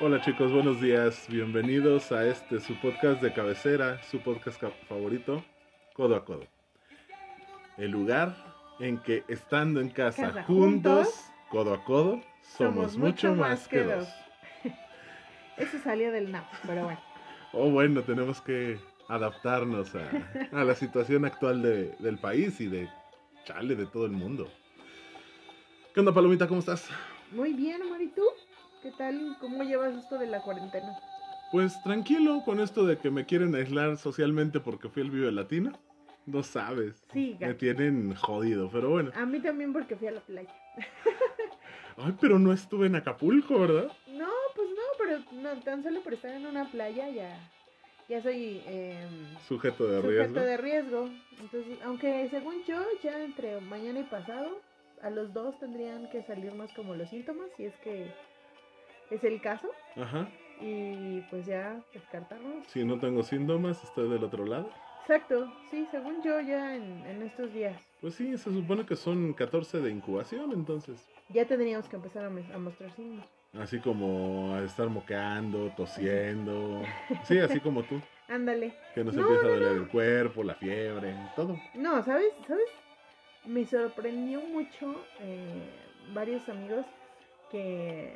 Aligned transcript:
Hola 0.00 0.20
chicos, 0.22 0.50
buenos 0.52 0.80
días. 0.80 1.26
Bienvenidos 1.28 2.10
a 2.12 2.26
este 2.26 2.60
su 2.60 2.74
podcast 2.80 3.20
de 3.22 3.32
cabecera, 3.32 4.02
su 4.10 4.20
podcast 4.20 4.60
ca- 4.60 4.70
favorito, 4.88 5.44
Codo 5.94 6.16
a 6.16 6.24
Codo. 6.24 6.46
El 7.76 7.90
lugar 7.90 8.34
en 8.80 8.98
que 8.98 9.24
estando 9.28 9.80
en 9.80 9.90
casa, 9.90 10.28
Casa 10.28 10.42
juntos, 10.44 11.06
juntos, 11.06 11.24
codo 11.50 11.74
a 11.74 11.84
codo, 11.84 12.20
somos, 12.56 12.96
mucho 12.96 13.34
más 13.34 13.68
que 13.68 13.82
dos. 13.84 14.08
Eso 15.56 15.78
salió 15.78 16.10
del 16.12 16.32
NAP, 16.32 16.46
pero 16.66 16.84
bueno. 16.84 17.00
Oh, 17.52 17.70
bueno, 17.70 18.02
tenemos 18.02 18.40
que 18.40 18.78
adaptarnos 19.08 19.92
a, 19.94 20.08
a 20.52 20.64
la 20.64 20.74
situación 20.74 21.24
actual 21.24 21.62
de- 21.62 21.94
del 21.98 22.18
país 22.18 22.60
y 22.60 22.66
de 22.68 22.88
chale 23.44 23.74
de 23.76 23.86
todo 23.86 24.06
el 24.06 24.12
mundo. 24.12 24.50
¿Qué 25.92 26.00
onda, 26.00 26.12
Palomita? 26.12 26.46
¿Cómo 26.48 26.60
estás? 26.60 26.88
Muy 27.32 27.52
bien, 27.52 27.80
tal? 29.00 29.36
¿Cómo 29.40 29.62
llevas 29.62 29.94
esto 29.94 30.18
de 30.18 30.26
la 30.26 30.42
cuarentena? 30.42 30.98
Pues 31.50 31.82
tranquilo 31.82 32.42
con 32.44 32.60
esto 32.60 32.84
de 32.84 32.98
que 32.98 33.10
me 33.10 33.24
quieren 33.24 33.54
aislar 33.54 33.96
socialmente 33.96 34.60
porque 34.60 34.90
fui 34.90 35.02
al 35.02 35.10
Vive 35.10 35.32
Latino. 35.32 35.72
No 36.26 36.42
sabes. 36.42 37.02
Sí, 37.14 37.34
Me 37.40 37.54
tienen 37.54 38.14
jodido, 38.14 38.68
pero 38.70 38.90
bueno. 38.90 39.10
A 39.14 39.24
mí 39.24 39.40
también 39.40 39.72
porque 39.72 39.96
fui 39.96 40.08
a 40.08 40.12
la 40.12 40.20
playa. 40.20 40.50
Ay, 41.96 42.14
pero 42.20 42.38
no 42.38 42.52
estuve 42.52 42.88
en 42.88 42.96
Acapulco, 42.96 43.58
¿verdad? 43.58 43.90
No, 44.08 44.28
pues 44.54 44.68
no, 44.68 44.82
pero 44.98 45.18
no, 45.42 45.60
tan 45.62 45.82
solo 45.82 46.02
por 46.02 46.12
estar 46.12 46.32
en 46.32 46.44
una 46.46 46.70
playa 46.70 47.08
ya, 47.08 47.36
ya 48.08 48.22
soy 48.22 48.62
em, 48.66 49.36
Sujeto 49.48 49.86
de 49.86 49.96
sujeto 50.02 50.08
riesgo. 50.08 50.40
de 50.40 50.56
riesgo. 50.58 51.08
Entonces, 51.40 51.78
aunque 51.84 52.28
según 52.30 52.62
yo, 52.66 52.76
ya 53.02 53.18
entre 53.24 53.60
mañana 53.62 54.00
y 54.00 54.04
pasado, 54.04 54.60
a 55.02 55.08
los 55.08 55.32
dos 55.32 55.58
tendrían 55.58 56.10
que 56.10 56.22
salirnos 56.22 56.70
como 56.74 56.94
los 56.94 57.08
síntomas, 57.08 57.48
si 57.56 57.64
es 57.64 57.74
que 57.82 58.12
es 59.10 59.24
el 59.24 59.40
caso. 59.40 59.68
Ajá. 59.96 60.28
Y 60.60 61.20
pues 61.30 61.46
ya 61.46 61.80
descartarnos. 61.94 62.66
Si 62.68 62.84
no 62.84 62.98
tengo 62.98 63.22
síntomas, 63.22 63.82
estoy 63.82 64.10
del 64.10 64.24
otro 64.24 64.44
lado. 64.44 64.70
Exacto, 65.02 65.50
sí, 65.70 65.88
según 65.90 66.22
yo 66.22 66.38
ya 66.40 66.76
en, 66.76 67.04
en 67.06 67.22
estos 67.22 67.52
días. 67.52 67.80
Pues 68.00 68.14
sí, 68.14 68.36
se 68.36 68.50
supone 68.52 68.84
que 68.86 68.94
son 68.96 69.32
14 69.32 69.80
de 69.80 69.90
incubación, 69.90 70.52
entonces. 70.52 71.08
Ya 71.30 71.44
tendríamos 71.46 71.88
que 71.88 71.96
empezar 71.96 72.24
a, 72.24 72.26
a 72.28 72.58
mostrar 72.58 72.90
signos. 72.92 73.24
Así 73.58 73.80
como 73.80 74.54
a 74.54 74.62
estar 74.62 74.88
moqueando, 74.88 75.72
tosiendo. 75.76 76.82
Sí, 77.24 77.38
así 77.38 77.58
como 77.60 77.82
tú. 77.82 78.00
Ándale. 78.28 78.74
Que 78.94 79.02
nos 79.02 79.14
No, 79.14 79.22
empieza 79.22 79.46
a 79.46 79.48
no, 79.48 79.54
doler 79.54 79.72
el 79.78 79.88
cuerpo, 79.88 80.44
la 80.44 80.54
fiebre, 80.54 81.16
todo. 81.34 81.58
No, 81.74 82.02
¿sabes? 82.04 82.32
¿Sabes? 82.46 82.66
Me 83.46 83.64
sorprendió 83.64 84.40
mucho 84.42 84.94
eh, 85.20 85.68
varios 86.12 86.48
amigos 86.48 86.86
que, 87.50 88.12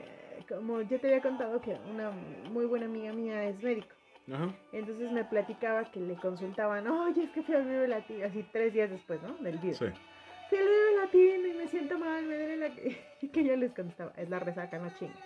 como 0.49 0.81
yo 0.83 1.01
te 1.01 1.09
había 1.09 1.21
contado, 1.21 1.61
que 1.61 1.77
una 1.91 2.11
muy 2.51 2.67
buena 2.67 2.87
amiga 2.87 3.13
mía 3.13 3.45
es 3.45 3.63
médico. 3.63 3.95
Ajá. 4.33 4.55
Entonces 4.73 5.13
me 5.13 5.25
platicaba 5.25 5.91
que 5.91 6.01
le 6.01 6.15
consultaban, 6.17 6.87
oye, 6.89 7.25
es 7.25 7.31
que 7.31 7.43
fui 7.43 7.55
al 7.55 7.65
Vive 7.65 7.89
Latino, 7.89 8.27
así 8.27 8.45
tres 8.53 8.73
días 8.73 8.91
después, 8.91 9.21
¿no? 9.23 9.35
Del 9.35 9.59
Vive. 9.59 9.75
Sí. 9.75 9.87
Fui 10.49 10.59
al 10.59 10.65
Vive 10.65 10.97
Latino 11.03 11.49
y 11.49 11.55
me 11.55 11.69
siento 11.69 11.99
mal, 11.99 12.25
me 12.25 12.37
duele 12.37 12.57
la... 12.57 12.69
Y 13.21 13.29
que 13.29 13.45
yo 13.45 13.57
les 13.57 13.73
contestaba, 13.73 14.13
es 14.17 14.29
la 14.31 14.39
resaca, 14.39 14.79
no 14.79 14.91
chingues. 14.99 15.17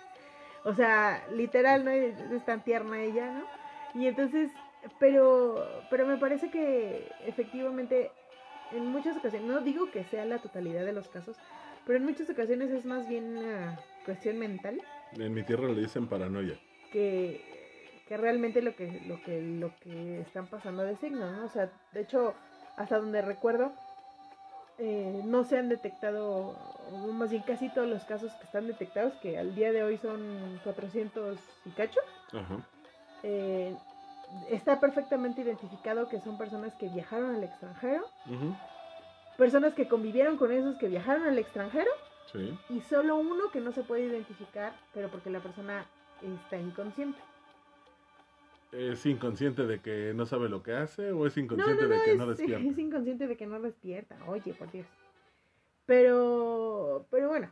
O 0.65 0.75
sea, 0.75 1.25
literal, 1.33 1.85
¿no? 1.85 1.91
Es, 1.91 2.19
es 2.21 2.45
tan 2.45 2.63
tierna 2.65 3.03
ella, 3.03 3.31
¿no? 3.31 4.01
Y 4.01 4.07
entonces, 4.07 4.51
pero, 4.99 5.65
pero 5.91 6.07
me 6.07 6.17
parece 6.19 6.51
que 6.51 7.11
efectivamente 7.27 8.11
en 8.73 8.87
muchas 8.87 9.17
ocasiones, 9.17 9.49
no 9.49 9.61
digo 9.61 9.91
que 9.91 10.05
sea 10.05 10.25
la 10.25 10.39
totalidad 10.39 10.85
de 10.85 10.93
los 10.93 11.09
casos, 11.09 11.37
pero 11.87 11.99
en 11.99 12.05
muchas 12.05 12.29
ocasiones 12.29 12.71
es 12.71 12.85
más 12.85 13.09
bien 13.09 13.37
una 13.39 13.79
cuestión 14.05 14.39
mental 14.39 14.81
En 15.13 15.33
mi 15.35 15.43
tierra 15.43 15.69
le 15.69 15.81
dicen 15.81 16.07
paranoia. 16.07 16.59
que, 16.91 17.41
que 18.07 18.17
realmente 18.17 18.63
lo 18.63 18.75
que, 18.75 19.01
lo 19.07 19.21
que, 19.23 19.41
lo 19.41 19.71
que 19.81 20.21
están 20.21 20.47
pasando 20.47 20.83
de 20.83 20.97
signo, 20.97 21.31
¿no? 21.31 21.45
O 21.45 21.49
sea, 21.49 21.71
de 21.93 22.01
hecho, 22.01 22.35
hasta 22.77 22.99
donde 22.99 23.23
recuerdo, 23.23 23.73
eh, 24.79 25.21
no 25.25 25.45
se 25.45 25.59
han 25.59 25.69
detectado, 25.69 26.57
más 27.13 27.31
bien 27.31 27.43
casi 27.43 27.69
todos 27.69 27.89
los 27.89 28.05
casos 28.05 28.35
que 28.37 28.45
están 28.45 28.67
detectados, 28.67 29.15
que 29.17 29.39
al 29.39 29.55
día 29.55 29.73
de 29.73 29.83
hoy 29.83 29.99
son 29.99 30.61
400 30.63 31.39
y 31.65 31.71
cacho, 31.73 32.01
Ajá. 32.33 32.59
eh, 33.23 33.77
está 34.49 34.79
perfectamente 34.79 35.41
identificado 35.43 36.09
que 36.09 36.21
son 36.21 36.37
personas 36.37 36.75
que 36.75 36.89
viajaron 36.89 37.35
al 37.35 37.43
extranjero, 37.45 38.07
Ujú. 38.27 38.55
personas 39.37 39.75
que 39.75 39.89
convivieron 39.89 40.37
con 40.37 40.53
esos 40.53 40.77
que 40.77 40.89
viajaron 40.89 41.25
al 41.25 41.39
extranjero, 41.39 41.91
Sí. 42.33 42.59
y 42.69 42.81
solo 42.83 43.17
uno 43.17 43.51
que 43.51 43.61
no 43.61 43.73
se 43.73 43.83
puede 43.83 44.03
identificar, 44.03 44.75
pero 44.93 45.09
porque 45.09 45.31
la 45.31 45.41
persona 45.41 45.87
está 46.23 46.59
inconsciente. 46.59 47.19
¿Es 48.73 49.07
inconsciente 49.07 49.67
de 49.67 49.81
que 49.81 50.13
no 50.15 50.27
sabe 50.27 50.51
lo 50.51 50.63
que 50.63 50.75
hace 50.75 51.11
o 51.13 51.27
es 51.27 51.37
No, 51.37 51.43
inconsciente 51.45 51.83
no, 51.85 51.89
no, 51.89 51.95
de 51.95 52.05
que 52.05 52.13
es, 52.13 52.19
no 52.19 52.27
despierta? 52.29 52.69
es 52.69 52.79
inconsciente 52.79 53.27
de 53.27 53.37
que 53.37 53.47
no 53.47 53.61
despierta. 53.61 54.17
Oye, 54.27 54.53
por 54.53 54.71
Dios. 54.71 54.87
Pero, 55.87 57.07
pero 57.11 57.29
bueno, 57.29 57.51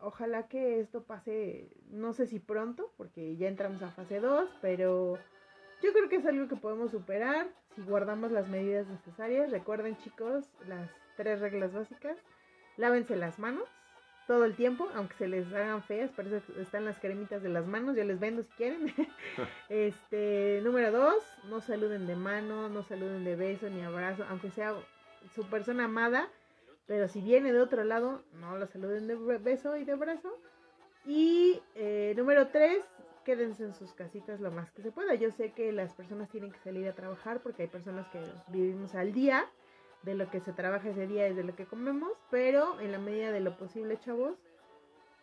ojalá 0.00 0.48
que 0.48 0.80
esto 0.80 1.04
pase, 1.04 1.68
no 1.90 2.12
sé 2.12 2.26
si 2.26 2.40
pronto, 2.40 2.92
porque 2.96 3.36
ya 3.36 3.46
entramos 3.46 3.82
a 3.82 3.90
fase 3.92 4.18
2, 4.18 4.50
pero 4.60 5.16
yo 5.80 5.92
creo 5.92 6.08
que 6.08 6.16
es 6.16 6.26
algo 6.26 6.48
que 6.48 6.56
podemos 6.56 6.90
superar 6.90 7.46
si 7.76 7.82
guardamos 7.82 8.32
las 8.32 8.48
medidas 8.48 8.88
necesarias. 8.88 9.52
Recuerden, 9.52 9.96
chicos, 9.98 10.50
las 10.66 10.90
tres 11.16 11.38
reglas 11.40 11.72
básicas. 11.72 12.18
Lávense 12.76 13.14
las 13.14 13.38
manos 13.38 13.68
todo 14.26 14.44
el 14.44 14.54
tiempo, 14.54 14.88
aunque 14.94 15.14
se 15.16 15.28
les 15.28 15.52
hagan 15.52 15.82
feas, 15.82 16.10
por 16.10 16.26
eso 16.26 16.40
están 16.60 16.84
las 16.84 16.98
cremitas 16.98 17.42
de 17.42 17.48
las 17.48 17.66
manos, 17.66 17.96
yo 17.96 18.04
les 18.04 18.20
vendo 18.20 18.42
si 18.42 18.50
quieren. 18.52 18.86
este, 19.68 20.60
número 20.62 20.92
dos, 20.92 21.22
no 21.48 21.60
saluden 21.60 22.06
de 22.06 22.16
mano, 22.16 22.68
no 22.68 22.82
saluden 22.82 23.24
de 23.24 23.36
beso 23.36 23.68
ni 23.68 23.82
abrazo, 23.82 24.24
aunque 24.28 24.50
sea 24.50 24.74
su 25.34 25.44
persona 25.46 25.84
amada, 25.84 26.28
pero 26.86 27.08
si 27.08 27.20
viene 27.20 27.52
de 27.52 27.60
otro 27.60 27.84
lado, 27.84 28.22
no 28.34 28.56
lo 28.56 28.66
saluden 28.66 29.06
de 29.06 29.16
be- 29.16 29.38
beso 29.38 29.76
y 29.76 29.84
de 29.84 29.92
abrazo. 29.92 30.36
Y 31.04 31.60
eh, 31.74 32.14
número 32.16 32.48
tres, 32.48 32.84
quédense 33.24 33.64
en 33.64 33.74
sus 33.74 33.92
casitas 33.92 34.40
lo 34.40 34.50
más 34.50 34.70
que 34.72 34.82
se 34.82 34.92
pueda. 34.92 35.14
Yo 35.14 35.30
sé 35.30 35.52
que 35.52 35.72
las 35.72 35.92
personas 35.94 36.28
tienen 36.30 36.52
que 36.52 36.58
salir 36.60 36.86
a 36.88 36.94
trabajar 36.94 37.40
porque 37.40 37.62
hay 37.62 37.68
personas 37.68 38.06
que 38.08 38.20
vivimos 38.48 38.94
al 38.94 39.12
día 39.12 39.46
de 40.02 40.14
lo 40.14 40.30
que 40.30 40.40
se 40.40 40.52
trabaja 40.52 40.90
ese 40.90 41.06
día 41.06 41.28
y 41.28 41.34
de 41.34 41.44
lo 41.44 41.54
que 41.54 41.66
comemos, 41.66 42.12
pero 42.30 42.80
en 42.80 42.92
la 42.92 42.98
medida 42.98 43.30
de 43.30 43.40
lo 43.40 43.56
posible, 43.56 43.98
chavos, 43.98 44.36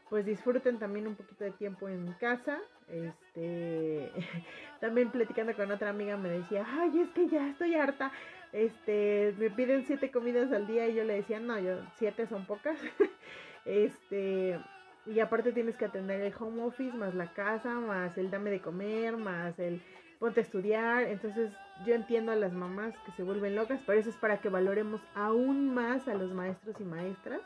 pues 0.09 0.25
disfruten 0.25 0.79
también 0.79 1.07
un 1.07 1.15
poquito 1.15 1.43
de 1.43 1.51
tiempo 1.51 1.87
en 1.87 2.13
casa. 2.13 2.59
Este, 2.87 4.11
también 4.81 5.11
platicando 5.11 5.55
con 5.55 5.71
otra 5.71 5.89
amiga 5.89 6.17
me 6.17 6.29
decía, 6.29 6.65
ay, 6.67 6.99
es 6.99 7.09
que 7.11 7.27
ya 7.27 7.49
estoy 7.49 7.75
harta. 7.75 8.11
Este, 8.51 9.35
me 9.37 9.51
piden 9.51 9.85
siete 9.85 10.09
comidas 10.11 10.51
al 10.51 10.65
día 10.65 10.87
y 10.87 10.95
yo 10.95 11.03
le 11.03 11.15
decía, 11.15 11.39
no, 11.39 11.59
yo 11.59 11.79
siete 11.97 12.25
son 12.25 12.45
pocas. 12.45 12.79
este, 13.65 14.59
y 15.05 15.19
aparte 15.19 15.51
tienes 15.51 15.75
que 15.77 15.85
atender 15.85 16.21
el 16.21 16.33
home 16.37 16.63
office, 16.63 16.97
más 16.97 17.13
la 17.13 17.31
casa, 17.33 17.75
más 17.75 18.17
el 18.17 18.31
dame 18.31 18.49
de 18.49 18.61
comer, 18.61 19.17
más 19.17 19.57
el 19.59 19.81
ponte 20.19 20.41
a 20.41 20.43
estudiar. 20.43 21.03
Entonces 21.03 21.51
yo 21.85 21.95
entiendo 21.95 22.31
a 22.31 22.35
las 22.35 22.53
mamás 22.53 22.93
que 23.05 23.11
se 23.13 23.23
vuelven 23.23 23.55
locas, 23.55 23.81
pero 23.85 23.99
eso 23.99 24.09
es 24.09 24.17
para 24.17 24.39
que 24.39 24.49
valoremos 24.49 25.01
aún 25.15 25.73
más 25.73 26.07
a 26.07 26.13
los 26.13 26.31
maestros 26.31 26.75
y 26.79 26.83
maestras. 26.83 27.41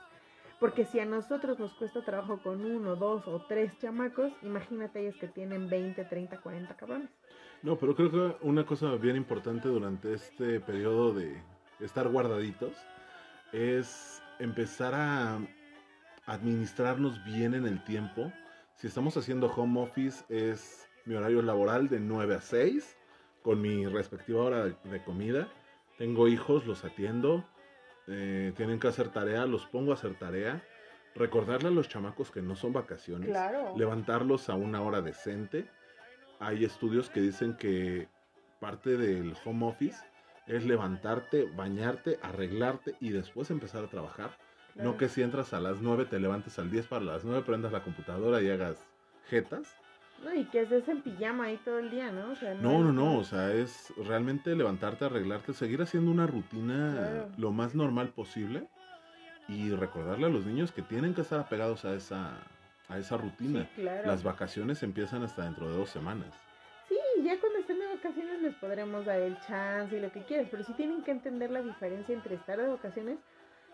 Porque 0.60 0.86
si 0.86 1.00
a 1.00 1.06
nosotros 1.06 1.60
nos 1.60 1.74
cuesta 1.74 2.04
trabajo 2.04 2.40
con 2.42 2.64
uno, 2.64 2.96
dos 2.96 3.28
o 3.28 3.46
tres 3.48 3.78
chamacos, 3.80 4.32
imagínate 4.42 5.02
ellos 5.02 5.16
que 5.20 5.28
tienen 5.28 5.70
20, 5.70 6.06
30, 6.06 6.38
40 6.38 6.76
cabrones. 6.76 7.10
No, 7.62 7.78
pero 7.78 7.96
creo 7.96 8.12
que 8.12 8.46
una 8.46 8.66
cosa 8.66 8.96
bien 8.96 9.16
importante 9.16 9.68
durante 9.68 10.14
este 10.14 10.60
periodo 10.60 11.14
de 11.14 11.42
estar 11.80 12.08
guardaditos 12.08 12.74
es 13.52 14.22
empezar 14.40 14.94
a 14.96 15.40
administrarnos 16.26 17.24
bien 17.26 17.54
en 17.54 17.66
el 17.66 17.84
tiempo. 17.84 18.32
Si 18.76 18.88
estamos 18.88 19.18
haciendo 19.18 19.48
home 19.48 19.82
office 19.82 20.24
es 20.30 20.88
mi 21.06 21.16
horario 21.16 21.42
laboral 21.42 21.90
de 21.90 22.00
9 22.00 22.36
a 22.36 22.42
6 22.42 22.98
con 23.42 23.62
mi 23.62 23.86
respectiva 23.86 24.44
hora 24.44 24.66
de, 24.66 24.76
de 24.86 25.04
comida. 25.04 25.48
Tengo 25.98 26.28
hijos, 26.28 26.66
los 26.66 26.84
atiendo. 26.86 27.46
eh, 28.08 28.52
tienen 28.58 28.80
que 28.80 28.88
hacer 28.90 29.10
tarea, 29.10 29.46
los 29.46 29.66
pongo 29.68 29.92
a 29.92 29.96
hacer 29.96 30.16
tarea. 30.16 30.62
Recordarle 31.16 31.70
a 31.70 31.72
los 31.72 31.88
chamacos 31.88 32.32
que 32.32 32.42
no 32.42 32.56
son 32.56 32.74
vacaciones 32.74 33.30
Claro. 33.30 33.74
levantarlos 33.78 34.50
a 34.50 34.56
una 34.56 34.82
hora 34.82 35.02
decente. 35.02 35.66
Hay 36.40 36.66
estudios 36.66 37.10
que 37.10 37.22
dicen 37.22 37.56
que 37.56 38.08
parte 38.60 38.98
del 38.98 39.36
home 39.46 39.68
office 39.68 40.04
es 40.48 40.66
levantarte, 40.66 41.46
bañarte, 41.56 42.20
arreglarte 42.22 42.96
y 43.00 43.12
después 43.12 43.52
empezar 43.52 43.86
a 43.86 43.88
trabajar. 43.88 44.32
No 44.76 44.98
que 44.98 45.08
si 45.08 45.22
entras 45.22 45.54
a 45.54 45.60
las 45.62 45.80
9 45.82 46.06
te 46.06 46.20
levantes 46.20 46.58
al 46.60 46.72
10 46.72 46.88
para 46.88 47.06
las 47.06 47.24
9, 47.24 47.44
prendas 47.46 47.72
la 47.72 47.84
computadora 47.84 48.42
y 48.42 48.50
hagas 48.50 48.78
jetas. 49.30 49.78
No, 50.24 50.34
y 50.34 50.46
que 50.46 50.62
estés 50.62 50.88
en 50.88 51.02
pijama 51.02 51.46
ahí 51.46 51.60
todo 51.66 51.80
el 51.80 51.90
día, 51.90 52.12
¿no? 52.12 52.32
O 52.32 52.36
sea, 52.36 52.54
No, 52.54 52.82
no, 52.82 52.94
no, 52.94 53.18
o 53.18 53.24
sea, 53.24 53.54
es 53.54 53.94
realmente 53.98 54.56
levantarte, 54.56 55.06
arreglarte, 55.06 55.54
seguir 55.54 55.82
haciendo 55.82 56.12
una 56.12 56.28
rutina 56.28 56.94
Claro. 56.96 57.30
lo 57.38 57.52
más 57.52 57.76
normal 57.76 58.10
posible 58.10 58.68
y 59.48 59.72
recordarle 59.72 60.28
a 60.28 60.30
los 60.30 60.46
niños 60.46 60.72
que 60.72 60.82
tienen 60.82 61.14
que 61.14 61.22
estar 61.22 61.40
apegados 61.40 61.84
a 61.86 61.94
esa 61.96 62.38
a 62.90 63.00
esa 63.00 63.18
rutina. 63.18 63.64
Sí, 63.64 63.82
claro. 63.82 64.08
Las 64.08 64.24
vacaciones 64.24 64.84
empiezan 64.84 65.24
hasta 65.24 65.44
dentro 65.44 65.70
de 65.70 65.76
dos 65.78 65.90
semanas. 65.90 66.28
Sí, 66.90 66.98
ya 67.24 67.40
cuando 67.40 67.60
estén 67.60 67.80
de 67.80 67.88
vacaciones 67.88 68.42
les 68.42 68.54
podremos 68.56 69.06
dar 69.06 69.20
el 69.20 69.40
chance 69.40 69.96
y 69.96 70.00
lo 70.00 70.12
que 70.12 70.22
quieras, 70.24 70.48
pero 70.52 70.64
sí 70.64 70.74
tienen 70.74 71.02
que 71.04 71.12
entender 71.12 71.50
la 71.50 71.62
diferencia 71.62 72.14
entre 72.14 72.36
estar 72.36 72.60
de 72.60 72.68
vacaciones 72.68 73.18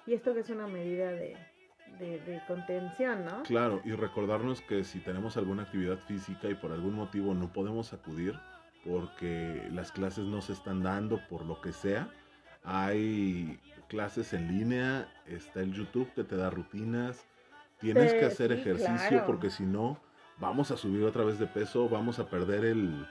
y 0.05 0.13
esto 0.13 0.33
que 0.33 0.41
es 0.41 0.49
una 0.49 0.67
medida 0.67 1.11
de, 1.11 1.35
de, 1.99 2.19
de 2.21 2.41
contención, 2.47 3.25
¿no? 3.25 3.43
Claro, 3.43 3.81
y 3.85 3.91
recordarnos 3.91 4.61
que 4.61 4.83
si 4.83 4.99
tenemos 4.99 5.37
alguna 5.37 5.63
actividad 5.63 5.97
física 5.99 6.49
y 6.49 6.55
por 6.55 6.71
algún 6.71 6.93
motivo 6.95 7.33
no 7.33 7.51
podemos 7.51 7.93
acudir 7.93 8.39
porque 8.85 9.67
las 9.71 9.91
clases 9.91 10.25
no 10.25 10.41
se 10.41 10.53
están 10.53 10.81
dando 10.81 11.19
por 11.27 11.45
lo 11.45 11.59
que 11.61 11.73
sea, 11.73 12.09
hay 12.63 13.59
clases 13.87 14.33
en 14.33 14.47
línea, 14.47 15.07
está 15.25 15.61
el 15.61 15.73
YouTube 15.73 16.11
que 16.13 16.23
te 16.23 16.35
da 16.37 16.49
rutinas, 16.49 17.25
tienes 17.79 18.11
Sí, 18.11 18.17
que 18.19 18.25
hacer 18.25 18.53
sí, 18.53 18.59
ejercicio 18.61 19.09
claro. 19.09 19.25
porque 19.25 19.49
si 19.49 19.63
no 19.63 19.99
vamos 20.37 20.71
a 20.71 20.77
subir 20.77 21.03
otra 21.03 21.23
vez 21.23 21.39
de 21.39 21.47
peso, 21.47 21.89
vamos 21.89 22.19
a 22.19 22.29
perder 22.29 22.63
el, 22.65 23.05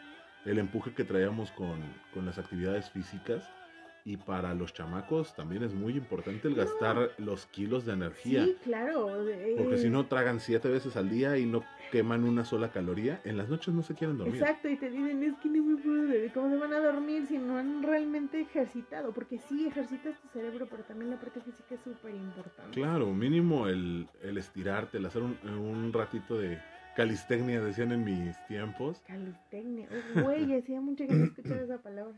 el 0.46 0.58
empuje 0.58 0.94
que 0.94 1.04
traíamos 1.04 1.50
con, 1.52 1.80
con 2.14 2.24
las 2.24 2.38
actividades 2.38 2.90
físicas. 2.90 3.44
Y 4.08 4.16
para 4.16 4.54
los 4.54 4.72
chamacos 4.72 5.36
también 5.36 5.62
es 5.62 5.74
muy 5.74 5.92
importante 5.92 6.48
el 6.48 6.56
No. 6.56 6.64
gastar 6.64 7.10
los 7.18 7.44
kilos 7.44 7.84
de 7.84 7.92
energía. 7.92 8.42
Sí, 8.42 8.56
claro. 8.64 9.06
Porque 9.58 9.74
eh, 9.74 9.78
si 9.78 9.90
no 9.90 10.06
tragan 10.06 10.40
siete 10.40 10.70
veces 10.70 10.96
al 10.96 11.10
día 11.10 11.36
y 11.36 11.44
no 11.44 11.62
queman 11.92 12.24
una 12.24 12.46
sola 12.46 12.70
caloría, 12.70 13.20
en 13.24 13.36
las 13.36 13.50
noches 13.50 13.74
no 13.74 13.82
se 13.82 13.94
quieren 13.94 14.16
dormir. 14.16 14.40
Exacto, 14.40 14.66
y 14.70 14.76
te 14.76 14.88
dicen, 14.88 15.22
es 15.22 15.36
que 15.42 15.50
no 15.50 15.62
me 15.62 15.76
puedo 15.82 15.96
dormir. 16.04 16.30
¿Cómo 16.32 16.48
se 16.48 16.56
van 16.56 16.72
a 16.72 16.80
dormir 16.80 17.26
si 17.26 17.36
no 17.36 17.58
han 17.58 17.82
realmente 17.82 18.40
ejercitado? 18.40 19.12
Porque 19.12 19.38
sí, 19.40 19.66
ejercitas 19.66 20.18
tu 20.22 20.28
cerebro, 20.28 20.66
pero 20.70 20.84
también 20.84 21.10
la 21.10 21.20
parte 21.20 21.42
física 21.42 21.74
es 21.74 21.82
súper 21.82 22.14
importante. 22.14 22.70
Claro, 22.80 23.12
mínimo 23.12 23.68
el, 23.68 24.08
el 24.22 24.38
estirarte, 24.38 24.96
el 24.96 25.04
hacer 25.04 25.20
un, 25.20 25.36
un 25.46 25.92
ratito 25.92 26.38
de 26.38 26.58
calistecnia, 26.96 27.60
decían 27.60 27.92
en 27.92 28.04
mis 28.04 28.34
tiempos. 28.46 29.02
Calistecnia. 29.06 29.86
Oh, 30.16 30.22
Güey, 30.22 30.56
hacía 30.56 30.80
mucho 30.80 31.06
que 31.06 31.12
no 31.12 31.24
escuchaba 31.26 31.60
esa 31.62 31.76
palabra. 31.82 32.14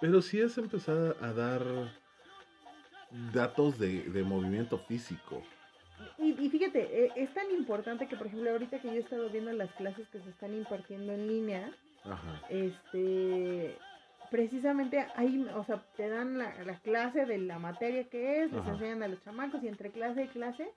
Pero 0.00 0.22
sí 0.22 0.40
es 0.40 0.56
empezar 0.58 1.16
a 1.20 1.32
dar 1.32 1.62
datos 3.32 3.78
de, 3.78 4.02
de 4.02 4.22
movimiento 4.22 4.78
físico. 4.78 5.42
Y, 6.18 6.30
y 6.42 6.50
fíjate, 6.50 7.04
eh, 7.04 7.12
es 7.16 7.32
tan 7.34 7.50
importante 7.50 8.06
que, 8.06 8.16
por 8.16 8.26
ejemplo, 8.26 8.50
ahorita 8.50 8.78
que 8.78 8.88
yo 8.88 8.94
he 8.94 9.00
estado 9.00 9.28
viendo 9.28 9.52
las 9.52 9.70
clases 9.72 10.06
que 10.08 10.20
se 10.20 10.30
están 10.30 10.54
impartiendo 10.54 11.12
en 11.12 11.28
línea, 11.28 11.70
Ajá. 12.04 12.40
este, 12.48 13.76
precisamente 14.30 15.06
ahí, 15.16 15.46
o 15.54 15.64
sea, 15.64 15.82
te 15.96 16.08
dan 16.08 16.38
la, 16.38 16.64
la 16.64 16.78
clase 16.78 17.26
de 17.26 17.38
la 17.38 17.58
materia 17.58 18.04
que 18.04 18.42
es, 18.42 18.52
les 18.52 18.60
Ajá. 18.60 18.72
enseñan 18.72 19.02
a 19.02 19.08
los 19.08 19.22
chamacos 19.24 19.62
y 19.62 19.68
entre 19.68 19.90
clase 19.90 20.24
y 20.24 20.28
clase 20.28 20.70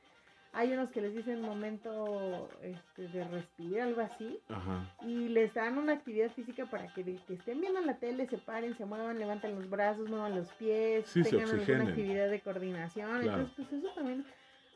hay 0.53 0.71
unos 0.71 0.91
que 0.91 1.01
les 1.01 1.15
dicen 1.15 1.41
momento 1.41 2.47
este, 2.61 3.07
de 3.07 3.23
respirar, 3.23 3.87
algo 3.87 4.01
así, 4.01 4.39
Ajá. 4.49 4.87
y 5.01 5.29
les 5.29 5.51
dan 5.55 5.79
una 5.79 5.93
actividad 5.93 6.31
física 6.31 6.67
para 6.67 6.93
que, 6.93 7.01
estén 7.29 7.59
viendo 7.59 7.81
la 7.81 7.97
tele, 7.97 8.27
se 8.27 8.37
paren, 8.37 8.77
se 8.77 8.85
muevan, 8.85 9.17
levanten 9.17 9.55
los 9.55 9.67
brazos, 9.67 10.07
muevan 10.09 10.35
los 10.35 10.51
pies, 10.53 11.07
Sí, 11.07 11.23
tengan 11.23 11.49
alguna 11.49 11.89
actividad 11.89 12.29
de 12.29 12.39
coordinación. 12.39 13.21
Claro. 13.21 13.41
Entonces, 13.41 13.53
pues 13.55 13.83
eso 13.83 13.93
también 13.95 14.25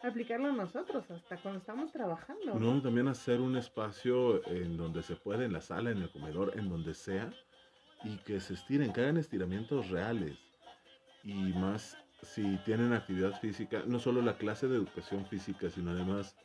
aplicarlo 0.01 0.51
nosotros, 0.51 1.09
hasta 1.11 1.37
cuando 1.37 1.59
estamos 1.59 1.91
trabajando. 1.91 2.55
No, 2.55 2.81
también 2.81 3.07
hacer 3.07 3.39
un 3.39 3.55
espacio 3.55 4.45
en 4.47 4.77
donde 4.77 5.03
se 5.03 5.15
puede, 5.15 5.45
en 5.45 5.53
la 5.53 5.61
sala, 5.61 5.91
en 5.91 6.01
el 6.01 6.09
comedor, 6.09 6.53
en 6.57 6.69
donde 6.69 6.95
sea, 6.95 7.29
y 8.03 8.17
que 8.17 8.39
se 8.39 8.55
estiren, 8.55 8.91
que 8.93 9.01
hagan 9.01 9.17
estiramientos 9.17 9.89
reales. 9.89 10.37
Y 11.23 11.53
más 11.53 11.97
si 12.23 12.57
tienen 12.65 12.93
actividad 12.93 13.39
física, 13.39 13.83
no 13.85 13.99
solo 13.99 14.21
la 14.21 14.37
clase 14.37 14.67
de 14.67 14.75
educación 14.75 15.25
física, 15.25 15.69
sino 15.69 15.91
además 15.91 16.35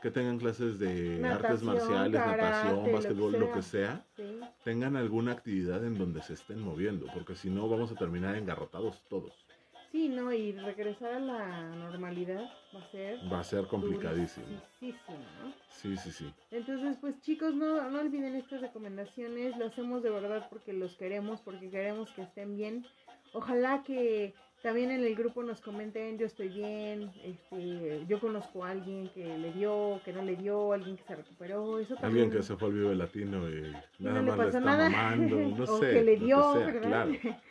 que 0.00 0.10
tengan 0.10 0.38
clases 0.38 0.78
de 0.78 1.26
artes 1.26 1.62
marciales, 1.62 2.20
karate, 2.20 2.42
natación, 2.42 2.76
lo 2.76 2.84
que 2.84 2.92
básquetbol, 2.92 3.32
lo 3.32 3.52
que 3.52 3.62
sea, 3.62 4.04
Sí. 4.16 4.40
tengan 4.62 4.96
alguna 4.96 5.32
actividad 5.32 5.84
en 5.84 5.96
donde 5.98 6.22
se 6.22 6.34
estén 6.34 6.60
moviendo, 6.60 7.06
porque 7.12 7.34
si 7.34 7.50
no 7.50 7.68
vamos 7.68 7.90
a 7.92 7.94
terminar 7.94 8.36
engarrotados 8.36 9.02
todos. 9.08 9.46
Sí, 9.90 10.08
no, 10.08 10.32
y 10.32 10.52
regresar 10.52 11.14
a 11.14 11.20
la 11.20 11.74
normalidad 11.76 12.50
va 12.74 12.80
a 12.80 12.90
ser 12.90 13.18
Va 13.32 13.40
a 13.40 13.44
ser 13.44 13.66
complicadísimo. 13.66 14.46
Sí, 15.70 15.96
sí, 15.96 16.10
sí. 16.10 16.32
Entonces, 16.50 16.98
pues 17.00 17.20
chicos, 17.22 17.54
no, 17.54 17.88
no 17.90 18.00
olviden 18.00 18.34
estas 18.34 18.60
recomendaciones, 18.60 19.56
lo 19.56 19.66
hacemos 19.66 20.02
de 20.02 20.10
verdad 20.10 20.48
porque 20.50 20.72
los 20.72 20.96
queremos, 20.96 21.40
porque 21.40 21.70
queremos 21.70 22.10
que 22.10 22.22
estén 22.22 22.56
bien. 22.56 22.86
Ojalá 23.32 23.82
que 23.84 24.34
también 24.66 24.90
en 24.90 25.04
el 25.04 25.14
grupo 25.14 25.44
nos 25.44 25.60
comenten, 25.60 26.18
yo 26.18 26.26
estoy 26.26 26.48
bien, 26.48 27.12
este, 27.22 28.04
yo 28.08 28.18
conozco 28.18 28.64
a 28.64 28.70
alguien 28.70 29.08
que 29.10 29.38
le 29.38 29.52
dio, 29.52 30.00
que 30.04 30.12
no 30.12 30.22
le 30.22 30.34
dio, 30.34 30.72
alguien 30.72 30.96
que 30.96 31.04
se 31.04 31.14
recuperó, 31.14 31.78
eso 31.78 31.94
también. 31.94 32.24
Alguien 32.24 32.30
que 32.32 32.42
se 32.44 32.56
fue 32.56 32.66
al 32.66 32.74
Vive 32.74 32.96
Latino 32.96 33.48
y 33.48 33.60
nada 34.00 34.16
no 34.16 34.22
le 34.22 34.22
más 34.22 34.38
le 34.38 34.44
pasó 34.46 34.58
está 34.58 34.60
nada, 34.60 34.90
mamando, 34.90 35.36
no 35.56 35.62
o 35.62 35.78
sé. 35.78 35.92
que 35.92 36.02
le 36.02 36.16
lo 36.18 36.26
dio, 36.26 36.52
sea, 36.54 36.66
¿verdad? 36.66 37.08
Claro. 37.20 37.36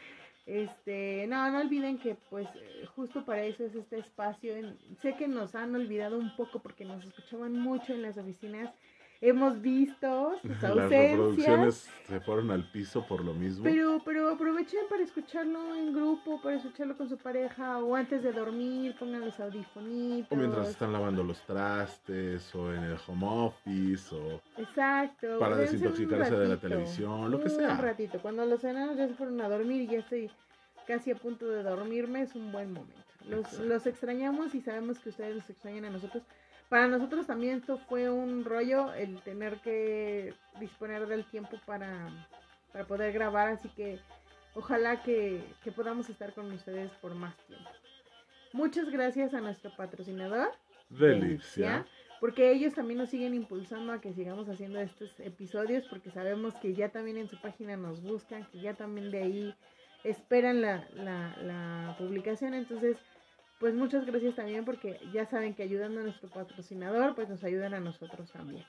Este, 0.45 1.25
no, 1.27 1.49
no 1.51 1.59
olviden 1.61 1.97
que 1.97 2.15
pues 2.29 2.47
justo 2.95 3.25
para 3.25 3.43
eso 3.45 3.65
es 3.65 3.73
este 3.73 3.97
espacio. 3.97 4.55
En- 4.55 4.77
sé 5.01 5.15
que 5.15 5.27
nos 5.27 5.55
han 5.55 5.73
olvidado 5.73 6.19
un 6.19 6.35
poco 6.35 6.59
porque 6.59 6.85
nos 6.85 7.03
escuchaban 7.03 7.53
mucho 7.53 7.93
en 7.93 8.03
las 8.03 8.17
oficinas. 8.19 8.71
Hemos 9.21 9.61
visto 9.61 10.35
sus 10.41 10.51
Las 10.51 10.63
ausencias, 10.63 11.11
reproducciones 11.11 11.89
se 12.07 12.19
fueron 12.19 12.51
al 12.51 12.69
piso 12.69 13.05
por 13.07 13.23
lo 13.23 13.33
mismo. 13.33 13.63
pero, 13.63 14.01
pero 14.03 14.29
aprovechen 14.29 14.81
para 14.89 15.03
escucharlo 15.03 15.73
en 15.73 15.93
grupo, 15.93 16.41
para 16.41 16.57
escucharlo 16.57 16.97
con 16.97 17.07
su 17.09 17.17
pareja 17.17 17.79
o 17.79 17.95
antes 17.95 18.21
de 18.23 18.31
dormir, 18.31 18.95
pongan 18.99 19.21
los 19.21 19.39
audifonitos. 19.39 20.31
O 20.31 20.35
mientras 20.35 20.69
están 20.69 20.91
lavando 20.93 21.23
los 21.23 21.41
trastes, 21.41 22.53
o 22.53 22.73
en 22.73 22.83
el 22.83 22.97
home 23.07 23.25
office, 23.25 24.13
o 24.15 24.41
Exacto. 24.57 25.39
para 25.39 25.55
un 25.55 25.61
desintoxicarse 25.61 26.35
de 26.35 26.47
la 26.47 26.57
televisión, 26.57 27.31
lo 27.31 27.39
que 27.39 27.45
un 27.45 27.55
sea. 27.55 27.77
ratito. 27.77 28.19
Cuando 28.21 28.45
los 28.45 28.63
enanos 28.63 28.97
ya 28.97 29.07
se 29.07 29.13
fueron 29.13 29.39
a 29.41 29.49
dormir 29.49 29.81
y 29.81 29.87
ya 29.87 29.99
estoy 29.99 30.29
casi 30.85 31.11
a 31.11 31.15
punto 31.15 31.47
de 31.47 31.63
dormirme, 31.63 32.21
es 32.21 32.35
un 32.35 32.51
buen 32.51 32.73
momento. 32.73 33.01
Los, 33.27 33.59
los 33.59 33.87
extrañamos 33.87 34.53
y 34.53 34.61
sabemos 34.61 34.99
que 34.99 35.09
ustedes 35.09 35.35
nos 35.35 35.49
extrañan 35.49 35.85
a 35.85 35.89
nosotros. 35.89 36.21
Para 36.69 36.87
nosotros 36.87 37.27
también 37.27 37.57
esto 37.57 37.77
fue 37.77 38.09
un 38.09 38.43
rollo 38.43 38.93
el 38.93 39.21
tener 39.21 39.57
que 39.61 40.33
disponer 40.59 41.07
del 41.07 41.23
tiempo 41.25 41.57
para, 41.65 42.07
para 42.73 42.85
poder 42.85 43.13
grabar, 43.13 43.49
así 43.49 43.69
que 43.69 43.99
ojalá 44.55 45.03
que, 45.03 45.43
que 45.63 45.71
podamos 45.71 46.09
estar 46.09 46.33
con 46.33 46.51
ustedes 46.51 46.91
por 47.01 47.13
más 47.13 47.35
tiempo. 47.47 47.69
Muchas 48.51 48.89
gracias 48.89 49.33
a 49.33 49.41
nuestro 49.41 49.75
patrocinador, 49.75 50.49
Delicia. 50.89 51.85
porque 52.19 52.51
ellos 52.51 52.73
también 52.73 52.97
nos 52.99 53.09
siguen 53.09 53.33
impulsando 53.33 53.91
a 53.93 54.01
que 54.01 54.13
sigamos 54.13 54.47
haciendo 54.49 54.79
estos 54.79 55.19
episodios, 55.19 55.85
porque 55.89 56.09
sabemos 56.09 56.55
que 56.55 56.73
ya 56.73 56.89
también 56.89 57.17
en 57.17 57.27
su 57.27 57.39
página 57.41 57.75
nos 57.77 58.01
buscan, 58.01 58.45
que 58.51 58.59
ya 58.61 58.73
también 58.73 59.11
de 59.11 59.21
ahí 59.21 59.55
esperan 60.03 60.61
la, 60.61 60.87
la, 60.93 61.35
la 61.41 61.95
publicación. 61.97 62.53
Entonces, 62.53 62.97
pues 63.59 63.73
muchas 63.73 64.05
gracias 64.05 64.35
también, 64.35 64.65
porque 64.65 64.99
ya 65.13 65.25
saben 65.25 65.53
que 65.53 65.63
ayudando 65.63 66.01
a 66.01 66.03
nuestro 66.03 66.29
patrocinador, 66.29 67.15
pues 67.15 67.29
nos 67.29 67.43
ayudan 67.43 67.73
a 67.73 67.79
nosotros 67.79 68.31
también. 68.31 68.65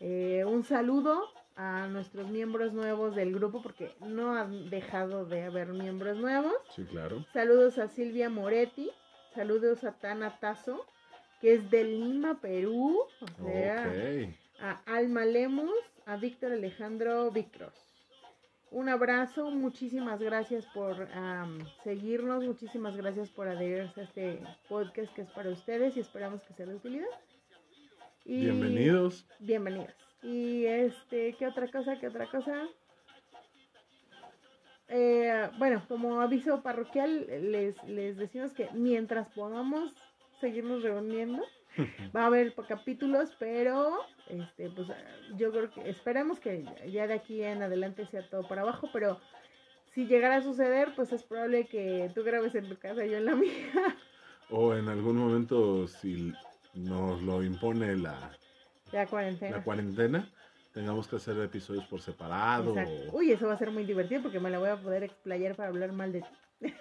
Eh, 0.00 0.44
un 0.46 0.64
saludo 0.64 1.22
a 1.56 1.86
nuestros 1.86 2.28
miembros 2.28 2.72
nuevos 2.72 3.14
del 3.14 3.32
grupo, 3.32 3.62
porque 3.62 3.94
no 4.00 4.34
han 4.34 4.70
dejado 4.70 5.24
de 5.24 5.44
haber 5.44 5.68
miembros 5.68 6.16
nuevos. 6.16 6.54
Sí, 6.74 6.84
claro. 6.84 7.24
Saludos 7.32 7.78
a 7.78 7.88
Silvia 7.88 8.28
Moretti, 8.28 8.90
saludos 9.34 9.84
a 9.84 9.92
Tana 9.92 10.38
Tazo, 10.40 10.84
que 11.40 11.54
es 11.54 11.70
de 11.70 11.84
Lima, 11.84 12.40
Perú, 12.40 12.98
o 13.20 13.26
sea, 13.44 13.86
Ok. 13.88 14.34
a 14.60 14.80
Alma 14.96 15.24
Lemus, 15.24 15.70
a 16.06 16.16
Víctor 16.16 16.52
Alejandro 16.52 17.30
Vicros. 17.30 17.74
Un 18.74 18.88
abrazo, 18.88 19.52
muchísimas 19.52 20.20
gracias 20.20 20.66
por 20.74 21.06
seguirnos, 21.84 22.42
muchísimas 22.44 22.96
gracias 22.96 23.30
por 23.30 23.46
adherirse 23.46 24.00
a 24.00 24.02
este 24.02 24.40
podcast 24.68 25.14
que 25.14 25.22
es 25.22 25.30
para 25.30 25.50
ustedes 25.50 25.96
y 25.96 26.00
esperamos 26.00 26.42
que 26.42 26.54
sea 26.54 26.66
de 26.66 26.74
utilidad. 26.74 27.06
Y- 28.24 28.40
Bienvenidos. 28.40 29.28
Bienvenidos. 29.38 29.94
Y 30.24 30.64
este, 30.66 31.34
¿qué 31.38 31.46
otra 31.46 31.68
cosa? 31.70 32.00
¿Qué 32.00 32.08
otra 32.08 32.26
cosa? 32.28 32.66
Eh, 34.88 35.48
bueno, 35.56 35.84
como 35.86 36.20
aviso 36.20 36.60
parroquial, 36.60 37.26
les, 37.52 37.80
les 37.84 38.16
decimos 38.16 38.52
que 38.54 38.68
mientras 38.72 39.28
podamos 39.28 39.94
seguirnos 40.40 40.82
reuniendo, 40.82 41.44
va 42.14 42.22
a 42.22 42.26
haber 42.26 42.54
capítulos, 42.68 43.34
pero 43.38 43.98
este, 44.28 44.70
pues 44.70 44.88
yo 45.36 45.50
creo 45.50 45.70
que 45.70 45.88
esperemos 45.88 46.38
que 46.40 46.64
ya 46.90 47.06
de 47.06 47.14
aquí 47.14 47.42
en 47.42 47.62
adelante 47.62 48.06
sea 48.06 48.28
todo 48.28 48.46
para 48.46 48.62
abajo, 48.62 48.88
pero 48.92 49.18
si 49.92 50.06
llegara 50.06 50.36
a 50.36 50.42
suceder, 50.42 50.92
pues 50.96 51.12
es 51.12 51.22
probable 51.22 51.66
que 51.66 52.10
tú 52.14 52.22
grabes 52.24 52.54
en 52.54 52.68
tu 52.68 52.76
casa 52.76 53.04
y 53.04 53.10
yo 53.10 53.18
en 53.18 53.26
la 53.26 53.34
mía. 53.36 53.96
O 54.50 54.74
en 54.74 54.88
algún 54.88 55.16
momento, 55.16 55.86
si 55.88 56.32
nos 56.74 57.22
lo 57.22 57.42
impone 57.42 57.96
la, 57.96 58.30
La 58.92 59.06
cuarentena. 59.06 59.58
la 59.58 59.62
cuarentena, 59.64 60.28
tengamos 60.72 61.06
que 61.08 61.16
hacer 61.16 61.38
episodios 61.38 61.84
por 61.86 62.00
separado. 62.00 62.74
Uy, 63.12 63.30
eso 63.32 63.46
va 63.46 63.54
a 63.54 63.58
ser 63.58 63.70
muy 63.70 63.84
divertido 63.84 64.22
porque 64.22 64.40
me 64.40 64.50
la 64.50 64.58
voy 64.58 64.68
a 64.68 64.76
poder 64.76 65.04
explayar 65.04 65.54
para 65.54 65.68
hablar 65.68 65.92
mal 65.92 66.12
de 66.12 66.22
ti. 66.22 66.72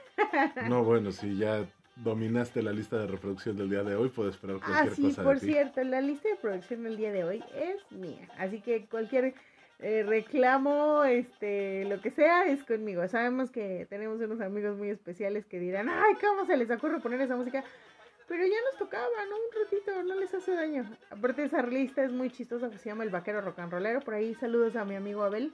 No, 0.67 0.83
bueno, 0.83 1.11
si 1.11 1.37
ya 1.37 1.65
dominaste 1.95 2.61
la 2.63 2.71
lista 2.71 2.97
de 2.97 3.07
reproducción 3.07 3.55
del 3.57 3.69
día 3.69 3.83
de 3.83 3.95
hoy, 3.95 4.09
puedo 4.09 4.29
esperar 4.29 4.57
Ah, 4.61 4.65
cualquier 4.65 4.95
sí, 4.95 5.01
cosa 5.03 5.23
por 5.23 5.39
de 5.39 5.47
ti. 5.47 5.53
cierto, 5.53 5.83
la 5.83 6.01
lista 6.01 6.29
de 6.29 6.35
producción 6.35 6.83
del 6.83 6.97
día 6.97 7.11
de 7.11 7.23
hoy 7.23 7.43
es 7.55 7.91
mía. 7.91 8.27
Así 8.37 8.59
que 8.61 8.85
cualquier 8.85 9.33
eh, 9.79 10.03
reclamo, 10.07 11.03
este, 11.03 11.85
lo 11.85 11.99
que 12.01 12.09
sea, 12.11 12.45
es 12.47 12.63
conmigo. 12.63 13.07
Sabemos 13.07 13.51
que 13.51 13.85
tenemos 13.89 14.19
unos 14.21 14.41
amigos 14.41 14.77
muy 14.77 14.89
especiales 14.89 15.45
que 15.45 15.59
dirán, 15.59 15.89
ay, 15.89 16.13
¿cómo 16.21 16.45
se 16.45 16.57
les 16.57 16.69
ocurre 16.71 16.99
poner 16.99 17.21
esa 17.21 17.35
música? 17.35 17.63
Pero 18.27 18.43
ya 18.45 18.55
nos 18.71 18.79
tocaba, 18.79 19.05
¿no? 19.29 19.35
Un 19.35 19.63
ratito, 19.63 20.03
no 20.03 20.15
les 20.19 20.33
hace 20.33 20.55
daño. 20.55 20.89
Aparte, 21.11 21.43
esa 21.43 21.61
lista 21.63 22.03
es 22.03 22.11
muy 22.11 22.29
chistosa, 22.29 22.69
que 22.69 22.77
se 22.77 22.89
llama 22.89 23.03
El 23.03 23.09
Vaquero 23.09 23.41
Rock 23.41 23.59
and 23.59 23.71
Rollero. 23.71 23.99
Por 23.99 24.13
ahí 24.13 24.33
saludos 24.35 24.75
a 24.77 24.85
mi 24.85 24.95
amigo 24.95 25.23
Abel, 25.23 25.51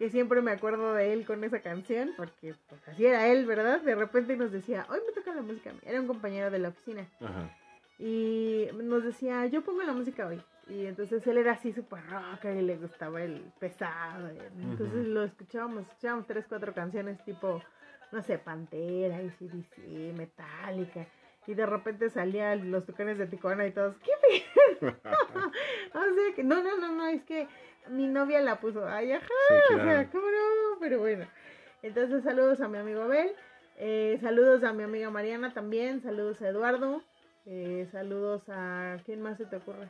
que 0.00 0.08
siempre 0.08 0.40
me 0.40 0.52
acuerdo 0.52 0.94
de 0.94 1.12
él 1.12 1.26
con 1.26 1.44
esa 1.44 1.60
canción, 1.60 2.14
porque 2.16 2.54
pues 2.70 2.88
así 2.88 3.04
era 3.04 3.28
él, 3.28 3.44
¿verdad? 3.44 3.82
De 3.82 3.94
repente 3.94 4.34
nos 4.34 4.50
decía, 4.50 4.86
hoy 4.88 4.98
me 5.06 5.12
toca 5.12 5.34
la 5.34 5.42
música. 5.42 5.68
a 5.68 5.72
mí". 5.74 5.80
Era 5.84 6.00
un 6.00 6.06
compañero 6.06 6.50
de 6.50 6.58
la 6.58 6.70
oficina. 6.70 7.06
Ajá. 7.20 7.54
Y 7.98 8.68
nos 8.82 9.04
decía, 9.04 9.44
yo 9.44 9.60
pongo 9.62 9.82
la 9.82 9.92
música 9.92 10.26
hoy. 10.26 10.42
Y 10.68 10.86
entonces 10.86 11.26
él 11.26 11.36
era 11.36 11.52
así 11.52 11.74
súper 11.74 12.00
rocker 12.08 12.56
y 12.56 12.62
le 12.62 12.78
gustaba 12.78 13.22
el 13.22 13.52
pesado. 13.58 14.30
Entonces 14.58 15.06
lo 15.06 15.22
escuchábamos, 15.22 15.82
escuchábamos 15.82 16.26
tres, 16.26 16.46
cuatro 16.48 16.72
canciones 16.72 17.22
tipo, 17.26 17.62
no 18.10 18.22
sé, 18.22 18.38
Pantera, 18.38 19.18
ACDC, 19.18 20.16
Metallica. 20.16 21.06
Y 21.46 21.52
de 21.52 21.66
repente 21.66 22.08
salían 22.08 22.70
los 22.70 22.86
tucanes 22.86 23.18
de 23.18 23.26
Tijuana 23.26 23.66
y 23.66 23.72
todos, 23.72 23.96
¿qué 23.98 24.12
o 24.86 26.14
sea 26.14 26.34
que, 26.34 26.42
no, 26.42 26.62
no, 26.62 26.78
no, 26.78 26.94
no, 26.94 27.06
es 27.08 27.22
que 27.24 27.48
mi 27.88 28.06
novia 28.06 28.40
la 28.40 28.60
puso, 28.60 28.86
ay, 28.86 29.12
ajá, 29.12 29.26
Sí, 29.48 29.74
o 29.74 29.82
sea. 29.82 30.10
¿cómo 30.10 30.26
no? 30.26 30.78
Pero 30.80 30.98
bueno. 31.00 31.26
Entonces 31.82 32.22
saludos 32.22 32.60
a 32.60 32.68
mi 32.68 32.78
amigo 32.78 33.02
Abel, 33.02 33.32
eh, 33.78 34.18
saludos 34.20 34.62
a 34.64 34.72
mi 34.74 34.82
amiga 34.82 35.10
Mariana 35.10 35.54
también, 35.54 36.02
saludos 36.02 36.42
a 36.42 36.48
Eduardo, 36.48 37.02
eh, 37.46 37.88
saludos 37.90 38.42
a... 38.48 38.98
¿Quién 39.06 39.22
más 39.22 39.38
se 39.38 39.46
te 39.46 39.56
ocurre? 39.56 39.88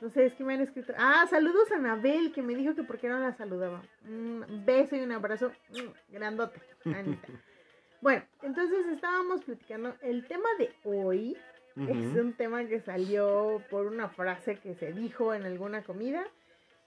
No 0.00 0.08
sé, 0.08 0.26
es 0.26 0.34
que 0.34 0.42
me 0.42 0.54
han 0.54 0.62
escrito... 0.62 0.94
Ah, 0.96 1.26
saludos 1.28 1.70
a 1.70 1.76
Anabel, 1.76 2.32
que 2.32 2.42
me 2.42 2.54
dijo 2.54 2.74
que 2.74 2.82
por 2.82 2.98
qué 2.98 3.08
no 3.08 3.20
la 3.20 3.34
saludaba. 3.34 3.82
Un 4.04 4.64
beso 4.64 4.96
y 4.96 5.00
un 5.00 5.12
abrazo 5.12 5.52
mm, 5.68 6.12
grandote, 6.14 6.60
Anita. 6.86 7.28
bueno, 8.00 8.24
entonces 8.42 8.86
estábamos 8.86 9.44
platicando. 9.44 9.94
El 10.00 10.26
tema 10.26 10.48
de 10.58 10.74
hoy 10.84 11.36
es 11.76 12.16
un 12.16 12.32
tema 12.32 12.64
que 12.64 12.80
salió 12.80 13.62
por 13.70 13.86
una 13.86 14.08
frase 14.08 14.56
que 14.56 14.74
se 14.74 14.92
dijo 14.92 15.34
en 15.34 15.44
alguna 15.44 15.82
comida 15.82 16.26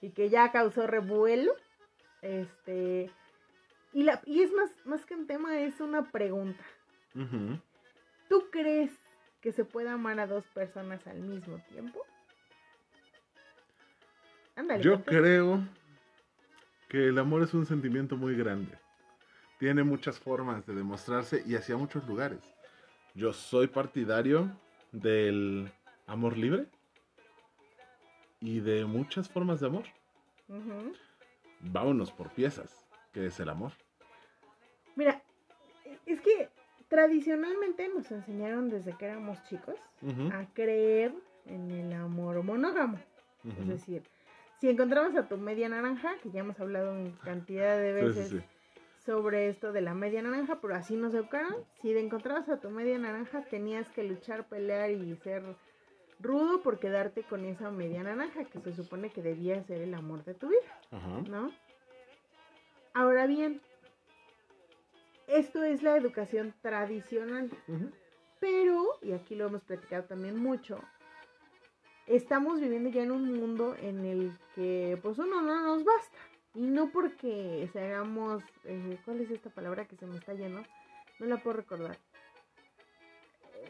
y 0.02 0.12
que 0.12 0.30
ya 0.30 0.52
causó 0.52 0.88
revuelo. 0.88 1.54
Este... 2.22 3.12
Y, 3.94 4.04
la, 4.04 4.22
y 4.26 4.42
es 4.42 4.52
más, 4.52 4.70
más 4.86 5.06
que 5.06 5.16
un 5.16 5.26
tema, 5.26 5.58
es 5.62 5.80
una 5.80 6.12
pregunta. 6.12 6.64
¿Tú 8.28 8.48
crees 8.52 8.92
que 9.40 9.54
se 9.54 9.64
puede 9.64 9.90
amar 9.90 10.20
a 10.20 10.28
dos 10.28 10.44
personas 10.48 11.08
al 11.08 11.22
mismo 11.22 11.60
tiempo? 11.70 12.02
Ándale. 14.58 14.84
Yo 14.84 15.04
creo 15.06 15.66
que 16.90 17.08
el 17.08 17.18
amor 17.20 17.44
es 17.44 17.54
un 17.54 17.66
sentimiento 17.66 18.18
muy 18.18 18.36
grande. 18.36 18.78
Tiene 19.60 19.84
muchas 19.84 20.20
formas 20.20 20.66
de 20.66 20.76
demostrarse 20.76 21.42
y 21.46 21.56
hacia 21.56 21.78
muchos 21.78 22.06
lugares. 22.06 22.40
Yo 23.14 23.32
soy 23.32 23.68
partidario 23.68 24.52
del 24.92 25.72
amor 26.06 26.38
libre 26.38 26.68
y 28.46 28.60
de 28.60 28.86
muchas 28.86 29.28
formas 29.30 29.60
de 29.60 29.68
amor. 29.68 29.86
Vámonos 31.62 32.12
por 32.12 32.30
piezas, 32.30 32.86
que 33.12 33.26
es 33.26 33.40
el 33.40 33.50
amor. 33.50 33.72
Mira, 34.96 35.22
es 36.06 36.22
que 36.22 36.50
tradicionalmente 36.88 37.90
nos 37.90 38.10
enseñaron 38.12 38.70
desde 38.70 38.94
que 38.94 39.06
éramos 39.06 39.44
chicos 39.46 39.76
a 40.32 40.46
creer 40.54 41.14
en 41.46 41.72
el 41.72 41.94
amor 41.94 42.44
monógamo. 42.44 43.00
Es 43.60 43.68
decir, 43.68 44.04
si 44.60 44.70
encontrabas 44.70 45.16
a 45.16 45.28
tu 45.28 45.38
media 45.38 45.70
naranja, 45.70 46.16
que 46.22 46.32
ya 46.32 46.40
hemos 46.40 46.60
hablado 46.60 46.96
en 46.96 47.12
cantidad 47.24 47.78
de 47.78 47.94
veces 47.94 48.30
sí, 48.30 48.40
sí. 48.40 48.46
sobre 49.06 49.50
esto 49.50 49.72
de 49.72 49.82
la 49.82 49.94
media 49.94 50.22
naranja, 50.22 50.60
pero 50.62 50.76
así 50.76 50.96
nos 50.96 51.14
educaron. 51.14 51.56
Si 51.82 51.96
encontrabas 51.96 52.50
a 52.50 52.60
tu 52.60 52.70
media 52.70 52.98
naranja, 52.98 53.44
tenías 53.44 53.90
que 53.90 54.04
luchar, 54.04 54.48
pelear 54.48 54.90
y 54.92 55.16
ser 55.18 55.44
rudo 56.20 56.62
por 56.62 56.80
quedarte 56.80 57.24
con 57.24 57.46
esa 57.46 57.72
media 57.72 58.04
naranja, 58.04 58.46
que 58.46 58.60
se 58.60 58.74
supone 58.74 59.12
que 59.12 59.22
debía 59.22 59.64
ser 59.64 59.82
el 59.82 59.94
amor 59.94 60.24
de 60.24 60.34
tu 60.34 60.50
vida, 60.50 60.80
Ajá. 60.92 61.22
¿no? 61.30 61.52
Ahora 62.94 63.28
bien, 63.28 63.62
esto 65.28 65.64
es 65.64 65.84
la 65.84 65.98
educación 65.98 66.54
tradicional. 66.62 67.50
Pero, 68.40 68.98
y 69.02 69.14
aquí 69.14 69.36
lo 69.36 69.48
hemos 69.48 69.64
platicado 69.64 70.04
también 70.04 70.38
mucho, 70.38 70.80
estamos 72.08 72.60
viviendo 72.60 72.90
ya 72.90 73.04
en 73.04 73.12
un 73.12 73.34
mundo 73.34 73.76
en 73.82 74.06
el 74.06 74.38
que 74.54 75.00
pues 75.02 75.18
uno 75.18 75.42
no 75.42 75.62
nos 75.64 75.84
basta. 75.84 76.18
Y 76.54 76.68
no 76.68 76.90
porque 76.90 77.68
se 77.74 77.82
hagamos, 77.82 78.42
eh, 78.64 78.98
¿cuál 79.04 79.20
es 79.20 79.30
esta 79.30 79.50
palabra 79.50 79.86
que 79.86 79.98
se 79.98 80.06
me 80.06 80.18
está 80.18 80.34
yendo? 80.34 80.64
No 81.20 81.26
la 81.26 81.38
puedo 81.38 81.58
recordar. 81.58 81.98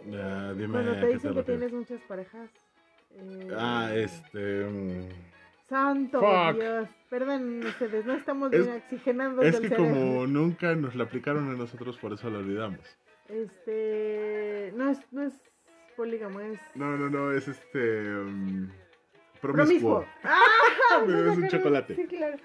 Ya, 0.06 0.54
dime 0.54 0.74
Cuando 0.74 0.94
te 1.00 1.08
dicen 1.08 1.34
que 1.34 1.44
tienes 1.44 1.74
muchas 1.74 2.02
parejas. 2.02 2.50
eh, 3.12 3.48
Ah, 3.58 3.92
este... 3.94 4.66
mm, 4.66 5.10
Santo 5.68 6.20
Fuck. 6.22 6.60
Dios. 6.62 6.90
Perdón 7.10 7.64
ustedes, 7.66 8.06
no 8.06 8.14
estamos 8.14 8.54
Es- 8.54 8.66
bien 8.66 8.78
oxigenando 8.78 9.42
Es 9.42 9.60
que 9.60 9.70
cerebro. 9.70 9.86
como 9.86 10.28
nunca 10.28 10.76
nos 10.76 10.96
la 10.96 11.06
aplicaron 11.06 11.50
a 11.50 11.54
nosotros, 11.54 11.98
por 11.98 12.14
eso 12.14 12.30
la 12.30 12.40
olvidamos. 12.40 12.80
Este, 13.30 14.72
no 14.76 14.90
es, 14.90 15.00
no 15.12 15.24
es 15.24 15.34
polígamo, 15.96 16.40
es 16.42 16.60
No, 16.76 16.96
no, 16.98 17.10
no, 17.10 17.32
es 17.32 17.48
este... 17.48 18.02
mm, 18.04 18.70
promiscuo. 19.42 20.02
promiscuo. 20.02 20.06
¡Ah! 20.24 21.02
Me 21.08 21.14
¿no 21.14 21.22
das 21.24 21.36
se 21.36 21.42
un 21.42 21.48
chocolate. 21.48 21.96
Sí, 21.96 22.06
claro. 22.08 22.38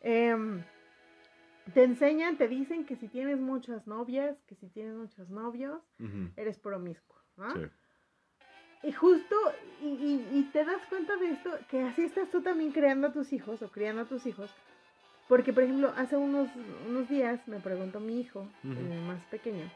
Em, 0.00 0.62
te 1.70 1.82
enseñan, 1.84 2.36
te 2.38 2.48
dicen 2.48 2.84
que 2.86 2.96
si 2.96 3.08
tienes 3.08 3.38
muchas 3.40 3.86
novias, 3.86 4.40
que 4.46 4.54
si 4.56 4.68
tienes 4.68 4.94
muchos 4.96 5.28
novios, 5.30 5.82
eres 6.36 6.58
promiscuo, 6.58 7.16
¿no? 7.36 7.54
sí. 7.54 7.60
Y 8.82 8.92
justo, 8.92 9.36
y, 9.78 9.88
y- 9.88 10.38
y 10.38 10.50
te 10.52 10.64
das 10.64 10.84
cuenta 10.86 11.16
de 11.18 11.30
esto, 11.30 11.50
que 11.68 11.82
así 11.82 12.02
estás 12.02 12.30
tú 12.30 12.42
también 12.42 12.72
creando 12.72 13.08
a 13.08 13.12
tus 13.12 13.32
hijos 13.32 13.60
o 13.62 13.70
criando 13.70 14.02
a 14.02 14.06
tus 14.06 14.24
hijos. 14.26 14.56
Porque, 15.28 15.52
por 15.52 15.62
ejemplo, 15.64 15.92
hace 15.96 16.16
unos, 16.16 16.56
unos 16.56 17.08
días 17.08 17.46
me 17.46 17.60
preguntó 17.60 18.00
mi 18.00 18.20
hijo, 18.20 18.50
el 18.64 19.00
más 19.02 19.22
pequeño, 19.26 19.70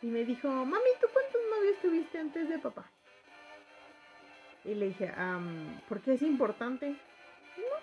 y 0.00 0.10
me 0.10 0.24
dijo, 0.24 0.48
mami, 0.48 0.90
¿tú 1.00 1.06
cuántos 1.12 1.40
novios 1.56 1.78
tuviste 1.80 2.18
antes 2.18 2.48
de 2.48 2.58
papá? 2.58 2.90
Y 4.64 4.74
le 4.74 4.86
dije, 4.86 5.08
"Am, 5.16 5.80
¿por 5.86 6.00
qué 6.02 6.14
es 6.14 6.22
importante? 6.22 6.96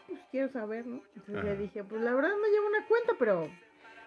Pues 0.09 0.21
quiero 0.31 0.51
saber, 0.51 0.85
¿no? 0.85 1.01
Entonces 1.15 1.35
Ajá. 1.35 1.45
le 1.45 1.57
dije, 1.57 1.83
pues 1.83 2.01
la 2.01 2.13
verdad 2.13 2.29
no 2.29 2.47
llevo 2.47 2.67
una 2.67 2.85
cuenta, 2.87 3.13
pero 3.17 3.49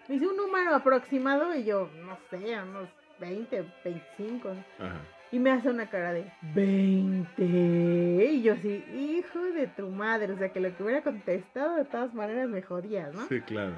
me 0.08 0.16
hice 0.16 0.26
un 0.26 0.36
número 0.36 0.74
aproximado 0.74 1.54
y 1.54 1.64
yo, 1.64 1.88
no 2.04 2.18
sé, 2.28 2.60
unos 2.60 2.88
20, 3.20 3.64
25. 3.84 4.50
Ajá. 4.78 5.00
Y 5.30 5.38
me 5.38 5.50
hace 5.50 5.70
una 5.70 5.88
cara 5.88 6.12
de 6.12 6.30
20. 6.54 7.42
Y 7.42 8.42
yo 8.42 8.52
así, 8.52 8.84
hijo 8.92 9.40
de 9.40 9.66
tu 9.66 9.88
madre. 9.88 10.32
O 10.32 10.36
sea, 10.36 10.50
que 10.50 10.60
lo 10.60 10.76
que 10.76 10.82
hubiera 10.82 11.02
contestado 11.02 11.76
de 11.76 11.86
todas 11.86 12.12
maneras 12.12 12.48
me 12.50 12.60
jodías, 12.60 13.14
¿no? 13.14 13.26
Sí, 13.28 13.40
claro. 13.40 13.72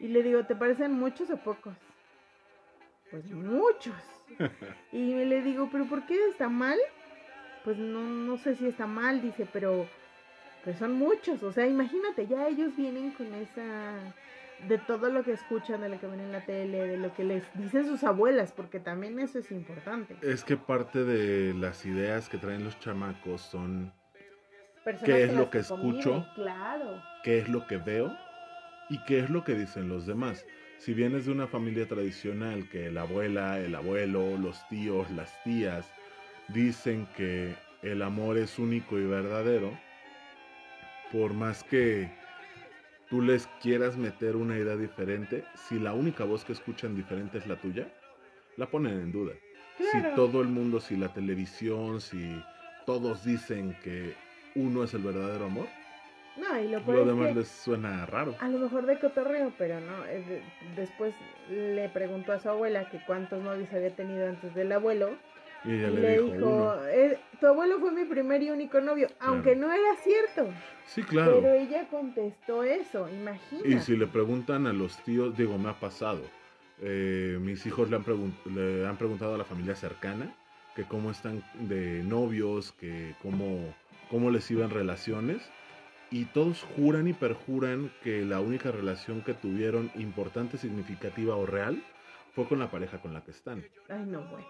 Y 0.00 0.08
le 0.08 0.22
digo, 0.24 0.44
¿te 0.44 0.56
parecen 0.56 0.92
muchos 0.92 1.30
o 1.30 1.36
pocos? 1.36 1.76
Pues 3.10 3.30
muchos. 3.30 3.94
y 4.92 5.24
le 5.24 5.42
digo, 5.42 5.68
¿pero 5.70 5.84
por 5.86 6.04
qué 6.06 6.16
está 6.28 6.48
mal? 6.48 6.78
Pues 7.62 7.78
no, 7.78 8.00
no 8.00 8.36
sé 8.38 8.56
si 8.56 8.66
está 8.66 8.86
mal, 8.86 9.22
dice, 9.22 9.46
pero, 9.52 9.86
pero 10.66 10.76
son 10.76 10.94
muchos. 10.94 11.44
O 11.44 11.52
sea, 11.52 11.64
imagínate, 11.64 12.26
ya 12.26 12.48
ellos 12.48 12.76
vienen 12.76 13.12
con 13.12 13.32
esa... 13.34 14.14
De 14.68 14.78
todo 14.78 15.10
lo 15.10 15.22
que 15.22 15.32
escuchan, 15.32 15.82
de 15.82 15.88
lo 15.90 16.00
que 16.00 16.06
ven 16.06 16.18
en 16.18 16.32
la 16.32 16.40
tele, 16.40 16.86
de 16.88 16.96
lo 16.96 17.14
que 17.14 17.24
les 17.24 17.44
dicen 17.54 17.86
sus 17.86 18.02
abuelas, 18.02 18.52
porque 18.52 18.80
también 18.80 19.18
eso 19.20 19.38
es 19.38 19.52
importante. 19.52 20.16
Es 20.22 20.44
que 20.44 20.56
parte 20.56 21.04
de 21.04 21.52
las 21.54 21.84
ideas 21.84 22.28
que 22.30 22.38
traen 22.38 22.64
los 22.64 22.80
chamacos 22.80 23.42
son 23.42 23.92
Personas 24.82 25.14
¿Qué 25.14 25.24
es 25.24 25.34
lo 25.34 25.50
que 25.50 25.58
escucho? 25.58 26.10
conviven, 26.10 26.34
Claro. 26.34 27.02
qué 27.22 27.38
es 27.38 27.48
lo 27.48 27.66
que 27.66 27.76
veo 27.76 28.16
y 28.88 28.98
qué 29.04 29.18
es 29.20 29.30
lo 29.30 29.44
que 29.44 29.54
dicen 29.54 29.88
los 29.88 30.06
demás. 30.06 30.46
Si 30.78 30.94
vienes 30.94 31.26
de 31.26 31.32
una 31.32 31.46
familia 31.46 31.86
tradicional 31.86 32.68
que 32.70 32.90
la 32.90 33.02
abuela, 33.02 33.60
el 33.60 33.74
abuelo, 33.74 34.36
los 34.38 34.66
tíos, 34.68 35.10
las 35.10 35.30
tías 35.44 35.92
dicen 36.48 37.06
que 37.16 37.54
el 37.82 38.00
amor 38.02 38.38
es 38.38 38.58
único 38.58 38.98
y 38.98 39.04
verdadero, 39.04 39.76
por 41.12 41.32
más 41.34 41.62
que 41.64 42.08
tú 43.10 43.22
les 43.22 43.46
quieras 43.62 43.96
meter 43.96 44.36
una 44.36 44.58
idea 44.58 44.76
diferente, 44.76 45.44
si 45.54 45.78
la 45.78 45.92
única 45.92 46.24
voz 46.24 46.44
que 46.44 46.52
escuchan 46.52 46.96
diferente 46.96 47.38
es 47.38 47.46
la 47.46 47.56
tuya, 47.56 47.86
la 48.56 48.66
ponen 48.66 48.94
en 49.00 49.12
duda. 49.12 49.32
Si 49.78 49.98
todo 50.14 50.40
el 50.40 50.48
mundo, 50.48 50.80
si 50.80 50.96
la 50.96 51.08
televisión, 51.12 52.00
si 52.00 52.42
todos 52.86 53.24
dicen 53.24 53.74
que 53.82 54.14
uno 54.54 54.84
es 54.84 54.94
el 54.94 55.02
verdadero 55.02 55.44
amor, 55.46 55.66
No, 56.36 56.60
y 56.60 56.68
lo 56.68 56.80
Lo 56.80 57.06
demás 57.06 57.34
les 57.34 57.48
suena 57.48 58.04
raro. 58.04 58.34
a 58.40 58.48
lo 58.48 58.58
mejor 58.58 58.84
de 58.84 58.98
cotorreo, 58.98 59.52
pero 59.56 59.80
no. 59.80 60.02
de- 60.02 60.42
después 60.76 61.14
le 61.50 61.88
preguntó 61.88 62.32
a 62.32 62.40
su 62.40 62.50
abuela 62.50 62.90
que 62.90 62.98
cuántos 63.06 63.42
novios 63.42 63.72
había 63.72 63.94
tenido 63.96 64.28
antes 64.28 64.54
del 64.54 64.70
abuelo. 64.72 65.16
Y 65.66 65.72
ella 65.72 65.90
le, 65.90 66.22
dijo. 66.22 66.74
"Eh, 66.86 67.18
tu 67.40 67.46
abuelo 67.46 67.78
fue 67.80 67.90
mi 67.92 68.04
primer 68.04 68.42
y 68.42 68.50
único 68.50 68.80
novio, 68.80 69.08
aunque 69.20 69.56
no 69.56 69.72
era 69.72 69.96
cierto. 70.02 70.52
Sí, 70.86 71.02
claro. 71.02 71.40
Pero 71.40 71.54
ella 71.54 71.88
contestó 71.90 72.62
eso, 72.62 73.08
imagínate. 73.08 73.68
Y 73.68 73.80
si 73.80 73.96
le 73.96 74.06
preguntan 74.06 74.66
a 74.66 74.72
los 74.72 74.96
tíos, 75.02 75.36
digo, 75.36 75.58
me 75.58 75.70
ha 75.70 75.74
pasado. 75.80 76.22
Eh, 76.80 77.38
mis 77.40 77.66
hijos 77.66 77.90
le 77.90 77.96
han, 77.96 78.04
le 78.54 78.86
han 78.86 78.96
preguntado 78.96 79.34
a 79.34 79.38
la 79.38 79.44
familia 79.44 79.74
cercana 79.74 80.32
que 80.74 80.84
cómo 80.84 81.10
están 81.10 81.42
de 81.54 82.02
novios, 82.04 82.72
que 82.72 83.14
cómo, 83.22 83.74
cómo 84.10 84.30
les 84.30 84.50
iban 84.50 84.70
relaciones. 84.70 85.42
Y 86.10 86.26
todos 86.26 86.62
juran 86.76 87.08
y 87.08 87.12
perjuran 87.14 87.90
que 88.04 88.22
la 88.22 88.40
única 88.40 88.70
relación 88.70 89.22
que 89.22 89.34
tuvieron 89.34 89.90
importante, 89.96 90.56
significativa 90.58 91.34
o 91.34 91.46
real 91.46 91.82
fue 92.34 92.46
con 92.46 92.60
la 92.60 92.70
pareja 92.70 92.98
con 92.98 93.12
la 93.12 93.22
que 93.24 93.32
están. 93.32 93.64
Ay, 93.88 94.04
no, 94.06 94.20
bueno. 94.20 94.46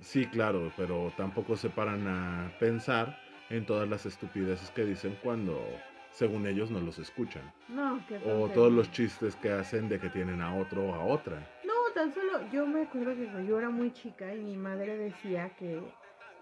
Sí, 0.00 0.26
claro, 0.30 0.72
pero 0.76 1.12
tampoco 1.16 1.56
se 1.56 1.70
paran 1.70 2.06
a 2.06 2.52
pensar 2.58 3.18
en 3.48 3.66
todas 3.66 3.88
las 3.88 4.06
estupideces 4.06 4.70
que 4.70 4.84
dicen 4.84 5.16
cuando, 5.16 5.82
según 6.10 6.46
ellos, 6.46 6.70
no 6.70 6.80
los 6.80 6.98
escuchan. 6.98 7.52
No, 7.68 8.04
qué 8.06 8.18
O 8.22 8.48
todos 8.50 8.72
los 8.72 8.90
chistes 8.90 9.36
que 9.36 9.50
hacen 9.50 9.88
de 9.88 9.98
que 9.98 10.08
tienen 10.10 10.40
a 10.40 10.54
otro 10.54 10.84
o 10.86 10.94
a 10.94 11.02
otra. 11.04 11.42
No, 11.64 11.72
tan 11.94 12.12
solo 12.12 12.48
yo 12.48 12.66
me 12.66 12.82
acuerdo 12.82 13.16
que 13.16 13.44
yo 13.46 13.58
era 13.58 13.70
muy 13.70 13.92
chica 13.92 14.34
y 14.34 14.42
mi 14.42 14.56
madre 14.56 14.96
decía 14.96 15.50
que 15.56 15.94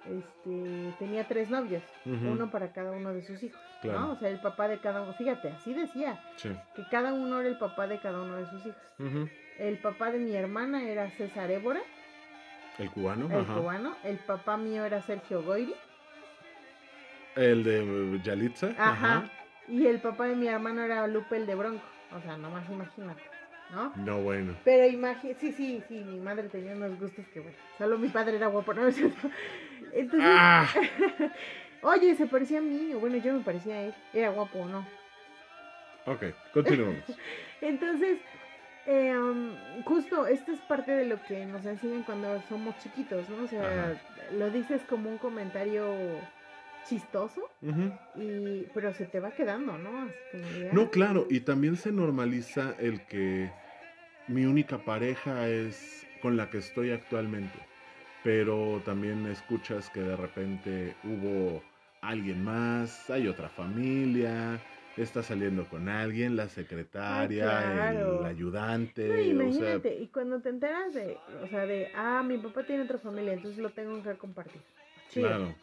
este 0.04 0.94
tenía 0.98 1.26
tres 1.26 1.50
novios, 1.50 1.82
Ujú, 2.04 2.28
uno 2.30 2.50
para 2.50 2.72
cada 2.72 2.92
uno 2.92 3.12
de 3.14 3.22
sus 3.22 3.42
hijos, 3.42 3.60
Claro. 3.80 4.00
¿no? 4.00 4.12
O 4.12 4.16
sea, 4.16 4.28
el 4.28 4.38
papá 4.38 4.68
de 4.68 4.80
cada 4.80 5.02
uno, 5.02 5.14
fíjate, 5.14 5.48
así 5.50 5.72
decía, 5.74 6.20
Sí. 6.36 6.50
que 6.74 6.86
cada 6.86 7.12
uno 7.12 7.40
era 7.40 7.48
el 7.48 7.56
papá 7.56 7.88
de 7.88 7.98
cada 7.98 8.20
uno 8.20 8.36
de 8.36 8.46
sus 8.46 8.66
hijos. 8.66 8.82
El 9.56 9.78
papá 9.78 10.10
de 10.12 10.18
mi 10.18 10.36
hermana 10.36 10.88
era 10.90 11.10
César 11.10 11.50
Évora, 11.50 11.82
El 12.78 12.90
cubano. 12.90 13.26
el 13.26 13.40
ajá. 13.44 13.54
cubano, 13.54 13.96
el 14.04 14.16
papá 14.18 14.56
mío 14.56 14.84
era 14.84 15.00
Sergio 15.02 15.42
Goyri, 15.42 15.74
El 17.34 17.64
de 17.64 18.20
Yalitza. 18.22 18.74
ajá, 18.78 19.30
y 19.68 19.86
el 19.86 20.00
papá 20.00 20.26
de 20.26 20.36
mi 20.36 20.46
hermano 20.48 20.82
era 20.82 21.06
Lupe 21.06 21.36
el 21.36 21.46
de 21.46 21.54
Bronco, 21.54 21.82
o 22.14 22.20
sea, 22.20 22.36
nomás 22.36 22.68
imagínate, 22.70 23.22
¿no? 23.72 23.92
No, 23.96 24.20
bueno. 24.20 24.54
Pero 24.64 24.86
imagínate, 24.86 25.40
sí, 25.40 25.52
sí, 25.52 25.82
sí, 25.88 25.94
mi 26.04 26.20
madre 26.20 26.48
tenía 26.48 26.72
unos 26.72 26.98
gustos 27.00 27.26
que 27.32 27.40
bueno, 27.40 27.56
solo 27.78 27.98
mi 27.98 28.08
padre 28.08 28.36
era 28.36 28.48
guapo, 28.48 28.74
¿no? 28.74 28.82
Entonces, 29.92 30.30
¡Ah! 30.30 30.68
oye, 31.82 32.14
se 32.14 32.26
parecía 32.26 32.58
a 32.58 32.62
mí, 32.62 32.92
bueno, 32.94 33.16
yo 33.16 33.32
me 33.32 33.40
parecía 33.40 33.74
a 33.74 33.80
él, 33.82 33.94
era 34.12 34.28
guapo 34.30 34.58
o 34.58 34.66
no. 34.66 34.86
Ok, 36.06 36.24
continuamos. 36.52 37.02
Entonces, 37.60 38.18
eh, 38.86 39.18
um, 39.18 39.82
justo, 39.82 40.26
esto 40.26 40.52
es 40.52 40.60
parte 40.60 40.92
de 40.92 41.04
lo 41.04 41.22
que 41.22 41.44
nos 41.44 41.66
enseñan 41.66 42.04
cuando 42.04 42.40
somos 42.42 42.76
chiquitos, 42.78 43.28
¿no? 43.28 43.42
O 43.42 43.46
sea, 43.46 43.98
lo 44.32 44.50
dices 44.50 44.84
como 44.84 45.10
un 45.10 45.18
comentario 45.18 46.28
chistoso, 46.84 47.50
y 48.14 48.66
pero 48.72 48.92
se 48.92 49.06
te 49.06 49.18
va 49.18 49.32
quedando, 49.32 49.76
¿no? 49.76 50.02
Así 50.02 50.22
como 50.30 50.44
de, 50.44 50.72
No, 50.72 50.90
claro, 50.90 51.26
y 51.28 51.40
también 51.40 51.76
se 51.76 51.90
normaliza 51.90 52.76
el 52.78 53.04
que 53.06 53.52
mi 54.28 54.44
única 54.44 54.84
pareja 54.84 55.48
es 55.48 56.06
con 56.20 56.36
la 56.36 56.48
que 56.50 56.58
estoy 56.58 56.90
actualmente. 56.90 57.58
Pero 58.22 58.82
también 58.84 59.26
escuchas 59.26 59.88
que 59.90 60.00
de 60.00 60.16
repente 60.16 60.96
hubo 61.02 61.64
alguien 62.00 62.42
más, 62.42 63.10
hay 63.10 63.28
otra 63.28 63.48
familia, 63.48 64.60
está 65.02 65.22
saliendo 65.22 65.66
con 65.68 65.88
alguien, 65.88 66.36
la 66.36 66.48
secretaria, 66.48 67.44
claro. 67.44 68.20
el 68.20 68.26
ayudante, 68.26 69.06
No, 69.06 69.12
o 69.12 69.16
sea, 69.16 69.24
imagínate, 69.26 69.94
y 70.00 70.06
cuando 70.08 70.40
te 70.40 70.48
enteras 70.48 70.94
de, 70.94 71.18
o 71.42 71.46
sea, 71.48 71.66
de, 71.66 71.90
ah, 71.94 72.22
mi 72.26 72.38
papá 72.38 72.64
tiene 72.64 72.84
otra 72.84 72.98
familia, 72.98 73.34
entonces 73.34 73.58
lo 73.60 73.70
tengo 73.70 74.02
que 74.02 74.14
compartir. 74.14 74.60
Claro. 75.12 75.54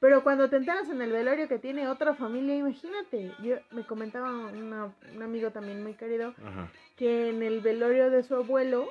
Pero 0.00 0.22
cuando 0.24 0.50
te 0.50 0.56
enteras 0.56 0.88
en 0.88 1.00
el 1.00 1.12
velorio 1.12 1.46
que 1.48 1.58
tiene 1.58 1.86
otra 1.88 2.14
familia, 2.14 2.56
imagínate. 2.56 3.30
Yo 3.40 3.56
me 3.70 3.84
comentaba 3.84 4.30
una- 4.48 4.92
un 5.14 5.22
amigo 5.22 5.50
también 5.52 5.82
muy 5.82 5.94
querido 5.94 6.34
Ajá. 6.44 6.68
que 6.96 7.28
en 7.30 7.42
el 7.42 7.60
velorio 7.60 8.10
de 8.10 8.22
su 8.24 8.34
abuelo 8.34 8.88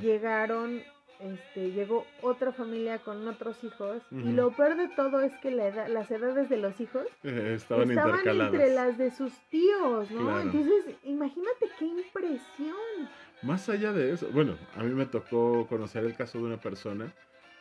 llegaron, 0.00 0.82
este, 1.22 1.72
llegó 1.72 2.06
otra 2.22 2.52
familia 2.52 2.98
con 2.98 3.26
otros 3.28 3.62
hijos 3.64 4.02
y 4.10 4.32
lo 4.32 4.50
peor 4.52 4.76
de 4.76 4.88
todo 4.88 5.20
es 5.20 5.32
que 5.38 5.50
la 5.50 5.68
edad- 5.68 5.88
las 5.88 6.10
edades 6.10 6.48
de 6.48 6.56
los 6.56 6.80
hijos 6.80 7.06
Eh, 7.24 7.54
Estaban, 7.56 7.90
estaban 7.90 8.10
intercaladas. 8.10 8.54
entre 8.54 8.74
las 8.74 8.98
de 8.98 9.10
sus 9.10 9.32
tíos, 9.50 10.10
¿no? 10.10 10.20
Claro. 10.24 10.40
Entonces, 10.42 10.94
imagínate 11.04 11.68
qué 11.78 11.84
impresión. 11.86 13.08
Más 13.42 13.68
allá 13.68 13.92
de 13.92 14.12
eso, 14.12 14.28
bueno, 14.32 14.56
a 14.76 14.82
mí 14.82 14.94
me 14.94 15.06
tocó 15.06 15.66
conocer 15.68 16.04
el 16.04 16.14
caso 16.14 16.38
de 16.38 16.44
una 16.44 16.60
persona 16.60 17.12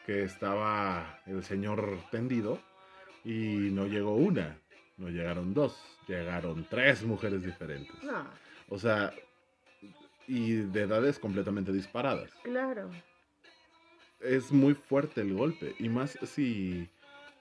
que 0.06 0.24
estaba 0.24 1.20
el 1.26 1.44
señor 1.44 2.00
tendido 2.12 2.60
y 3.24 3.70
no 3.72 3.86
llegó 3.86 4.16
una, 4.16 4.58
no 4.98 5.10
llegaron 5.10 5.54
dos, 5.54 5.82
llegaron 6.08 6.66
tres 6.70 7.04
mujeres 7.04 7.44
diferentes. 7.44 8.02
No, 8.04 8.26
O 8.70 8.78
sea, 8.78 9.14
y 10.28 10.54
de 10.58 10.82
edades 10.82 11.18
completamente 11.20 11.72
disparadas. 11.72 12.30
claro. 12.44 12.90
Es 14.22 14.52
muy 14.52 14.74
fuerte 14.74 15.22
el 15.22 15.34
golpe, 15.34 15.76
y 15.80 15.88
más 15.90 16.18
si 16.24 16.90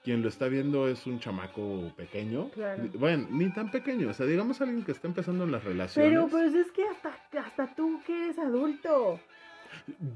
quien 0.03 0.21
lo 0.21 0.29
está 0.29 0.47
viendo 0.47 0.87
es 0.87 1.05
un 1.07 1.19
chamaco 1.19 1.91
pequeño. 1.97 2.49
Claro. 2.51 2.83
Bueno, 2.93 3.27
ni 3.31 3.49
tan 3.51 3.69
pequeño, 3.69 4.09
o 4.09 4.13
sea, 4.13 4.25
digamos 4.25 4.61
alguien 4.61 4.83
que 4.85 4.93
está 4.93 5.07
empezando 5.07 5.43
en 5.43 5.51
las 5.51 5.63
relaciones. 5.63 6.09
Pero 6.09 6.27
pues 6.29 6.53
es 6.53 6.71
que 6.71 6.83
hasta, 6.87 7.13
hasta 7.39 7.75
tú 7.75 8.01
que 8.07 8.23
eres 8.25 8.39
adulto. 8.39 9.19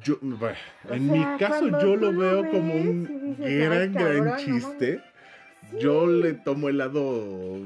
Yo, 0.03 0.17
bueno, 0.21 0.57
en 0.89 1.09
sea, 1.09 1.15
mi 1.33 1.37
caso 1.37 1.67
yo 1.81 1.95
lo 1.95 2.13
veo 2.13 2.41
ves 2.43 2.51
como 2.51 2.73
un 2.75 3.21
dices, 3.37 3.45
"Ay, 3.45 3.57
gran, 3.57 3.93
cabrón, 3.93 4.13
gran 4.23 4.25
no 4.25 4.37
chiste. 4.37 5.03
Sí. 5.69 5.77
Yo 5.79 6.07
le 6.07 6.33
tomo 6.33 6.69
el 6.69 6.77
lado 6.77 7.59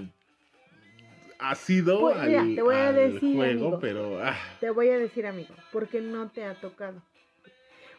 ácido 1.40 2.00
Pues, 2.02 2.18
al, 2.18 2.30
mira, 2.30 2.44
te 2.56 2.62
voy 2.62 2.76
a 2.76 2.88
al 2.90 2.96
decir, 2.96 3.36
juego, 3.36 3.66
amigo. 3.68 3.80
pero 3.80 4.20
ah, 4.24 4.36
Te 4.60 4.70
voy 4.72 4.90
a 4.90 4.98
decir, 4.98 5.28
amigo, 5.28 5.54
porque 5.72 6.02
no 6.02 6.30
te 6.30 6.44
ha 6.44 6.56
tocado. 6.56 7.02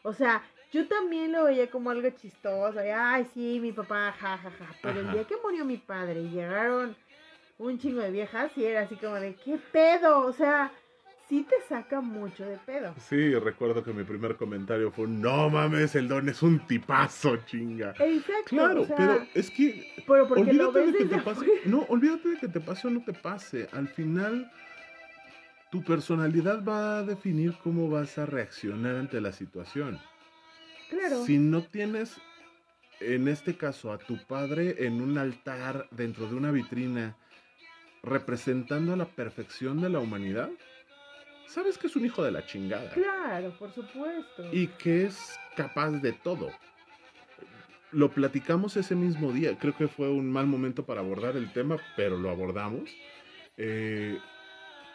O 0.02 0.12
sea, 0.12 0.42
yo 0.72 0.86
también 0.86 1.32
lo 1.32 1.44
veía 1.44 1.70
como 1.70 1.90
algo 1.90 2.08
chistoso. 2.10 2.84
y, 2.84 2.88
Ay, 2.88 3.26
sí, 3.34 3.58
mi 3.60 3.72
papá, 3.72 4.12
jajaja. 4.18 4.74
Pero 4.82 5.00
el 5.00 5.12
día 5.12 5.24
que 5.24 5.36
murió 5.42 5.64
mi 5.64 5.76
padre 5.76 6.20
y 6.20 6.30
llegaron 6.30 6.96
un 7.58 7.78
chingo 7.78 8.00
de 8.00 8.10
viejas, 8.10 8.52
y 8.56 8.64
era 8.64 8.82
así 8.82 8.96
como 8.96 9.14
de, 9.16 9.34
¿qué 9.44 9.58
pedo? 9.72 10.20
O 10.20 10.32
sea, 10.32 10.70
sí 11.28 11.46
te 11.48 11.56
saca 11.68 12.00
mucho 12.00 12.46
de 12.46 12.56
pedo. 12.58 12.94
sí, 12.98 13.34
recuerdo 13.34 13.82
que 13.82 13.92
mi 13.92 14.04
primer 14.04 14.36
comentario 14.36 14.90
fue, 14.90 15.06
no 15.08 15.50
mames, 15.50 15.94
el 15.94 16.08
don 16.08 16.28
es 16.28 16.42
un 16.42 16.60
tipazo, 16.66 17.36
chinga. 17.46 17.94
Exacto. 17.98 18.44
Claro, 18.46 18.82
o 18.82 18.84
sea, 18.84 18.96
pero 18.96 19.26
es 19.34 19.50
que 19.50 19.92
pero 20.06 20.28
porque 20.28 20.52
lo 20.52 20.68
olvídate 20.68 20.78
ves 20.78 20.92
de 20.92 20.98
que 20.98 21.16
te 21.16 21.22
pase, 21.22 21.46
no, 21.64 21.80
olvídate 21.88 22.28
de 22.28 22.36
que 22.38 22.48
te 22.48 22.60
pase 22.60 22.86
o 22.86 22.90
no 22.90 23.02
te 23.04 23.12
pase. 23.12 23.68
Al 23.72 23.88
final, 23.88 24.50
tu 25.70 25.82
personalidad 25.82 26.64
va 26.64 26.98
a 26.98 27.02
definir 27.02 27.54
cómo 27.62 27.90
vas 27.90 28.18
a 28.18 28.26
reaccionar 28.26 28.96
ante 28.96 29.20
la 29.20 29.32
situación. 29.32 29.98
Claro. 30.90 31.24
Si 31.24 31.38
no 31.38 31.62
tienes, 31.62 32.16
en 33.00 33.28
este 33.28 33.56
caso, 33.56 33.92
a 33.92 33.98
tu 33.98 34.18
padre 34.26 34.86
en 34.86 35.00
un 35.00 35.18
altar 35.18 35.86
dentro 35.90 36.28
de 36.28 36.34
una 36.34 36.50
vitrina 36.50 37.16
representando 38.02 38.92
a 38.92 38.96
la 38.96 39.06
perfección 39.06 39.80
de 39.80 39.90
la 39.90 39.98
humanidad, 40.00 40.50
sabes 41.46 41.78
que 41.78 41.88
es 41.88 41.96
un 41.96 42.06
hijo 42.06 42.22
de 42.22 42.30
la 42.30 42.46
chingada 42.46 42.90
Claro, 42.92 43.50
por 43.58 43.72
supuesto. 43.72 44.48
y 44.52 44.68
que 44.68 45.06
es 45.06 45.38
capaz 45.56 45.90
de 45.90 46.12
todo. 46.12 46.50
Lo 47.90 48.10
platicamos 48.10 48.76
ese 48.76 48.94
mismo 48.94 49.32
día, 49.32 49.58
creo 49.58 49.74
que 49.74 49.88
fue 49.88 50.10
un 50.10 50.30
mal 50.30 50.46
momento 50.46 50.84
para 50.84 51.00
abordar 51.00 51.36
el 51.36 51.52
tema, 51.52 51.78
pero 51.96 52.18
lo 52.18 52.30
abordamos. 52.30 52.90
Eh, 53.56 54.18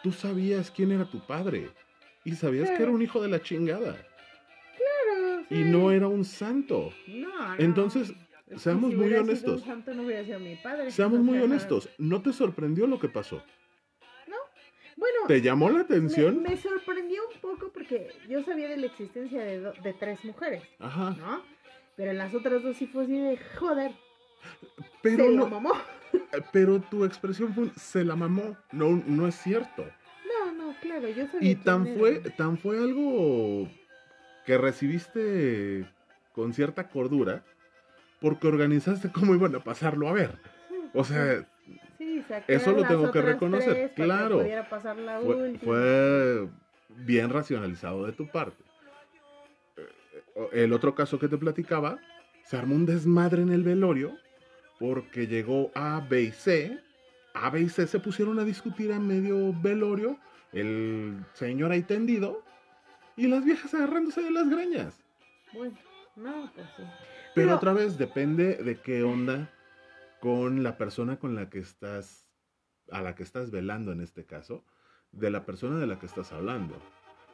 tú 0.02 0.12
sabías 0.12 0.70
quién 0.70 0.92
era 0.92 1.04
tu 1.04 1.26
padre 1.26 1.70
y 2.24 2.34
sabías 2.36 2.70
que 2.70 2.82
era 2.82 2.92
un 2.92 3.02
hijo 3.02 3.20
de 3.20 3.28
la 3.28 3.42
chingada 3.42 3.96
y 5.54 5.64
no 5.64 5.90
era 5.92 6.08
un 6.08 6.24
santo. 6.24 6.92
No, 7.06 7.48
no. 7.48 7.54
Entonces, 7.58 8.12
seamos 8.56 8.90
si 8.90 8.96
muy 8.96 9.06
hubiera 9.06 9.22
sido 9.22 9.30
honestos. 9.32 9.60
un 9.62 9.66
santo, 9.66 9.94
no 9.94 10.02
hubiera 10.04 10.24
sido 10.24 10.40
mi 10.40 10.56
padre. 10.56 10.90
Seamos 10.90 11.20
muy 11.20 11.34
sea, 11.38 11.44
honestos, 11.44 11.88
¿no 11.98 12.22
te 12.22 12.32
sorprendió 12.32 12.86
lo 12.86 12.98
que 12.98 13.08
pasó? 13.08 13.42
Bueno, 14.96 15.18
¿Te 15.26 15.42
llamó 15.42 15.70
la 15.70 15.80
atención? 15.80 16.40
me 16.40 16.56
sorprendió 16.56 17.20
un 17.34 17.40
poco 17.40 17.70
porque 17.72 18.12
yo 18.28 18.42
sabía 18.44 18.68
de 18.68 18.76
la 18.76 18.86
existencia 18.86 19.42
de, 19.42 19.58
do- 19.60 19.72
de 19.82 19.92
tres 19.92 20.24
mujeres, 20.24 20.62
Ajá, 20.78 21.10
¿no? 21.18 21.42
Pero 21.96 22.12
en 22.12 22.18
las 22.18 22.32
otras 22.32 22.62
dos 22.62 22.76
sí 22.76 22.86
fue 22.86 23.02
así 23.04 23.18
de, 23.18 23.36
joder, 23.58 23.90
pero 25.02 25.24
se 25.26 25.30
no, 25.32 25.36
lo 25.44 25.50
mamó. 25.50 25.72
pero 26.52 26.80
tu 26.80 27.04
expresión 27.04 27.52
fue 27.54 27.70
se 27.76 28.04
la 28.04 28.14
mamó, 28.14 28.56
no, 28.70 28.90
no 29.04 29.26
es 29.26 29.34
cierto. 29.34 29.84
No, 30.46 30.52
no, 30.52 30.74
claro, 30.80 31.08
yo 31.08 31.26
sabía 31.26 31.50
Y 31.50 31.56
tan 31.56 31.86
era. 31.88 31.98
fue, 31.98 32.20
tan 32.36 32.56
fue 32.56 32.78
algo 32.78 33.68
que 34.44 34.58
recibiste 34.58 35.86
con 36.32 36.52
cierta 36.52 36.88
cordura 36.88 37.42
porque 38.20 38.46
organizaste 38.48 39.10
cómo 39.12 39.34
iban 39.34 39.54
a 39.54 39.60
pasarlo 39.60 40.08
a 40.08 40.12
ver. 40.12 40.38
O 40.92 41.04
sea, 41.04 41.46
Sí, 41.98 42.22
Eso 42.48 42.72
lo 42.72 42.84
tengo 42.86 43.10
que 43.12 43.22
reconocer, 43.22 43.90
que 43.90 44.02
claro. 44.02 44.38
pudiera 44.40 44.68
pasar 44.68 44.96
la 44.96 45.20
Fue, 45.20 45.56
fue 45.58 46.48
bien 46.88 47.30
racionalizado 47.30 48.04
de 48.04 48.12
tu 48.12 48.28
parte. 48.28 48.62
Eh, 49.76 50.48
El 50.52 50.72
otro 50.72 50.94
caso 50.94 51.18
que 51.18 51.28
te 51.28 51.38
platicaba, 51.38 51.98
se 52.44 52.56
armó 52.56 52.74
un 52.74 52.84
desmadre 52.86 53.42
en 53.42 53.50
el 53.52 53.62
velorio 53.62 54.16
porque 54.78 55.26
llegó 55.26 55.70
A, 55.74 56.04
B 56.08 56.22
y 56.22 56.30
C. 56.32 56.78
A, 57.32 57.50
B 57.50 57.60
y 57.62 57.68
C 57.68 57.86
se 57.86 58.00
pusieron 58.00 58.38
a 58.38 58.44
discutir 58.44 58.92
a 58.92 58.98
medio 58.98 59.52
velorio, 59.52 60.18
el 60.52 61.24
señor 61.32 61.72
ahí 61.72 61.82
tendido 61.82 62.43
y 63.16 63.26
las 63.28 63.44
viejas 63.44 63.72
agarrándose 63.74 64.22
de 64.22 64.30
las 64.30 64.48
greñas. 64.48 64.98
Bueno, 65.52 65.76
no, 66.16 66.50
pues 66.54 66.66
sí. 66.76 66.82
Pero, 66.82 66.92
Pero- 67.34 67.56
otra 67.56 67.72
vez 67.72 67.98
depende 67.98 68.56
de 68.56 68.80
qué 68.80 69.02
onda 69.02 69.50
con 70.20 70.62
la 70.62 70.76
persona 70.78 71.18
con 71.18 71.34
la 71.34 71.50
que 71.50 71.58
estás, 71.58 72.26
a 72.90 73.02
la 73.02 73.14
que 73.14 73.22
estás 73.22 73.50
velando 73.50 73.92
en 73.92 74.00
este 74.00 74.24
caso, 74.24 74.64
de 75.12 75.30
la 75.30 75.44
persona 75.44 75.78
de 75.78 75.86
la 75.86 75.98
que 75.98 76.06
estás 76.06 76.32
hablando. 76.32 76.76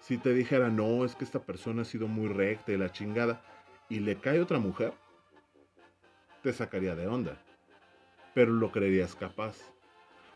Si 0.00 0.18
te 0.18 0.32
dijera, 0.34 0.70
no, 0.70 1.04
es 1.04 1.14
que 1.14 1.24
esta 1.24 1.40
persona 1.44 1.82
ha 1.82 1.84
sido 1.84 2.08
muy 2.08 2.28
recta 2.28 2.72
y 2.72 2.78
la 2.78 2.90
chingada, 2.90 3.42
y 3.88 4.00
le 4.00 4.16
cae 4.16 4.40
otra 4.40 4.58
mujer, 4.58 4.92
te 6.42 6.52
sacaría 6.52 6.94
de 6.94 7.06
onda. 7.06 7.36
Pero 8.34 8.52
lo 8.52 8.70
creerías 8.72 9.14
capaz. 9.14 9.56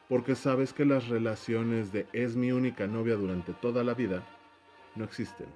Porque 0.08 0.34
sabes 0.34 0.72
que 0.74 0.84
las 0.84 1.08
relaciones 1.08 1.92
de 1.92 2.06
es 2.12 2.36
mi 2.36 2.52
única 2.52 2.86
novia 2.86 3.14
durante 3.14 3.54
toda 3.54 3.82
la 3.84 3.94
vida 3.94 4.22
no 4.94 5.04
existen. 5.04 5.46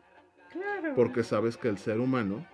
Claro. 0.50 0.94
Porque 0.94 1.22
sabes 1.22 1.56
que 1.56 1.68
el 1.68 1.78
ser 1.78 2.00
humano 2.00 2.46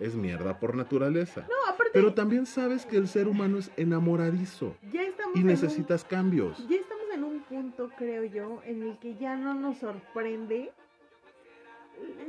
es 0.00 0.14
mierda 0.16 0.58
por 0.58 0.74
naturaleza. 0.74 1.42
No, 1.48 1.70
aparte, 1.72 1.90
Pero 1.92 2.14
también 2.14 2.46
sabes 2.46 2.84
que 2.86 2.96
el 2.96 3.06
ser 3.08 3.28
humano 3.28 3.58
es 3.58 3.70
enamoradizo 3.76 4.76
ya 4.90 5.02
estamos 5.02 5.36
y 5.36 5.44
necesitas 5.44 6.04
cambios. 6.04 6.66
ya 6.68 6.76
estamos 6.76 7.04
en 7.12 7.22
un 7.24 7.40
punto, 7.42 7.90
creo 7.96 8.24
yo, 8.24 8.60
en 8.64 8.82
el 8.82 8.98
que 8.98 9.14
ya 9.16 9.36
no 9.36 9.54
nos 9.54 9.78
sorprende. 9.78 10.72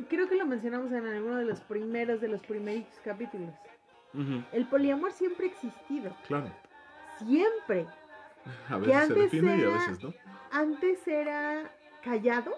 Creo 0.10 0.30
que 0.30 0.36
lo 0.36 0.46
mencionamos 0.46 0.91
en 0.91 1.06
alguno 1.08 1.38
de 1.38 1.46
los 1.46 1.60
primeros, 1.62 2.22
de 2.22 2.28
los 2.28 2.41
primeritos 2.41 3.00
capítulos. 3.04 3.50
El 4.54 4.65
poliamor 4.68 5.12
siempre 5.12 5.48
ha 5.48 5.50
existido. 5.50 6.15
Claro. 6.28 6.50
Siempre. 7.18 7.86
A 8.70 8.80
Que 8.80 8.86
veces 8.88 8.94
se 8.94 8.94
antes 9.02 9.15
define 9.32 9.48
y 9.58 9.60
a 9.60 9.63
era- 9.63 9.72
veces 9.74 10.04
no. 10.04 10.13
Antes 10.52 11.08
era 11.08 11.70
callado 12.04 12.54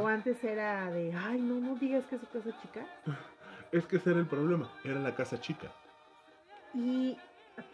o 0.00 0.06
antes 0.06 0.42
era 0.44 0.90
de, 0.90 1.12
ay, 1.14 1.40
no, 1.40 1.54
no 1.56 1.74
digas 1.76 2.04
que 2.06 2.16
es 2.16 2.20
su 2.22 2.28
casa 2.28 2.50
chica. 2.62 2.86
Es 3.70 3.84
que 3.86 3.96
ese 3.96 4.12
era 4.12 4.20
el 4.20 4.26
problema. 4.26 4.70
Era 4.82 4.98
la 4.98 5.14
casa 5.14 5.38
chica. 5.38 5.70
Y, 6.72 7.18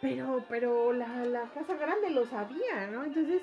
pero, 0.00 0.44
pero 0.48 0.92
la, 0.92 1.24
la 1.24 1.42
casa 1.52 1.74
grande 1.76 2.10
lo 2.10 2.26
sabía, 2.26 2.88
¿no? 2.90 3.04
Entonces, 3.04 3.42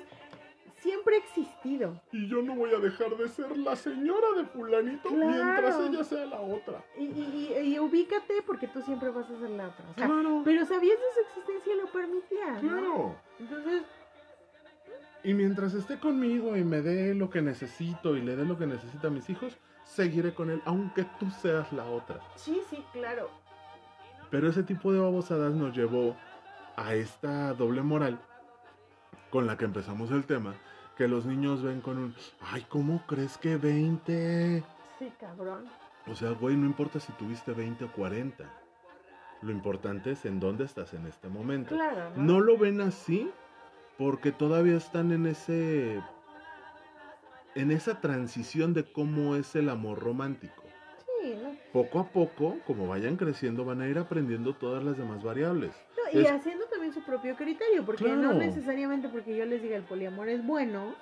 siempre 0.74 1.14
ha 1.14 1.18
existido. 1.20 1.98
Y 2.12 2.28
yo 2.28 2.42
no 2.42 2.54
voy 2.54 2.74
a 2.74 2.78
dejar 2.78 3.16
de 3.16 3.26
ser 3.30 3.56
la 3.56 3.74
señora 3.74 4.26
de 4.36 4.44
fulanito 4.44 5.10
mientras 5.12 5.80
ella 5.80 6.04
sea 6.04 6.26
la 6.26 6.40
otra. 6.42 6.84
Y, 6.98 7.04
y, 7.04 7.54
y- 7.58 7.74
y 7.74 7.78
ubícate 7.78 8.42
porque 8.46 8.68
tú 8.68 8.82
siempre 8.82 9.08
vas 9.08 9.30
a 9.30 9.38
ser 9.38 9.48
la 9.48 9.68
otra. 9.68 9.84
O 9.90 9.94
sea, 9.94 10.06
Claro. 10.06 10.42
pero 10.44 10.66
sabías 10.66 10.98
de 10.98 11.04
su 11.14 11.20
existencia 11.28 11.74
y 11.74 11.78
lo 11.78 11.86
permitía, 11.86 12.50
¿no? 12.52 12.60
Claro. 12.60 13.16
Entonces, 13.38 13.82
Y 15.24 15.34
mientras 15.34 15.74
esté 15.74 15.98
conmigo 15.98 16.56
y 16.56 16.64
me 16.64 16.82
dé 16.82 17.14
lo 17.14 17.30
que 17.30 17.42
necesito 17.42 18.16
y 18.16 18.22
le 18.22 18.34
dé 18.36 18.44
lo 18.44 18.58
que 18.58 18.66
necesita 18.66 19.08
a 19.08 19.10
mis 19.10 19.30
hijos, 19.30 19.56
seguiré 19.84 20.34
con 20.34 20.50
él, 20.50 20.60
aunque 20.64 21.04
tú 21.20 21.30
seas 21.30 21.72
la 21.72 21.84
otra. 21.84 22.20
sí, 22.36 22.60
sí, 22.68 22.84
claro. 22.92 23.30
Pero 24.30 24.48
ese 24.48 24.62
tipo 24.62 24.92
de 24.92 24.98
babosadas 24.98 25.52
nos 25.52 25.76
llevó 25.76 26.16
a 26.76 26.94
esta 26.94 27.52
doble 27.52 27.82
moral 27.82 28.18
con 29.30 29.46
la 29.46 29.56
que 29.56 29.66
empezamos 29.66 30.10
el 30.10 30.24
tema, 30.24 30.54
que 30.96 31.06
los 31.06 31.26
niños 31.26 31.62
ven 31.62 31.80
con 31.80 31.98
un, 31.98 32.14
ay, 32.40 32.64
¿cómo 32.68 33.02
crees 33.06 33.36
que 33.38 33.56
20? 33.56 34.64
Sí, 34.98 35.12
cabrón. 35.20 35.64
O 36.06 36.14
sea, 36.14 36.30
güey, 36.30 36.56
no 36.56 36.66
importa 36.66 36.98
si 36.98 37.12
tuviste 37.12 37.52
20 37.52 37.84
o 37.84 37.92
40. 37.92 38.44
Lo 39.42 39.50
importante 39.50 40.12
es 40.12 40.24
en 40.24 40.40
dónde 40.40 40.64
estás 40.64 40.94
en 40.94 41.06
este 41.06 41.28
momento. 41.28 41.74
Claro, 41.74 42.10
¿no? 42.16 42.22
No 42.22 42.40
lo 42.40 42.56
ven 42.56 42.80
así 42.80 43.30
porque 43.98 44.32
todavía 44.32 44.76
están 44.76 45.12
en 45.12 45.26
ese 45.26 46.00
en 47.54 47.70
esa 47.70 48.00
transición 48.00 48.72
de 48.72 48.84
cómo 48.84 49.36
es 49.36 49.54
el 49.56 49.68
amor 49.68 49.98
romántico. 49.98 50.62
Sí, 51.20 51.34
¿no? 51.42 51.50
Poco 51.72 51.98
a 52.00 52.08
poco, 52.10 52.58
como 52.66 52.86
vayan 52.88 53.16
creciendo, 53.16 53.64
van 53.66 53.82
a 53.82 53.88
ir 53.88 53.98
aprendiendo 53.98 54.54
todas 54.54 54.82
las 54.82 54.96
demás 54.96 55.22
variables. 55.22 55.74
No, 55.96 56.18
y 56.18 56.24
Es- 56.24 56.30
haciendo 56.30 56.64
también 56.66 56.94
su 56.94 57.02
propio 57.02 57.36
criterio, 57.36 57.84
porque 57.84 58.08
no 58.16 58.32
necesariamente 58.32 59.08
porque 59.08 59.36
yo 59.36 59.44
les 59.44 59.62
diga 59.62 59.76
el 59.76 59.82
poliamor 59.84 60.30
es 60.30 60.44
bueno, 60.46 60.94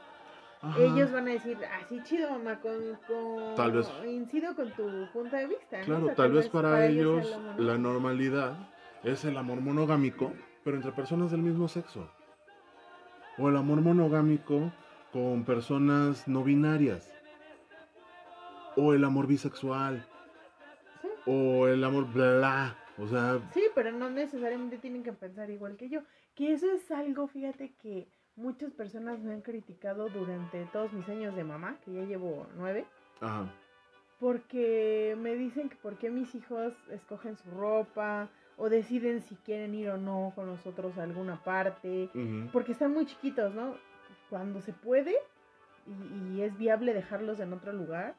Ajá. 0.61 0.79
ellos 0.81 1.13
van 1.13 1.29
a 1.29 1.33
decir, 1.33 1.57
así 1.81 2.03
chido, 2.03 2.31
mamá, 2.31 2.61
con, 2.61 2.97
con... 3.07 3.55
Tal 3.55 3.71
vez- 3.73 3.91
Incido 4.07 4.55
con 4.57 4.73
tu 4.73 5.09
punto 5.13 5.37
de 5.37 5.47
vista, 5.47 5.79
¿no? 5.79 5.85
Claro, 5.85 6.03
O 6.03 6.07
sea, 6.07 6.15
tal 6.17 6.33
vez 6.33 6.49
para 6.49 6.87
ellos 6.87 7.41
la 7.59 7.79
normalidad 7.79 8.57
es 9.05 9.25
el 9.25 9.37
amor 9.37 9.61
monogámico, 9.61 10.33
pero 10.65 10.77
entre 10.77 10.91
personas 10.93 11.31
del 11.31 11.43
mismo 11.43 11.69
sexo. 11.69 12.11
O 13.41 13.49
el 13.49 13.57
amor 13.57 13.81
monogámico 13.81 14.73
con 15.13 15.45
personas 15.45 16.29
no 16.29 16.45
binarias. 16.45 17.11
O 18.77 18.93
el 18.93 19.05
amor 19.05 19.27
bisexual. 19.27 20.05
Sí. 21.01 21.09
O 21.27 21.67
el 21.67 21.83
amor 21.83 22.13
bla 22.13 22.37
bla. 22.39 22.77
O 22.99 23.07
sea, 23.07 23.41
Sí, 23.55 23.63
pero 23.75 23.93
no 23.93 24.11
necesariamente 24.11 24.77
tienen 24.79 25.03
que 25.03 25.13
pensar 25.13 25.51
igual 25.51 25.77
que 25.77 25.89
yo. 25.89 26.01
Que 26.35 26.53
eso 26.53 26.71
es 26.71 26.91
algo, 26.91 27.27
fíjate, 27.29 27.73
que 27.81 28.09
muchas 28.37 28.73
personas 28.73 29.19
me 29.21 29.33
han 29.33 29.41
criticado 29.41 30.09
durante 30.11 30.65
todos 30.67 30.93
mis 30.93 31.09
años 31.09 31.35
de 31.35 31.45
mamá, 31.45 31.79
que 31.85 31.93
ya 31.93 32.03
llevo 32.05 32.47
nueve, 32.57 32.87
ajá. 33.21 33.53
porque 34.19 35.17
me 35.19 35.35
dicen 35.35 35.69
que 35.69 35.77
por 35.77 35.99
qué 35.99 36.11
mis 36.11 36.35
hijos 36.35 36.75
escogen 36.91 37.37
su 37.37 37.51
ropa 37.51 38.29
o 38.61 38.69
deciden 38.69 39.23
si 39.23 39.37
quieren 39.37 39.75
ir 39.75 39.89
o 39.89 39.97
no 39.97 40.33
con 40.35 40.47
nosotros 40.47 40.99
a 40.99 41.03
alguna 41.03 41.43
parte, 41.43 42.11
porque 42.53 42.73
están 42.73 42.93
muy 42.93 43.07
chiquitos, 43.07 43.55
¿no? 43.55 43.75
Cuando 44.29 44.61
se 44.61 44.75
puede 44.75 45.15
y, 45.87 46.37
y 46.37 46.43
es 46.43 46.57
viable 46.59 46.93
dejarlos 46.93 47.41
en 47.41 47.55
otro 47.55 47.73
lugar, 47.73 48.15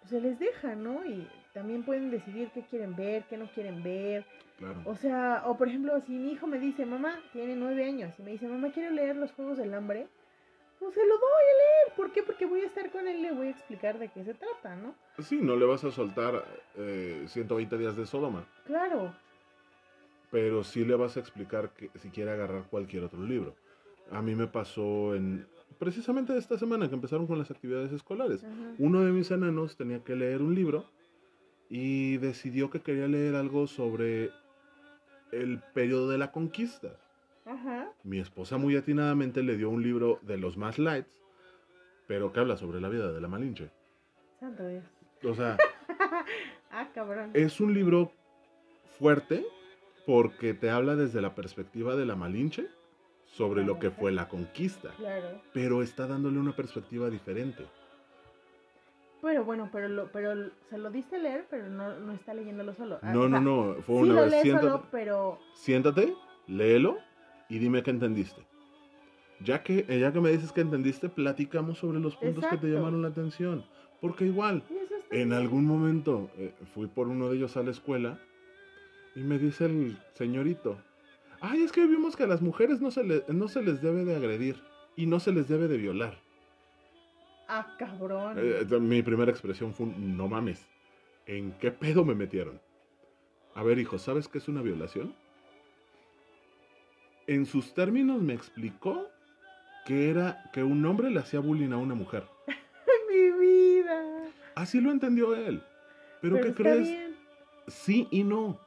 pues 0.00 0.10
se 0.10 0.20
les 0.20 0.40
deja, 0.40 0.74
¿no? 0.74 1.04
Y 1.06 1.28
también 1.54 1.84
pueden 1.84 2.10
decidir 2.10 2.50
qué 2.52 2.62
quieren 2.62 2.96
ver, 2.96 3.22
qué 3.30 3.36
no 3.36 3.46
quieren 3.52 3.84
ver. 3.84 4.26
Claro. 4.58 4.82
O 4.84 4.96
sea, 4.96 5.44
o 5.46 5.56
por 5.56 5.68
ejemplo, 5.68 5.98
si 6.00 6.18
mi 6.18 6.32
hijo 6.32 6.48
me 6.48 6.58
dice, 6.58 6.84
mamá, 6.84 7.20
tiene 7.32 7.54
nueve 7.54 7.84
años, 7.84 8.12
y 8.18 8.22
me 8.22 8.32
dice, 8.32 8.48
mamá, 8.48 8.72
quiero 8.72 8.90
leer 8.90 9.14
los 9.14 9.30
Juegos 9.30 9.58
del 9.58 9.72
Hambre, 9.74 10.08
pues 10.80 10.92
se 10.92 11.06
lo 11.06 11.14
doy 11.14 11.22
a 11.22 11.86
leer. 11.86 11.96
¿Por 11.96 12.10
qué? 12.10 12.24
Porque 12.24 12.46
voy 12.46 12.62
a 12.62 12.66
estar 12.66 12.90
con 12.90 13.06
él 13.06 13.18
y 13.18 13.22
le 13.22 13.32
voy 13.32 13.46
a 13.46 13.50
explicar 13.50 13.98
de 14.00 14.08
qué 14.08 14.24
se 14.24 14.34
trata, 14.34 14.74
¿no? 14.74 14.94
Sí, 15.18 15.40
no 15.40 15.54
le 15.54 15.66
vas 15.66 15.84
a 15.84 15.92
soltar 15.92 16.44
eh, 16.76 17.24
120 17.28 17.78
días 17.78 17.96
de 17.96 18.06
Sodoma, 18.06 18.44
Claro, 18.66 19.14
pero 20.30 20.62
sí 20.64 20.84
le 20.84 20.94
vas 20.94 21.16
a 21.16 21.20
explicar 21.20 21.70
que 21.74 21.90
si 21.98 22.10
quiere 22.10 22.30
agarrar 22.30 22.64
cualquier 22.68 23.04
otro 23.04 23.22
libro. 23.22 23.54
A 24.10 24.22
mí 24.22 24.34
me 24.34 24.46
pasó 24.46 25.14
en 25.14 25.46
precisamente 25.78 26.36
esta 26.36 26.58
semana 26.58 26.88
que 26.88 26.94
empezaron 26.94 27.26
con 27.26 27.38
las 27.38 27.50
actividades 27.50 27.92
escolares. 27.92 28.44
Uno 28.78 29.02
de 29.04 29.12
mis 29.12 29.30
enanos 29.30 29.76
tenía 29.76 30.02
que 30.02 30.16
leer 30.16 30.42
un 30.42 30.54
libro 30.54 30.86
y 31.68 32.16
decidió 32.18 32.70
que 32.70 32.80
quería 32.80 33.06
leer 33.06 33.34
algo 33.36 33.66
sobre 33.66 34.30
el 35.32 35.60
periodo 35.74 36.08
de 36.08 36.18
la 36.18 36.32
conquista. 36.32 36.88
Mi 38.02 38.18
esposa 38.18 38.58
muy 38.58 38.76
atinadamente 38.76 39.42
le 39.42 39.56
dio 39.56 39.70
un 39.70 39.82
libro 39.82 40.18
de 40.22 40.36
los 40.36 40.56
más 40.56 40.78
lights, 40.78 41.22
pero 42.06 42.32
que 42.32 42.40
habla 42.40 42.56
sobre 42.56 42.80
la 42.80 42.88
vida 42.88 43.12
de 43.12 43.20
la 43.20 43.28
Malinche. 43.28 43.70
santo 44.40 44.66
Dios. 44.66 44.84
O 45.24 45.34
sea, 45.34 45.56
Ah, 46.70 46.88
cabrón. 46.94 47.30
es 47.34 47.60
un 47.60 47.72
libro 47.72 48.12
fuerte 48.98 49.44
porque 50.08 50.54
te 50.54 50.70
habla 50.70 50.96
desde 50.96 51.20
la 51.20 51.34
perspectiva 51.34 51.94
de 51.94 52.06
la 52.06 52.16
Malinche 52.16 52.66
sobre 53.26 53.62
lo 53.62 53.78
que 53.78 53.90
fue 53.90 54.10
la 54.10 54.26
conquista, 54.26 54.88
Claro. 54.96 55.38
pero 55.52 55.82
está 55.82 56.06
dándole 56.06 56.38
una 56.38 56.56
perspectiva 56.56 57.10
diferente. 57.10 57.66
Pero 59.20 59.44
bueno, 59.44 59.68
pero 59.70 59.86
lo, 59.86 60.10
pero 60.10 60.48
se 60.70 60.78
lo 60.78 60.90
diste 60.90 61.16
a 61.16 61.18
leer, 61.18 61.46
pero 61.50 61.68
no, 61.68 61.98
no 61.98 62.12
está 62.14 62.32
leyéndolo 62.32 62.74
solo. 62.74 62.98
Ah, 63.02 63.12
No, 63.12 63.20
o 63.24 63.28
no, 63.28 63.36
sea, 63.36 63.40
no, 63.40 63.74
fue 63.82 63.96
Sí 63.96 64.02
una 64.04 64.14
lo 64.14 64.20
vez. 64.22 64.30
lee 64.32 64.40
Siéntate, 64.40 64.66
solo, 64.66 64.86
pero 64.90 65.38
siéntate, 65.52 66.14
léelo 66.46 66.96
y 67.50 67.58
dime 67.58 67.82
qué 67.82 67.90
entendiste. 67.90 68.40
Ya 69.44 69.62
que, 69.62 69.84
eh, 69.90 70.00
ya 70.00 70.10
que 70.10 70.20
me 70.22 70.30
dices 70.30 70.52
que 70.52 70.62
entendiste, 70.62 71.10
platicamos 71.10 71.76
sobre 71.80 72.00
los 72.00 72.16
puntos 72.16 72.44
que 72.44 72.56
te 72.56 72.66
Exacto. 72.66 72.66
llamaron 72.68 73.02
la 73.02 73.08
atención. 73.08 73.62
Porque 74.00 74.24
igual, 74.24 74.62
en 75.10 75.28
bien. 75.28 75.32
algún 75.34 75.66
momento 75.66 76.30
eh, 76.38 76.54
fui 76.72 76.86
por 76.86 77.08
uno 77.08 77.28
de 77.28 77.36
ellos 77.36 77.58
a 77.58 77.62
la 77.62 77.72
escuela 77.72 78.18
y 79.18 79.22
me 79.24 79.38
dice 79.38 79.64
el 79.66 79.98
señorito, 80.14 80.78
ay, 81.40 81.62
es 81.62 81.72
que 81.72 81.86
vimos 81.86 82.14
que 82.16 82.22
a 82.24 82.26
las 82.26 82.40
mujeres 82.42 82.80
no 82.80 82.90
se, 82.90 83.02
le- 83.04 83.24
no 83.28 83.48
se 83.48 83.62
les 83.62 83.82
debe 83.82 84.04
de 84.04 84.14
agredir 84.16 84.62
y 84.96 85.06
no 85.06 85.18
se 85.20 85.32
les 85.32 85.48
debe 85.48 85.66
de 85.68 85.76
violar. 85.76 86.18
Ah, 87.48 87.74
cabrón. 87.78 88.38
Eh, 88.38 88.66
eh, 88.70 88.78
mi 88.80 89.02
primera 89.02 89.30
expresión 89.30 89.72
fue, 89.74 89.86
no 89.86 90.28
mames, 90.28 90.66
¿en 91.26 91.52
qué 91.58 91.70
pedo 91.72 92.04
me 92.04 92.14
metieron? 92.14 92.60
A 93.54 93.62
ver, 93.62 93.78
hijo, 93.78 93.98
¿sabes 93.98 94.28
qué 94.28 94.38
es 94.38 94.48
una 94.48 94.62
violación? 94.62 95.14
en 97.26 97.44
sus 97.44 97.74
términos 97.74 98.22
me 98.22 98.32
explicó 98.32 99.06
que 99.84 100.08
era 100.08 100.42
que 100.50 100.62
un 100.62 100.82
hombre 100.86 101.10
le 101.10 101.20
hacía 101.20 101.40
bullying 101.40 101.72
a 101.72 101.76
una 101.76 101.94
mujer. 101.94 102.24
Mi 103.10 103.30
vida. 103.38 104.02
Así 104.54 104.80
lo 104.80 104.90
entendió 104.90 105.34
él. 105.36 105.62
Pero, 106.22 106.36
Pero 106.36 106.46
¿qué 106.46 106.54
crees? 106.54 106.88
bien. 106.88 107.16
Sí 107.66 108.08
y 108.10 108.24
no. 108.24 108.58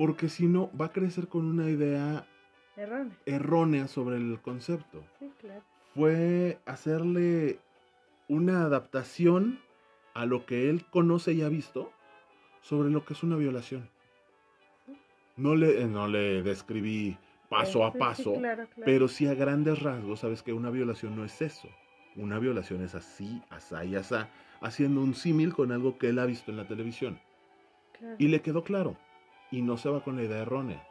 Porque 0.00 0.30
si 0.30 0.46
no, 0.48 0.70
va 0.80 0.86
a 0.86 0.92
crecer 0.92 1.28
con 1.28 1.44
una 1.44 1.68
idea 1.68 2.26
Erróneo. 2.74 3.12
errónea 3.26 3.86
sobre 3.86 4.16
el 4.16 4.40
concepto. 4.40 5.04
Sí, 5.18 5.30
claro. 5.38 5.60
Fue 5.94 6.58
hacerle 6.64 7.58
una 8.26 8.62
adaptación 8.62 9.60
a 10.14 10.24
lo 10.24 10.46
que 10.46 10.70
él 10.70 10.86
conoce 10.86 11.34
y 11.34 11.42
ha 11.42 11.50
visto 11.50 11.92
sobre 12.62 12.88
lo 12.88 13.04
que 13.04 13.12
es 13.12 13.22
una 13.22 13.36
violación. 13.36 13.90
No 15.36 15.54
le, 15.54 15.82
eh, 15.82 15.86
no 15.86 16.08
le 16.08 16.42
describí 16.42 17.18
paso 17.50 17.84
a 17.84 17.88
Sí, 17.88 17.92
sí, 17.92 17.98
paso, 17.98 18.34
claro, 18.38 18.68
claro. 18.68 18.82
pero 18.86 19.06
sí 19.06 19.26
a 19.26 19.34
grandes 19.34 19.82
rasgos, 19.82 20.20
sabes 20.20 20.42
que 20.42 20.54
una 20.54 20.70
violación 20.70 21.14
no 21.14 21.26
es 21.26 21.42
eso. 21.42 21.68
Una 22.16 22.38
violación 22.38 22.82
es 22.82 22.94
así, 22.94 23.42
asá 23.50 23.84
y 23.84 23.96
asá, 23.96 24.30
haciendo 24.62 25.02
un 25.02 25.14
símil 25.14 25.52
con 25.52 25.72
algo 25.72 25.98
que 25.98 26.08
él 26.08 26.18
ha 26.20 26.24
visto 26.24 26.50
en 26.50 26.56
la 26.56 26.66
televisión. 26.66 27.20
Claro. 27.98 28.16
Y 28.18 28.28
le 28.28 28.40
quedó 28.40 28.64
claro. 28.64 28.96
Y 29.50 29.62
no 29.62 29.76
se 29.76 29.88
va 29.88 30.02
con 30.02 30.16
la 30.16 30.22
idea 30.22 30.38
errónea. 30.42 30.86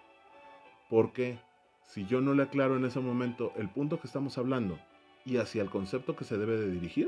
Porque 0.89 1.39
si 1.87 2.05
yo 2.05 2.21
no 2.21 2.33
le 2.33 2.43
aclaro 2.43 2.75
en 2.77 2.85
ese 2.85 2.99
momento 2.99 3.53
el 3.57 3.69
punto 3.69 3.99
que 3.99 4.07
estamos 4.07 4.37
hablando 4.37 4.79
y 5.25 5.37
hacia 5.37 5.61
el 5.61 5.69
concepto 5.69 6.15
que 6.15 6.25
se 6.25 6.37
debe 6.37 6.57
de 6.57 6.69
dirigir, 6.71 7.07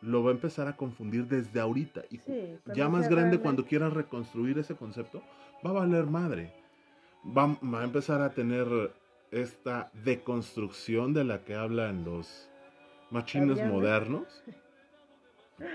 lo 0.00 0.22
va 0.24 0.30
a 0.30 0.34
empezar 0.34 0.66
a 0.68 0.76
confundir 0.76 1.26
desde 1.26 1.60
ahorita. 1.60 2.02
Y 2.10 2.18
Sí, 2.18 2.58
ya 2.74 2.88
más 2.88 3.02
grande, 3.02 3.14
realmente- 3.16 3.42
cuando 3.42 3.64
quiera 3.64 3.88
reconstruir 3.88 4.58
ese 4.58 4.74
concepto, 4.74 5.22
va 5.64 5.70
a 5.70 5.74
valer 5.74 6.06
madre. 6.06 6.52
Va, 7.24 7.46
va 7.62 7.80
a 7.82 7.84
empezar 7.84 8.20
a 8.20 8.30
tener 8.30 8.92
esta 9.30 9.90
deconstrucción 10.04 11.14
de 11.14 11.24
la 11.24 11.44
que 11.44 11.54
hablan 11.54 12.04
los 12.04 12.50
machines 13.10 13.64
modernos, 13.68 14.42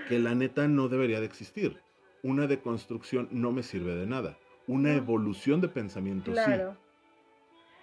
que 0.08 0.18
la 0.18 0.34
neta 0.34 0.68
no 0.68 0.88
debería 0.88 1.20
de 1.20 1.26
existir. 1.26 1.80
Una 2.22 2.46
deconstrucción 2.46 3.28
no 3.30 3.50
me 3.52 3.62
sirve 3.62 3.94
de 3.94 4.06
nada. 4.06 4.36
Una 4.68 4.92
evolución 4.94 5.60
de 5.60 5.68
pensamiento 5.68 6.30
Claro. 6.32 6.76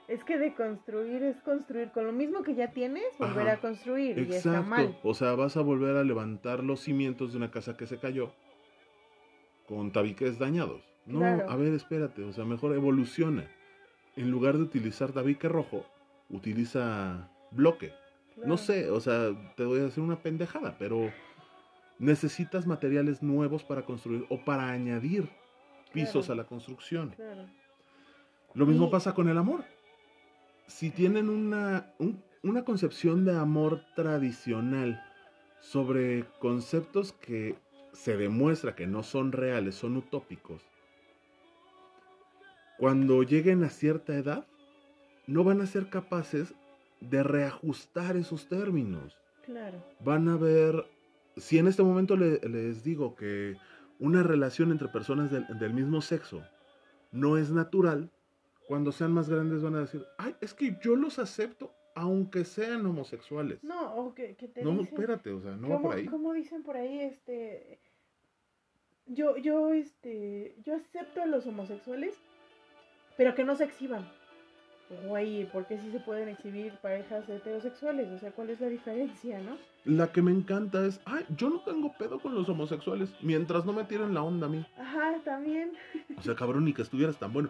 Es 0.08 0.24
que 0.24 0.38
de 0.38 0.54
construir 0.54 1.24
es 1.24 1.42
construir 1.42 1.90
con 1.92 2.06
lo 2.06 2.12
mismo 2.14 2.44
que 2.44 2.54
ya 2.54 2.72
tienes, 2.72 3.04
volver 3.18 3.48
Ajá. 3.50 3.58
a 3.58 3.62
construir. 3.62 4.16
sí. 4.16 4.28
Y 4.30 4.36
está 4.36 4.62
mal. 4.62 4.86
Exacto. 4.86 5.10
O 5.10 5.14
sea, 5.16 5.34
vas 5.34 5.58
a 5.58 5.62
volver 5.62 5.98
a 5.98 6.04
levantar 6.04 6.64
los 6.64 6.80
cimientos 6.82 7.32
de 7.32 7.38
una 7.38 7.50
casa 7.50 7.76
que 7.76 7.88
se 7.88 7.98
cayó 7.98 8.32
con 9.68 9.92
tabiques 9.92 10.38
dañados. 10.38 10.84
No, 11.08 11.20
Claro. 11.20 11.50
a 11.50 11.56
ver, 11.56 11.74
espérate. 11.74 12.24
O 12.24 12.32
sea, 12.34 12.46
mejor 12.46 12.76
evoluciona. 12.76 13.50
En 14.16 14.30
lugar 14.30 14.58
de 14.58 14.64
utilizar 14.64 15.12
tabique 15.12 15.50
rojo, 15.50 15.86
utiliza 16.30 17.30
bloque. 17.52 17.92
Claro. 18.36 18.48
No 18.50 18.58
sé, 18.58 18.90
o 18.92 19.00
sea, 19.00 19.30
te 19.56 19.66
voy 19.66 19.80
a 19.80 19.84
decir 19.84 20.04
una 20.04 20.22
pendejada, 20.22 20.76
pero 20.78 21.12
necesitas 21.98 22.68
materiales 22.68 23.24
nuevos 23.24 23.64
para 23.64 23.84
construir 23.86 24.26
o 24.30 24.44
para 24.46 24.70
añadir 24.70 25.30
pisos 25.94 26.26
Claro. 26.26 26.34
a 26.42 26.44
la 26.44 26.48
construcción. 26.50 27.10
Claro. 27.12 27.46
Lo 28.54 28.66
mismo 28.66 28.88
Y- 28.88 28.92
pasa 28.92 29.14
con 29.14 29.28
el 29.30 29.38
amor. 29.38 29.64
Si 30.68 30.90
tienen 30.90 31.30
una, 31.30 31.94
un- 32.00 32.24
una 32.44 32.64
concepción 32.64 33.26
de 33.26 33.38
amor 33.38 33.82
tradicional 33.96 35.04
sobre 35.60 36.26
conceptos 36.40 37.12
que 37.14 37.56
se 37.94 38.18
demuestra 38.18 38.76
que 38.76 38.88
no 38.88 39.04
son 39.04 39.32
reales, 39.32 39.76
son 39.76 39.96
utópicos, 39.98 40.62
cuando 42.78 43.24
lleguen 43.24 43.64
a 43.64 43.70
cierta 43.70 44.16
edad, 44.16 44.46
no 45.28 45.44
van 45.44 45.62
a 45.62 45.66
ser 45.66 45.90
capaces 45.90 46.54
de 47.00 47.24
reajustar 47.24 48.18
esos 48.18 48.48
términos 48.48 49.18
Claro. 49.46 49.78
van 50.00 50.28
a 50.28 50.38
ver, 50.38 50.86
si 51.38 51.58
en 51.58 51.68
este 51.68 51.84
momento 51.84 52.16
le- 52.18 52.40
les 52.40 52.84
digo 52.84 53.16
que 53.16 53.58
una 54.00 54.24
relación 54.24 54.72
entre 54.72 54.88
personas 54.88 55.32
del, 55.32 55.46
del 55.60 55.74
mismo 55.74 56.02
sexo 56.02 56.44
no 57.12 57.38
es 57.38 57.52
natural, 57.52 58.12
cuando 58.68 58.92
sean 58.92 59.14
más 59.14 59.30
grandes 59.30 59.62
van 59.62 59.76
a 59.76 59.80
decir, 59.80 60.06
ay, 60.18 60.36
es 60.42 60.54
que 60.54 60.78
yo 60.82 60.96
los 60.96 61.20
acepto 61.20 61.72
aunque 61.96 62.44
sean 62.44 62.86
homosexuales. 62.86 63.64
No, 63.64 63.82
No, 63.82 63.96
o 63.96 64.14
que, 64.14 64.36
que 64.36 64.50
te 64.50 64.62
dicen... 64.62 64.80
espérate, 64.82 65.32
o 65.32 65.40
sea, 65.40 65.52
no 65.52 65.70
va 65.70 65.76
¿Cómo, 65.76 65.88
por 65.90 65.98
ahí. 65.98 66.06
cómo 66.06 66.34
dicen 66.34 66.62
por 66.62 66.76
ahí, 66.76 67.00
este... 67.00 67.80
Yo, 69.08 69.38
yo, 69.38 69.72
este... 69.74 70.58
Yo 70.62 70.76
acepto 70.76 71.22
a 71.22 71.26
los 71.26 71.48
homosexuales, 71.48 72.16
pero 73.16 73.34
que 73.34 73.46
no 73.46 73.56
se 73.56 73.64
exhiban. 73.64 74.06
Güey, 75.08 75.46
¿por 75.52 75.66
qué 75.66 75.80
sí 75.80 75.92
se 75.92 76.00
pueden 76.00 76.30
exhibir 76.30 76.74
parejas 76.82 77.28
heterosexuales? 77.28 78.08
O 78.12 78.20
sea, 78.20 78.32
¿cuál 78.32 78.52
es 78.52 78.60
la 78.62 78.68
diferencia, 78.68 79.40
no? 79.42 79.58
La 79.84 80.12
que 80.12 80.22
me 80.22 80.32
encanta 80.32 80.86
es, 80.86 81.00
ay, 81.06 81.26
yo 81.36 81.50
no 81.50 81.60
tengo 81.62 81.92
pedo 81.98 82.20
con 82.20 82.36
los 82.36 82.48
homosexuales 82.50 83.10
mientras 83.22 83.66
no 83.66 83.74
me 83.74 83.84
tiren 83.84 84.14
la 84.14 84.22
onda 84.22 84.46
a 84.46 84.50
mí. 84.50 84.64
Ajá, 84.80 85.16
también. 85.24 85.72
O 86.18 86.22
sea, 86.22 86.36
cabrón, 86.36 86.66
ni 86.66 86.74
que 86.74 86.84
estuvieras 86.84 87.18
tan 87.18 87.34
bueno. 87.34 87.50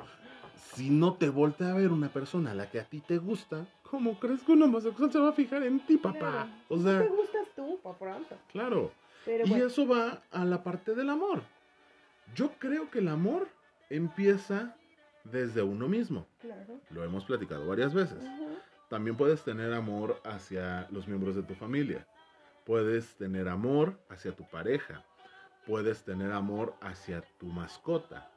Si 0.75 0.89
no 0.89 1.13
te 1.15 1.29
voltea 1.29 1.71
a 1.71 1.75
ver 1.75 1.91
una 1.91 2.07
persona 2.09 2.51
a 2.51 2.55
la 2.55 2.69
que 2.69 2.79
a 2.79 2.85
ti 2.85 3.01
te 3.01 3.17
gusta, 3.17 3.65
¿cómo 3.83 4.17
crees 4.19 4.41
que 4.43 4.53
un 4.53 4.63
homosexual 4.63 5.11
se 5.11 5.19
va 5.19 5.29
a 5.29 5.33
fijar 5.33 5.63
en 5.63 5.79
ti, 5.81 5.97
papá? 5.97 6.17
Claro. 6.19 6.47
O 6.69 6.77
No 6.77 6.83
sea, 6.83 7.01
te 7.01 7.07
gustas 7.09 7.47
tú, 7.55 7.79
pa' 7.83 7.97
pronto. 7.97 8.35
claro. 8.51 8.91
Pero 9.25 9.45
Y 9.45 9.49
bueno, 9.49 9.65
eso 9.65 9.87
va 9.87 10.21
a 10.31 10.45
la 10.45 10.63
parte 10.63 10.93
del 10.95 11.09
amor. 11.09 11.41
Yo 12.35 12.51
creo 12.59 12.89
que 12.91 12.99
el 12.99 13.07
amor 13.07 13.47
empieza 13.89 14.75
desde 15.31 15.61
uno 15.61 15.87
mismo. 15.87 16.27
claro. 16.39 16.79
Lo 16.89 17.03
hemos 17.03 17.25
platicado 17.25 17.67
varias 17.67 17.93
veces. 17.93 18.23
También 18.89 19.17
puedes 19.17 19.43
tener 19.43 19.73
amor 19.73 20.21
hacia 20.23 20.87
los 20.91 21.07
miembros 21.07 21.35
de 21.35 21.43
tu 21.43 21.55
familia. 21.55 22.07
Puedes 22.65 23.15
tener 23.15 23.47
amor 23.47 23.99
hacia 24.09 24.35
tu 24.35 24.47
pareja. 24.49 25.03
Puedes 25.65 26.03
tener 26.03 26.31
amor 26.31 26.75
hacia 26.81 27.21
tu 27.39 27.47
mascota. 27.47 28.29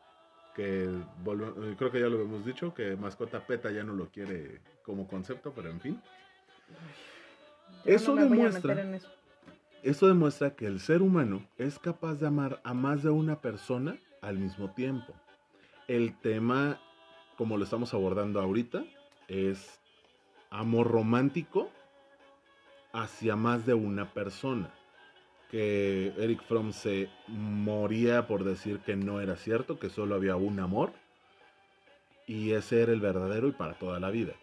Que 0.55 0.85
eh, 0.85 1.75
creo 1.79 1.91
que 1.91 2.01
ya 2.01 2.09
lo 2.09 2.21
hemos 2.21 2.45
dicho, 2.45 2.75
que 2.75 2.97
mascota 2.97 3.47
peta 3.47 3.71
ya 3.71 3.85
no 3.85 3.93
lo 3.93 4.09
quiere 4.11 4.61
como 4.83 5.07
concepto, 5.07 5.53
pero 5.55 5.71
en 5.71 5.81
fin. 5.81 6.03
Yo 7.85 7.93
Eso 7.93 8.15
no 8.15 8.23
demuestra-. 8.23 9.01
Eso 9.83 10.09
demuestra 10.09 10.55
que 10.57 10.67
el 10.67 10.81
ser 10.81 11.03
humano 11.03 11.47
es 11.57 11.79
capaz 11.79 12.15
de 12.17 12.27
amar 12.27 12.61
a 12.65 12.75
más 12.75 13.03
de 13.03 13.11
una 13.11 13.41
persona 13.41 13.97
al 14.21 14.39
mismo 14.39 14.73
tiempo. 14.73 15.15
El 15.89 16.19
tema, 16.19 16.79
como 17.39 17.57
lo 17.57 17.65
estamos 17.65 17.95
abordando 17.95 18.43
ahorita, 18.43 18.85
es 19.27 19.81
amor 20.51 20.89
romántico 20.89 21.71
hacia 22.93 23.37
más 23.37 23.65
de 23.65 23.73
una 23.73 24.13
persona. 24.13 24.71
Que 25.51 26.13
Eric 26.19 26.43
Fromm 26.43 26.73
se 26.73 27.09
moría 27.27 28.27
por 28.27 28.45
decir 28.45 28.81
que 28.81 28.97
no 28.97 29.23
era 29.23 29.37
cierto, 29.37 29.79
que 29.79 29.89
solo 29.89 30.15
había 30.15 30.37
un 30.37 30.61
amor. 30.61 30.93
Y 32.27 32.53
ese 32.53 32.83
era 32.83 32.93
el 32.93 33.01
verdadero 33.01 33.49
y 33.49 33.53
para 33.53 33.73
toda 33.79 33.99
la 33.99 34.11
vida. 34.11 34.35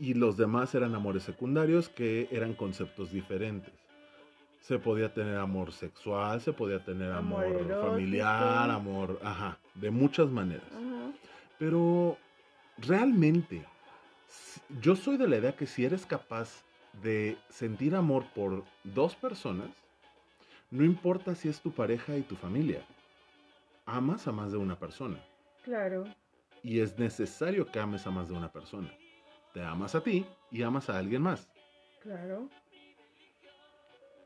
Y 0.00 0.14
los 0.14 0.36
demás 0.36 0.74
eran 0.74 0.96
amores 0.96 1.22
secundarios 1.22 1.88
que 1.88 2.26
eran 2.32 2.54
conceptos 2.54 3.12
diferentes 3.12 3.72
se 4.60 4.78
podía 4.78 5.12
tener 5.12 5.36
amor 5.38 5.72
sexual, 5.72 6.40
se 6.40 6.52
podía 6.52 6.84
tener 6.84 7.12
amor, 7.12 7.44
Amor 7.44 7.80
familiar, 7.80 8.70
amor, 8.70 9.18
ajá, 9.22 9.58
de 9.80 9.90
muchas 9.90 10.28
maneras. 10.28 10.68
Pero 11.58 12.16
realmente, 12.78 13.64
yo 14.80 14.96
soy 14.96 15.16
de 15.16 15.28
la 15.28 15.38
idea 15.38 15.56
que 15.56 15.66
si 15.66 15.84
eres 15.84 16.06
capaz 16.06 16.62
de 17.02 17.36
sentir 17.48 17.94
amor 17.94 18.24
por 18.34 18.64
dos 18.84 19.14
personas, 19.14 19.68
no 20.70 20.84
importa 20.84 21.34
si 21.34 21.48
es 21.48 21.60
tu 21.60 21.72
pareja 21.72 22.16
y 22.16 22.22
tu 22.22 22.36
familia, 22.36 22.84
amas 23.86 24.28
a 24.28 24.32
más 24.32 24.52
de 24.52 24.58
una 24.58 24.78
persona. 24.78 25.22
Claro. 25.64 26.04
Y 26.62 26.80
es 26.80 26.98
necesario 26.98 27.66
que 27.66 27.80
ames 27.80 28.06
a 28.06 28.10
más 28.10 28.28
de 28.28 28.34
una 28.34 28.52
persona. 28.52 28.90
Te 29.52 29.62
amas 29.62 29.94
a 29.94 30.02
ti 30.02 30.26
y 30.50 30.62
amas 30.62 30.88
a 30.88 30.98
alguien 30.98 31.22
más. 31.22 31.48
Claro. 32.02 32.48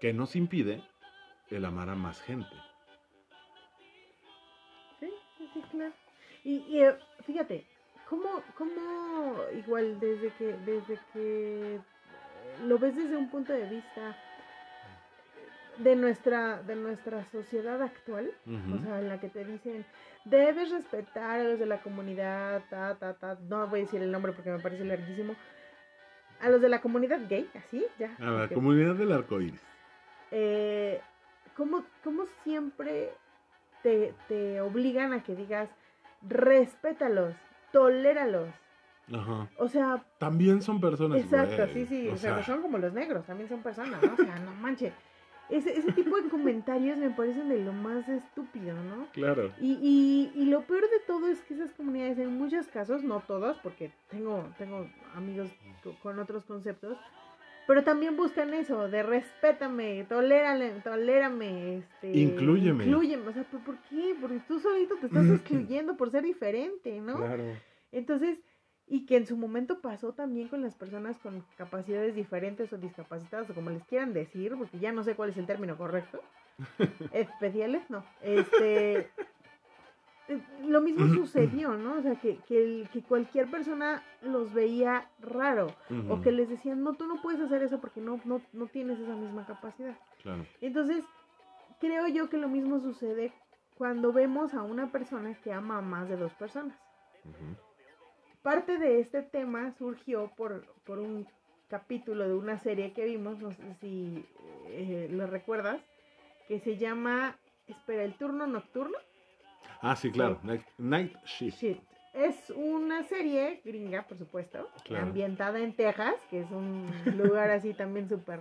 Que 0.00 0.12
nos 0.12 0.36
impide 0.36 0.82
el 1.50 1.64
amar 1.64 1.88
a 1.88 1.94
más 1.94 2.20
gente. 2.20 2.54
Claro. 5.70 5.92
Y, 6.44 6.56
y, 6.68 6.82
eh, 6.82 6.94
fíjate, 7.24 7.64
¿cómo, 8.08 8.42
¿cómo 8.56 9.36
igual 9.56 9.98
desde 10.00 10.30
que, 10.34 10.52
desde 10.66 10.98
que 11.12 11.76
eh, 11.76 11.80
lo 12.66 12.78
ves 12.78 12.94
desde 12.96 13.16
un 13.16 13.30
punto 13.30 13.52
de 13.52 13.68
vista 13.68 14.16
de 15.78 15.96
nuestra, 15.96 16.62
de 16.62 16.76
nuestra 16.76 17.24
sociedad 17.30 17.80
actual? 17.82 18.30
O 18.46 18.78
sea, 18.82 19.00
en 19.00 19.08
la 19.08 19.18
que 19.20 19.28
te 19.28 19.44
dicen, 19.44 19.84
debes 20.24 20.70
respetar 20.70 21.40
a 21.40 21.44
los 21.44 21.58
de 21.58 21.66
la 21.66 21.80
comunidad, 21.82 22.62
ta, 22.70 22.94
ta, 22.96 23.14
ta. 23.14 23.38
No 23.48 23.66
voy 23.66 23.80
a 23.80 23.82
decir 23.84 24.02
el 24.02 24.12
nombre 24.12 24.32
porque 24.32 24.50
me 24.50 24.60
parece 24.60 24.84
larguísimo. 24.84 25.34
A 26.40 26.48
los 26.50 26.60
de 26.60 26.68
la 26.68 26.80
comunidad 26.80 27.20
gay, 27.28 27.48
así, 27.54 27.84
ya. 27.98 28.14
A 28.18 28.24
la 28.30 28.38
porque- 28.40 28.54
comunidad 28.54 28.94
del 28.96 29.12
arco 29.12 29.40
iris. 29.40 29.60
eh, 30.30 31.00
¿cómo, 31.56 31.84
cómo 32.02 32.24
siempre 32.42 33.12
te, 33.84 34.12
te 34.26 34.60
obligan 34.60 35.12
a 35.12 35.22
que 35.22 35.36
digas, 35.36 35.68
respétalos, 36.28 37.34
toléralos? 37.72 38.48
Ajá. 39.12 39.48
O 39.58 39.68
sea, 39.68 40.02
También 40.18 40.62
son 40.62 40.80
personas. 40.80 41.22
exacto, 41.22 41.56
güey. 41.56 41.72
sí, 41.72 41.86
sí, 41.86 42.08
O 42.08 42.14
o 42.14 42.16
sea, 42.16 42.34
sea, 42.36 42.42
son 42.44 42.62
como 42.62 42.78
los 42.78 42.92
negros, 42.92 43.24
también 43.26 43.48
son 43.48 43.62
personas, 43.62 44.02
¿no? 44.02 44.14
O 44.14 44.16
sea, 44.16 44.36
no 44.40 44.52
manches. 44.54 44.92
Ese, 45.50 45.78
ese 45.78 45.92
tipo 45.92 46.16
de 46.18 46.30
comentarios 46.30 46.96
me 46.96 47.10
parecen 47.10 47.50
de 47.50 47.58
lo 47.62 47.74
más 47.74 48.08
estúpido, 48.08 48.74
¿no? 48.82 49.06
Claro. 49.12 49.52
Y, 49.60 49.72
y, 49.82 50.32
y 50.34 50.46
lo 50.46 50.62
peor 50.62 50.80
de 50.88 51.00
todo 51.06 51.28
es 51.28 51.42
que 51.42 51.52
esas 51.52 51.70
comunidades, 51.72 52.18
en 52.18 52.38
muchos 52.38 52.66
casos, 52.68 53.02
no 53.04 53.20
todos, 53.20 53.58
porque 53.58 53.92
tengo, 54.08 54.42
tengo 54.56 54.88
amigos 55.14 55.50
co- 55.82 55.94
con 56.02 56.18
otros 56.18 56.44
conceptos, 56.46 56.96
pero 57.66 57.82
también 57.84 58.16
buscan 58.16 58.52
eso, 58.54 58.88
de 58.88 59.02
respétame, 59.02 60.04
tolérale, 60.04 60.70
tolérame, 60.82 61.78
este, 61.78 62.16
Inclúyeme. 62.16 62.84
inclúyeme. 62.84 63.28
O 63.28 63.32
sea, 63.32 63.44
¿por, 63.44 63.60
por 63.64 63.78
qué? 63.90 64.14
Porque 64.20 64.40
tú 64.46 64.60
solito 64.60 64.96
te 64.96 65.06
estás 65.06 65.26
excluyendo 65.30 65.96
por 65.96 66.10
ser 66.10 66.22
diferente, 66.24 67.00
¿no? 67.00 67.16
Claro. 67.16 67.44
Entonces, 67.92 68.38
y 68.86 69.06
que 69.06 69.16
en 69.16 69.26
su 69.26 69.36
momento 69.36 69.80
pasó 69.80 70.12
también 70.12 70.48
con 70.48 70.60
las 70.62 70.74
personas 70.74 71.18
con 71.18 71.44
capacidades 71.56 72.14
diferentes 72.14 72.72
o 72.72 72.78
discapacitadas, 72.78 73.48
o 73.48 73.54
como 73.54 73.70
les 73.70 73.84
quieran 73.84 74.12
decir, 74.12 74.54
porque 74.58 74.78
ya 74.78 74.92
no 74.92 75.02
sé 75.04 75.14
cuál 75.14 75.30
es 75.30 75.36
el 75.38 75.46
término 75.46 75.76
correcto. 75.78 76.20
Especiales, 77.12 77.88
no. 77.88 78.04
Este. 78.22 79.10
Eh, 80.28 80.40
Lo 80.66 80.80
mismo 80.80 81.06
sucedió, 81.14 81.76
¿no? 81.76 81.98
O 81.98 82.02
sea, 82.02 82.14
que, 82.16 82.38
que, 82.48 82.62
el- 82.62 82.88
que 82.90 83.02
cualquier 83.02 83.50
persona 83.50 84.02
los 84.22 84.52
veía 84.54 85.08
raro. 85.20 85.74
O 86.10 86.20
que 86.20 86.32
les 86.32 86.48
decían, 86.48 86.82
no, 86.82 86.94
tú 86.94 87.06
no 87.06 87.20
puedes 87.22 87.40
hacer 87.40 87.62
eso 87.62 87.80
porque 87.80 88.00
no, 88.00 88.20
no, 88.24 88.40
no 88.52 88.66
tienes 88.66 88.98
esa 88.98 89.14
misma 89.14 89.44
capacidad. 89.46 89.96
Claro. 90.22 90.46
Entonces, 90.60 91.04
creo 91.80 92.08
yo 92.08 92.28
que 92.30 92.38
lo 92.38 92.48
mismo 92.48 92.80
sucede 92.80 93.32
cuando 93.76 94.12
vemos 94.12 94.54
a 94.54 94.62
una 94.62 94.90
persona 94.92 95.34
que 95.42 95.52
ama 95.52 95.78
a 95.78 95.82
más 95.82 96.08
de 96.08 96.16
dos 96.16 96.32
personas. 96.34 96.76
Parte 98.42 98.78
de 98.78 99.00
este 99.00 99.22
tema 99.22 99.72
surgió 99.78 100.30
por, 100.36 100.64
por 100.84 100.98
un 100.98 101.26
capítulo 101.68 102.28
de 102.28 102.34
una 102.34 102.58
serie 102.58 102.92
que 102.92 103.04
vimos, 103.06 103.38
no 103.40 103.50
sé 103.52 103.74
si 103.80 104.24
eh, 104.68 105.08
lo 105.10 105.26
recuerdas, 105.26 105.80
que 106.46 106.60
se 106.60 106.76
llama, 106.76 107.36
espera, 107.66 108.04
el 108.04 108.14
turno 108.14 108.46
nocturno. 108.46 108.96
Ah, 109.84 109.96
sí, 109.96 110.10
claro. 110.10 110.40
Night, 110.42 110.62
Night 110.78 111.14
Shift. 111.24 111.58
Shit. 111.60 111.78
Es 112.14 112.50
una 112.50 113.02
serie 113.02 113.60
gringa, 113.64 114.02
por 114.06 114.16
supuesto, 114.16 114.68
Claro. 114.84 115.06
ambientada 115.06 115.58
en 115.60 115.74
Texas, 115.74 116.14
que 116.30 116.40
es 116.40 116.50
un 116.50 116.86
lugar 117.16 117.50
así 117.50 117.74
también 117.74 118.08
súper 118.08 118.38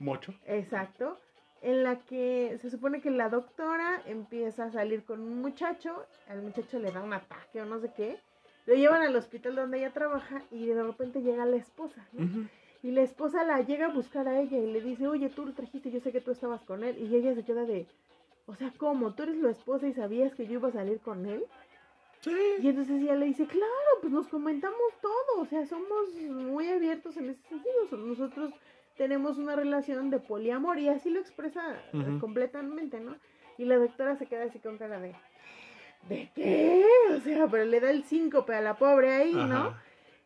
Mocho. 0.00 0.34
Exacto. 0.46 1.16
En 1.62 1.82
la 1.82 1.96
que 2.00 2.58
se 2.60 2.70
supone 2.70 3.00
que 3.00 3.10
la 3.10 3.28
doctora 3.28 4.02
empieza 4.06 4.64
a 4.64 4.70
salir 4.70 5.04
con 5.04 5.20
un 5.20 5.40
muchacho, 5.40 6.04
al 6.28 6.42
muchacho 6.42 6.78
le 6.78 6.90
da 6.90 7.02
un 7.02 7.12
ataque 7.12 7.60
o 7.60 7.66
no 7.66 7.78
sé 7.80 7.90
qué, 7.94 8.18
lo 8.66 8.74
llevan 8.74 9.02
al 9.02 9.14
hospital 9.16 9.54
donde 9.56 9.78
ella 9.78 9.92
trabaja 9.92 10.42
y 10.50 10.66
de 10.66 10.82
repente 10.82 11.20
llega 11.22 11.44
la 11.44 11.56
esposa, 11.56 12.06
¿no? 12.12 12.48
Y 12.82 12.92
la 12.92 13.02
esposa 13.02 13.44
la 13.44 13.60
llega 13.60 13.86
a 13.86 13.92
buscar 13.92 14.26
a 14.26 14.40
ella 14.40 14.56
y 14.58 14.72
le 14.72 14.80
dice, 14.80 15.06
oye, 15.06 15.28
tú 15.28 15.44
lo 15.44 15.52
trajiste, 15.52 15.90
yo 15.90 16.00
sé 16.00 16.12
que 16.12 16.22
tú 16.22 16.30
estabas 16.30 16.62
con 16.62 16.82
él. 16.82 16.96
Y 16.98 17.14
ella 17.14 17.34
se 17.34 17.44
queda 17.44 17.64
de, 17.66 17.86
o 18.50 18.54
sea, 18.56 18.72
¿cómo? 18.76 19.14
¿Tú 19.14 19.22
eres 19.22 19.36
la 19.36 19.50
esposa 19.50 19.86
y 19.86 19.92
sabías 19.94 20.34
que 20.34 20.46
yo 20.46 20.54
iba 20.54 20.68
a 20.68 20.72
salir 20.72 20.98
con 21.00 21.24
él? 21.26 21.44
Sí. 22.20 22.34
Y 22.60 22.68
entonces 22.68 23.00
ella 23.00 23.14
le 23.14 23.26
dice, 23.26 23.46
claro, 23.46 23.90
pues 24.00 24.12
nos 24.12 24.26
comentamos 24.28 24.78
todo, 25.00 25.40
o 25.42 25.46
sea, 25.46 25.64
somos 25.66 26.14
muy 26.28 26.68
abiertos 26.68 27.16
en 27.16 27.30
ese 27.30 27.40
sentido, 27.48 27.86
so- 27.88 27.96
nosotros 27.96 28.52
tenemos 28.96 29.38
una 29.38 29.56
relación 29.56 30.10
de 30.10 30.18
poliamor 30.18 30.78
y 30.78 30.88
así 30.88 31.08
lo 31.10 31.20
expresa 31.20 31.80
completamente, 32.20 33.00
¿no? 33.00 33.16
Y 33.56 33.64
la 33.64 33.76
doctora 33.78 34.16
se 34.16 34.26
queda 34.26 34.44
así 34.44 34.58
con 34.58 34.76
cara 34.76 35.00
de, 35.00 35.14
¿de 36.08 36.30
qué? 36.34 36.84
O 37.16 37.20
sea, 37.20 37.46
pero 37.46 37.64
le 37.64 37.80
da 37.80 37.90
el 37.90 38.04
síncope 38.04 38.54
a 38.54 38.60
la 38.60 38.76
pobre 38.76 39.12
ahí, 39.12 39.32
¿no? 39.34 39.74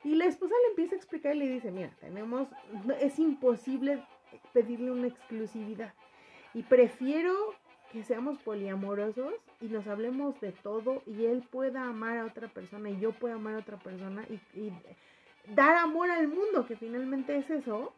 Y 0.03 0.17
la 0.17 0.25
esposa 0.27 0.55
le 0.65 0.71
empieza 0.71 0.95
a 0.97 0.99
explicar 0.99 1.37
y 1.37 1.39
le 1.39 1.49
dice, 1.49 1.71
mira, 1.71 1.91
tenemos, 2.01 2.49
es 3.01 3.19
imposible 3.19 4.03
pedirle 4.53 4.91
una 4.91 5.07
exclusividad. 5.07 5.95
Y 6.53 6.63
prefiero 6.65 7.33
que 7.95 8.03
seamos 8.03 8.39
poliamorosos 8.39 9.35
y 9.61 9.67
nos 9.67 9.87
hablemos 9.87 10.39
de 10.41 10.51
todo 10.51 11.01
y 11.07 11.27
él 11.27 11.45
pueda 11.49 11.85
amar 11.85 12.19
a 12.19 12.25
otra 12.27 12.49
persona 12.49 12.91
y 12.91 12.99
yo 12.99 13.13
pueda 13.13 13.37
amar 13.37 13.55
a 13.55 13.59
otra 13.59 13.77
persona 13.77 14.25
y, 14.29 14.59
y 14.59 14.73
dar 15.55 15.77
amor 15.77 16.11
al 16.11 16.27
mundo, 16.27 16.67
que 16.67 16.75
finalmente 16.75 17.37
es 17.37 17.49
eso, 17.51 17.95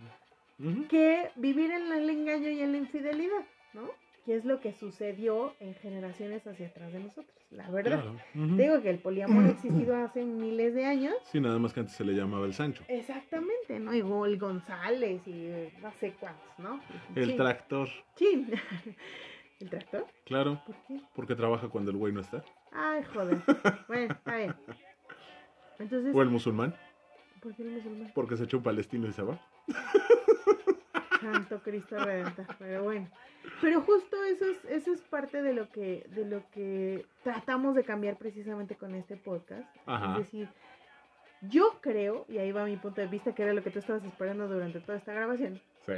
que 0.91 1.31
vivir 1.37 1.71
en 1.71 1.91
el 1.91 2.11
engaño 2.11 2.51
y 2.51 2.61
en 2.61 2.73
la 2.73 2.79
infidelidad, 2.79 3.47
¿no? 3.73 3.89
Que 4.27 4.37
es 4.37 4.45
lo 4.45 4.61
que 4.61 4.75
sucedió 4.75 5.55
en 5.61 5.75
generaciones 5.77 6.47
hacia 6.47 6.67
atrás 6.67 6.93
de 6.93 6.99
nosotros, 7.01 7.35
la 7.51 7.71
verdad. 7.71 8.03
Claro. 8.03 8.17
Ujú. 8.35 8.57
Te 8.57 8.63
Digo 8.65 8.83
que 8.83 8.91
el 8.91 8.99
poliamor 8.99 9.45
ha 9.45 9.51
existido 9.57 9.97
hace 9.97 10.25
miles 10.25 10.75
de 10.75 10.85
años 10.85 11.15
Sí, 11.23 11.41
nada 11.41 11.59
más 11.59 11.73
que 11.73 11.81
antes 11.81 11.95
se 11.97 12.05
le 12.05 12.13
llamaba 12.13 12.45
el 12.45 12.53
Sancho. 12.53 12.85
Exactamente, 12.89 13.81
¿no? 13.81 13.95
Y 13.95 14.01
el 14.01 14.39
González 14.39 15.27
y 15.27 15.71
no 15.81 15.91
sé 15.93 16.13
cuántos, 16.21 16.59
¿no? 16.59 16.81
El 17.15 17.29
Chin, 17.29 17.37
tractor. 17.39 17.89
chin. 18.17 18.51
¿El 19.61 19.71
tractor? 19.71 20.07
Claro. 20.25 20.61
¿Por 20.67 20.77
qué? 20.87 21.01
Porque 21.15 21.35
trabaja 21.35 21.69
cuando 21.69 21.91
el 21.91 21.97
güey 21.97 22.13
no 22.13 22.21
está. 22.21 22.45
Ay, 22.73 23.03
joder. 23.05 23.39
Bueno, 23.89 24.15
está 24.15 24.37
bien. 24.37 24.55
Entonces, 25.79 26.15
O 26.15 26.23
el 26.23 26.29
musulmán. 26.31 26.75
¿por 27.43 27.55
qué 27.55 27.63
el 27.63 27.71
musulmán? 27.71 28.13
Porque 28.15 28.37
se 28.37 28.45
echó 28.45 28.59
un 28.59 28.63
palestino 28.63 29.07
y 29.09 29.13
se 29.13 29.23
va. 29.23 29.39
Santo 31.21 31.61
Cristo 31.63 31.99
Redentor. 31.99 32.47
Pero 32.59 32.85
bueno. 32.85 33.09
Pero 33.61 33.81
justo 33.83 34.23
eso 34.25 34.45
es, 34.45 34.65
eso 34.67 34.93
es 34.93 35.01
parte 35.03 35.43
de 35.43 35.55
lo 35.55 35.71
que, 35.71 36.07
de 36.11 36.25
lo 36.25 36.49
que 36.51 37.07
tratamos 37.23 37.75
de 37.75 37.85
cambiar 37.85 38.17
precisamente 38.17 38.77
con 38.77 38.95
este 38.95 39.17
podcast. 39.17 39.65
Ajá. 39.87 40.13
Es 40.13 40.19
decir, 40.19 40.49
yo 41.43 41.79
creo, 41.81 42.27
y 42.29 42.39
ahí 42.39 42.53
va 42.53 42.65
mi 42.65 42.77
punto 42.77 43.01
de 43.01 43.07
vista, 43.07 43.35
que 43.35 43.43
era 43.43 43.55
lo 43.55 43.63
que 43.63 43.71
tú 43.71 43.79
estabas 43.79 44.05
esperando 44.05 44.49
durante 44.49 44.81
toda 44.81 44.99
esta 44.99 45.13
grabación. 45.13 45.61
Sí. 45.87 45.93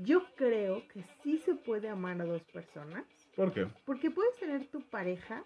Yo 0.00 0.24
creo 0.36 0.86
que 0.88 1.02
sí 1.22 1.38
se 1.38 1.54
puede 1.54 1.88
amar 1.88 2.20
a 2.20 2.24
dos 2.24 2.42
personas. 2.44 3.04
¿Por 3.34 3.52
qué? 3.52 3.66
Porque 3.84 4.10
puedes 4.10 4.36
tener 4.38 4.66
tu 4.66 4.80
pareja. 4.82 5.42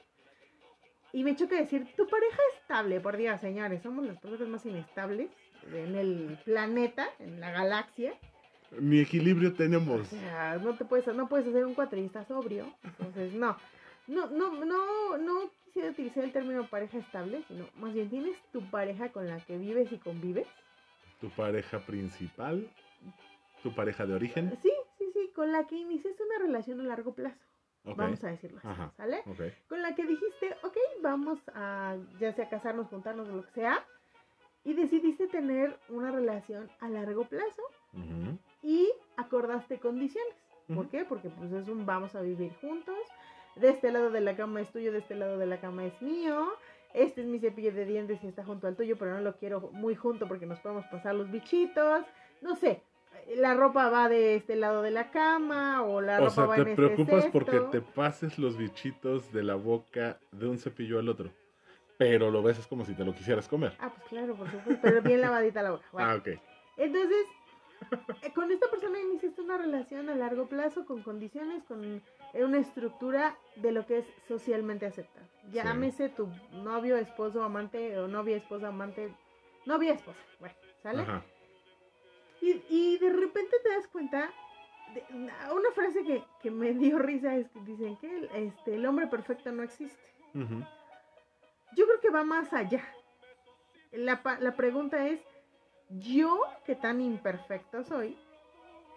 Y 1.12 1.24
me 1.24 1.36
choca 1.36 1.56
decir, 1.56 1.86
tu 1.96 2.06
pareja 2.08 2.38
estable, 2.58 3.00
por 3.00 3.16
Dios, 3.16 3.40
señores. 3.40 3.82
Somos 3.82 4.04
las 4.06 4.18
personas 4.18 4.48
más 4.48 4.66
inestables 4.66 5.30
en 5.72 5.94
el 5.94 6.38
planeta, 6.44 7.06
en 7.18 7.40
la 7.40 7.50
galaxia. 7.50 8.14
Ni 8.78 9.00
equilibrio 9.00 9.50
O 9.50 9.52
tenemos. 9.52 10.08
sea, 10.08 10.56
no 10.56 10.74
te 10.74 10.84
puedes, 10.86 11.06
no 11.14 11.28
puedes 11.28 11.46
hacer 11.46 11.66
un 11.66 11.74
cuatrista 11.74 12.24
sobrio. 12.24 12.72
Entonces, 12.82 13.34
no. 13.34 13.56
No, 14.06 14.28
no, 14.30 14.64
no, 14.64 15.18
no 15.18 15.50
quisiera 15.64 15.90
utilizar 15.90 16.24
el 16.24 16.32
término 16.32 16.66
pareja 16.68 16.98
estable, 16.98 17.42
sino 17.48 17.68
más 17.76 17.92
bien 17.94 18.08
tienes 18.10 18.36
tu 18.50 18.62
pareja 18.70 19.10
con 19.12 19.28
la 19.28 19.38
que 19.40 19.56
vives 19.58 19.92
y 19.92 19.98
convives. 19.98 20.46
Tu 21.20 21.28
pareja 21.30 21.78
principal. 21.80 22.68
Tu 23.62 23.72
pareja 23.74 24.06
de 24.06 24.14
origen. 24.14 24.58
Sí, 24.62 24.72
sí, 24.98 25.10
sí, 25.12 25.30
con 25.34 25.52
la 25.52 25.66
que 25.66 25.76
iniciaste 25.76 26.22
una 26.24 26.38
relación 26.46 26.80
a 26.80 26.84
largo 26.84 27.14
plazo. 27.14 27.38
Ok. 27.84 27.96
Vamos 27.96 28.22
a 28.24 28.28
decirlo 28.28 28.58
así, 28.58 28.68
Ajá. 28.68 28.92
¿sale? 28.96 29.22
Ok. 29.26 29.40
con 29.68 29.82
la 29.82 29.94
que 29.94 30.04
dijiste, 30.04 30.54
ok, 30.62 30.76
vamos 31.00 31.40
a 31.54 31.96
ya 32.20 32.32
sea 32.32 32.48
casarnos, 32.48 32.86
juntarnos 32.88 33.28
o 33.28 33.32
lo 33.36 33.42
que 33.44 33.50
sea, 33.50 33.84
y 34.64 34.74
decidiste 34.74 35.26
tener 35.26 35.76
una 35.88 36.12
relación 36.12 36.70
a 36.78 36.88
largo 36.88 37.24
plazo 37.24 37.62
y 38.62 38.88
acordaste 39.16 39.78
condiciones. 39.80 40.34
¿Por 40.72 40.88
qué? 40.90 41.04
Porque 41.04 41.28
pues 41.28 41.52
es 41.52 41.68
un 41.68 41.84
vamos 41.84 42.14
a 42.14 42.20
vivir 42.22 42.52
juntos, 42.60 42.96
de 43.56 43.70
este 43.70 43.90
lado 43.90 44.10
de 44.10 44.20
la 44.20 44.36
cama 44.36 44.60
es 44.60 44.70
tuyo, 44.70 44.92
de 44.92 44.98
este 44.98 45.16
lado 45.16 45.36
de 45.36 45.46
la 45.46 45.60
cama 45.60 45.84
es 45.84 46.00
mío, 46.00 46.52
este 46.94 47.22
es 47.22 47.26
mi 47.26 47.40
cepillo 47.40 47.72
de 47.72 47.84
dientes 47.84 48.22
y 48.22 48.28
está 48.28 48.44
junto 48.44 48.68
al 48.68 48.76
tuyo, 48.76 48.96
pero 48.96 49.12
no 49.14 49.20
lo 49.20 49.36
quiero 49.36 49.60
muy 49.72 49.96
junto 49.96 50.28
porque 50.28 50.46
nos 50.46 50.60
podemos 50.60 50.86
pasar 50.86 51.16
los 51.16 51.30
bichitos, 51.32 52.04
no 52.40 52.54
sé. 52.54 52.80
La 53.36 53.54
ropa 53.54 53.88
va 53.88 54.08
de 54.08 54.36
este 54.36 54.56
lado 54.56 54.82
de 54.82 54.90
la 54.90 55.10
cama 55.10 55.82
o 55.82 56.00
la 56.00 56.16
O 56.16 56.24
ropa 56.24 56.30
sea, 56.30 56.46
va 56.46 56.54
te 56.56 56.60
en 56.62 56.68
este 56.68 56.76
preocupas 56.82 57.26
porque 57.26 57.60
te 57.70 57.80
pases 57.80 58.38
los 58.38 58.56
bichitos 58.56 59.32
de 59.32 59.42
la 59.42 59.54
boca 59.54 60.18
de 60.32 60.48
un 60.48 60.58
cepillo 60.58 60.98
al 60.98 61.08
otro. 61.08 61.30
Pero 61.98 62.30
lo 62.30 62.42
ves 62.42 62.66
como 62.66 62.84
si 62.84 62.94
te 62.94 63.04
lo 63.04 63.14
quisieras 63.14 63.48
comer. 63.48 63.74
Ah, 63.78 63.90
pues 63.90 64.08
claro, 64.08 64.34
por 64.34 64.50
supuesto, 64.50 64.80
pero 64.82 65.02
bien 65.02 65.20
lavadita 65.20 65.62
la 65.62 65.72
boca. 65.72 65.84
Bueno, 65.92 66.10
Ah, 66.10 66.16
ok. 66.16 66.28
Entonces, 66.76 67.26
eh, 68.22 68.32
con 68.32 68.50
esta 68.50 68.68
persona 68.70 68.98
iniciaste 68.98 69.40
una 69.40 69.58
relación 69.58 70.08
a 70.08 70.14
largo 70.14 70.46
plazo, 70.46 70.84
con 70.84 71.02
condiciones, 71.02 71.62
con 71.64 72.02
una 72.34 72.58
estructura 72.58 73.36
de 73.56 73.72
lo 73.72 73.86
que 73.86 73.98
es 73.98 74.06
socialmente 74.26 74.86
aceptado. 74.86 75.26
Llámese 75.52 76.08
tu 76.08 76.28
novio, 76.52 76.96
esposo, 76.96 77.44
amante, 77.44 77.98
o 77.98 78.08
novia, 78.08 78.36
esposa, 78.36 78.68
amante, 78.68 79.12
novia, 79.66 79.92
esposa. 79.92 80.18
Bueno, 80.40 80.54
¿sale? 80.82 81.02
Ajá. 81.02 81.22
Y, 82.42 82.60
y 82.68 82.98
de 82.98 83.10
repente 83.10 83.56
te 83.62 83.70
das 83.70 83.86
cuenta, 83.86 84.30
de, 84.94 85.04
una 85.54 85.70
frase 85.74 86.04
que, 86.04 86.24
que 86.42 86.50
me 86.50 86.74
dio 86.74 86.98
risa 86.98 87.36
es 87.36 87.48
que 87.50 87.60
dicen 87.60 87.96
que 87.96 88.14
el, 88.14 88.24
este, 88.34 88.74
el 88.74 88.84
hombre 88.84 89.06
perfecto 89.06 89.50
no 89.52 89.62
existe. 89.62 90.02
Yo 90.34 91.86
creo 91.86 92.00
que 92.00 92.10
va 92.10 92.24
más 92.24 92.52
allá. 92.52 92.82
La, 93.92 94.20
la 94.40 94.56
pregunta 94.56 95.06
es, 95.06 95.20
yo 95.88 96.42
que 96.66 96.74
tan 96.74 97.00
imperfecto 97.00 97.84
soy, 97.84 98.18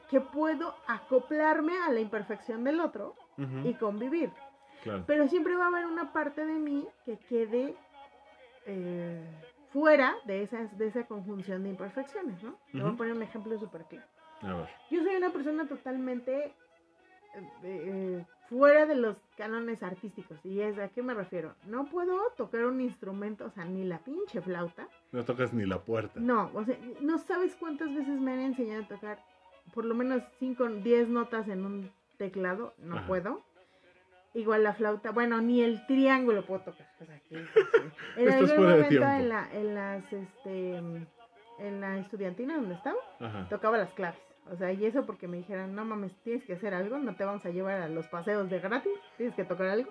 que 0.09 0.21
puedo 0.21 0.75
acoplarme 0.87 1.77
a 1.79 1.91
la 1.91 1.99
imperfección 1.99 2.63
del 2.63 2.79
otro 2.79 3.15
y 3.63 3.73
convivir. 3.75 4.31
Claro. 4.83 5.03
Pero 5.05 5.27
siempre 5.27 5.55
va 5.55 5.65
a 5.65 5.67
haber 5.67 5.85
una 5.85 6.13
parte 6.13 6.45
de 6.45 6.53
mí 6.53 6.87
que 7.05 7.17
quede 7.17 7.75
eh, 8.65 9.23
fuera 9.75 10.15
de, 10.23 10.41
esas, 10.41 10.77
de 10.77 10.87
esa 10.87 11.03
conjunción 11.05 11.63
de 11.63 11.71
imperfecciones, 11.71 12.41
¿no? 12.41 12.57
Te 12.71 12.79
voy 12.79 12.93
a 12.93 12.95
poner 12.95 13.13
un 13.13 13.23
ejemplo 13.23 13.59
súper 13.59 13.83
claro. 13.83 14.05
A 14.41 14.55
ver. 14.55 14.69
Yo 14.89 15.03
soy 15.03 15.17
una 15.17 15.31
persona 15.31 15.67
totalmente 15.67 16.45
eh, 16.45 16.53
eh, 17.63 18.25
fuera 18.49 18.85
de 18.85 18.95
los 18.95 19.17
cánones 19.35 19.83
artísticos. 19.83 20.39
¿Y 20.45 20.61
es 20.61 20.79
a 20.79 20.87
qué 20.87 21.03
me 21.03 21.13
refiero? 21.13 21.55
No 21.65 21.83
puedo 21.87 22.17
tocar 22.37 22.65
un 22.65 22.79
instrumento, 22.79 23.47
o 23.47 23.49
sea, 23.49 23.65
ni 23.65 23.83
la 23.83 23.99
pinche 23.99 24.39
flauta. 24.39 24.87
No 25.11 25.25
tocas 25.25 25.51
ni 25.51 25.65
la 25.65 25.81
puerta. 25.81 26.21
No, 26.21 26.51
o 26.53 26.63
sea, 26.63 26.77
no 27.01 27.17
sabes 27.17 27.53
cuántas 27.57 27.93
veces 27.93 28.17
me 28.21 28.31
han 28.31 28.39
enseñado 28.39 28.83
a 28.83 28.87
tocar 28.87 29.19
por 29.73 29.83
lo 29.83 29.93
menos 29.93 30.23
5, 30.39 30.69
10 30.69 31.09
notas 31.09 31.49
en 31.49 31.65
un 31.65 31.91
teclado. 32.17 32.73
No 32.77 32.95
Ajá. 32.95 33.07
puedo. 33.07 33.43
Igual 34.35 34.63
la 34.63 34.73
flauta, 34.73 35.11
bueno, 35.11 35.41
ni 35.41 35.63
el 35.63 35.83
triángulo 35.87 36.45
puedo 36.45 36.61
tocar. 36.61 36.87
O 37.01 37.05
sea, 37.05 37.19
que- 37.29 37.35
que- 37.35 37.41
en 38.21 38.27
Esto 38.29 38.43
es 38.45 38.51
algún 38.51 38.65
momento 38.67 38.89
tiempo. 38.89 39.07
en 39.07 39.29
la, 39.29 39.49
en 39.53 39.75
las, 39.75 40.13
este, 40.13 40.75
en 41.59 41.81
la 41.81 41.97
estudiantina 41.99 42.55
donde 42.57 42.75
estaba, 42.75 42.97
Ajá. 43.19 43.47
tocaba 43.49 43.77
las 43.77 43.93
claves. 43.93 44.19
O 44.51 44.55
sea, 44.57 44.71
y 44.71 44.85
eso 44.85 45.05
porque 45.07 45.27
me 45.27 45.37
dijeron, 45.37 45.73
no 45.73 45.85
mames, 45.85 46.13
tienes 46.23 46.43
que 46.43 46.53
hacer 46.53 46.73
algo, 46.75 46.99
no 46.99 47.15
te 47.15 47.23
vamos 47.23 47.43
a 47.45 47.49
llevar 47.49 47.81
a 47.81 47.87
los 47.87 48.07
paseos 48.07 48.47
de 48.49 48.59
gratis, 48.59 48.91
tienes 49.17 49.33
que 49.35 49.43
tocar 49.45 49.67
algo. 49.67 49.89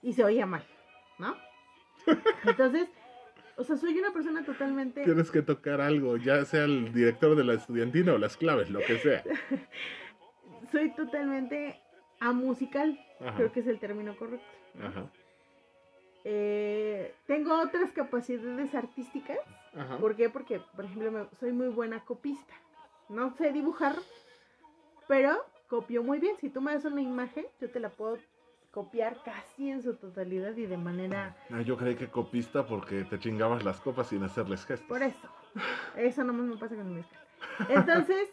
Y 0.00 0.12
se 0.14 0.24
oía 0.24 0.46
mal, 0.46 0.64
¿no? 1.18 1.36
Entonces, 2.46 2.88
o 3.56 3.64
sea, 3.64 3.76
soy 3.76 3.98
una 3.98 4.12
persona 4.12 4.44
totalmente... 4.44 5.02
Tienes 5.04 5.30
que 5.30 5.42
tocar 5.42 5.80
algo, 5.82 6.16
ya 6.16 6.44
sea 6.46 6.64
el 6.64 6.92
director 6.94 7.36
de 7.36 7.44
la 7.44 7.52
estudiantina 7.54 8.14
o 8.14 8.18
las 8.18 8.36
claves, 8.38 8.70
lo 8.70 8.78
que 8.80 8.96
sea. 8.98 9.22
Soy 10.70 10.90
totalmente 10.94 11.81
amusical, 12.28 12.98
Ajá. 13.20 13.36
creo 13.36 13.52
que 13.52 13.60
es 13.60 13.66
el 13.66 13.78
término 13.78 14.16
correcto. 14.16 14.46
¿no? 14.74 14.86
Ajá. 14.86 15.04
Eh, 16.24 17.14
tengo 17.26 17.60
otras 17.60 17.90
capacidades 17.92 18.74
artísticas. 18.74 19.38
Ajá. 19.76 19.98
¿Por 19.98 20.14
qué? 20.16 20.28
Porque, 20.30 20.60
por 20.76 20.84
ejemplo, 20.84 21.10
me- 21.10 21.26
soy 21.40 21.52
muy 21.52 21.68
buena 21.68 22.04
copista. 22.04 22.54
No 23.08 23.30
sé 23.36 23.52
dibujar, 23.52 23.96
pero 25.08 25.44
copio 25.68 26.02
muy 26.02 26.18
bien. 26.18 26.36
Si 26.38 26.48
tú 26.48 26.60
me 26.60 26.72
das 26.72 26.84
una 26.84 27.02
imagen, 27.02 27.44
yo 27.60 27.70
te 27.70 27.80
la 27.80 27.88
puedo 27.90 28.18
copiar 28.70 29.16
casi 29.24 29.70
en 29.70 29.82
su 29.82 29.94
totalidad 29.96 30.56
y 30.56 30.64
de 30.66 30.76
manera... 30.78 31.36
Ah, 31.50 31.60
yo 31.60 31.76
creí 31.76 31.94
que 31.96 32.08
copista 32.08 32.64
porque 32.66 33.04
te 33.04 33.18
chingabas 33.18 33.64
las 33.64 33.80
copas 33.80 34.06
sin 34.08 34.22
hacerles 34.22 34.64
gestos. 34.64 34.88
Por 34.88 35.02
eso. 35.02 35.28
Eso 35.96 36.24
nomás 36.24 36.46
me 36.46 36.56
pasa 36.56 36.76
con 36.76 36.94
mezcal. 36.94 37.20
Entonces, 37.68 38.30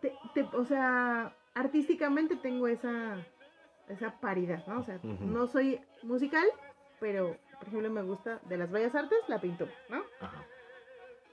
te- 0.00 0.14
te- 0.34 0.42
o 0.56 0.64
sea, 0.64 1.32
artísticamente 1.56 2.36
tengo 2.36 2.68
esa, 2.68 3.16
esa 3.88 4.20
paridad, 4.20 4.64
¿no? 4.66 4.80
O 4.80 4.84
sea, 4.84 5.00
no 5.02 5.46
soy 5.46 5.80
musical, 6.02 6.46
pero, 7.00 7.36
por 7.58 7.68
ejemplo, 7.68 7.90
me 7.90 8.02
gusta 8.02 8.40
de 8.48 8.58
las 8.58 8.70
bellas 8.70 8.94
artes 8.94 9.18
la 9.26 9.40
pintura, 9.40 9.72
¿no? 9.88 10.02
Ajá. 10.20 10.44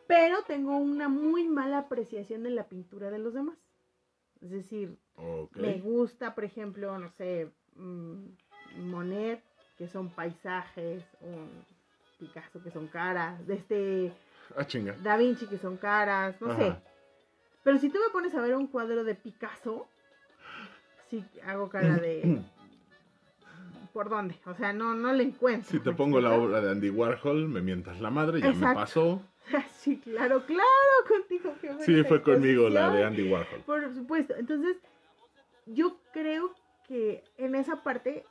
Pero 0.08 0.44
tengo 0.44 0.78
una 0.78 1.10
muy 1.10 1.48
mala 1.48 1.80
apreciación 1.80 2.44
de 2.44 2.52
la 2.52 2.64
pintura 2.66 3.12
de 3.12 3.20
los 3.20 3.34
demás. 3.34 3.58
Es 4.42 4.50
decir, 4.50 4.98
me 5.56 5.80
gusta, 5.80 6.34
por 6.36 6.46
ejemplo, 6.46 6.98
no 6.98 7.10
sé, 7.12 7.50
mm, 7.76 8.26
Monet, 8.78 9.44
que 9.78 9.88
son 9.88 10.10
paisajes, 10.10 11.04
un 11.22 11.50
Picasso, 12.18 12.64
que 12.64 12.72
son 12.72 12.88
caras, 12.88 13.46
de 13.46 13.56
este 13.56 14.14
Ah, 14.56 14.66
chinga. 14.66 14.94
Da 15.02 15.18
Vinci, 15.18 15.48
que 15.48 15.58
son 15.58 15.78
caras, 15.78 16.40
no 16.42 16.56
sé. 16.56 16.76
Pero 17.64 17.78
si 17.78 17.90
tú 17.90 17.98
me 18.06 18.12
pones 18.12 18.34
a 18.36 18.42
ver 18.42 18.56
un 18.56 18.68
cuadro 18.68 19.04
de 19.04 19.16
Picasso, 19.16 19.88
sí 21.14 21.24
hago 21.46 21.70
cara 21.70 21.98
de... 21.98 22.42
¿Por 23.94 24.10
dónde? 24.10 24.36
O 24.48 24.56
sea, 24.56 24.74
no, 24.74 24.96
no 24.96 25.14
le 25.14 25.24
encuentro. 25.24 25.70
Si 25.70 25.80
te 25.80 25.92
¿me 25.92 25.96
pongo 25.96 26.20
la 26.20 26.32
obra 26.32 26.62
de 26.62 26.72
Andy 26.72 26.90
Warhol, 26.90 27.48
me 27.48 27.62
mientas 27.62 28.02
la 28.02 28.10
madre, 28.10 28.40
ya 28.42 28.48
me 28.48 28.54
Exacto. 28.54 28.80
pasó. 28.80 29.22
Sí, 29.78 29.98
claro, 29.98 30.46
claro, 30.46 30.64
contigo. 31.08 31.54
buena 31.62 31.84
Sí, 31.84 32.04
fue 32.04 32.22
conmigo 32.24 32.70
la 32.70 32.90
de. 32.90 33.04
Andy 33.04 33.30
Warhol. 33.30 33.60
Por 33.66 33.94
supuesto. 33.94 34.34
Entonces, 34.36 34.78
yo 35.68 35.98
creo 36.14 36.56
que 36.88 37.24
en 37.38 37.54
esa 37.54 37.84
parte, 37.84 38.26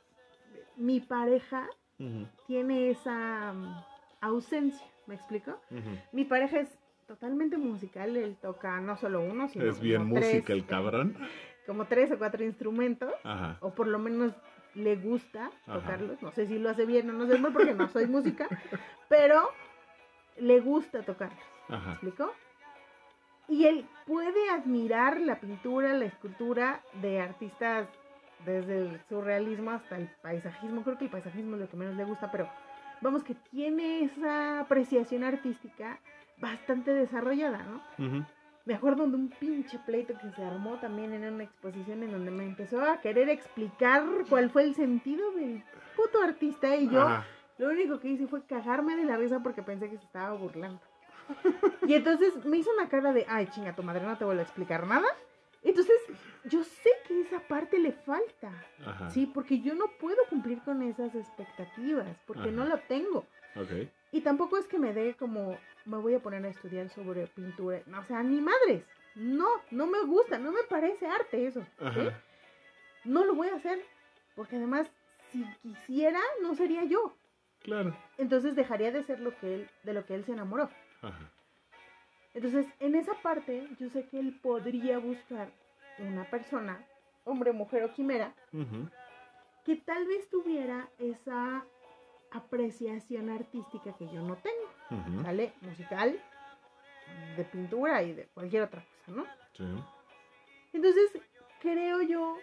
mi 0.75 0.99
pareja 0.99 1.69
Ujú, 1.99 2.27
tiene 2.47 2.89
esa 2.89 3.53
mm, 3.53 3.83
ausencia. 4.21 4.85
¿Me 5.05 5.15
explico? 5.15 5.51
ujú. 5.69 5.97
Mi 6.11 6.25
pareja 6.25 6.59
es 6.61 6.69
totalmente 7.07 7.57
musical. 7.57 8.17
Él 8.17 8.35
toca 8.41 8.81
no 8.81 8.97
solo 8.97 9.21
uno, 9.21 9.47
sino 9.47 9.65
Es 9.65 9.79
bien 9.79 10.07
música 10.07 10.51
el 10.51 10.65
cabrón. 10.65 11.15
como 11.65 11.85
tres 11.85 12.11
o 12.11 12.17
cuatro 12.17 12.43
instrumentos. 12.43 13.13
Ajá. 13.23 13.57
O 13.61 13.71
por 13.71 13.87
lo 13.87 13.99
menos 13.99 14.33
le 14.75 14.95
gusta 14.95 15.51
Ajá. 15.67 15.79
tocarlos. 15.79 16.21
No 16.21 16.31
sé 16.31 16.47
si 16.47 16.59
lo 16.59 16.69
hace 16.69 16.85
bien 16.85 17.09
o 17.09 17.13
no 17.13 17.27
sé 17.27 17.37
mal 17.37 17.53
porque 17.53 17.73
no 17.73 17.87
soy 17.87 18.07
música. 18.07 18.49
Pero 19.09 19.49
le 20.37 20.59
gusta 20.59 21.03
tocarlos. 21.03 21.39
¿Me 21.69 21.75
Ajá. 21.75 21.91
explico? 21.91 22.33
Y 23.47 23.65
él 23.65 23.85
puede 24.05 24.49
admirar 24.49 25.19
la 25.19 25.39
pintura, 25.39 25.93
la 25.93 26.05
escultura 26.05 26.81
de 27.01 27.19
artistas 27.19 27.87
desde 28.45 28.77
el 28.79 28.99
surrealismo 29.09 29.71
hasta 29.71 29.97
el 29.97 30.07
paisajismo. 30.21 30.83
Creo 30.83 30.97
que 30.97 31.05
el 31.05 31.11
paisajismo 31.11 31.55
es 31.55 31.61
lo 31.61 31.69
que 31.69 31.77
menos 31.77 31.95
le 31.95 32.05
gusta, 32.05 32.31
pero 32.31 32.47
vamos 33.01 33.23
que 33.23 33.35
tiene 33.51 34.03
esa 34.03 34.61
apreciación 34.61 35.23
artística 35.23 35.99
bastante 36.37 36.93
desarrollada, 36.93 37.63
¿no? 37.63 38.05
Ujú. 38.05 38.25
Me 38.65 38.75
acuerdo 38.75 39.05
de 39.07 39.15
un 39.15 39.29
pinche 39.29 39.77
pleito 39.79 40.13
que 40.17 40.31
se 40.31 40.43
armó 40.43 40.75
también 40.79 41.13
en 41.13 41.33
una 41.33 41.43
exposición 41.43 42.01
en 42.03 42.11
donde 42.11 42.31
me 42.31 42.45
empezó 42.45 42.81
a 42.81 43.01
querer 43.01 43.27
explicar 43.29 44.03
cuál 44.29 44.49
fue 44.49 44.63
el 44.63 44.73
sentido 44.73 45.31
del 45.33 45.61
puto 45.97 46.21
artista 46.21 46.75
y 46.77 46.89
yo 46.89 47.01
Ajá. 47.01 47.25
lo 47.57 47.69
único 47.69 47.99
que 47.99 48.07
hice 48.07 48.25
fue 48.27 48.45
cagarme 48.45 48.95
de 48.95 49.03
la 49.03 49.17
risa 49.17 49.41
porque 49.43 49.63
pensé 49.63 49.89
que 49.89 49.97
se 49.97 50.05
estaba 50.05 50.33
burlando. 50.33 50.79
Y 51.87 51.93
entonces 51.93 52.45
me 52.45 52.57
hizo 52.57 52.69
una 52.77 52.87
cara 52.87 53.11
de, 53.11 53.25
ay, 53.27 53.47
chinga, 53.47 53.75
tu 53.75 53.83
madre 53.83 54.05
no 54.05 54.17
te 54.17 54.23
vuelvo 54.25 54.39
a 54.39 54.43
explicar 54.43 54.87
nada. 54.87 55.07
Entonces, 55.61 55.95
yo 56.45 56.63
sé 56.63 56.89
que 57.07 57.21
esa 57.21 57.39
parte 57.41 57.79
le 57.79 57.93
falta, 57.93 58.51
Ajá. 58.85 59.09
¿sí? 59.09 59.25
Porque 59.25 59.61
yo 59.61 59.75
no 59.75 59.85
puedo 59.99 60.17
cumplir 60.29 60.61
con 60.61 60.81
esas 60.81 61.15
expectativas, 61.15 62.07
porque 62.25 62.49
Ajá. 62.49 62.51
no 62.51 62.65
lo 62.65 62.77
tengo. 62.79 63.25
Ok. 63.55 63.89
Y 64.11 64.21
tampoco 64.21 64.57
es 64.57 64.67
que 64.67 64.77
me 64.77 64.93
dé 64.93 65.15
como, 65.15 65.57
me 65.85 65.97
voy 65.97 66.15
a 66.15 66.19
poner 66.19 66.45
a 66.45 66.49
estudiar 66.49 66.89
sobre 66.89 67.27
pintura. 67.27 67.81
O 67.97 68.03
sea, 68.03 68.23
ni 68.23 68.41
madres. 68.41 68.83
No, 69.15 69.47
no 69.71 69.85
me 69.87 70.01
gusta, 70.03 70.37
no 70.37 70.51
me 70.51 70.63
parece 70.63 71.05
arte 71.05 71.45
eso. 71.45 71.65
¿sí? 71.93 72.09
No 73.03 73.25
lo 73.25 73.35
voy 73.35 73.49
a 73.49 73.55
hacer, 73.55 73.79
porque 74.35 74.55
además, 74.55 74.89
si 75.31 75.45
quisiera, 75.61 76.19
no 76.41 76.55
sería 76.55 76.83
yo. 76.83 77.15
Claro. 77.61 77.95
entonces 78.17 78.57
dejaría 78.57 78.91
de 78.91 79.03
ser 79.03 79.21
lo 79.21 79.33
que 79.37 79.55
él, 79.55 79.69
de 79.83 79.93
lo 79.93 80.05
que 80.05 80.15
él 80.15 80.25
se 80.25 80.33
enamoró. 80.33 80.69
Ajá. 81.01 81.31
Entonces, 82.33 82.65
en 82.79 82.95
esa 82.95 83.13
parte, 83.21 83.67
yo 83.79 83.89
sé 83.89 84.07
que 84.07 84.19
él 84.19 84.37
podría 84.41 84.97
buscar 84.97 85.51
una 85.99 86.29
persona, 86.29 86.83
hombre, 87.25 87.51
mujer 87.51 87.83
o 87.83 87.93
quimera, 87.93 88.33
que 89.63 89.75
tal 89.77 90.05
vez 90.07 90.27
tuviera 90.29 90.89
esa 90.97 91.63
apreciación 92.31 93.29
artística 93.29 93.93
que 93.93 94.07
yo 94.07 94.21
no 94.21 94.35
tengo, 94.37 94.62
¿sale? 95.23 95.53
Musical, 95.61 96.19
de 97.37 97.43
pintura 97.45 98.01
y 98.03 98.13
de 98.13 98.25
cualquier 98.33 98.63
otra 98.63 98.81
cosa, 98.81 99.11
¿no? 99.17 99.25
Sí. 99.57 99.63
Entonces, 100.73 101.11
creo 101.61 102.01
yo 102.01 102.37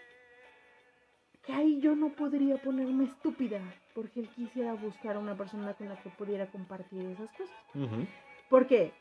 que 1.45 1.53
ahí 1.53 1.81
yo 1.81 1.97
no 1.97 2.11
podría 2.11 2.57
ponerme 2.59 3.05
estúpida 3.05 3.61
porque 3.95 4.21
él 4.21 4.29
quisiera 4.29 4.73
buscar 4.75 5.17
a 5.17 5.19
una 5.19 5.35
persona 5.37 5.73
con 5.75 5.89
la 5.89 5.97
que 6.03 6.11
pudiera 6.11 6.47
compartir 6.47 7.05
esas 7.07 7.31
cosas. 7.31 7.57
Ujú. 7.75 8.07
¿Por 8.49 8.67
qué? 8.67 8.93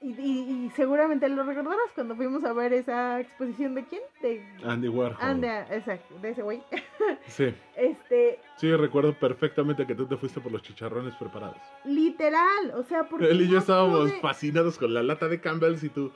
Y, 0.00 0.10
y- 0.20 0.66
y 0.66 0.70
seguramente 0.76 1.28
lo 1.28 1.42
recordarás 1.42 1.90
cuando 1.94 2.14
fuimos 2.14 2.44
a 2.44 2.52
ver 2.52 2.72
esa 2.72 3.20
exposición 3.20 3.74
de 3.74 3.84
quién? 3.84 4.02
De 4.22 4.44
Andy 4.64 4.88
Warhol. 4.88 5.16
Anda, 5.20 5.62
exacto, 5.74 6.14
de 6.20 6.30
ese 6.30 6.42
güey. 6.42 6.62
Sí. 7.26 7.54
Este, 7.76 8.40
Sí, 8.56 8.74
recuerdo 8.74 9.12
perfectamente 9.14 9.86
que 9.86 9.94
tú 9.94 10.06
te 10.06 10.16
fuiste 10.16 10.40
por 10.40 10.50
los 10.52 10.62
chicharrones 10.62 11.14
preparados. 11.16 11.56
literal, 11.84 12.72
o 12.74 12.82
sea, 12.82 13.04
porque 13.04 13.30
Él 13.30 13.42
y 13.42 13.48
yo 13.48 13.58
estábamos 13.58 14.10
pude- 14.10 14.20
fascinados 14.20 14.78
con 14.78 14.92
la 14.94 15.02
lata 15.02 15.28
de 15.28 15.40
Campbell's 15.40 15.84
y 15.84 15.88
tú. 15.88 16.12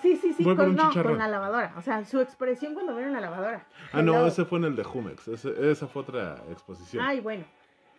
Sí, 0.00 0.16
sí, 0.16 0.32
sí, 0.32 0.42
con, 0.42 0.74
no, 0.74 0.90
la 1.16 1.28
lavadora. 1.28 1.74
O 1.76 1.82
sea, 1.82 2.04
su 2.06 2.18
expresión 2.20 2.72
cuando 2.72 2.94
vieron 2.96 3.12
la 3.12 3.20
lavadora. 3.20 3.66
Ah, 3.92 4.00
no, 4.00 4.26
ese 4.26 4.44
fue 4.46 4.58
en 4.58 4.64
el 4.64 4.76
de 4.76 4.84
Jumex. 4.84 5.28
Ese- 5.28 5.70
esa 5.70 5.86
fue 5.86 6.02
otra 6.02 6.36
exposición. 6.50 7.04
Ay, 7.04 7.20
bueno, 7.20 7.44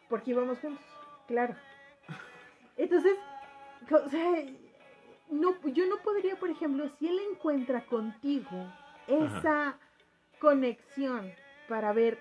porque 0.10 0.32
íbamos 0.32 0.58
juntos, 0.60 0.84
claro. 1.28 1.56
Entonces, 2.78 3.14
o 3.92 4.10
sea, 4.10 4.32
no, 5.30 5.56
yo 5.72 5.86
no 5.88 5.98
podría, 6.04 6.36
por 6.38 6.50
ejemplo, 6.50 6.90
si 6.98 7.08
él 7.08 7.20
encuentra 7.32 7.86
contigo 7.86 8.68
esa 9.08 9.78
conexión 10.40 11.32
para 11.70 11.94
ver 11.94 12.18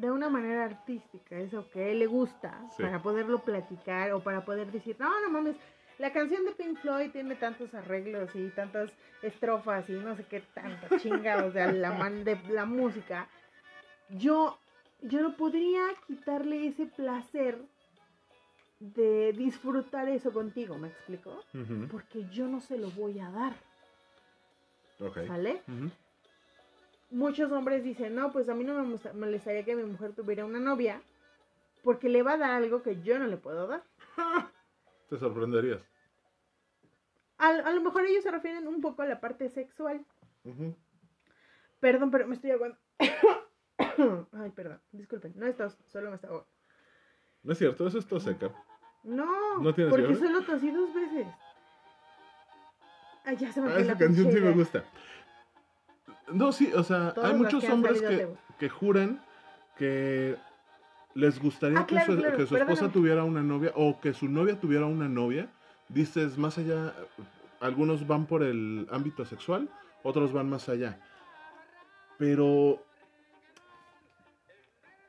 de 0.00 0.10
una 0.10 0.30
manera 0.30 0.64
artística 0.64 1.36
eso 1.38 1.68
que 1.70 1.80
a 1.84 1.88
él 1.88 1.98
le 1.98 2.06
gusta, 2.06 2.58
Sí. 2.76 2.82
para 2.82 3.02
poderlo 3.02 3.40
platicar 3.40 4.12
o 4.12 4.20
para 4.20 4.44
poder 4.44 4.72
decir, 4.72 4.96
no, 4.98 5.20
no 5.20 5.28
mames, 5.30 5.56
la 5.98 6.10
canción 6.12 6.44
de 6.46 6.52
Pink 6.52 6.78
Floyd 6.78 7.10
tiene 7.10 7.34
tantos 7.34 7.74
arreglos 7.74 8.34
y 8.34 8.48
tantas 8.48 8.90
estrofas 9.20 9.88
y 9.90 9.92
no 9.92 10.16
sé 10.16 10.24
qué 10.24 10.40
tanta 10.54 10.98
chinga, 10.98 11.44
o 11.44 11.52
sea, 11.52 11.70
la 11.70 11.92
man 11.92 12.24
de 12.24 12.40
la 12.48 12.64
música. 12.64 13.28
Yo, 14.08 14.58
yo 15.02 15.20
no 15.20 15.36
podría 15.36 15.82
quitarle 16.06 16.66
ese 16.68 16.86
placer 16.86 17.58
de 18.78 19.34
disfrutar 19.34 20.08
eso 20.08 20.32
contigo, 20.32 20.78
¿me 20.78 20.88
explico? 20.88 21.44
Porque 21.90 22.24
yo 22.30 22.46
no 22.48 22.62
se 22.62 22.78
lo 22.78 22.90
voy 22.92 23.18
a 23.20 23.30
dar. 23.30 23.52
¿vale? 25.28 25.62
Ujú. 25.68 25.90
Muchos 27.10 27.50
hombres 27.50 27.82
dicen, 27.82 28.14
no, 28.14 28.30
pues 28.32 28.48
a 28.48 28.54
mí 28.54 28.62
no 28.64 28.74
me 28.74 28.82
molesta- 28.82 29.12
molestaría 29.12 29.64
que 29.64 29.74
mi 29.74 29.82
mujer 29.84 30.12
tuviera 30.14 30.44
una 30.44 30.60
novia 30.60 31.02
porque 31.82 32.08
le 32.08 32.22
va 32.22 32.34
a 32.34 32.38
dar 32.38 32.50
algo 32.50 32.82
que 32.82 33.02
yo 33.02 33.18
no 33.18 33.26
le 33.26 33.36
puedo 33.36 33.66
dar. 33.66 33.82
Te 35.08 35.18
sorprenderías. 35.18 35.80
A, 37.38 37.48
a 37.48 37.72
lo 37.72 37.80
mejor 37.80 38.04
ellos 38.04 38.22
se 38.22 38.30
refieren 38.30 38.68
un 38.68 38.80
poco 38.80 39.02
a 39.02 39.06
la 39.06 39.18
parte 39.20 39.48
sexual. 39.48 40.04
Perdón, 41.80 42.10
pero 42.10 42.26
me 42.28 42.34
estoy 42.34 42.50
ahogando. 42.52 42.78
Ay, 44.32 44.50
perdón, 44.50 44.80
disculpen, 44.92 45.32
no 45.36 45.46
es 45.46 45.56
tos, 45.56 45.76
solo 45.86 46.10
me 46.10 46.16
está 46.16 46.28
ahogando. 46.28 46.50
No 47.42 47.52
es 47.52 47.58
cierto, 47.58 47.86
eso 47.88 47.98
es 47.98 48.06
tos 48.06 48.22
seca. 48.22 48.52
No, 49.02 49.58
¿No 49.58 49.74
tienes 49.74 49.90
porque 49.90 50.06
fiebre? 50.14 50.26
solo 50.28 50.42
tosí 50.44 50.70
dos 50.70 50.92
veces. 50.94 51.26
Ay, 53.24 53.36
ya 53.36 53.50
se 53.52 53.60
me 53.62 53.70
Ah, 53.70 53.78
esa 53.78 53.92
la 53.92 53.98
canción 53.98 54.30
sí 54.30 54.40
me 54.40 54.52
gusta. 54.52 54.84
No, 56.32 56.52
sí, 56.52 56.70
o 56.74 56.82
sea, 56.82 57.14
hay 57.22 57.34
muchos 57.34 57.64
que 57.64 57.72
hombres 57.72 58.00
que, 58.00 58.28
que 58.58 58.68
juran 58.68 59.20
que 59.76 60.36
les 61.14 61.40
gustaría 61.40 61.80
Ah, 61.80 61.86
que, 61.86 61.94
claro, 61.94 62.12
su, 62.14 62.18
claro, 62.18 62.36
que 62.36 62.46
su 62.46 62.54
esposa 62.56 62.66
perdóname. 62.66 62.92
tuviera 62.92 63.24
una 63.24 63.42
novia 63.42 63.72
o 63.74 64.00
que 64.00 64.12
su 64.12 64.28
novia 64.28 64.58
tuviera 64.60 64.86
una 64.86 65.08
novia. 65.08 65.48
Dices, 65.88 66.38
más 66.38 66.56
allá, 66.58 66.94
algunos 67.60 68.06
van 68.06 68.26
por 68.26 68.42
el 68.42 68.86
ámbito 68.92 69.24
sexual, 69.24 69.68
otros 70.02 70.32
van 70.32 70.48
más 70.48 70.68
allá. 70.68 71.00
Pero 72.18 72.84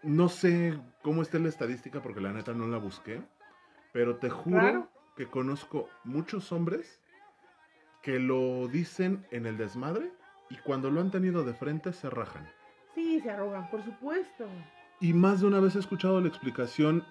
no 0.03 0.29
sé 0.29 0.79
cómo 1.03 1.21
está 1.21 1.37
la 1.39 1.49
estadística 1.49 2.01
porque 2.01 2.21
la 2.21 2.31
neta 2.31 2.53
no 2.53 2.67
la 2.67 2.77
busqué. 2.77 3.21
Pero 3.91 4.15
te 4.15 4.29
juro 4.29 4.89
que 5.15 5.27
conozco 5.27 5.89
muchos 6.03 6.51
hombres 6.51 6.99
que 8.01 8.17
lo 8.19 8.67
dicen 8.69 9.25
en 9.31 9.45
el 9.45 9.57
desmadre 9.57 10.11
y 10.51 10.57
cuando 10.57 10.89
lo 10.91 10.99
han 10.99 11.11
tenido 11.11 11.43
de 11.43 11.53
frente 11.53 11.93
se 11.93 12.09
rajan. 12.09 12.47
Sí, 12.93 13.21
se 13.21 13.31
arrugan, 13.31 13.69
por 13.69 13.83
supuesto. 13.85 14.45
Y 14.99 15.13
más 15.13 15.39
de 15.41 15.47
una 15.47 15.59
vez 15.61 15.75
he 15.75 15.79
escuchado 15.79 16.19
la 16.19 16.27
explicación 16.27 17.05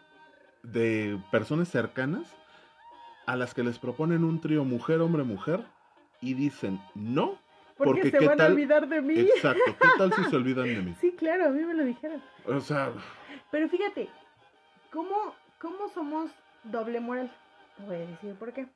de 0.62 1.18
personas 1.30 1.68
cercanas 1.68 2.36
a 3.26 3.36
las 3.36 3.54
que 3.54 3.64
les 3.64 3.78
proponen 3.78 4.24
un 4.24 4.40
trío 4.40 4.64
mujer, 4.64 5.00
hombre, 5.00 5.22
mujer 5.24 5.64
y 6.20 6.34
dicen 6.34 6.80
no. 6.94 7.38
Porque, 7.78 8.02
Porque 8.02 8.10
se 8.10 8.18
¿qué 8.18 8.28
van 8.28 8.36
tal? 8.36 8.50
a 8.50 8.54
olvidar 8.54 8.88
de 8.88 9.00
mí. 9.00 9.18
Exacto, 9.20 9.62
¿qué 9.80 9.88
tal 9.96 10.12
si 10.12 10.24
se 10.24 10.36
olvidan 10.36 10.66
de 10.66 10.82
mí? 10.82 10.94
Sí, 11.00 11.12
claro, 11.12 11.46
a 11.46 11.48
mí 11.48 11.64
me 11.64 11.72
lo 11.72 11.84
dijeron. 11.84 12.22
O 12.46 12.60
sea, 12.60 12.92
Pero 13.50 13.70
fíjate, 13.70 14.10
¿cómo, 14.92 15.16
cómo 15.58 15.88
somos 15.88 16.30
doble 16.64 17.00
moral? 17.00 17.32
Te 17.78 17.84
voy 17.84 17.96
a 17.96 17.98
decir 18.00 18.34
por 18.34 18.52
qué. 18.52 18.66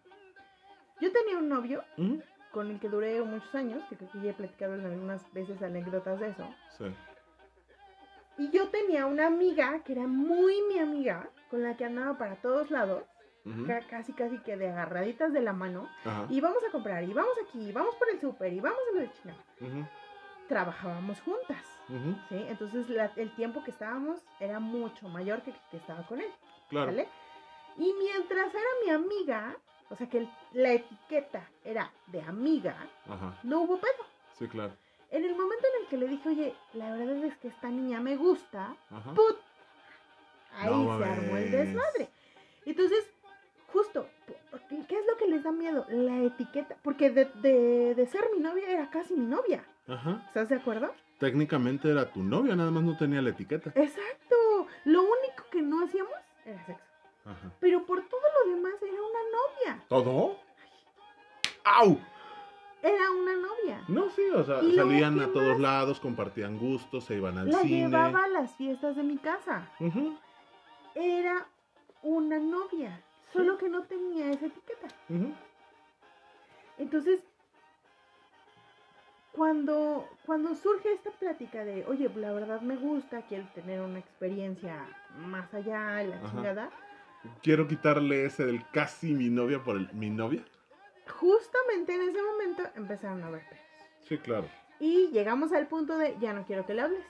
Yo 1.02 1.12
tenía 1.12 1.36
un 1.36 1.50
novio 1.50 1.84
¿mm? 1.98 2.14
Con 2.54 2.70
el 2.70 2.78
que 2.80 2.88
duré 2.88 3.20
muchos 3.22 3.52
años, 3.54 3.82
que 3.90 3.96
creo 3.96 4.10
que 4.12 4.20
ya 4.20 4.30
he 4.30 4.34
platicado 4.34 4.74
algunas 4.74 5.20
veces 5.34 5.60
anécdotas 5.60 6.20
de 6.20 6.28
eso. 6.28 6.46
sí. 6.78 6.84
Y 8.38 8.50
yo 8.50 8.68
tenía 8.68 9.06
una 9.06 9.26
amiga 9.26 9.82
que 9.84 9.92
era 9.92 10.06
muy 10.06 10.54
mi 10.68 10.78
amiga, 10.78 11.28
con 11.50 11.62
la 11.62 11.76
que 11.76 11.84
andaba 11.84 12.16
para 12.16 12.36
todos 12.36 12.70
lados, 12.70 13.02
casi 13.88 14.12
casi 14.12 14.38
que 14.38 14.56
de 14.56 14.68
agarraditas 14.68 15.32
de 15.32 15.40
la 15.40 15.52
mano. 15.52 15.88
ajá, 16.04 16.26
Y 16.30 16.40
vamos 16.40 16.62
a 16.68 16.72
comprar, 16.72 17.04
y 17.04 17.12
vamos 17.12 17.34
aquí, 17.46 17.68
y 17.68 17.72
vamos 17.72 17.94
por 17.96 18.08
el 18.10 18.20
súper, 18.20 18.52
y 18.52 18.60
vamos 18.60 18.78
a 18.90 18.94
lo 18.94 19.00
de 19.02 19.12
China. 19.12 19.34
ujú, 19.60 19.84
Trabajábamos 20.48 21.20
juntas, 21.22 21.78
ujú, 21.88 22.16
¿sí? 22.28 22.44
Entonces 22.48 22.88
la- 22.90 23.12
el 23.16 23.30
tiempo 23.30 23.62
que 23.64 23.70
estábamos 23.70 24.20
era 24.40 24.60
mucho 24.60 25.08
mayor 25.08 25.42
que 25.42 25.52
que 25.70 25.76
estaba 25.76 26.02
con 26.06 26.20
él. 26.20 26.30
Claro. 26.68 26.86
¿Vale? 26.92 27.08
Y 27.76 27.92
mientras 27.98 28.52
era 28.54 28.70
mi 28.84 28.90
amiga, 28.90 29.56
o 29.90 29.96
sea 29.96 30.08
que 30.08 30.18
el- 30.18 30.30
la 30.52 30.72
etiqueta 30.72 31.48
era 31.64 31.90
de 32.08 32.22
amiga, 32.22 32.76
Ajá, 33.08 33.38
no 33.42 33.62
hubo 33.62 33.78
pedo. 33.78 34.04
sí, 34.38 34.48
claro. 34.48 34.72
En 35.10 35.24
el 35.24 35.36
momento 35.36 35.64
en 35.76 35.82
el 35.84 35.88
que 35.88 35.96
le 35.96 36.08
dije, 36.08 36.28
oye, 36.28 36.54
la 36.72 36.92
verdad 36.96 37.24
es 37.24 37.36
que 37.38 37.48
esta 37.48 37.68
niña 37.68 38.00
me 38.00 38.16
gusta, 38.16 38.74
Ajá. 38.90 39.14
¡put! 39.14 39.36
Ahí 40.56 40.70
No 40.70 40.98
se 40.98 41.04
armó 41.04 41.36
el 41.36 41.50
desmadre. 41.50 42.08
Entonces, 42.64 43.04
justo, 43.72 44.08
¿qué 44.68 44.84
qué 44.88 44.98
es 44.98 45.06
lo 45.06 45.16
que 45.16 45.26
les 45.26 45.42
da 45.42 45.50
miedo? 45.52 45.84
La 45.88 46.18
etiqueta. 46.22 46.76
Porque 46.82 47.10
de, 47.10 47.24
de- 47.42 47.94
de 47.94 48.06
ser 48.06 48.24
mi 48.34 48.40
novia 48.40 48.68
era 48.68 48.88
casi 48.90 49.14
mi 49.14 49.26
novia. 49.26 49.64
Ajá. 49.88 50.22
¿Estás 50.28 50.48
de 50.48 50.56
acuerdo? 50.56 50.92
Técnicamente 51.18 51.90
era 51.90 52.10
tu 52.12 52.22
novia, 52.22 52.56
nada 52.56 52.70
más 52.70 52.82
no 52.82 52.96
tenía 52.96 53.20
la 53.22 53.30
etiqueta. 53.30 53.70
Exacto. 53.74 54.66
Lo 54.84 55.02
único 55.02 55.44
que 55.50 55.62
no 55.62 55.84
hacíamos 55.84 56.12
era 56.44 56.64
sexo. 56.66 56.82
Ajá. 57.24 57.50
Pero 57.60 57.84
por 57.86 58.02
todo 58.08 58.20
lo 58.44 58.54
demás 58.54 58.74
era 58.82 58.92
una 58.92 59.72
novia. 59.72 59.84
¿Todo? 59.88 60.36
¡Au! 61.64 61.98
Era 62.82 63.10
una 63.12 63.34
novia. 63.36 63.82
No, 63.88 64.10
sí, 64.10 64.22
o 64.34 64.44
sea, 64.44 64.60
¿Y 64.62 64.72
luego 64.74 64.90
salían 64.90 65.18
a 65.20 65.32
todos 65.32 65.58
lados, 65.58 66.00
compartían 66.00 66.58
gustos, 66.58 67.04
se 67.04 67.14
iban 67.14 67.38
al 67.38 67.50
La 67.50 67.60
cine. 67.60 67.88
llevaba 67.88 68.24
a 68.24 68.28
las 68.28 68.54
fiestas 68.56 68.96
de 68.96 69.02
mi 69.02 69.16
casa. 69.16 69.66
Era 70.94 71.46
una 72.02 72.38
novia. 72.38 73.00
Solo 73.32 73.56
que 73.56 73.68
no 73.70 73.84
tenía 73.84 74.30
esa 74.30 74.46
etiqueta. 74.46 74.88
Entonces, 76.76 77.24
cuando, 79.32 80.06
cuando 80.26 80.54
surge 80.54 80.92
esta 80.92 81.10
plática 81.10 81.64
de, 81.64 81.84
oye, 81.86 82.08
la 82.16 82.32
verdad 82.32 82.60
me 82.60 82.76
gusta, 82.76 83.22
quiero 83.22 83.46
tener 83.54 83.80
una 83.80 83.98
experiencia 83.98 84.86
más 85.26 85.52
allá, 85.54 86.02
la 86.02 86.16
Ajá. 86.16 86.30
chingada, 86.30 86.70
Quiero 87.42 87.66
quitarle 87.68 88.24
ese 88.24 88.44
del 88.44 88.66
casi 88.70 89.14
mi 89.14 89.28
novia 89.28 89.62
por 89.62 89.76
el 89.76 89.92
mi 89.92 90.10
novia. 90.10 90.44
justamente 91.20 91.94
en 91.94 92.02
ese 92.02 92.22
momento 92.22 92.62
empezaron 92.76 93.22
a 93.22 93.30
ver 93.30 93.42
pedos. 93.48 93.64
Sí, 94.08 94.18
claro. 94.18 94.48
Y 94.80 95.08
llegamos 95.08 95.52
al 95.52 95.66
punto 95.66 95.96
de, 95.98 96.16
ya 96.18 96.32
no 96.32 96.44
quiero 96.44 96.66
que 96.66 96.74
le 96.74 96.82
hables. 96.82 97.04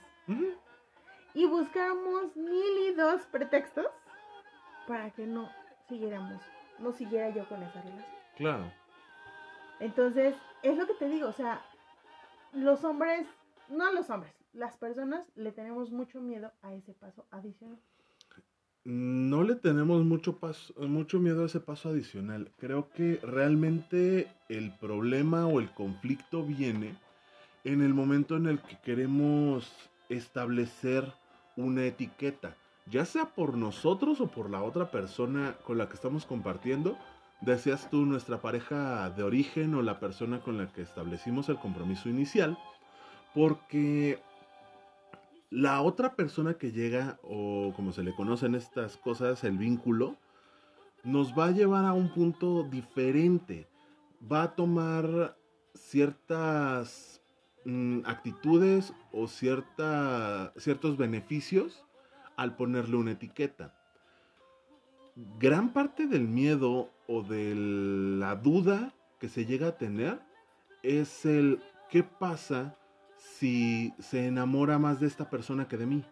Y 1.34 1.46
buscamos 1.46 2.36
mil 2.36 2.78
y 2.88 2.94
dos 2.94 3.22
pretextos 3.26 3.86
para 4.86 5.10
que 5.10 5.26
no 5.26 5.50
siguiéramos, 5.88 6.40
no 6.78 6.92
siguiera 6.92 7.30
yo 7.30 7.48
con 7.48 7.62
esa 7.62 7.80
relación. 7.82 8.14
Claro. 8.36 8.72
Entonces, 9.80 10.36
es 10.62 10.76
lo 10.76 10.86
que 10.86 10.94
te 10.94 11.08
digo, 11.08 11.28
o 11.28 11.32
sea, 11.32 11.62
los 12.52 12.84
hombres, 12.84 13.26
no 13.68 13.92
los 13.92 14.08
hombres, 14.10 14.32
las 14.52 14.76
personas 14.76 15.26
le 15.34 15.50
tenemos 15.50 15.90
mucho 15.90 16.20
miedo 16.20 16.52
a 16.62 16.72
ese 16.74 16.92
paso 16.94 17.26
adicional. 17.30 17.80
No 18.84 19.42
le 19.44 19.54
tenemos 19.54 20.04
mucho, 20.04 20.38
mucho 20.76 21.18
miedo 21.18 21.42
a 21.42 21.46
ese 21.46 21.60
paso 21.60 21.88
adicional. 21.88 22.50
Creo 22.58 22.90
que 22.90 23.18
realmente 23.22 24.28
el 24.50 24.72
problema 24.72 25.46
o 25.46 25.58
el 25.60 25.70
conflicto 25.70 26.44
viene 26.44 26.94
en 27.64 27.80
el 27.80 27.94
momento 27.94 28.36
en 28.36 28.46
el 28.46 28.60
que 28.60 28.78
queremos 28.84 29.72
establecer 30.10 31.10
una 31.56 31.84
etiqueta, 31.84 32.56
ya 32.90 33.06
sea 33.06 33.24
por 33.24 33.56
nosotros 33.56 34.20
o 34.20 34.26
por 34.26 34.50
la 34.50 34.62
otra 34.62 34.90
persona 34.90 35.56
con 35.64 35.78
la 35.78 35.88
que 35.88 35.94
estamos 35.94 36.26
compartiendo. 36.26 36.98
Decías 37.40 37.88
tú 37.90 38.04
nuestra 38.04 38.42
pareja 38.42 39.08
de 39.08 39.22
origen 39.22 39.74
o 39.74 39.82
la 39.82 39.98
persona 39.98 40.40
con 40.40 40.58
la 40.58 40.70
que 40.72 40.82
establecimos 40.82 41.48
el 41.48 41.56
compromiso 41.56 42.10
inicial, 42.10 42.58
porque 43.34 44.18
la 45.54 45.82
otra 45.82 46.16
persona 46.16 46.54
que 46.54 46.72
llega, 46.72 47.20
o 47.22 47.72
como 47.76 47.92
se 47.92 48.02
le 48.02 48.12
conocen 48.12 48.56
estas 48.56 48.96
cosas, 48.96 49.44
el 49.44 49.56
vínculo, 49.56 50.16
nos 51.04 51.38
va 51.38 51.46
a 51.46 51.50
llevar 51.52 51.84
a 51.84 51.92
un 51.92 52.12
punto 52.12 52.64
diferente. 52.64 53.68
Va 54.20 54.42
a 54.42 54.54
tomar 54.56 55.36
ciertas 55.74 57.22
mm, 57.64 58.00
actitudes 58.04 58.92
o 59.12 59.28
cierta, 59.28 60.52
ciertos 60.56 60.96
beneficios 60.96 61.84
al 62.36 62.56
ponerle 62.56 62.96
una 62.96 63.12
etiqueta. 63.12 63.78
Gran 65.38 65.72
parte 65.72 66.08
del 66.08 66.26
miedo 66.26 66.90
o 67.06 67.22
de 67.22 67.54
la 67.54 68.34
duda 68.34 68.92
que 69.20 69.28
se 69.28 69.46
llega 69.46 69.68
a 69.68 69.78
tener 69.78 70.18
es 70.82 71.24
el 71.24 71.62
qué 71.90 72.02
pasa 72.02 72.76
si 73.24 73.94
se 73.98 74.26
enamora 74.26 74.78
más 74.78 75.00
de 75.00 75.06
esta 75.06 75.30
persona 75.30 75.66
que 75.66 75.76
de 75.76 75.86
mí. 75.86 76.04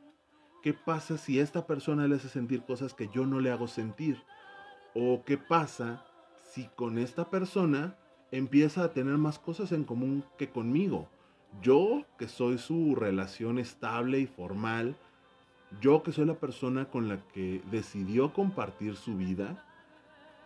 ¿Qué 0.63 0.73
pasa 0.73 1.19
si 1.19 1.39
esta 1.39 1.67
persona 1.67 2.07
le 2.07 2.17
hace 2.17 2.29
sentir 2.29 2.63
cosas 2.63 2.95
que 2.95 3.09
yo 3.09 3.27
no 3.27 3.41
le 3.41 3.51
hago 3.51 3.69
sentir? 3.69 4.23
¿O 4.95 5.23
qué 5.25 5.37
pasa 5.37 6.05
si 6.51 6.69
con 6.77 6.99
esta 6.99 7.31
persona 7.31 7.97
empieza 8.31 8.85
a 8.85 8.93
tener 8.93 9.19
más 9.19 9.39
cosas 9.39 9.73
en 9.73 9.85
común 9.85 10.25
que 10.39 10.51
conmigo? 10.51 11.09
Yo, 11.61 12.05
que 12.19 12.29
soy 12.29 12.59
su 12.59 12.95
relación 12.95 13.59
estable 13.59 14.21
y 14.21 14.27
formal, 14.27 14.97
yo 15.81 16.03
que 16.03 16.13
soy 16.13 16.27
la 16.27 16.35
persona 16.35 16.87
con 16.87 17.09
la 17.09 17.19
que 17.29 17.63
decidió 17.71 18.33
compartir 18.33 18.97
su 18.97 19.17
vida, 19.17 19.65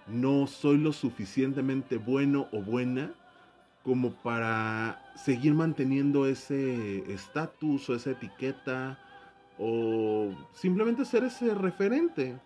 no 0.06 0.46
soy 0.46 0.78
lo 0.78 0.92
suficientemente 0.92 1.96
bueno 1.96 2.48
o 2.52 2.60
buena 2.60 3.12
como 3.86 4.10
para 4.10 5.00
seguir 5.14 5.54
manteniendo 5.54 6.26
ese 6.26 7.10
estatus 7.12 7.88
o 7.88 7.94
esa 7.94 8.10
etiqueta 8.10 8.98
o 9.58 10.34
simplemente 10.52 11.04
ser 11.04 11.22
ese 11.22 11.54
referente 11.54 12.36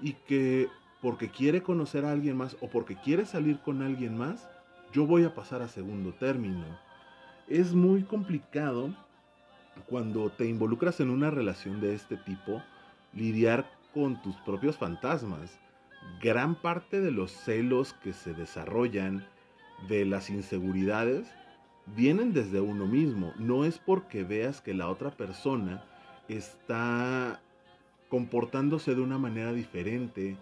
y 0.00 0.14
que 0.14 0.68
porque 1.00 1.30
quiere 1.30 1.62
conocer 1.62 2.04
a 2.04 2.10
alguien 2.10 2.36
más 2.36 2.56
o 2.60 2.68
porque 2.68 2.96
quiere 2.96 3.26
salir 3.26 3.60
con 3.60 3.80
alguien 3.80 4.18
más, 4.18 4.50
yo 4.92 5.06
voy 5.06 5.22
a 5.22 5.36
pasar 5.36 5.62
a 5.62 5.68
segundo 5.68 6.14
término. 6.14 6.64
Es 7.46 7.74
muy 7.74 8.02
complicado 8.02 8.92
cuando 9.86 10.30
te 10.30 10.46
involucras 10.46 10.98
en 10.98 11.10
una 11.10 11.30
relación 11.30 11.80
de 11.80 11.94
este 11.94 12.16
tipo 12.16 12.60
lidiar 13.12 13.70
con 13.94 14.20
tus 14.20 14.34
propios 14.38 14.78
fantasmas. 14.78 15.60
Gran 16.20 16.56
parte 16.56 17.00
de 17.00 17.12
los 17.12 17.30
celos 17.30 17.92
que 18.02 18.12
se 18.12 18.34
desarrollan, 18.34 19.24
de 19.88 20.04
las 20.04 20.30
inseguridades, 20.30 21.28
vienen 21.86 22.32
desde 22.32 22.60
uno 22.60 22.86
mismo. 22.86 23.32
No 23.38 23.64
es 23.64 23.78
porque 23.78 24.24
veas 24.24 24.60
que 24.60 24.74
la 24.74 24.88
otra 24.88 25.10
persona 25.10 25.84
está 26.28 27.40
comportándose 28.08 28.94
de 28.94 29.00
una 29.00 29.18
manera 29.18 29.52
diferente 29.52 30.36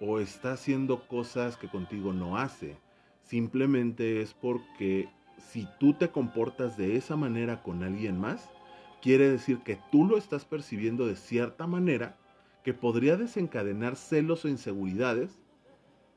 o 0.00 0.20
está 0.20 0.52
haciendo 0.52 1.06
cosas 1.08 1.56
que 1.56 1.68
contigo 1.68 2.12
no 2.12 2.36
hace. 2.36 2.76
Simplemente 3.22 4.20
es 4.20 4.34
porque 4.34 5.08
si 5.38 5.66
tú 5.78 5.94
te 5.94 6.10
comportas 6.10 6.76
de 6.76 6.96
esa 6.96 7.16
manera 7.16 7.62
con 7.62 7.82
alguien 7.82 8.18
más, 8.18 8.50
quiere 9.02 9.28
decir 9.28 9.58
que 9.58 9.78
tú 9.90 10.04
lo 10.04 10.16
estás 10.16 10.44
percibiendo 10.44 11.06
de 11.06 11.16
cierta 11.16 11.66
manera 11.66 12.16
que 12.64 12.74
podría 12.74 13.16
desencadenar 13.16 13.96
celos 13.96 14.44
o 14.44 14.48
inseguridades 14.48 15.38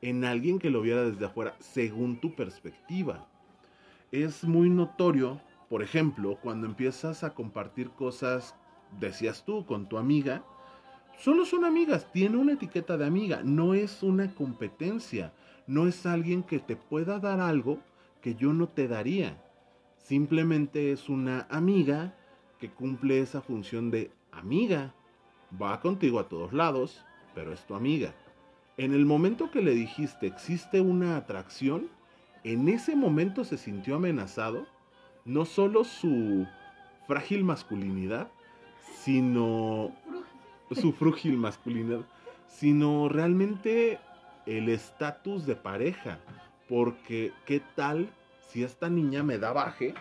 en 0.02 0.24
alguien 0.24 0.58
que 0.58 0.70
lo 0.70 0.80
viera 0.80 1.02
desde 1.04 1.26
afuera 1.26 1.56
según 1.58 2.20
tu 2.20 2.34
perspectiva. 2.34 3.26
Es 4.12 4.44
muy 4.44 4.70
notorio, 4.70 5.40
por 5.68 5.82
ejemplo, 5.82 6.38
cuando 6.42 6.66
empiezas 6.66 7.22
a 7.22 7.34
compartir 7.34 7.90
cosas, 7.90 8.54
decías 8.98 9.44
tú, 9.44 9.64
con 9.66 9.88
tu 9.88 9.98
amiga, 9.98 10.44
solo 11.18 11.44
son 11.44 11.64
amigas, 11.64 12.10
tiene 12.12 12.36
una 12.36 12.54
etiqueta 12.54 12.96
de 12.96 13.06
amiga, 13.06 13.42
no 13.44 13.74
es 13.74 14.02
una 14.02 14.34
competencia, 14.34 15.32
no 15.66 15.86
es 15.86 16.06
alguien 16.06 16.42
que 16.42 16.58
te 16.58 16.76
pueda 16.76 17.18
dar 17.20 17.40
algo 17.40 17.78
que 18.20 18.34
yo 18.34 18.52
no 18.52 18.68
te 18.68 18.88
daría. 18.88 19.40
Simplemente 19.98 20.92
es 20.92 21.08
una 21.08 21.46
amiga 21.50 22.14
que 22.58 22.70
cumple 22.70 23.20
esa 23.20 23.40
función 23.40 23.90
de 23.90 24.10
amiga. 24.32 24.94
Va 25.60 25.80
contigo 25.80 26.18
a 26.18 26.28
todos 26.28 26.52
lados, 26.52 27.04
pero 27.34 27.52
es 27.52 27.64
tu 27.66 27.74
amiga. 27.74 28.14
En 28.80 28.94
el 28.94 29.04
momento 29.04 29.50
que 29.50 29.60
le 29.60 29.72
dijiste 29.72 30.26
existe 30.26 30.80
una 30.80 31.18
atracción, 31.18 31.90
en 32.44 32.66
ese 32.70 32.96
momento 32.96 33.44
se 33.44 33.58
sintió 33.58 33.96
amenazado 33.96 34.66
no 35.26 35.44
solo 35.44 35.84
su 35.84 36.46
frágil 37.06 37.44
masculinidad, 37.44 38.28
sino 39.02 39.94
su 40.70 40.94
frágil 40.94 41.36
masculinidad, 41.36 42.06
sino 42.46 43.10
realmente 43.10 43.98
el 44.46 44.70
estatus 44.70 45.44
de 45.44 45.56
pareja. 45.56 46.18
Porque, 46.66 47.34
¿qué 47.44 47.60
tal 47.76 48.08
si 48.48 48.62
esta 48.62 48.88
niña 48.88 49.22
me 49.22 49.36
da 49.36 49.52
baje 49.52 49.92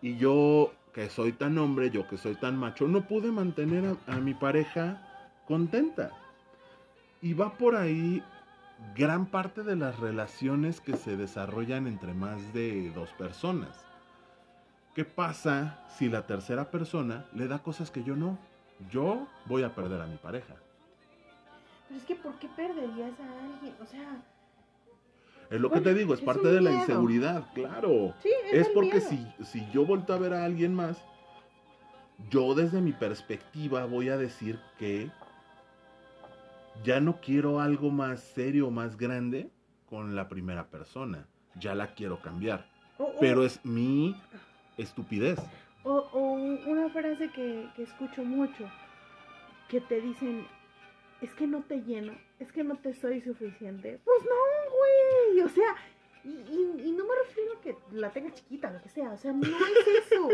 y 0.00 0.16
yo, 0.16 0.72
que 0.94 1.10
soy 1.10 1.32
tan 1.32 1.58
hombre, 1.58 1.90
yo 1.90 2.06
que 2.06 2.18
soy 2.18 2.36
tan 2.36 2.56
macho, 2.56 2.86
no 2.86 3.02
pude 3.08 3.32
mantener 3.32 3.96
a, 4.06 4.14
a 4.14 4.20
mi 4.20 4.34
pareja 4.34 5.42
contenta? 5.48 6.21
Y 7.22 7.34
va 7.34 7.56
por 7.56 7.76
ahí 7.76 8.22
gran 8.96 9.26
parte 9.26 9.62
de 9.62 9.76
las 9.76 10.00
relaciones 10.00 10.80
que 10.80 10.96
se 10.96 11.16
desarrollan 11.16 11.86
entre 11.86 12.14
más 12.14 12.52
de 12.52 12.90
dos 12.90 13.10
personas. 13.10 13.86
¿Qué 14.94 15.04
pasa 15.04 15.78
si 15.96 16.08
la 16.08 16.26
tercera 16.26 16.70
persona 16.70 17.24
le 17.32 17.48
da 17.48 17.60
cosas 17.60 17.90
que 17.90 18.04
yo 18.04 18.16
no? 18.16 18.38
Yo 18.90 19.26
voy 19.46 19.62
a 19.62 19.74
perder 19.74 20.00
a 20.00 20.06
mi 20.06 20.16
pareja. 20.16 20.54
Pero 21.88 22.00
es 22.00 22.06
que 22.06 22.16
¿por 22.16 22.34
qué 22.34 22.48
perderías 22.48 23.12
a 23.20 23.44
alguien? 23.44 23.74
O 23.80 23.86
sea... 23.86 24.22
Es 25.48 25.60
lo 25.60 25.70
que 25.70 25.80
te 25.80 25.94
digo, 25.94 26.14
es 26.14 26.20
es 26.20 26.26
parte 26.26 26.48
de 26.48 26.60
la 26.60 26.72
inseguridad, 26.72 27.46
claro. 27.54 28.14
Sí, 28.22 28.30
es, 28.50 28.66
Es 28.66 28.68
porque 28.68 29.00
si, 29.00 29.26
si 29.44 29.70
yo 29.70 29.84
vuelto 29.84 30.14
a 30.14 30.18
ver 30.18 30.32
a 30.32 30.44
alguien 30.44 30.74
más, 30.74 30.96
yo 32.30 32.54
desde 32.54 32.80
mi 32.80 32.92
perspectiva 32.92 33.84
voy 33.84 34.08
a 34.08 34.16
decir 34.16 34.58
que 34.78 35.10
ya 36.84 37.00
no 37.00 37.20
quiero 37.20 37.60
algo 37.60 37.90
más 37.90 38.20
serio, 38.20 38.70
más 38.70 38.96
grande 38.96 39.50
con 39.88 40.14
la 40.16 40.28
primera 40.28 40.66
persona. 40.68 41.26
Ya 41.56 41.74
la 41.74 41.94
quiero 41.94 42.20
cambiar. 42.20 42.66
O- 42.98 43.04
o- 43.04 43.14
Pero 43.20 43.44
es 43.44 43.64
mi 43.64 44.16
estupidez. 44.78 45.38
O, 45.84 45.92
o 45.94 46.32
una 46.70 46.88
frase 46.90 47.28
que, 47.30 47.68
que 47.76 47.82
escucho 47.82 48.24
mucho, 48.24 48.70
que 49.68 49.80
te 49.80 50.00
dicen, 50.00 50.46
es 51.20 51.32
que 51.34 51.46
no 51.46 51.62
te 51.62 51.82
lleno, 51.82 52.12
es 52.38 52.50
que 52.52 52.62
no 52.64 52.76
te 52.76 52.94
soy 52.94 53.20
suficiente. 53.20 54.00
Pues 54.04 54.18
no, 54.22 54.70
güey, 55.34 55.44
o 55.44 55.48
sea, 55.48 55.74
y, 56.24 56.28
y- 56.28 56.88
y 56.88 56.92
no 56.92 57.04
me 57.04 57.14
refiero 57.26 57.52
a 57.58 57.60
que 57.60 57.76
la 57.92 58.10
tenga 58.10 58.32
chiquita, 58.32 58.70
lo 58.70 58.80
que 58.80 58.88
sea, 58.88 59.10
o 59.10 59.16
sea, 59.18 59.32
no 59.32 59.42
es 59.46 60.06
eso. 60.06 60.28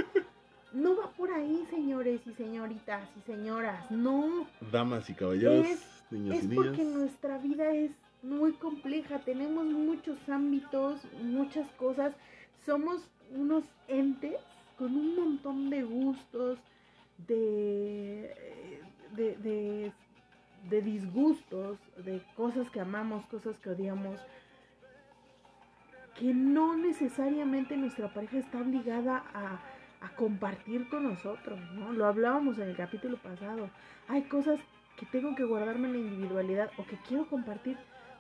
No 0.73 0.97
va 0.97 1.11
por 1.13 1.31
ahí, 1.33 1.65
señores 1.71 2.21
y 2.27 2.35
señoritas 2.35 3.09
y 3.17 3.23
señoras, 3.23 3.91
no. 3.91 4.47
Damas 4.71 5.09
y 5.09 5.15
caballeros, 5.15 5.67
Es- 5.67 5.98
niños 6.11 6.37
Es 6.37 6.45
y 6.45 6.55
porque 6.55 6.85
nuestra 6.85 7.39
vida 7.39 7.73
es 7.73 7.91
muy 8.23 8.53
compleja, 8.53 9.21
tenemos 9.21 9.65
muchos 9.67 10.29
ámbitos, 10.29 11.01
muchas 11.23 11.71
cosas, 11.73 12.15
somos 12.65 13.09
unos 13.35 13.65
entes 13.87 14.37
con 14.77 14.97
un 14.97 15.17
montón 15.17 15.71
de 15.71 15.83
gustos, 15.83 16.59
de, 17.27 18.35
de, 19.17 19.37
de, 19.37 19.93
de 20.69 20.83
disgustos, 20.83 21.79
de 22.05 22.23
cosas 22.37 22.71
que 22.71 22.81
amamos, 22.81 23.27
cosas 23.27 23.59
que 23.59 23.71
odiamos, 23.71 24.21
que 26.19 26.35
no 26.35 26.77
necesariamente 26.77 27.77
nuestra 27.77 28.13
pareja 28.13 28.39
está 28.39 28.59
obligada 28.59 29.25
a, 29.33 29.61
a 30.01 30.17
compartir 30.17 30.89
con 30.89 31.05
nosotros, 31.05 31.59
¿no? 31.75 31.93
Lo 31.93 32.07
hablábamos 32.07 32.59
en 32.59 32.69
el 32.69 32.77
capítulo 32.77 33.17
pasado. 33.19 33.71
Hay 34.09 34.23
cosas 34.23 34.61
que 34.99 35.07
tengo 35.07 35.35
que 35.35 35.45
guardarme 35.45 35.89
la 35.89 35.99
individualidad 35.99 36.71
o 36.77 36.85
que 36.85 36.97
quiero 37.07 37.27
compartir, 37.29 37.77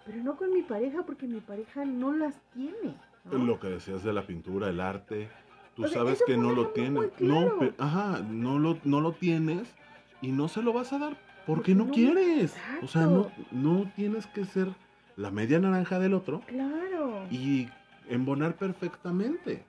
pero 0.06 0.18
no 0.22 0.36
con 0.36 0.52
mi 0.52 0.62
pareja 0.62 1.02
porque 1.04 1.26
mi 1.26 1.40
pareja 1.40 1.84
no 1.84 2.12
las 2.12 2.40
tiene. 2.54 2.94
¿no? 3.24 3.38
Lo 3.38 3.58
que 3.60 3.68
decías 3.68 4.02
de 4.04 4.12
la 4.12 4.26
pintura, 4.26 4.68
el 4.70 4.80
arte, 4.80 5.28
tú 5.74 5.84
O 5.84 5.88
sea, 5.88 5.98
sabes 5.98 6.14
eso 6.14 6.24
que 6.26 6.36
no 6.36 6.52
lo 6.52 6.68
tienes. 6.68 7.10
claro. 7.16 7.52
No, 7.54 7.58
pe- 7.58 7.74
ajá, 7.78 8.20
no 8.28 8.58
lo, 8.58 8.78
no 8.84 9.00
lo 9.00 9.12
tienes 9.12 9.74
y 10.22 10.32
no 10.32 10.48
se 10.48 10.62
lo 10.62 10.72
vas 10.72 10.92
a 10.92 10.98
dar 10.98 11.16
porque 11.46 11.74
Porque 11.74 11.74
no, 11.74 11.84
no- 11.86 11.90
quieres. 11.92 12.56
O 12.82 12.86
sea, 12.88 13.02
no, 13.06 13.22
Exacto. 13.22 13.42
no 13.52 13.90
tienes 13.96 14.26
que 14.28 14.44
ser 14.44 14.68
la 15.16 15.30
media 15.30 15.58
naranja 15.58 15.98
del 15.98 16.14
otro 16.14 16.40
Claro. 16.46 17.26
y 17.30 17.68
embonar 18.08 18.54
perfectamente. 18.56 19.64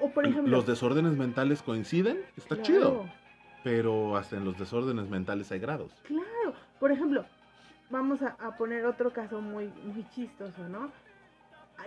O, 0.00 0.06
o 0.06 0.10
por 0.10 0.26
ejemplo, 0.26 0.50
Los 0.50 0.66
desórdenes 0.66 1.16
mentales 1.16 1.62
coinciden, 1.62 2.18
está 2.36 2.56
claro, 2.56 2.62
chido, 2.62 3.04
pero 3.66 4.16
hasta 4.16 4.36
en 4.36 4.44
los 4.44 4.56
desórdenes 4.56 5.08
mentales 5.08 5.50
hay 5.50 5.58
grados. 5.58 5.90
Claro. 6.06 6.54
Por 6.78 6.92
ejemplo, 6.92 7.24
vamos 7.90 8.22
a, 8.22 8.36
a 8.38 8.56
poner 8.56 8.86
otro 8.86 9.10
caso 9.10 9.40
muy, 9.40 9.72
muy 9.92 10.08
chistoso, 10.14 10.68
¿no? 10.68 10.88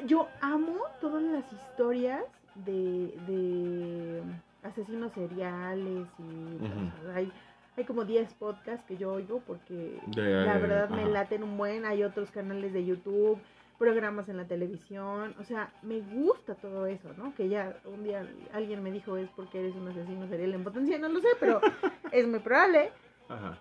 Yo 0.06 0.28
amo 0.42 0.76
todas 1.00 1.24
las 1.24 1.46
historias 1.54 2.26
de, 2.66 3.18
de 3.28 4.22
asesinos 4.62 5.14
seriales 5.14 6.06
y 6.20 6.56
Ujú. 6.66 6.68
o 7.00 7.06
sea, 7.06 7.16
hay, 7.16 7.32
hay 7.78 7.86
como 7.86 8.04
10 8.04 8.34
podcasts 8.34 8.84
que 8.86 8.98
yo 8.98 9.14
oigo 9.14 9.42
porque 9.48 10.02
De- 10.08 10.44
la 10.46 10.58
verdad 10.58 10.90
me 10.90 11.06
laten 11.06 11.44
un 11.44 11.58
buen, 11.58 11.86
hay 11.86 12.04
otros 12.04 12.30
canales 12.30 12.74
de 12.74 12.84
YouTube, 12.84 13.40
programas 13.80 14.30
en 14.30 14.38
la 14.38 14.46
televisión, 14.46 15.34
o 15.40 15.44
sea, 15.44 15.72
me 15.82 16.02
gusta 16.02 16.54
todo 16.56 16.86
eso, 16.86 17.10
¿no? 17.18 17.34
Que 17.34 17.50
ya 17.50 17.78
un 17.86 18.04
día 18.04 18.28
alguien 18.54 18.84
me 18.84 18.92
dijo 18.92 19.18
es 19.18 19.30
porque 19.36 19.60
eres 19.62 19.76
un 19.76 19.88
asesino 19.88 20.28
serial 20.28 20.54
en 20.54 20.64
potencia, 20.64 21.00
no 21.00 21.10
lo 21.10 21.20
sé, 21.22 21.30
pero 21.40 21.60
es 22.12 22.28
muy 22.28 22.40
probable. 22.40 22.92
Ajá, 23.30 23.58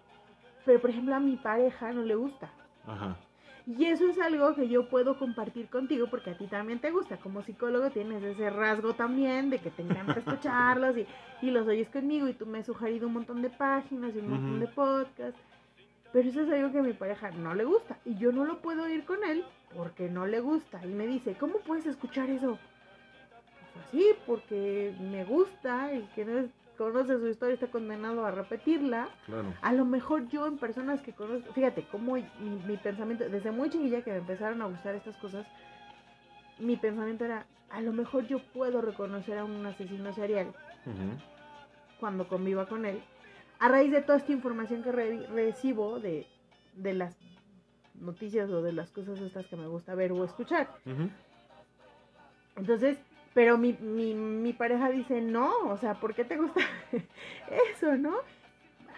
Pero 0.67 0.81
por 0.81 0.91
ejemplo 0.91 1.15
a 1.15 1.21
mi 1.21 1.37
pareja 1.37 1.93
no 1.93 2.03
le 2.03 2.15
gusta. 2.17 2.51
ajá. 2.87 3.17
Y 3.71 3.85
eso 3.85 4.09
es 4.09 4.19
algo 4.19 4.55
que 4.55 4.67
yo 4.67 4.89
puedo 4.89 5.19
compartir 5.19 5.69
contigo 5.69 6.07
porque 6.09 6.31
a 6.31 6.39
ti 6.39 6.47
también 6.47 6.79
te 6.79 6.91
gusta. 6.91 7.19
Como 7.19 7.43
psicólogo 7.43 7.91
tienes 7.91 8.23
ese 8.23 8.49
rasgo 8.49 8.95
también 8.95 9.51
de 9.51 9.59
que 9.59 9.69
te 9.71 9.83
encanta 9.83 10.15
escucharlos 10.21 10.97
y, 10.97 11.07
y 11.43 11.51
los 11.51 11.69
oyes 11.69 11.91
conmigo 11.91 12.29
y 12.29 12.33
tú 12.33 12.47
me 12.47 12.61
has 12.61 12.67
sugerido 12.67 13.07
un 13.09 13.13
montón 13.13 13.43
de 13.43 13.51
páginas 13.51 14.15
y 14.15 14.21
un 14.21 14.31
montón 14.31 14.61
de 14.61 14.69
podcasts. 14.69 15.39
Pero 16.13 16.29
eso 16.29 16.43
es 16.43 16.51
algo 16.51 16.73
que 16.73 16.79
a 16.79 16.83
mi 16.83 16.93
pareja 16.93 17.31
no 17.31 17.55
le 17.55 17.65
gusta 17.65 17.99
y 18.05 18.17
yo 18.17 18.33
no 18.33 18.45
lo 18.45 18.61
puedo 18.61 18.89
ir 18.89 19.05
con 19.05 19.23
él 19.25 19.45
porque 19.75 20.09
no 20.09 20.27
le 20.27 20.41
gusta. 20.41 20.81
Y 20.85 20.89
me 20.89 21.07
dice, 21.07 21.35
¿cómo 21.39 21.59
puedes 21.59 21.87
escuchar 21.87 22.31
eso? 22.31 22.59
Pues 23.75 23.87
así, 23.87 24.07
porque 24.27 24.95
me 25.01 25.25
gusta 25.25 25.93
y 25.93 26.03
que 26.15 26.25
no 26.25 26.49
conoce 26.79 27.19
su 27.19 27.27
historia 27.27 27.55
está 27.55 27.67
condenado 27.67 28.25
a 28.25 28.31
repetirla. 28.31 29.09
Claro. 29.27 29.53
A 29.61 29.73
lo 29.73 29.85
mejor 29.85 30.29
yo 30.29 30.47
en 30.47 30.57
personas 30.57 31.03
que 31.03 31.13
conozco, 31.13 31.53
fíjate, 31.53 31.85
cómo 31.91 32.15
mi, 32.15 32.25
mi 32.67 32.77
pensamiento, 32.77 33.29
desde 33.29 33.51
muy 33.51 33.69
chiquilla 33.69 34.03
que 34.03 34.13
me 34.13 34.19
empezaron 34.19 34.63
a 34.63 34.67
gustar 34.67 34.95
estas 34.95 35.17
cosas, 35.17 35.47
mi 36.59 36.77
pensamiento 36.77 37.25
era, 37.25 37.47
a 37.71 37.81
lo 37.81 37.93
mejor 37.93 38.27
yo 38.27 38.39
puedo 38.39 38.81
reconocer 38.81 39.39
a 39.39 39.45
un 39.45 39.67
asesino 39.67 40.13
serial 40.15 40.55
cuando 42.01 42.29
conviva 42.29 42.67
con 42.67 42.87
él, 42.87 43.03
a 43.61 43.69
raíz 43.69 43.91
de 43.91 44.03
toda 44.03 44.19
esta 44.19 44.33
información 44.33 44.83
que 44.83 44.93
re- 44.93 45.27
recibo 45.29 45.99
de, 46.01 46.27
de 46.75 46.95
las 46.95 47.17
noticias 48.01 48.49
o 48.51 48.63
de 48.63 48.73
las 48.73 48.91
cosas 48.91 49.19
estas 49.21 49.47
que 49.47 49.57
me 49.57 49.67
gusta 49.67 49.95
ver 49.95 50.13
o 50.13 50.25
escuchar. 50.25 50.69
Entonces, 52.57 52.99
pero 53.35 53.57
mi, 53.59 53.73
mi, 53.75 54.15
mi 54.15 54.53
pareja 54.53 54.91
dice, 54.91 55.21
no, 55.21 55.53
o 55.69 55.77
sea, 55.77 55.95
¿por 55.95 56.15
qué 56.15 56.25
te 56.25 56.37
gusta 56.37 56.61
eso, 57.73 57.97
no? 57.97 58.15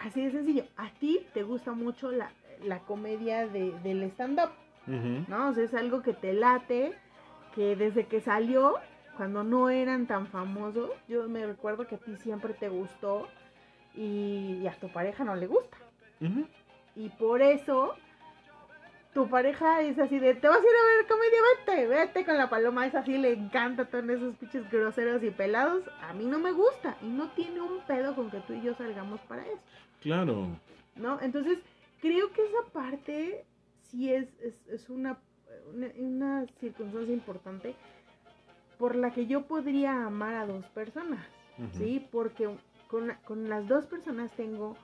Así 0.03 0.23
de 0.23 0.31
sencillo, 0.31 0.63
a 0.77 0.89
ti 0.99 1.25
te 1.33 1.43
gusta 1.43 1.73
mucho 1.73 2.11
la, 2.11 2.31
la 2.63 2.79
comedia 2.79 3.47
de, 3.47 3.71
del 3.83 4.03
stand-up. 4.03 4.49
¿no? 5.27 5.49
O 5.49 5.53
sea, 5.53 5.63
es 5.63 5.73
algo 5.75 6.01
que 6.01 6.13
te 6.13 6.33
late, 6.33 6.93
que 7.53 7.75
desde 7.75 8.07
que 8.07 8.19
salió, 8.19 8.75
cuando 9.15 9.43
no 9.43 9.69
eran 9.69 10.07
tan 10.07 10.25
famosos, 10.27 10.89
yo 11.07 11.29
me 11.29 11.45
recuerdo 11.45 11.85
que 11.85 11.95
a 11.95 11.99
ti 11.99 12.15
siempre 12.17 12.53
te 12.55 12.67
gustó 12.69 13.27
y, 13.95 14.59
y 14.61 14.67
a 14.67 14.73
tu 14.73 14.89
pareja 14.89 15.23
no 15.23 15.35
le 15.35 15.47
gusta. 15.47 15.77
Y 16.95 17.09
por 17.09 17.41
eso 17.41 17.95
tu 19.13 19.27
pareja 19.27 19.81
es 19.81 19.97
así 19.99 20.19
de, 20.19 20.35
te 20.35 20.47
vas 20.47 20.57
a 20.57 20.61
ir 20.61 20.65
a 20.65 20.95
ver 20.97 21.07
comedia, 21.07 21.39
vete, 21.65 21.87
vete 21.87 22.25
con 22.25 22.37
la 22.37 22.49
paloma, 22.49 22.85
es 22.85 22.95
así, 22.95 23.17
le 23.17 23.33
encanta 23.33 23.85
todos 23.85 24.07
esos 24.07 24.35
pinches 24.37 24.69
groseros 24.71 25.21
y 25.23 25.31
pelados. 25.31 25.83
A 26.01 26.13
mí 26.13 26.25
no 26.25 26.39
me 26.39 26.51
gusta 26.51 26.97
y 27.01 27.07
no 27.07 27.29
tiene 27.31 27.59
un 27.61 27.81
pedo 27.85 28.15
con 28.15 28.29
que 28.31 28.39
tú 28.41 28.53
y 28.53 28.61
yo 28.61 28.73
salgamos 28.75 29.19
para 29.21 29.45
eso, 29.45 29.59
Claro. 30.01 30.47
¿no? 30.95 31.19
Entonces, 31.21 31.59
creo 32.01 32.31
que 32.31 32.43
esa 32.45 32.71
parte 32.71 33.45
sí 33.89 34.13
es, 34.13 34.27
es, 34.41 34.67
es 34.67 34.89
una, 34.89 35.17
una, 35.73 35.87
una 35.97 36.45
circunstancia 36.59 37.13
importante 37.13 37.75
por 38.77 38.95
la 38.95 39.11
que 39.11 39.27
yo 39.27 39.43
podría 39.43 40.05
amar 40.05 40.35
a 40.35 40.45
dos 40.45 40.65
personas. 40.67 41.25
¿sí? 41.73 42.07
Porque 42.11 42.49
con, 42.91 43.13
con 43.23 43.49
las 43.49 43.67
dos 43.67 43.85
personas 43.85 44.31
tengo 44.33 44.75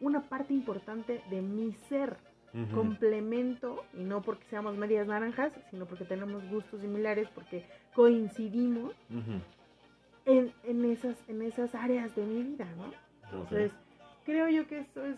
una 0.00 0.20
parte 0.28 0.52
importante 0.52 1.22
de 1.30 1.40
mi 1.40 1.72
ser, 1.72 2.18
complemento, 2.74 3.84
y 3.94 4.02
no 4.02 4.22
porque 4.22 4.44
seamos 4.46 4.76
medias 4.76 5.06
naranjas, 5.06 5.52
sino 5.70 5.86
porque 5.86 6.04
tenemos 6.04 6.48
gustos 6.50 6.80
similares, 6.80 7.28
porque 7.32 7.64
coincidimos 7.94 8.92
en, 10.24 10.52
en, 10.64 10.84
esas, 10.84 11.16
en 11.28 11.42
esas 11.42 11.74
áreas 11.76 12.14
de 12.16 12.24
mi 12.24 12.42
vida, 12.42 12.66
¿no? 12.76 12.92
Entonces, 13.24 13.72
creo 14.24 14.48
yo 14.48 14.66
que 14.66 14.80
esto 14.80 15.04
es 15.06 15.16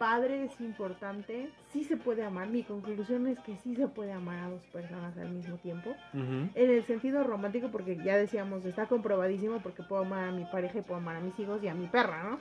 padre, 0.00 0.44
es 0.44 0.58
importante, 0.62 1.50
sí 1.74 1.84
se 1.84 1.98
puede 1.98 2.24
amar, 2.24 2.48
mi 2.48 2.62
conclusión 2.62 3.26
es 3.26 3.38
que 3.40 3.58
sí 3.58 3.76
se 3.76 3.86
puede 3.86 4.12
amar 4.12 4.38
a 4.38 4.48
dos 4.48 4.62
personas 4.72 5.14
al 5.18 5.28
mismo 5.28 5.58
tiempo, 5.58 5.94
en 6.14 6.70
el 6.70 6.82
sentido 6.86 7.22
romántico, 7.22 7.68
porque 7.70 7.98
ya 8.02 8.16
decíamos, 8.16 8.64
está 8.64 8.86
comprobadísimo 8.86 9.60
porque 9.60 9.82
puedo 9.82 10.00
amar 10.00 10.24
a 10.24 10.32
mi 10.32 10.46
pareja 10.46 10.78
y 10.78 10.80
puedo 10.80 11.00
amar 11.00 11.16
a 11.16 11.20
mis 11.20 11.38
hijos 11.38 11.62
y 11.62 11.68
a 11.68 11.74
mi 11.74 11.86
perra, 11.86 12.22
¿no? 12.22 12.38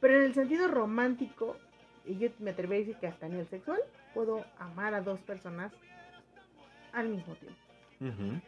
Pero 0.00 0.14
en 0.16 0.22
el 0.24 0.34
sentido 0.34 0.66
romántico, 0.66 1.56
y 2.04 2.18
yo 2.18 2.30
me 2.40 2.50
atrevería 2.50 2.78
a 2.78 2.86
decir 2.86 2.96
que 3.00 3.06
hasta 3.06 3.26
en 3.26 3.34
el 3.34 3.46
sexual, 3.46 3.78
puedo 4.12 4.44
amar 4.58 4.92
a 4.94 5.02
dos 5.02 5.20
personas 5.20 5.72
al 6.92 7.08
mismo 7.10 7.34
tiempo. 7.36 7.60
Ujú. 8.00 8.40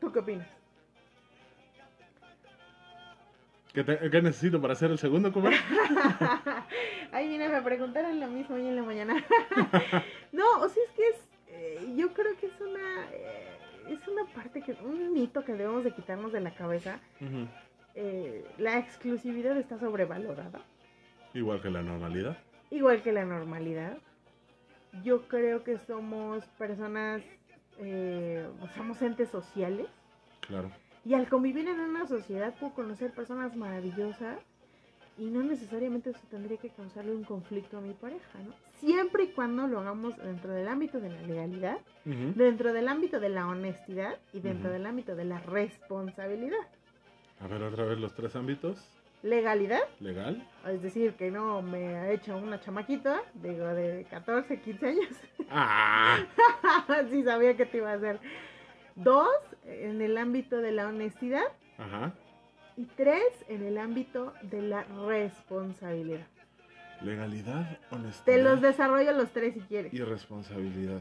¿Tú 0.00 0.12
qué 0.12 0.20
opinas? 0.20 0.57
¿Qué, 3.78 3.84
te- 3.84 4.10
qué 4.10 4.20
necesito 4.22 4.60
para 4.60 4.72
hacer 4.72 4.90
el 4.90 4.98
segundo, 4.98 5.32
comer? 5.32 5.52
Ay, 7.12 7.28
mira, 7.28 7.48
me 7.48 7.62
preguntaron 7.62 8.18
lo 8.18 8.26
mismo 8.26 8.56
hoy 8.56 8.66
en 8.66 8.74
la 8.74 8.82
mañana. 8.82 9.14
no, 10.32 10.44
o 10.62 10.68
sea, 10.68 10.82
es 10.82 10.90
que 10.96 11.02
es, 11.08 11.28
eh, 11.46 11.94
yo 11.96 12.12
creo 12.12 12.36
que 12.40 12.46
es 12.46 12.60
una, 12.60 13.04
eh, 13.12 13.56
es 13.90 14.08
una 14.08 14.24
parte 14.34 14.62
que, 14.62 14.72
un 14.82 15.12
mito 15.12 15.44
que 15.44 15.52
debemos 15.52 15.84
de 15.84 15.92
quitarnos 15.92 16.32
de 16.32 16.40
la 16.40 16.50
cabeza. 16.56 16.98
Eh, 17.94 18.44
la 18.58 18.78
exclusividad 18.78 19.56
está 19.56 19.78
sobrevalorada. 19.78 20.58
Igual 21.32 21.62
que 21.62 21.70
la 21.70 21.82
normalidad. 21.82 22.36
igual 22.70 23.00
que 23.02 23.12
la 23.12 23.24
normalidad. 23.24 23.96
Yo 25.04 25.28
creo 25.28 25.62
que 25.62 25.78
somos 25.78 26.44
personas, 26.58 27.22
somos 28.74 29.00
entes 29.02 29.28
sociales 29.28 29.86
Claro. 30.40 30.72
Y 31.04 31.14
al 31.14 31.28
convivir 31.28 31.68
en 31.68 31.80
una 31.80 32.06
sociedad 32.06 32.54
puedo 32.58 32.74
conocer 32.74 33.12
personas 33.12 33.56
maravillosas 33.56 34.38
y 35.18 35.30
no 35.30 35.42
necesariamente 35.42 36.10
eso 36.10 36.20
tendría 36.30 36.58
que 36.58 36.70
causarle 36.70 37.12
un 37.12 37.24
conflicto 37.24 37.78
a 37.78 37.80
mi 37.80 37.92
pareja, 37.92 38.38
¿no? 38.38 38.52
Siempre 38.78 39.24
y 39.24 39.28
cuando 39.28 39.66
lo 39.66 39.80
hagamos 39.80 40.16
dentro 40.16 40.52
del 40.52 40.68
ámbito 40.68 41.00
de 41.00 41.10
la 41.10 41.22
legalidad, 41.22 41.78
dentro 42.04 42.72
del 42.72 42.86
ámbito 42.86 43.18
de 43.18 43.28
la 43.28 43.48
honestidad 43.48 44.16
y 44.32 44.40
dentro 44.40 44.70
del 44.70 44.86
ámbito 44.86 45.16
de 45.16 45.24
la 45.24 45.40
responsabilidad. 45.40 46.58
A 47.40 47.48
ver, 47.48 47.62
otra 47.62 47.84
vez 47.84 47.98
los 47.98 48.14
tres 48.14 48.36
ámbitos. 48.36 48.78
Legalidad, 49.24 49.80
Legal. 49.98 50.46
es 50.68 50.80
decir, 50.80 51.14
que 51.14 51.32
no 51.32 51.60
me 51.60 51.96
ha 51.96 52.12
hecho 52.12 52.36
una 52.36 52.60
chamaquita, 52.60 53.20
digo, 53.34 53.66
de 53.66 54.06
14, 54.08 54.60
15 54.60 54.86
años. 54.86 55.08
¡Ah! 55.50 56.18
sí, 57.10 57.24
sabía 57.24 57.56
que 57.56 57.66
te 57.66 57.78
iba 57.78 57.90
a 57.90 57.94
hacer. 57.94 58.20
Dos, 58.94 59.28
en 59.68 60.00
el 60.02 60.16
ámbito 60.18 60.58
de 60.58 60.72
la 60.72 60.88
honestidad. 60.88 61.44
Ajá. 61.78 62.12
Y 62.76 62.84
tres, 62.96 63.22
en 63.48 63.62
el 63.64 63.78
ámbito 63.78 64.32
de 64.42 64.62
la 64.62 64.84
responsabilidad. 65.06 66.26
Legalidad, 67.02 67.78
honestidad 67.90 68.24
Te 68.24 68.42
los 68.42 68.60
desarrollo 68.60 69.12
los 69.12 69.30
tres 69.30 69.54
si 69.54 69.60
quieres. 69.60 69.92
y 69.92 69.98
responsabilidad. 70.02 71.00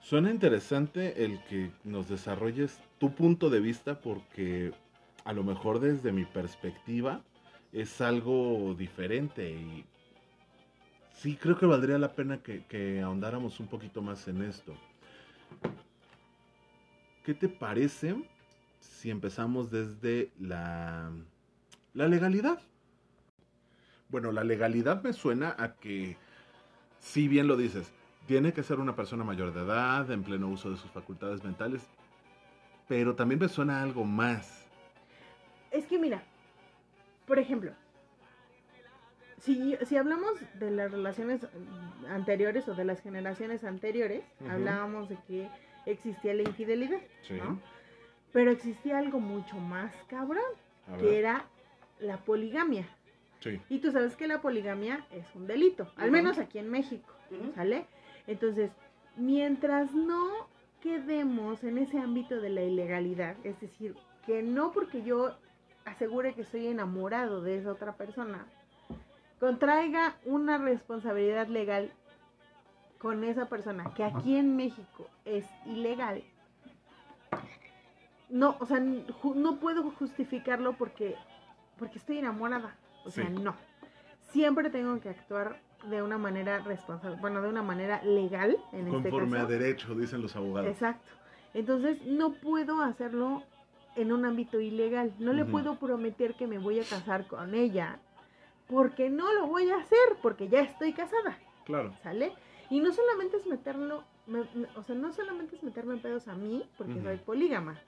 Suena 0.00 0.30
interesante 0.30 1.24
el 1.24 1.42
que 1.44 1.70
nos 1.84 2.08
desarrolles 2.08 2.80
tu 2.98 3.12
punto 3.12 3.50
de 3.50 3.60
vista 3.60 4.00
porque 4.00 4.72
a 5.24 5.32
lo 5.32 5.42
mejor 5.42 5.80
desde 5.80 6.12
mi 6.12 6.24
perspectiva 6.24 7.22
es 7.72 8.00
algo 8.00 8.74
diferente 8.78 9.50
y 9.50 9.84
sí 11.12 11.36
creo 11.36 11.58
que 11.58 11.66
valdría 11.66 11.98
la 11.98 12.12
pena 12.12 12.38
que, 12.38 12.64
que 12.66 13.00
ahondáramos 13.00 13.58
un 13.58 13.66
poquito 13.66 14.02
más 14.02 14.28
en 14.28 14.42
esto. 14.42 14.74
¿Qué 17.26 17.34
te 17.34 17.48
parece 17.48 18.14
si 18.78 19.10
empezamos 19.10 19.72
desde 19.72 20.30
la, 20.38 21.10
la 21.92 22.06
legalidad? 22.06 22.60
Bueno, 24.08 24.30
la 24.30 24.44
legalidad 24.44 25.02
me 25.02 25.12
suena 25.12 25.56
a 25.58 25.74
que, 25.74 26.16
si 27.00 27.26
bien 27.26 27.48
lo 27.48 27.56
dices, 27.56 27.92
tiene 28.28 28.52
que 28.52 28.62
ser 28.62 28.78
una 28.78 28.94
persona 28.94 29.24
mayor 29.24 29.52
de 29.52 29.62
edad, 29.62 30.08
en 30.12 30.22
pleno 30.22 30.46
uso 30.46 30.70
de 30.70 30.76
sus 30.76 30.88
facultades 30.92 31.42
mentales, 31.42 31.82
pero 32.86 33.16
también 33.16 33.40
me 33.40 33.48
suena 33.48 33.80
a 33.80 33.82
algo 33.82 34.04
más. 34.04 34.64
Es 35.72 35.84
que 35.88 35.98
mira, 35.98 36.22
por 37.26 37.40
ejemplo, 37.40 37.72
si, 39.40 39.76
si 39.84 39.96
hablamos 39.96 40.30
de 40.60 40.70
las 40.70 40.92
relaciones 40.92 41.44
anteriores 42.08 42.68
o 42.68 42.76
de 42.76 42.84
las 42.84 43.00
generaciones 43.00 43.64
anteriores, 43.64 44.22
hablábamos 44.48 45.08
de 45.08 45.18
que 45.26 45.48
existía 45.86 46.34
la 46.34 46.42
infidelidad, 46.42 47.00
Sí. 47.22 47.34
¿no? 47.34 47.60
Pero 48.32 48.50
existía 48.50 48.98
algo 48.98 49.18
mucho 49.20 49.56
más 49.56 49.94
cabrón, 50.08 50.44
que 50.98 51.18
era 51.18 51.46
la 52.00 52.18
poligamia. 52.18 52.86
Sí. 53.40 53.60
Y 53.68 53.78
tú 53.78 53.90
sabes 53.92 54.16
que 54.16 54.26
la 54.26 54.40
poligamia 54.40 55.06
es 55.10 55.24
un 55.34 55.46
delito, 55.46 55.90
al 55.96 56.10
menos 56.10 56.38
aquí 56.38 56.58
en 56.58 56.68
México, 56.70 57.12
¿sale? 57.54 57.86
Entonces, 58.26 58.70
mientras 59.16 59.94
no 59.94 60.48
quedemos 60.80 61.64
en 61.64 61.78
ese 61.78 61.98
ámbito 61.98 62.40
de 62.40 62.50
la 62.50 62.62
ilegalidad, 62.62 63.36
es 63.44 63.58
decir, 63.60 63.94
que 64.26 64.42
no 64.42 64.72
porque 64.72 65.02
yo 65.02 65.34
asegure 65.84 66.34
que 66.34 66.42
estoy 66.42 66.66
enamorado 66.66 67.40
de 67.42 67.58
esa 67.58 67.70
otra 67.72 67.96
persona, 67.96 68.46
contraiga 69.38 70.16
una 70.24 70.58
responsabilidad 70.58 71.48
legal 71.48 71.92
con 72.98 73.24
esa 73.24 73.46
persona 73.48 73.92
que 73.94 74.04
aquí 74.04 74.36
en 74.36 74.56
México 74.56 75.08
es 75.24 75.44
ilegal. 75.66 76.22
No, 78.28 78.56
o 78.58 78.66
sea, 78.66 78.80
no 78.80 79.56
puedo 79.56 79.90
justificarlo 79.92 80.72
porque 80.72 81.16
porque 81.78 81.98
estoy 81.98 82.18
enamorada. 82.18 82.74
O 83.04 83.10
sea, 83.10 83.28
no. 83.28 83.54
Siempre 84.32 84.70
tengo 84.70 85.00
que 85.00 85.10
actuar 85.10 85.60
de 85.88 86.02
una 86.02 86.18
manera 86.18 86.58
responsable, 86.60 87.16
bueno, 87.20 87.42
de 87.42 87.48
una 87.48 87.62
manera 87.62 88.02
legal 88.02 88.56
en 88.72 88.88
este 88.88 89.10
Conforme 89.10 89.38
a 89.38 89.44
derecho, 89.46 89.94
dicen 89.94 90.22
los 90.22 90.34
abogados. 90.34 90.68
Exacto. 90.68 91.10
Entonces, 91.54 92.04
no 92.04 92.32
puedo 92.32 92.82
hacerlo 92.82 93.42
en 93.94 94.12
un 94.12 94.24
ámbito 94.24 94.60
ilegal. 94.60 95.12
No 95.18 95.32
le 95.32 95.44
puedo 95.44 95.76
prometer 95.76 96.34
que 96.34 96.46
me 96.46 96.58
voy 96.58 96.80
a 96.80 96.84
casar 96.84 97.26
con 97.26 97.54
ella, 97.54 97.98
porque 98.68 99.08
no 99.10 99.32
lo 99.32 99.46
voy 99.46 99.70
a 99.70 99.76
hacer, 99.76 99.98
porque 100.22 100.48
ya 100.48 100.60
estoy 100.60 100.92
casada, 100.92 101.38
Claro. 101.64 101.94
¿sale? 102.02 102.32
Y 102.70 102.80
no 102.80 102.92
solamente 102.92 103.36
es 103.36 103.46
meterlo, 103.46 104.02
me- 104.26 104.40
me- 104.54 104.68
o 104.76 104.82
sea, 104.82 104.94
no 104.94 105.12
solamente 105.12 105.56
es 105.56 105.62
meterme 105.62 105.94
en 105.94 106.00
pedos 106.00 106.26
a 106.28 106.34
mí, 106.34 106.62
porque 106.76 106.94
Ujú. 106.94 107.02
soy 107.02 107.16
polígama, 107.18 107.78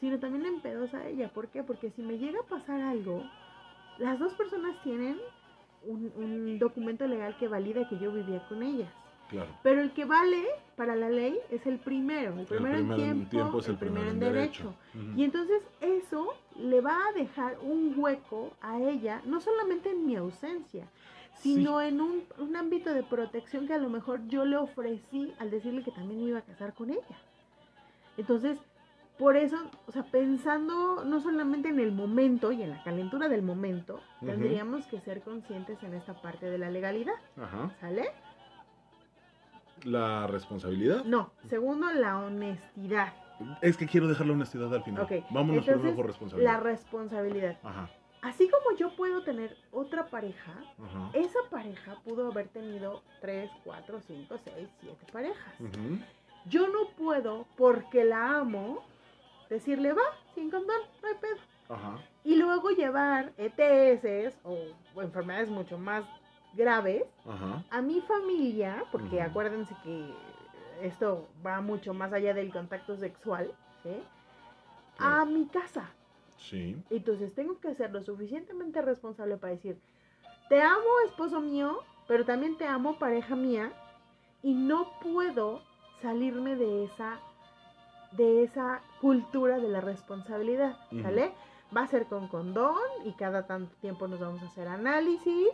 sino 0.00 0.18
también 0.18 0.46
en 0.46 0.60
pedos 0.60 0.94
a 0.94 1.06
ella. 1.08 1.28
¿Por 1.32 1.48
qué? 1.48 1.62
Porque 1.62 1.90
si 1.90 2.02
me 2.02 2.18
llega 2.18 2.40
a 2.40 2.44
pasar 2.44 2.80
algo, 2.80 3.24
las 3.98 4.18
dos 4.18 4.32
personas 4.34 4.80
tienen 4.82 5.18
un, 5.86 6.12
un 6.16 6.58
documento 6.58 7.06
legal 7.06 7.36
que 7.38 7.48
valida 7.48 7.88
que 7.88 7.98
yo 7.98 8.12
vivía 8.12 8.46
con 8.48 8.62
ellas. 8.62 8.92
Claro. 9.28 9.50
Pero 9.62 9.80
el 9.80 9.92
que 9.92 10.04
vale 10.04 10.44
para 10.76 10.96
la 10.96 11.08
ley 11.08 11.38
es 11.50 11.64
el 11.66 11.78
primero. 11.78 12.36
El 12.38 12.46
primero 12.46 12.78
en 12.78 12.88
primero 12.88 13.28
tiempo, 13.30 13.58
es 13.60 13.68
el, 13.68 13.76
primero 13.76 14.08
en 14.10 14.18
derecho. 14.18 14.74
Ujú. 14.94 15.18
Y 15.20 15.24
entonces 15.24 15.62
eso 15.80 16.34
le 16.56 16.80
va 16.80 16.98
a 17.08 17.12
dejar 17.12 17.58
un 17.62 17.94
hueco 17.96 18.52
a 18.60 18.78
ella, 18.80 19.22
no 19.26 19.40
solamente 19.40 19.90
en 19.90 20.04
mi 20.06 20.16
ausencia, 20.16 20.88
sino 21.40 21.80
en 21.80 22.00
un, 22.00 22.24
un 22.38 22.56
ámbito 22.56 22.92
de 22.92 23.02
protección 23.02 23.66
que 23.66 23.74
a 23.74 23.78
lo 23.78 23.88
mejor 23.88 24.26
yo 24.28 24.44
le 24.44 24.56
ofrecí 24.56 25.32
al 25.38 25.50
decirle 25.50 25.82
que 25.82 25.90
también 25.90 26.22
me 26.22 26.28
iba 26.28 26.38
a 26.38 26.42
casar 26.42 26.74
con 26.74 26.90
ella. 26.90 27.18
Entonces, 28.16 28.58
por 29.18 29.36
eso, 29.36 29.56
o 29.86 29.92
sea, 29.92 30.02
pensando 30.04 31.04
no 31.04 31.20
solamente 31.20 31.68
en 31.68 31.78
el 31.78 31.92
momento 31.92 32.52
y 32.52 32.62
en 32.62 32.70
la 32.70 32.82
calentura 32.82 33.28
del 33.28 33.42
momento, 33.42 34.00
tendríamos 34.24 34.86
que 34.86 35.00
ser 35.00 35.22
conscientes 35.22 35.82
en 35.82 35.94
esta 35.94 36.14
parte 36.20 36.48
de 36.48 36.58
la 36.58 36.70
legalidad, 36.70 37.14
Ajá. 37.36 37.70
¿sale? 37.80 38.10
La 39.84 40.26
responsabilidad. 40.26 41.04
No, 41.04 41.32
segundo, 41.48 41.90
la 41.92 42.18
honestidad. 42.18 43.12
Es 43.62 43.76
que 43.76 43.86
quiero 43.86 44.08
dejar 44.08 44.26
la 44.26 44.34
honestidad 44.34 44.74
al 44.74 44.82
final. 44.82 45.06
Vámonos 45.30 45.66
entonces, 45.66 45.94
por 45.94 46.06
responsabilidad. 46.06 46.52
La 46.52 46.60
responsabilidad. 46.60 47.58
Ajá. 47.62 47.90
Así 48.22 48.50
como 48.50 48.76
yo 48.76 48.94
puedo 48.96 49.22
tener 49.22 49.56
otra 49.72 50.06
pareja, 50.06 50.52
esa 51.14 51.38
pareja 51.50 51.96
pudo 52.04 52.30
haber 52.30 52.48
tenido 52.48 53.02
3, 53.22 53.50
4, 53.64 54.00
5, 54.00 54.38
6, 54.44 54.68
7 54.80 55.06
parejas. 55.12 55.54
Yo 56.46 56.68
no 56.68 56.88
puedo, 56.98 57.46
porque 57.56 58.04
la 58.04 58.38
amo, 58.38 58.82
decirle, 59.48 59.92
va, 59.94 60.02
sin 60.34 60.50
condón, 60.50 60.80
no 61.02 61.08
hay 61.08 61.14
pedo. 61.14 61.36
Y 62.24 62.36
luego 62.36 62.70
llevar 62.70 63.32
ETS 63.38 64.36
o, 64.44 64.58
o 64.94 65.02
enfermedades 65.02 65.48
mucho 65.48 65.78
más 65.78 66.04
graves 66.54 67.04
a 67.70 67.80
mi 67.80 68.00
familia, 68.02 68.84
porque 68.92 69.22
acuérdense 69.22 69.74
que 69.82 70.12
esto 70.82 71.28
va 71.46 71.60
mucho 71.60 71.94
más 71.94 72.12
allá 72.12 72.34
del 72.34 72.52
contacto 72.52 72.96
sexual, 72.96 73.52
¿sí? 73.82 74.02
A 74.98 75.24
mi 75.24 75.46
casa. 75.46 75.88
Sí. 76.40 76.76
Entonces 76.90 77.34
tengo 77.34 77.58
que 77.60 77.74
ser 77.74 77.92
lo 77.92 78.02
suficientemente 78.02 78.82
responsable 78.82 79.36
para 79.36 79.52
decir, 79.52 79.78
te 80.48 80.60
amo, 80.60 80.84
esposo 81.06 81.40
mío, 81.40 81.78
pero 82.08 82.24
también 82.24 82.56
te 82.56 82.66
amo, 82.66 82.98
pareja 82.98 83.36
mía, 83.36 83.72
y 84.42 84.54
no 84.54 84.90
puedo 85.00 85.62
salirme 86.00 86.56
de 86.56 86.84
esa 86.84 87.20
de 88.12 88.42
esa 88.42 88.80
cultura 89.00 89.60
de 89.60 89.68
la 89.68 89.80
responsabilidad, 89.80 90.76
Ujú. 90.90 91.02
¿sale? 91.02 91.32
Va 91.76 91.82
a 91.82 91.86
ser 91.86 92.06
con 92.06 92.26
condón 92.26 92.74
y 93.04 93.12
cada 93.12 93.46
tanto 93.46 93.72
tiempo 93.76 94.08
nos 94.08 94.18
vamos 94.18 94.42
a 94.42 94.46
hacer 94.46 94.66
análisis 94.66 95.48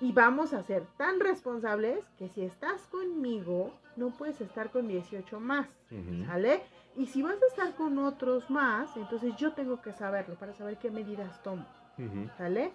y 0.00 0.12
vamos 0.12 0.52
a 0.52 0.62
ser 0.62 0.84
tan 0.98 1.20
responsables 1.20 2.04
que 2.18 2.28
si 2.28 2.42
estás 2.42 2.82
conmigo 2.88 3.72
no 3.96 4.10
puedes 4.10 4.38
estar 4.42 4.70
con 4.70 4.88
18 4.88 5.40
más, 5.40 5.68
Ujú. 5.90 6.26
¿sale? 6.26 6.62
Y 6.96 7.06
si 7.06 7.22
vas 7.22 7.36
a 7.42 7.46
estar 7.46 7.74
con 7.74 7.98
otros 7.98 8.48
más, 8.48 8.96
entonces 8.96 9.36
yo 9.36 9.52
tengo 9.52 9.82
que 9.82 9.92
saberlo 9.92 10.34
para 10.36 10.54
saber 10.54 10.78
qué 10.78 10.90
medidas 10.90 11.42
tomo, 11.42 11.66
Ujú. 11.98 12.30
¿sale? 12.38 12.72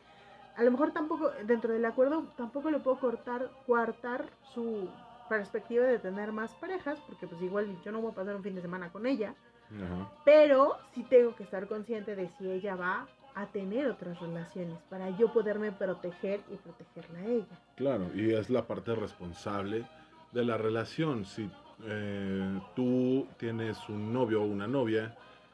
A 0.55 0.63
lo 0.63 0.71
mejor 0.71 0.91
tampoco, 0.91 1.31
dentro 1.45 1.73
del 1.73 1.85
acuerdo, 1.85 2.25
tampoco 2.37 2.69
le 2.69 2.79
puedo 2.79 2.99
cortar, 2.99 3.49
coartar 3.65 4.25
su 4.53 4.89
perspectiva 5.27 5.85
de 5.85 5.97
tener 5.97 6.31
más 6.31 6.53
parejas, 6.55 6.99
porque 7.07 7.25
pues 7.25 7.41
igual 7.41 7.75
yo 7.83 7.91
no 7.91 8.01
voy 8.01 8.11
a 8.11 8.15
pasar 8.15 8.35
un 8.35 8.43
fin 8.43 8.53
de 8.53 8.61
semana 8.61 8.91
con 8.91 9.07
ella, 9.07 9.33
Ajá. 9.75 10.11
pero 10.23 10.77
sí 10.93 11.03
tengo 11.03 11.35
que 11.35 11.43
estar 11.43 11.67
consciente 11.67 12.15
de 12.15 12.29
si 12.37 12.51
ella 12.51 12.75
va 12.75 13.07
a 13.33 13.45
tener 13.47 13.89
otras 13.89 14.19
relaciones 14.19 14.77
para 14.89 15.09
yo 15.11 15.31
poderme 15.31 15.71
proteger 15.71 16.41
y 16.51 16.57
protegerla 16.57 17.19
a 17.19 17.25
ella. 17.25 17.59
Claro, 17.77 18.11
y 18.13 18.33
es 18.33 18.49
la 18.49 18.67
parte 18.67 18.93
responsable 18.93 19.85
de 20.33 20.45
la 20.45 20.57
relación. 20.57 21.25
Si 21.25 21.49
eh, 21.85 22.59
tú 22.75 23.27
tienes 23.37 23.77
un 23.89 24.13
novio 24.13 24.41
o 24.41 24.45
una 24.45 24.67
novia 24.67 25.13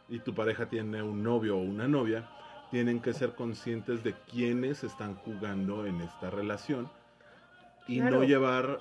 y 0.10 0.20
tu 0.20 0.34
pareja 0.34 0.68
tiene 0.68 1.02
un 1.02 1.24
novio 1.24 1.58
o 1.58 1.62
una 1.62 1.88
novia, 1.88 2.24
tienen 2.72 3.00
que 3.02 3.14
ser 3.14 3.34
conscientes 3.34 4.04
de 4.04 4.14
quiénes 4.32 4.84
están 4.84 5.16
jugando 5.16 5.86
en 5.86 6.02
esta 6.02 6.30
relación 6.30 6.90
y 7.88 8.00
Claro. 8.00 8.18
no 8.18 8.24
llevar 8.24 8.80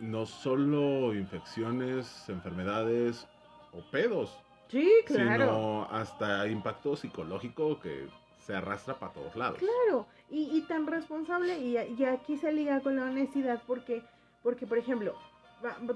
no 0.00 0.26
solo 0.26 1.14
infecciones, 1.14 2.28
enfermedades 2.28 3.26
o 3.72 3.80
pedos, 3.90 4.36
Sí, 4.68 4.90
claro. 5.06 5.44
sino 5.44 5.88
hasta 5.90 6.48
impacto 6.48 6.96
psicológico 6.96 7.78
que 7.80 8.08
se 8.38 8.54
arrastra 8.54 8.94
para 8.94 9.12
todos 9.12 9.36
lados. 9.36 9.58
Claro, 9.58 10.06
y, 10.30 10.48
y 10.56 10.62
tan 10.62 10.86
responsable, 10.86 11.58
y, 11.58 11.76
y 11.76 12.04
aquí 12.04 12.36
se 12.36 12.52
liga 12.52 12.80
con 12.80 12.96
la 12.96 13.04
honestidad, 13.04 13.62
porque, 13.66 14.02
porque 14.42 14.66
por 14.66 14.78
ejemplo, 14.78 15.14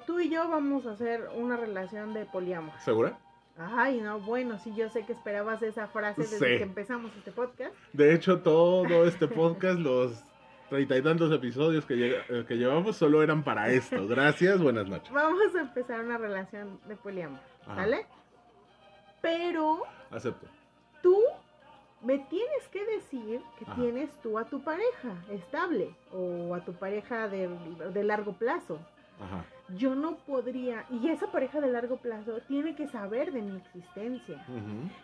tú 0.06 0.20
y 0.20 0.28
yo 0.30 0.48
vamos 0.48 0.86
a 0.86 0.92
hacer 0.92 1.28
una 1.34 1.56
relación 1.56 2.14
de 2.14 2.24
poliamor. 2.26 2.78
¿Segura? 2.80 3.18
Ay, 3.58 4.00
no, 4.02 4.20
bueno, 4.20 4.58
sí, 4.58 4.72
yo 4.76 4.90
sé 4.90 5.06
que 5.06 5.12
esperabas 5.14 5.62
esa 5.62 5.86
frase 5.88 6.20
desde 6.22 6.38
Sí. 6.38 6.44
que 6.58 6.62
empezamos 6.62 7.10
este 7.16 7.32
podcast. 7.32 7.74
De 7.92 8.12
hecho, 8.14 8.40
todo 8.42 9.06
este 9.06 9.28
podcast, 9.28 9.78
los 9.78 10.22
treinta 10.68 10.96
y 10.96 11.02
tantos 11.02 11.32
episodios 11.32 11.86
que, 11.86 12.16
eh, 12.28 12.44
que 12.46 12.56
llevamos, 12.56 12.96
solo 12.96 13.22
eran 13.22 13.42
para 13.44 13.70
esto. 13.70 14.06
Gracias, 14.08 14.60
buenas 14.60 14.86
noches. 14.88 15.10
Vamos 15.12 15.54
a 15.54 15.60
empezar 15.60 16.00
una 16.04 16.18
relación 16.18 16.78
de 16.86 16.96
poliamor. 16.96 17.40
¿sale? 17.64 18.04
Pero 19.22 19.82
Acepto. 20.10 20.46
tú 21.02 21.18
me 22.02 22.18
tienes 22.18 22.68
que 22.70 22.84
decir 22.84 23.40
que 23.58 23.64
Ajá. 23.64 23.74
tienes 23.74 24.10
tú 24.22 24.38
a 24.38 24.44
tu 24.44 24.62
pareja 24.62 25.14
estable 25.30 25.94
o 26.12 26.54
a 26.54 26.60
tu 26.64 26.74
pareja 26.74 27.28
de, 27.28 27.48
de 27.92 28.04
largo 28.04 28.34
plazo. 28.34 28.78
Ajá. 29.20 29.44
Yo 29.70 29.94
no 29.94 30.16
podría, 30.18 30.84
y 30.90 31.08
esa 31.08 31.26
pareja 31.26 31.60
de 31.60 31.68
largo 31.68 31.96
plazo 31.96 32.40
tiene 32.46 32.76
que 32.76 32.86
saber 32.86 33.32
de 33.32 33.42
mi 33.42 33.56
existencia. 33.56 34.44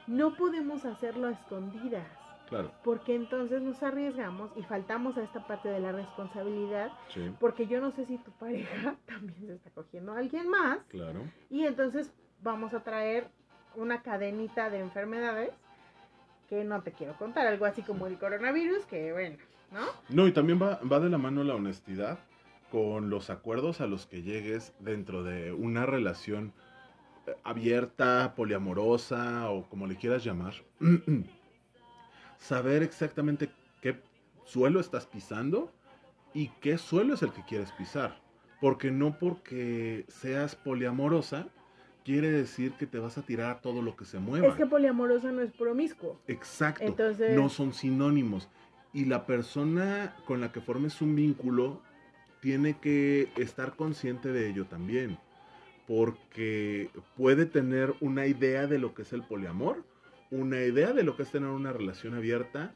No 0.06 0.36
podemos 0.36 0.84
hacerlo 0.84 1.28
a 1.28 1.32
escondidas, 1.32 2.06
Claro, 2.48 2.70
porque 2.84 3.14
entonces 3.14 3.62
nos 3.62 3.82
arriesgamos 3.82 4.50
y 4.56 4.62
faltamos 4.62 5.16
a 5.16 5.22
esta 5.22 5.46
parte 5.46 5.70
de 5.70 5.80
la 5.80 5.90
responsabilidad, 5.90 6.92
sí, 7.08 7.34
porque 7.40 7.66
yo 7.66 7.80
no 7.80 7.90
sé 7.92 8.04
si 8.04 8.18
tu 8.18 8.30
pareja 8.32 8.96
también 9.06 9.46
se 9.46 9.54
está 9.54 9.70
cogiendo 9.70 10.12
a 10.12 10.18
alguien 10.18 10.48
más, 10.48 10.78
claro. 10.88 11.20
y 11.48 11.64
entonces 11.64 12.12
vamos 12.42 12.74
a 12.74 12.80
traer 12.80 13.28
una 13.74 14.02
cadenita 14.02 14.68
de 14.68 14.80
enfermedades 14.80 15.50
que 16.48 16.62
no 16.62 16.82
te 16.82 16.92
quiero 16.92 17.16
contar, 17.16 17.46
algo 17.46 17.64
así 17.64 17.80
como 17.80 18.06
el 18.06 18.18
coronavirus, 18.18 18.84
que 18.84 19.12
bueno, 19.12 19.38
¿no? 19.72 19.86
No, 20.10 20.26
y 20.26 20.32
también 20.32 20.60
va, 20.60 20.78
va 20.80 21.00
de 21.00 21.08
la 21.08 21.16
mano 21.16 21.42
la 21.42 21.54
honestidad 21.54 22.18
con 22.72 23.10
los 23.10 23.28
acuerdos 23.28 23.82
a 23.82 23.86
los 23.86 24.06
que 24.06 24.22
llegues 24.22 24.72
dentro 24.80 25.22
de 25.22 25.52
una 25.52 25.84
relación 25.84 26.54
eh, 27.26 27.34
abierta, 27.44 28.32
poliamorosa 28.34 29.50
o 29.50 29.68
como 29.68 29.86
le 29.86 29.96
quieras 29.96 30.24
llamar. 30.24 30.54
Saber 32.38 32.82
exactamente 32.82 33.50
qué 33.82 34.00
suelo 34.46 34.80
estás 34.80 35.04
pisando 35.04 35.70
y 36.32 36.48
qué 36.62 36.78
suelo 36.78 37.12
es 37.12 37.22
el 37.22 37.30
que 37.32 37.44
quieres 37.44 37.70
pisar. 37.72 38.18
Porque 38.58 38.90
no 38.90 39.18
porque 39.18 40.06
seas 40.08 40.56
poliamorosa 40.56 41.48
quiere 42.06 42.30
decir 42.30 42.72
que 42.72 42.86
te 42.86 42.98
vas 42.98 43.18
a 43.18 43.22
tirar 43.22 43.50
a 43.50 43.60
todo 43.60 43.82
lo 43.82 43.96
que 43.96 44.06
se 44.06 44.18
mueva. 44.18 44.48
Es 44.48 44.54
que 44.54 44.64
poliamoroso 44.64 45.30
no 45.30 45.42
es 45.42 45.52
promiscuo. 45.52 46.18
Exacto. 46.26 46.84
Entonces- 46.84 47.36
No 47.36 47.50
son 47.50 47.74
sinónimos. 47.74 48.48
Y 48.94 49.04
la 49.04 49.26
persona 49.26 50.16
con 50.24 50.40
la 50.40 50.52
que 50.52 50.62
formes 50.62 51.02
un 51.02 51.14
vínculo 51.14 51.82
tiene 52.42 52.76
que 52.78 53.28
estar 53.36 53.76
consciente 53.76 54.32
de 54.32 54.50
ello 54.50 54.66
también. 54.66 55.16
Porque 55.86 56.90
puede 57.16 57.46
tener 57.46 57.94
una 58.00 58.26
idea 58.26 58.66
de 58.66 58.78
lo 58.78 58.94
que 58.94 59.02
es 59.02 59.12
el 59.12 59.22
poliamor, 59.22 59.84
una 60.30 60.60
idea 60.60 60.92
de 60.92 61.04
lo 61.04 61.16
que 61.16 61.22
es 61.22 61.30
tener 61.30 61.48
una 61.48 61.72
relación 61.72 62.14
abierta, 62.14 62.74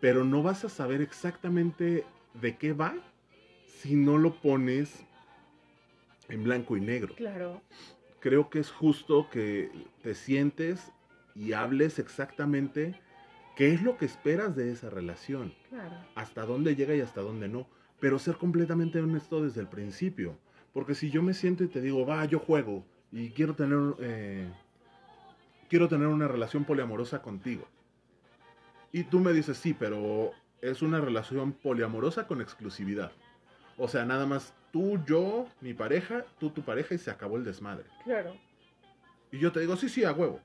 pero 0.00 0.24
no 0.24 0.42
vas 0.42 0.64
a 0.64 0.68
saber 0.70 1.02
exactamente 1.02 2.04
de 2.40 2.56
qué 2.56 2.72
va 2.72 2.94
si 3.66 3.94
no 3.94 4.16
lo 4.16 4.40
pones 4.40 5.04
en 6.28 6.44
blanco 6.44 6.76
y 6.76 6.80
negro 6.80 7.14
Claro. 7.14 7.60
creo 8.20 8.48
que 8.48 8.60
es 8.60 8.70
justo 8.70 9.28
que 9.30 9.70
te 10.02 10.14
sientes 10.14 10.92
y 11.34 11.52
hables 11.52 11.98
exactamente 11.98 12.94
qué 13.56 13.72
es 13.72 13.82
lo 13.82 13.96
que 13.96 14.04
esperas 14.04 14.54
de 14.54 14.70
esa 14.70 14.88
relación, 14.90 15.52
Claro. 15.68 15.96
hasta 16.14 16.44
dónde 16.46 16.76
llega 16.76 16.94
y 16.94 17.00
hasta 17.00 17.20
dónde 17.22 17.48
no, 17.48 17.66
pero 18.00 18.18
ser 18.18 18.36
completamente 18.36 19.00
honesto 19.00 19.42
desde 19.42 19.60
el 19.60 19.66
principio, 19.68 20.36
porque 20.72 20.94
si 20.94 21.10
yo 21.10 21.22
me 21.22 21.34
siento 21.34 21.64
y 21.64 21.68
te 21.68 21.80
digo, 21.80 22.06
va, 22.06 22.24
yo 22.24 22.38
juego 22.38 22.84
y 23.10 23.30
quiero 23.30 23.54
tener, 23.54 23.78
eh, 24.00 24.48
quiero 25.68 25.88
tener 25.88 26.06
una 26.08 26.28
relación 26.28 26.64
poliamorosa 26.64 27.22
contigo, 27.22 27.66
y 28.92 29.04
tú 29.04 29.20
me 29.20 29.32
dices, 29.32 29.58
sí, 29.58 29.74
pero 29.74 30.30
es 30.60 30.82
una 30.82 31.00
relación 31.00 31.52
poliamorosa 31.52 32.26
con 32.26 32.40
exclusividad, 32.40 33.12
o 33.76 33.88
sea, 33.88 34.04
nada 34.04 34.26
más 34.26 34.54
tú, 34.72 34.98
yo, 35.06 35.46
mi 35.60 35.74
pareja, 35.74 36.24
tú, 36.38 36.50
tu 36.50 36.62
pareja 36.62 36.94
y 36.94 36.98
se 36.98 37.10
acabó 37.10 37.36
el 37.36 37.44
desmadre. 37.44 37.84
Claro. 38.04 38.36
Y 39.30 39.38
yo 39.38 39.52
te 39.52 39.60
digo, 39.60 39.76
sí, 39.76 39.88
sí, 39.88 40.04
a 40.04 40.12
huevo. 40.12 40.40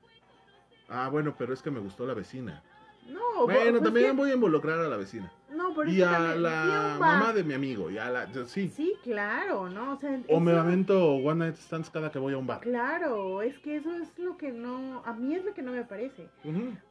Ah, 0.88 1.08
bueno, 1.08 1.34
pero 1.36 1.52
es 1.54 1.62
que 1.62 1.70
me 1.70 1.80
gustó 1.80 2.06
la 2.06 2.14
vecina. 2.14 2.62
No, 3.08 3.44
bueno, 3.46 3.70
pues 3.72 3.82
también 3.82 4.06
que- 4.10 4.16
voy 4.16 4.30
a 4.30 4.34
involucrar 4.34 4.78
a 4.80 4.88
la 4.88 4.96
vecina. 4.96 5.32
Por 5.74 5.88
Y 5.88 6.00
eso 6.00 6.08
a 6.10 6.12
también 6.12 6.32
fui 6.34 6.42
la 6.42 6.96
mamá 7.00 7.32
de 7.32 7.44
mi 7.44 7.54
amigo, 7.54 7.90
y 7.90 7.98
a 7.98 8.10
la... 8.10 8.28
Sí. 8.46 8.68
Sí, 8.68 8.94
claro, 9.02 9.68
¿no? 9.68 9.94
O, 9.94 9.96
sea, 9.98 10.20
O 10.28 10.40
me 10.40 10.52
avento 10.52 11.14
one 11.14 11.46
night 11.46 11.56
stands 11.56 11.90
cada 11.90 12.10
que 12.10 12.18
voy 12.18 12.32
a 12.34 12.38
un 12.38 12.46
bar. 12.46 12.60
Claro, 12.60 13.42
es 13.42 13.58
que 13.58 13.76
eso 13.76 13.92
es 13.96 14.18
lo 14.18 14.36
que 14.36 14.52
no, 14.52 15.02
a 15.04 15.12
mí 15.12 15.34
es 15.34 15.44
lo 15.44 15.52
que 15.54 15.62
no 15.62 15.72
me 15.72 15.84
parece. 15.84 16.28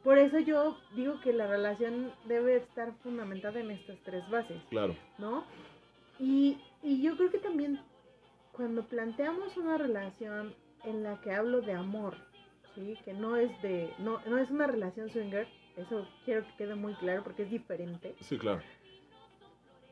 Por 0.02 0.18
eso 0.18 0.38
yo 0.38 0.76
digo 0.94 1.20
que 1.22 1.32
la 1.32 1.46
relación 1.46 2.12
debe 2.26 2.56
estar 2.56 2.92
fundamentada 3.02 3.60
en 3.60 3.70
estas 3.70 3.98
tres 4.04 4.28
bases, 4.30 4.60
Claro. 4.70 4.94
¿no? 5.18 5.44
Y, 6.18 6.58
y 6.82 7.02
yo 7.02 7.16
creo 7.16 7.30
que 7.30 7.38
también 7.38 7.80
cuando 8.52 8.84
planteamos 8.84 9.56
una 9.56 9.78
relación 9.78 10.54
en 10.84 11.02
la 11.02 11.20
que 11.20 11.32
hablo 11.32 11.60
de 11.60 11.72
amor, 11.72 12.14
¿sí? 12.74 12.96
Que 13.04 13.12
no 13.14 13.36
es 13.36 13.50
de, 13.62 13.92
no, 13.98 14.20
no 14.26 14.38
es 14.38 14.50
una 14.50 14.66
relación 14.66 15.10
swinger, 15.10 15.48
eso 15.76 16.06
quiero 16.24 16.44
que 16.46 16.56
quede 16.56 16.74
muy 16.74 16.94
claro 16.94 17.22
porque 17.24 17.42
es 17.42 17.50
diferente. 17.50 18.14
Sí, 18.20 18.38
claro. 18.38 18.60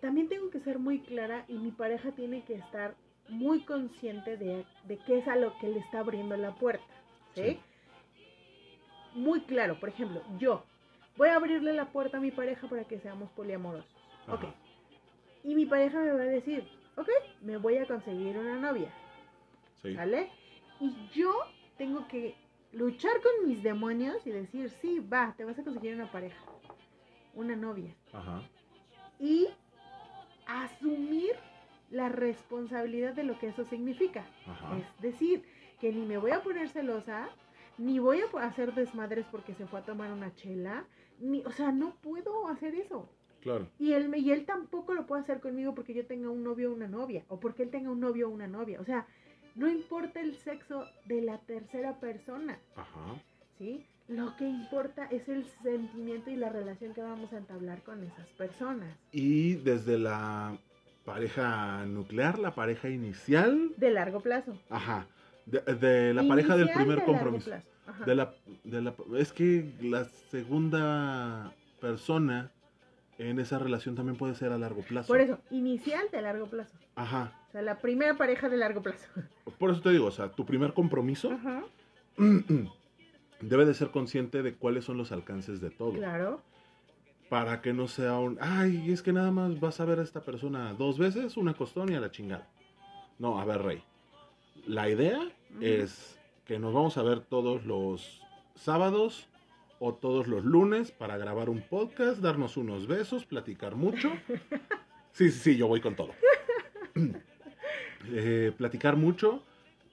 También 0.00 0.28
tengo 0.28 0.50
que 0.50 0.60
ser 0.60 0.78
muy 0.78 1.00
clara 1.00 1.44
y 1.48 1.54
mi 1.54 1.70
pareja 1.70 2.10
tiene 2.12 2.42
que 2.44 2.54
estar 2.54 2.94
muy 3.28 3.60
consciente 3.64 4.36
de, 4.36 4.64
de 4.84 4.98
qué 5.06 5.18
es 5.18 5.28
a 5.28 5.36
lo 5.36 5.56
que 5.58 5.68
le 5.68 5.78
está 5.78 6.00
abriendo 6.00 6.36
la 6.36 6.54
puerta, 6.54 6.84
¿sí? 7.34 7.42
Sí. 7.44 7.60
Muy 9.14 9.42
claro, 9.42 9.78
por 9.78 9.90
ejemplo, 9.90 10.22
yo 10.38 10.64
voy 11.16 11.28
a 11.28 11.36
abrirle 11.36 11.72
la 11.72 11.92
puerta 11.92 12.16
a 12.16 12.20
mi 12.20 12.30
pareja 12.30 12.66
para 12.68 12.84
que 12.84 12.98
seamos 13.00 13.30
poliamorosos. 13.32 13.86
Ok. 14.28 14.44
Ajá. 14.44 14.54
Y 15.44 15.54
mi 15.54 15.66
pareja 15.66 15.98
me 16.00 16.12
va 16.12 16.22
a 16.22 16.24
decir, 16.24 16.66
ok, 16.96 17.08
me 17.42 17.56
voy 17.58 17.76
a 17.76 17.86
conseguir 17.86 18.38
una 18.38 18.56
novia, 18.58 18.92
Sí. 19.82 19.94
¿sale? 19.94 20.30
Y 20.80 20.94
yo 21.14 21.32
tengo 21.76 22.06
que 22.08 22.34
luchar 22.72 23.12
con 23.20 23.48
mis 23.48 23.62
demonios 23.62 24.26
y 24.26 24.30
decir, 24.30 24.70
sí, 24.70 25.00
va, 25.00 25.34
te 25.36 25.44
vas 25.44 25.58
a 25.58 25.64
conseguir 25.64 25.94
una 25.94 26.10
pareja, 26.10 26.42
una 27.34 27.56
novia. 27.56 27.94
Ajá. 28.12 28.42
Y 29.18 29.48
asumir 30.46 31.32
la 31.90 32.08
responsabilidad 32.08 33.14
de 33.14 33.24
lo 33.24 33.38
que 33.38 33.48
eso 33.48 33.64
significa. 33.64 34.24
Ajá. 34.46 34.78
Es 34.78 35.02
decir, 35.02 35.44
que 35.80 35.92
ni 35.92 36.06
me 36.06 36.16
voy 36.16 36.30
a 36.30 36.42
poner 36.42 36.68
celosa, 36.68 37.28
ni 37.78 37.98
voy 37.98 38.20
a 38.20 38.46
hacer 38.46 38.74
desmadres 38.74 39.26
porque 39.30 39.54
se 39.54 39.66
fue 39.66 39.80
a 39.80 39.84
tomar 39.84 40.12
una 40.12 40.34
chela, 40.34 40.86
ni, 41.18 41.44
o 41.44 41.50
sea, 41.52 41.72
no 41.72 41.94
puedo 41.96 42.48
hacer 42.48 42.74
eso. 42.74 43.08
Claro. 43.40 43.68
Y 43.78 43.92
él, 43.92 44.14
y 44.16 44.30
él 44.30 44.44
tampoco 44.46 44.94
lo 44.94 45.06
puede 45.06 45.22
hacer 45.22 45.40
conmigo 45.40 45.74
porque 45.74 45.94
yo 45.94 46.06
tenga 46.06 46.30
un 46.30 46.44
novio 46.44 46.70
o 46.70 46.74
una 46.74 46.86
novia, 46.86 47.24
o 47.28 47.40
porque 47.40 47.64
él 47.64 47.70
tenga 47.70 47.90
un 47.90 48.00
novio 48.00 48.28
o 48.28 48.30
una 48.30 48.46
novia. 48.46 48.80
O 48.80 48.84
sea, 48.84 49.06
no 49.54 49.68
importa 49.68 50.20
el 50.20 50.34
sexo 50.36 50.86
de 51.06 51.22
la 51.22 51.38
tercera 51.38 51.98
persona, 52.00 52.58
Ajá. 52.76 53.14
¿sí? 53.58 53.84
Lo 54.08 54.36
que 54.36 54.48
importa 54.48 55.06
es 55.06 55.28
el 55.28 55.44
sentimiento 55.62 56.30
y 56.30 56.36
la 56.36 56.48
relación 56.50 56.92
que 56.92 57.02
vamos 57.02 57.32
a 57.32 57.38
entablar 57.38 57.82
con 57.82 58.02
esas 58.02 58.26
personas. 58.30 58.94
Y 59.12 59.54
desde 59.54 59.98
la 59.98 60.56
pareja 61.04 61.84
nuclear, 61.86 62.38
la 62.38 62.54
pareja 62.54 62.88
inicial, 62.88 63.70
De 63.76 63.90
largo 63.90 64.20
plazo. 64.20 64.56
ajá, 64.70 65.06
de, 65.46 65.60
de 65.60 66.14
la 66.14 66.26
pareja 66.26 66.56
del 66.56 66.68
primer 66.70 66.88
de 66.88 66.96
largo 66.96 67.12
compromiso. 67.12 67.46
plazo. 67.50 67.68
Ajá. 67.86 68.04
De 68.04 68.14
la, 68.14 68.34
de 68.64 68.82
la, 68.82 68.94
es 69.16 69.32
que 69.32 69.72
la 69.80 70.04
segunda 70.30 71.52
persona 71.80 72.50
en 73.18 73.38
esa 73.38 73.58
relación 73.58 73.94
también 73.94 74.16
puede 74.16 74.34
ser 74.34 74.52
a 74.52 74.58
largo 74.58 74.82
plazo. 74.82 75.08
Por 75.08 75.20
eso, 75.20 75.38
inicial 75.50 76.06
de 76.10 76.22
largo 76.22 76.46
plazo. 76.46 76.76
Ajá. 76.94 77.32
O 77.48 77.52
sea, 77.52 77.62
la 77.62 77.78
primera 77.78 78.16
pareja 78.16 78.48
de 78.48 78.56
largo 78.56 78.82
plazo. 78.82 79.06
Por 79.58 79.70
eso 79.70 79.80
te 79.80 79.90
digo, 79.90 80.06
o 80.06 80.10
sea, 80.10 80.30
tu 80.32 80.44
primer 80.46 80.72
compromiso 80.72 81.30
Ajá. 81.30 81.62
debe 83.40 83.64
de 83.64 83.74
ser 83.74 83.90
consciente 83.90 84.42
de 84.42 84.54
cuáles 84.54 84.84
son 84.84 84.96
los 84.96 85.12
alcances 85.12 85.60
de 85.60 85.70
todo. 85.70 85.92
Claro. 85.92 86.40
Para 87.28 87.62
que 87.62 87.72
no 87.72 87.88
sea 87.88 88.18
un, 88.18 88.38
ay, 88.40 88.90
es 88.92 89.02
que 89.02 89.12
nada 89.12 89.30
más 89.30 89.58
vas 89.60 89.80
a 89.80 89.84
ver 89.84 90.00
a 90.00 90.02
esta 90.02 90.22
persona 90.22 90.74
dos 90.74 90.98
veces, 90.98 91.36
una 91.36 91.54
costón 91.54 91.90
y 91.90 91.94
a 91.94 92.00
la 92.00 92.10
chingada. 92.10 92.46
No, 93.18 93.40
a 93.40 93.44
ver, 93.44 93.62
Rey. 93.62 93.82
La 94.66 94.88
idea 94.88 95.18
es 95.60 96.18
que 96.44 96.58
nos 96.58 96.74
vamos 96.74 96.98
a 96.98 97.02
ver 97.02 97.20
todos 97.20 97.64
los 97.64 98.20
sábados 98.54 99.28
o 99.84 99.94
todos 99.94 100.28
los 100.28 100.44
lunes 100.44 100.92
para 100.92 101.16
grabar 101.16 101.50
un 101.50 101.60
podcast, 101.60 102.20
darnos 102.20 102.56
unos 102.56 102.86
besos, 102.86 103.26
platicar 103.26 103.74
mucho. 103.74 104.12
Sí, 105.10 105.30
sí, 105.32 105.40
sí, 105.40 105.56
yo 105.56 105.66
voy 105.66 105.80
con 105.80 105.96
todo. 105.96 106.10
Eh, 108.10 108.52
platicar 108.58 108.96
mucho, 108.96 109.42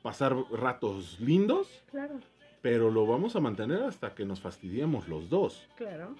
pasar 0.01 0.35
ratos 0.51 1.19
lindos, 1.19 1.67
Claro. 1.91 2.19
pero 2.61 2.89
lo 2.89 3.05
vamos 3.05 3.35
a 3.35 3.39
mantener 3.39 3.83
hasta 3.83 4.15
que 4.15 4.25
nos 4.25 4.39
fastidiemos 4.41 5.07
los 5.07 5.29
dos. 5.29 5.67
Claro. 5.77 6.15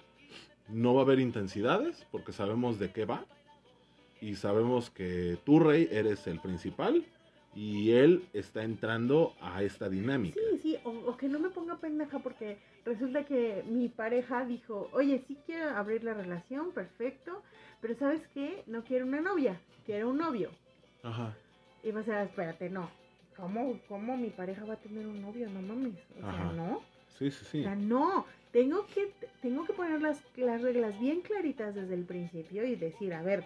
No 0.68 0.94
va 0.94 1.00
a 1.00 1.04
haber 1.04 1.18
intensidades 1.18 2.06
porque 2.12 2.30
sabemos 2.32 2.78
de 2.78 2.92
qué 2.92 3.06
va. 3.06 3.24
Y 4.20 4.36
sabemos 4.36 4.88
que 4.90 5.36
tú, 5.44 5.58
Rey, 5.58 5.88
eres 5.90 6.28
el 6.28 6.38
principal. 6.38 7.04
Y 7.54 7.92
él 7.92 8.24
está 8.32 8.62
entrando 8.62 9.34
a 9.40 9.62
esta 9.62 9.88
dinámica. 9.88 10.38
Sí, 10.52 10.58
sí, 10.62 10.78
o, 10.84 10.90
o 10.90 11.16
que 11.16 11.28
no 11.28 11.38
me 11.40 11.50
ponga 11.50 11.76
pendeja 11.78 12.20
porque 12.20 12.58
resulta 12.84 13.24
que 13.24 13.64
mi 13.68 13.88
pareja 13.88 14.44
dijo, 14.44 14.88
oye, 14.92 15.22
sí 15.26 15.36
quiero 15.46 15.70
abrir 15.70 16.04
la 16.04 16.14
relación, 16.14 16.70
perfecto, 16.72 17.42
pero 17.80 17.96
¿sabes 17.96 18.22
qué? 18.34 18.62
No 18.66 18.84
quiero 18.84 19.04
una 19.06 19.20
novia, 19.20 19.60
quiero 19.84 20.10
un 20.10 20.18
novio. 20.18 20.50
Ajá. 21.02 21.34
Y 21.82 21.90
vas 21.90 22.08
a 22.08 22.12
decir, 22.20 22.30
espérate, 22.30 22.70
no. 22.70 22.88
¿Cómo, 23.36 23.80
¿Cómo 23.88 24.16
mi 24.16 24.28
pareja 24.30 24.64
va 24.64 24.74
a 24.74 24.80
tener 24.80 25.06
un 25.06 25.20
novio? 25.22 25.48
No 25.50 25.62
mames. 25.62 25.94
O 26.18 26.20
sea, 26.20 26.28
Ajá. 26.28 26.52
no. 26.52 26.82
Sí, 27.18 27.30
sí, 27.30 27.42
O 27.42 27.48
sí. 27.48 27.62
sea, 27.62 27.74
no. 27.74 28.26
Tengo 28.52 28.86
que, 28.86 29.12
tengo 29.40 29.64
que 29.64 29.72
poner 29.72 30.00
las, 30.02 30.22
las 30.36 30.60
reglas 30.60 30.98
bien 31.00 31.20
claritas 31.20 31.74
desde 31.74 31.94
el 31.94 32.04
principio 32.04 32.64
y 32.64 32.74
decir, 32.76 33.14
a 33.14 33.22
ver, 33.22 33.44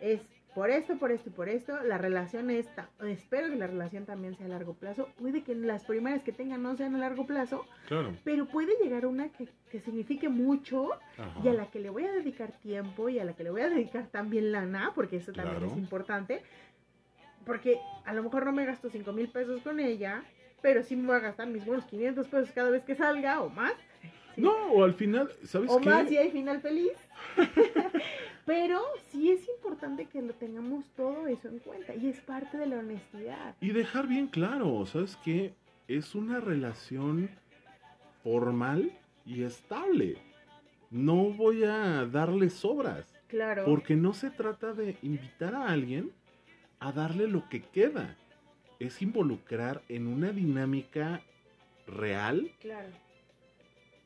es 0.00 0.20
por 0.56 0.70
esto, 0.70 0.96
por 0.96 1.12
esto 1.12 1.28
y 1.28 1.32
por 1.32 1.50
esto, 1.50 1.78
la 1.82 1.98
relación 1.98 2.48
está, 2.50 2.88
espero 3.06 3.50
que 3.50 3.56
la 3.56 3.66
relación 3.66 4.06
también 4.06 4.34
sea 4.36 4.46
a 4.46 4.48
largo 4.48 4.72
plazo. 4.72 5.10
Puede 5.18 5.42
que 5.44 5.54
las 5.54 5.84
primeras 5.84 6.22
que 6.22 6.32
tengan 6.32 6.62
no 6.62 6.74
sean 6.76 6.94
a 6.94 6.98
largo 6.98 7.26
plazo, 7.26 7.66
Claro. 7.88 8.16
pero 8.24 8.46
puede 8.46 8.72
llegar 8.82 9.04
una 9.04 9.28
que, 9.28 9.48
que 9.70 9.80
signifique 9.80 10.30
mucho 10.30 10.94
Ajá. 11.18 11.40
y 11.44 11.48
a 11.48 11.52
la 11.52 11.66
que 11.70 11.78
le 11.78 11.90
voy 11.90 12.04
a 12.06 12.12
dedicar 12.12 12.52
tiempo 12.62 13.10
y 13.10 13.18
a 13.18 13.24
la 13.26 13.34
que 13.34 13.44
le 13.44 13.50
voy 13.50 13.60
a 13.60 13.68
dedicar 13.68 14.06
también 14.06 14.50
lana, 14.50 14.92
porque 14.94 15.16
eso 15.18 15.30
también 15.32 15.58
Claro. 15.58 15.72
es 15.72 15.78
importante. 15.78 16.42
Porque 17.44 17.78
a 18.06 18.14
lo 18.14 18.22
mejor 18.22 18.46
no 18.46 18.52
me 18.52 18.64
gasto 18.64 18.88
5 18.88 19.12
mil 19.12 19.28
pesos 19.28 19.60
con 19.62 19.78
ella, 19.78 20.24
pero 20.62 20.82
sí 20.82 20.96
me 20.96 21.06
voy 21.06 21.16
a 21.16 21.20
gastar 21.20 21.46
mis 21.48 21.64
buenos 21.66 21.84
500 21.84 22.26
pesos 22.28 22.50
cada 22.52 22.70
vez 22.70 22.82
que 22.82 22.94
salga 22.96 23.40
o 23.42 23.50
más. 23.50 23.74
No, 24.36 24.52
o 24.72 24.84
al 24.84 24.94
final, 24.94 25.30
¿sabes 25.44 25.70
O 25.70 25.80
qué? 25.80 25.88
más 25.88 26.08
si 26.08 26.16
hay 26.16 26.30
final 26.30 26.60
feliz. 26.60 26.92
pero 28.44 28.80
sí 29.08 29.30
es 29.30 29.48
importante 29.48 30.06
que 30.06 30.22
lo 30.22 30.34
tengamos 30.34 30.84
todo 30.96 31.26
eso 31.26 31.48
en 31.48 31.58
cuenta 31.58 31.94
y 31.94 32.08
es 32.08 32.20
parte 32.20 32.58
de 32.58 32.66
la 32.66 32.78
honestidad. 32.78 33.56
Y 33.60 33.70
dejar 33.70 34.06
bien 34.06 34.28
claro, 34.28 34.84
¿sabes 34.86 35.16
qué? 35.24 35.54
Es 35.88 36.14
una 36.14 36.40
relación 36.40 37.30
formal 38.22 38.92
y 39.24 39.42
estable. 39.42 40.18
No 40.90 41.30
voy 41.30 41.64
a 41.64 42.06
darle 42.06 42.50
sobras. 42.50 43.12
Claro. 43.28 43.64
Porque 43.64 43.96
no 43.96 44.12
se 44.12 44.30
trata 44.30 44.72
de 44.72 44.96
invitar 45.02 45.54
a 45.54 45.68
alguien 45.68 46.12
a 46.78 46.92
darle 46.92 47.26
lo 47.26 47.48
que 47.48 47.62
queda. 47.62 48.16
Es 48.78 49.02
involucrar 49.02 49.82
en 49.88 50.06
una 50.06 50.30
dinámica 50.30 51.22
real 51.86 52.50
Claro. 52.60 52.88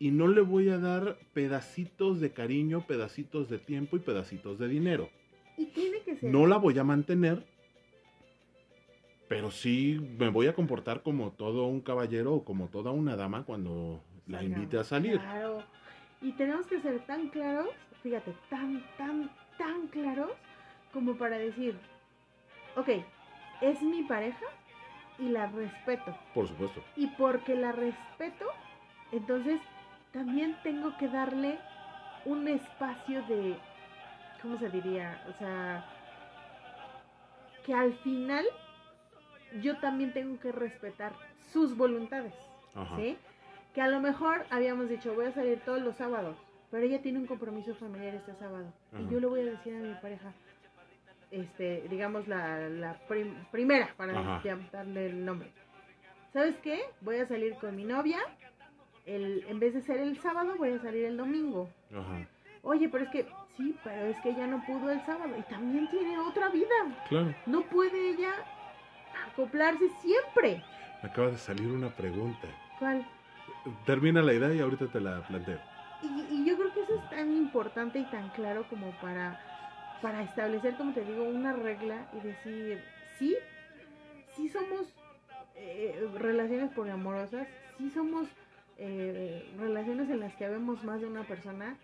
Y 0.00 0.10
no 0.10 0.28
le 0.28 0.40
voy 0.40 0.70
a 0.70 0.78
dar 0.78 1.18
pedacitos 1.34 2.20
de 2.20 2.32
cariño, 2.32 2.86
pedacitos 2.86 3.50
de 3.50 3.58
tiempo 3.58 3.96
y 3.96 4.00
pedacitos 4.00 4.58
de 4.58 4.66
dinero. 4.66 5.10
Y 5.58 5.66
tiene 5.66 6.00
que 6.00 6.16
ser. 6.16 6.32
No 6.32 6.46
la 6.46 6.56
voy 6.56 6.78
a 6.78 6.84
mantener, 6.84 7.44
pero 9.28 9.50
sí 9.50 10.00
me 10.18 10.30
voy 10.30 10.46
a 10.46 10.54
comportar 10.54 11.02
como 11.02 11.32
todo 11.32 11.66
un 11.66 11.82
caballero 11.82 12.32
o 12.32 12.44
como 12.44 12.68
toda 12.68 12.90
una 12.92 13.14
dama 13.14 13.44
cuando 13.44 14.02
la 14.26 14.42
invite 14.42 14.78
a 14.78 14.84
salir. 14.84 15.18
Claro. 15.18 15.62
Y 16.22 16.32
tenemos 16.32 16.66
que 16.66 16.80
ser 16.80 17.04
tan 17.04 17.28
claros, 17.28 17.68
fíjate, 18.02 18.34
tan, 18.48 18.82
tan, 18.96 19.30
tan 19.58 19.86
claros 19.88 20.30
como 20.94 21.18
para 21.18 21.36
decir, 21.36 21.76
ok, 22.74 22.88
es 23.60 23.82
mi 23.82 24.02
pareja 24.04 24.46
y 25.18 25.28
la 25.28 25.46
respeto. 25.48 26.16
Por 26.32 26.48
supuesto. 26.48 26.82
Y 26.96 27.06
porque 27.18 27.54
la 27.54 27.72
respeto, 27.72 28.46
entonces 29.12 29.60
también 30.12 30.56
tengo 30.62 30.96
que 30.98 31.08
darle 31.08 31.58
un 32.24 32.48
espacio 32.48 33.22
de, 33.26 33.56
¿cómo 34.42 34.58
se 34.58 34.68
diría? 34.68 35.22
O 35.28 35.32
sea, 35.38 35.84
que 37.64 37.74
al 37.74 37.92
final 37.98 38.44
yo 39.62 39.76
también 39.78 40.12
tengo 40.12 40.38
que 40.40 40.52
respetar 40.52 41.12
sus 41.52 41.76
voluntades. 41.76 42.34
Ajá. 42.74 42.96
¿sí? 42.96 43.16
Que 43.74 43.82
a 43.82 43.88
lo 43.88 44.00
mejor 44.00 44.44
habíamos 44.50 44.88
dicho, 44.88 45.14
voy 45.14 45.26
a 45.26 45.32
salir 45.32 45.60
todos 45.60 45.80
los 45.82 45.96
sábados, 45.96 46.36
pero 46.70 46.84
ella 46.84 47.02
tiene 47.02 47.18
un 47.18 47.26
compromiso 47.26 47.74
familiar 47.74 48.14
este 48.14 48.34
sábado. 48.34 48.72
Ajá. 48.92 49.02
Y 49.02 49.08
yo 49.12 49.20
le 49.20 49.26
voy 49.26 49.40
a 49.40 49.44
decir 49.44 49.74
a 49.74 49.78
mi 49.78 49.94
pareja, 49.94 50.32
este, 51.30 51.86
digamos 51.88 52.26
la, 52.28 52.68
la 52.68 52.94
prim- 53.08 53.44
primera, 53.52 53.94
para 53.96 54.40
darle 54.72 55.06
el 55.06 55.24
nombre. 55.24 55.50
¿Sabes 56.32 56.56
qué? 56.62 56.80
Voy 57.00 57.16
a 57.16 57.26
salir 57.26 57.54
con 57.54 57.74
mi 57.74 57.84
novia, 57.84 58.18
el, 59.16 59.44
en 59.48 59.58
vez 59.60 59.74
de 59.74 59.82
ser 59.82 59.98
el 59.98 60.18
sábado, 60.18 60.54
voy 60.58 60.70
a 60.70 60.78
salir 60.78 61.04
el 61.04 61.16
domingo. 61.16 61.68
Ajá. 61.92 62.26
Oye, 62.62 62.88
pero 62.88 63.04
es 63.04 63.10
que 63.10 63.26
Sí, 63.60 63.76
pero 63.84 64.06
es 64.06 64.16
que 64.20 64.30
ella 64.30 64.46
no 64.46 64.64
pudo 64.64 64.90
el 64.90 65.04
sábado 65.04 65.36
y 65.36 65.42
también 65.42 65.86
tiene 65.90 66.18
otra 66.18 66.48
vida. 66.48 66.74
Claro. 67.10 67.34
No 67.44 67.60
puede 67.62 68.10
ella 68.10 68.32
acoplarse 69.28 69.86
siempre. 70.00 70.62
Me 71.02 71.10
acaba 71.10 71.28
de 71.28 71.36
salir 71.36 71.70
una 71.70 71.90
pregunta. 71.90 72.48
¿Cuál? 72.78 73.06
Termina 73.84 74.22
la 74.22 74.32
idea 74.32 74.54
y 74.54 74.60
ahorita 74.60 74.86
te 74.86 74.98
la 74.98 75.20
planteo. 75.26 75.58
Y, 76.02 76.34
y 76.34 76.44
yo 76.46 76.56
creo 76.56 76.72
que 76.72 76.80
eso 76.80 76.94
es 76.94 77.10
tan 77.10 77.30
importante 77.30 77.98
y 77.98 78.04
tan 78.04 78.30
claro 78.30 78.64
como 78.70 78.92
para, 78.92 79.38
para 80.00 80.22
establecer, 80.22 80.76
como 80.76 80.94
te 80.94 81.04
digo, 81.04 81.24
una 81.24 81.52
regla 81.52 82.08
y 82.14 82.26
decir, 82.26 82.82
sí, 83.18 83.36
sí 84.36 84.48
somos 84.48 84.94
eh, 85.54 86.08
relaciones 86.18 86.70
poliamorosas, 86.72 87.46
sí 87.76 87.90
somos 87.90 88.26
eh, 88.82 89.44
relaciones 89.58 90.08
en 90.08 90.20
las 90.20 90.34
que 90.36 90.46
habemos 90.46 90.82
más 90.84 91.02
de 91.02 91.06
una 91.06 91.22
persona, 91.24 91.76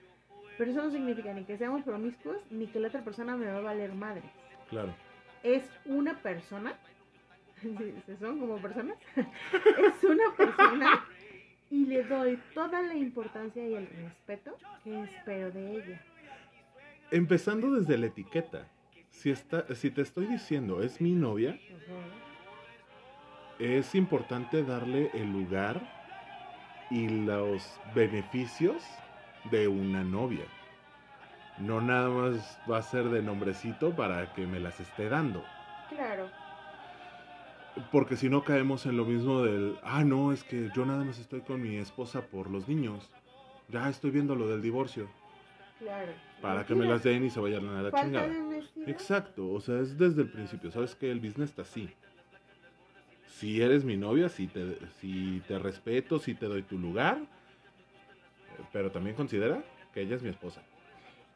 pero 0.57 0.71
eso 0.71 0.83
no 0.83 0.91
significa 0.91 1.35
ni 1.35 1.45
que 1.45 1.59
seamos 1.59 1.85
promiscuos 1.85 2.39
ni 2.51 2.67
que 2.69 2.81
la 2.81 2.89
otra 2.89 3.05
persona 3.05 3.37
me 3.37 3.45
va 3.45 3.59
a 3.59 3.61
valer 3.61 3.93
madre. 3.95 4.23
Claro. 4.71 4.95
Es 5.43 5.63
una 5.85 6.15
persona, 6.23 6.79
¿se 8.07 8.17
son 8.17 8.41
como 8.41 8.57
personas? 8.57 8.97
es 9.15 10.05
una 10.05 10.35
persona 10.35 11.05
y 11.71 11.85
le 11.85 12.03
doy 12.05 12.39
toda 12.55 12.81
la 12.81 12.95
importancia 12.95 13.69
y 13.69 13.75
el 13.75 13.87
respeto 13.89 14.57
que 14.83 15.03
espero 15.03 15.51
de 15.51 15.77
ella. 15.77 16.01
Empezando 17.11 17.73
desde 17.73 17.99
la 17.99 18.07
etiqueta. 18.07 18.69
Si, 19.11 19.31
está, 19.31 19.75
si 19.75 19.91
te 19.91 20.01
estoy 20.01 20.27
diciendo 20.27 20.83
es 20.83 21.01
mi 21.01 21.13
novia, 21.13 21.59
es 23.59 23.95
importante 23.95 24.63
darle 24.63 25.11
el 25.13 25.31
lugar 25.31 25.96
y 26.91 27.09
los 27.09 27.81
beneficios 27.95 28.83
de 29.51 29.69
una 29.69 30.05
novia. 30.05 30.45
No 31.59 31.81
nada 31.81 32.09
más 32.11 32.59
va 32.71 32.79
a 32.79 32.83
ser 32.83 33.05
de 33.09 33.23
nombrecito 33.23 33.95
para 33.95 34.33
que 34.35 34.47
me 34.47 34.61
las 34.61 34.79
esté 34.81 35.09
dando. 35.09 35.43
Claro. 35.89 36.29
Porque 37.91 38.17
si 38.17 38.29
no 38.29 38.45
caemos 38.45 38.87
en 38.87 38.97
lo 38.97 39.05
mismo 39.05 39.43
del, 39.43 39.79
ah, 39.83 40.05
no, 40.05 40.33
es 40.33 40.45
que 40.45 40.71
yo 40.75 40.87
nada 40.87 41.05
más 41.05 41.19
estoy 41.19 41.43
con 41.43 41.63
mi 41.63 41.77
esposa 41.77 42.23
por 42.23 42.51
los 42.51 42.69
niños. 42.69 43.11
Ya 43.69 43.89
estoy 43.89 44.11
viendo 44.11 44.35
lo 44.35 44.49
del 44.49 44.63
divorcio. 44.63 45.09
Claro. 45.79 46.13
Para 46.41 46.65
que 46.65 46.75
me 46.75 46.87
las 46.87 47.03
den 47.03 47.25
y 47.25 47.31
se 47.31 47.41
vayan 47.41 47.69
a 47.69 47.83
la 47.83 47.93
chingada. 47.93 48.33
Exacto, 48.87 49.51
o 49.51 49.61
sea, 49.61 49.81
es 49.81 49.99
desde 49.99 50.23
el 50.23 50.31
principio. 50.31 50.71
Sabes 50.71 50.95
que 50.95 51.11
el 51.11 51.21
business 51.21 51.51
está 51.51 51.63
así. 51.63 51.91
Si 53.29 53.61
eres 53.61 53.85
mi 53.85 53.97
novia, 53.97 54.29
si 54.29 54.47
te, 54.47 54.79
si 55.01 55.43
te 55.47 55.59
respeto, 55.59 56.19
si 56.19 56.35
te 56.35 56.47
doy 56.47 56.63
tu 56.63 56.79
lugar, 56.79 57.19
pero 58.73 58.91
también 58.91 59.15
considera 59.17 59.63
que 59.93 60.03
ella 60.03 60.17
es 60.17 60.23
mi 60.23 60.31
esposa. 60.31 60.63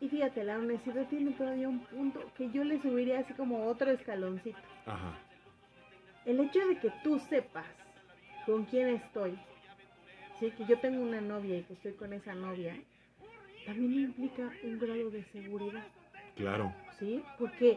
Y 0.01 0.09
fíjate, 0.09 0.45
la 0.45 0.59
honestidad 0.59 1.07
tiene 1.09 1.33
todavía 1.33 1.69
un 1.69 1.81
punto 1.81 2.21
que 2.37 2.51
yo 2.51 2.65
le 2.65 2.81
subiría 2.81 3.21
así 3.21 3.35
como 3.35 3.67
otro 3.67 3.91
escaloncito. 3.91 4.59
Ajá, 4.87 5.15
El 6.25 6.41
hecho 6.41 6.67
de 6.67 6.79
que 6.79 6.91
tú 7.05 7.19
sepas 7.29 7.67
con 8.47 8.65
quién 8.65 8.89
estoy, 8.89 9.39
¿sí? 10.39 10.51
que 10.53 10.65
yo 10.65 10.79
tengo 10.79 11.03
una 11.03 11.21
novia 11.21 11.59
y 11.59 11.63
que 11.65 11.75
estoy 11.75 11.93
con 11.93 12.15
esa 12.15 12.35
novia, 12.35 12.75
también 13.67 13.93
implica 13.93 14.51
un 14.63 14.79
grado 14.79 15.11
de 15.11 15.23
seguridad, 15.25 15.85
claro, 16.35 16.73
¿sí? 16.99 17.23
Porque, 17.39 17.77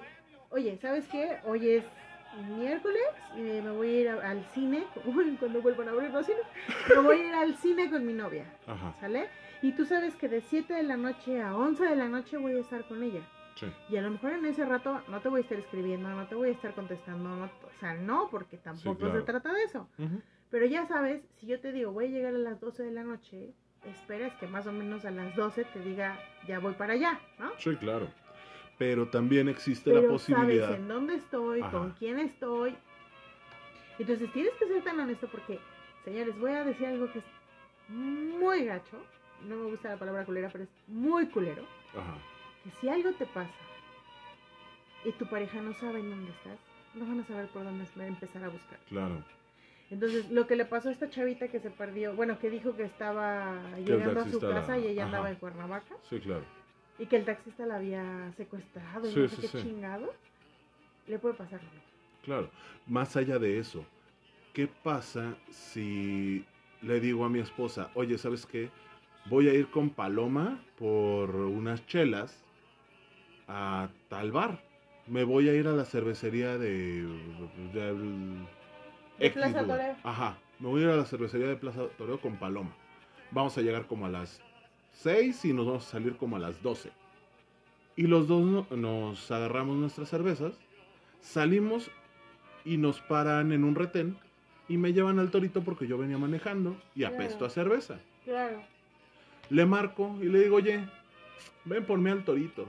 oye, 0.50 0.78
¿sabes 0.82 1.06
qué? 1.10 1.38
Hoy 1.44 1.68
es 1.68 1.84
miércoles, 2.50 3.02
eh, 3.36 3.62
me 3.64 3.72
voy 3.72 3.90
a 3.90 4.02
ir 4.02 4.10
a- 4.10 4.30
al 4.30 4.44
cine, 4.54 4.86
uy, 5.06 5.36
cuando 5.40 5.62
vuelvan 5.62 5.88
a 5.88 5.92
abrir 5.92 6.12
los 6.12 6.26
cines, 6.26 6.44
me 6.96 7.02
voy 7.02 7.18
a 7.18 7.28
ir 7.28 7.34
al 7.36 7.56
cine 7.58 7.90
con 7.90 8.06
mi 8.06 8.14
novia, 8.14 8.46
ajá, 8.68 8.94
¿sale? 9.00 9.28
Y 9.62 9.72
tú 9.74 9.86
sabes 9.86 10.16
que 10.16 10.28
de 10.28 10.42
7 10.42 10.74
de 10.74 10.84
la 10.84 10.98
noche 10.98 11.42
a 11.42 11.56
11 11.56 11.86
de 11.86 11.96
la 11.96 12.08
noche 12.10 12.38
voy 12.38 12.58
a 12.58 12.60
estar 12.60 12.84
con 12.86 13.02
ella. 13.02 13.22
sí, 13.56 13.68
Y 13.90 13.96
a 13.96 14.02
lo 14.02 14.12
mejor 14.12 14.34
en 14.34 14.46
ese 14.46 14.66
rato 14.66 15.02
no 15.08 15.22
te 15.22 15.30
voy 15.30 15.40
a 15.40 15.44
estar 15.44 15.58
escribiendo, 15.58 16.10
no 16.10 16.28
te 16.28 16.36
voy 16.36 16.50
a 16.50 16.52
estar 16.52 16.74
contestando, 16.74 17.30
no, 17.30 17.46
o 17.46 17.80
sea, 17.80 17.94
no, 17.94 18.28
porque 18.30 18.58
tampoco 18.58 19.00
claro. 19.00 19.20
se 19.20 19.26
trata 19.26 19.54
de 19.54 19.64
eso. 19.64 19.88
Pero 20.50 20.66
ya 20.66 20.86
sabes, 20.86 21.22
si 21.40 21.48
yo 21.48 21.60
te 21.62 21.72
digo 21.72 21.92
voy 21.92 22.06
a 22.06 22.10
llegar 22.10 22.36
a 22.36 22.38
las 22.38 22.60
12 22.60 22.84
de 22.84 22.92
la 22.92 23.04
noche, 23.04 23.54
esperas 23.86 24.34
que 24.36 24.48
más 24.48 24.68
o 24.68 24.72
menos 24.74 25.04
a 25.06 25.12
las 25.12 25.36
12 25.36 25.64
te 25.66 25.80
diga 25.80 26.20
ya 26.48 26.60
voy 26.60 26.74
para 26.74 26.94
allá, 26.94 27.20
¿no? 27.40 27.52
sí, 27.58 27.76
claro. 27.78 28.08
Pero 28.78 29.08
también 29.08 29.48
existe 29.50 29.92
Pero 29.92 30.04
la 30.04 30.08
posibilidad. 30.10 30.66
sabes 30.66 30.80
en 30.80 30.88
dónde 30.88 31.16
estoy, 31.16 31.62
Ajá. 31.62 31.72
con 31.72 31.92
quién 31.92 32.20
estoy. 32.20 32.76
Entonces 34.00 34.32
tienes 34.34 34.54
que 34.56 34.68
ser 34.68 34.84
tan 34.84 35.00
honesto 35.00 35.28
porque, 35.28 35.60
señores, 36.04 36.38
voy 36.40 36.52
a 36.52 36.64
decir 36.64 36.88
algo 36.88 37.12
que 37.12 37.20
es 37.20 37.26
muy 37.90 38.66
gacho. 38.66 38.98
No 39.48 39.56
me 39.58 39.66
gusta 39.72 39.90
la 39.90 39.98
palabra 39.98 40.26
culera, 40.26 40.50
pero 40.52 40.64
es 40.64 40.70
muy 40.88 41.28
culero. 41.28 41.64
Ajá, 41.92 42.18
que 42.64 42.72
si 42.80 42.90
algo 42.90 43.12
te 43.12 43.26
pasa 43.26 43.52
y 45.06 45.12
tu 45.12 45.26
pareja 45.28 45.62
no 45.62 45.74
sabe 45.74 46.00
en 46.00 46.10
dónde 46.10 46.32
estás, 46.32 46.58
no 46.96 47.06
van 47.06 47.20
a 47.20 47.26
saber 47.26 47.48
por 47.48 47.64
dónde 47.64 47.86
empezar 48.08 48.44
a 48.44 48.50
buscar. 48.50 48.80
claro, 48.90 49.24
Entonces, 49.92 50.30
lo 50.32 50.48
que 50.48 50.56
le 50.56 50.66
pasó 50.66 50.90
a 50.90 50.92
esta 50.94 51.10
chavita 51.10 51.50
que 51.50 51.60
se 51.60 51.70
perdió, 51.70 52.16
bueno, 52.16 52.40
que 52.40 52.50
dijo 52.50 52.76
que 52.76 52.84
estaba 52.84 53.62
llegando 53.80 54.22
a 54.22 54.28
su 54.30 54.40
casa 54.40 54.78
y 54.78 54.88
ella 54.88 55.04
ajá. 55.04 55.12
andaba 55.12 55.30
en 55.30 55.36
Cuernavaca 55.36 55.96
sí, 56.10 56.20
claro. 56.20 56.46
Y 57.00 57.06
que 57.06 57.16
el 57.18 57.26
taxista 57.26 57.66
la 57.66 57.78
había 57.78 58.32
secuestrado 58.38 59.08
y 59.10 59.14
Sí, 59.14 59.20
no 59.22 59.30
sé 59.30 59.36
sí, 59.36 59.42
qué 59.42 59.48
sí. 59.48 59.58
chingado, 59.64 60.14
le 61.08 61.20
puede 61.20 61.36
pasar 61.36 61.60
lo 61.62 61.70
mismo. 61.70 61.82
Claro, 62.24 62.50
más 62.88 63.16
allá 63.18 63.40
de 63.40 63.60
eso, 63.60 63.86
¿qué 64.54 64.68
pasa 64.68 65.36
si 65.52 66.46
le 66.82 67.00
digo 67.00 67.26
a 67.26 67.30
mi 67.30 67.40
esposa, 67.40 67.90
oye, 67.96 68.18
¿sabes 68.18 68.46
qué? 68.46 68.70
Voy 69.26 69.48
a 69.50 69.54
ir 69.54 69.68
con 69.70 69.90
Paloma 69.90 70.60
por 70.78 71.34
unas 71.36 71.86
chelas 71.88 72.44
a 73.48 73.90
tal 74.10 74.32
bar. 74.32 74.60
Me 75.08 75.24
voy 75.24 75.50
a 75.50 75.54
ir 75.54 75.68
a 75.68 75.74
la 75.74 75.86
cervecería 75.86 76.58
de... 76.58 77.06
De 77.74 79.30
Plaza 79.30 79.62
lugar". 79.62 79.78
Toreo. 79.78 79.96
Ajá, 80.04 80.38
me 80.60 80.68
voy 80.68 80.82
a 80.82 80.86
ir 80.86 80.90
a 80.92 80.96
la 80.98 81.06
cervecería 81.06 81.48
de 81.48 81.56
Plaza 81.56 81.88
Toreo 81.98 82.20
con 82.22 82.38
Paloma. 82.38 82.74
Vamos 83.32 83.58
a 83.58 83.62
llegar 83.62 83.86
como 83.86 84.06
a 84.06 84.10
las 84.10 84.42
6 84.94 85.46
y 85.46 85.54
nos 85.54 85.66
vamos 85.66 85.88
a 85.88 85.92
salir 85.92 86.16
como 86.18 86.36
a 86.36 86.40
las 86.40 86.62
12. 86.62 86.92
Y 87.96 88.04
los 88.08 88.28
dos 88.28 88.42
no- 88.44 88.68
nos 88.76 89.30
agarramos 89.32 89.76
nuestras 89.78 90.10
cervezas, 90.10 90.54
salimos 91.22 91.92
y 92.66 92.78
nos 92.78 93.02
paran 93.02 93.52
en 93.52 93.64
un 93.64 93.76
retén 93.76 94.18
y 94.68 94.78
me 94.78 94.94
llevan 94.94 95.20
al 95.20 95.30
torito 95.30 95.62
porque 95.64 95.88
yo 95.88 95.98
venía 95.98 96.18
manejando 96.18 96.76
y 96.96 97.04
apesto 97.04 97.40
Claro. 97.40 97.46
a 97.46 97.50
cerveza. 97.50 98.00
Claro. 98.24 98.64
Le 99.50 99.66
marco 99.66 100.16
y 100.22 100.26
le 100.26 100.40
digo, 100.44 100.56
oye, 100.56 100.88
ven 101.66 101.86
por 101.86 102.00
mí 102.00 102.10
al 102.10 102.24
torito. 102.24 102.66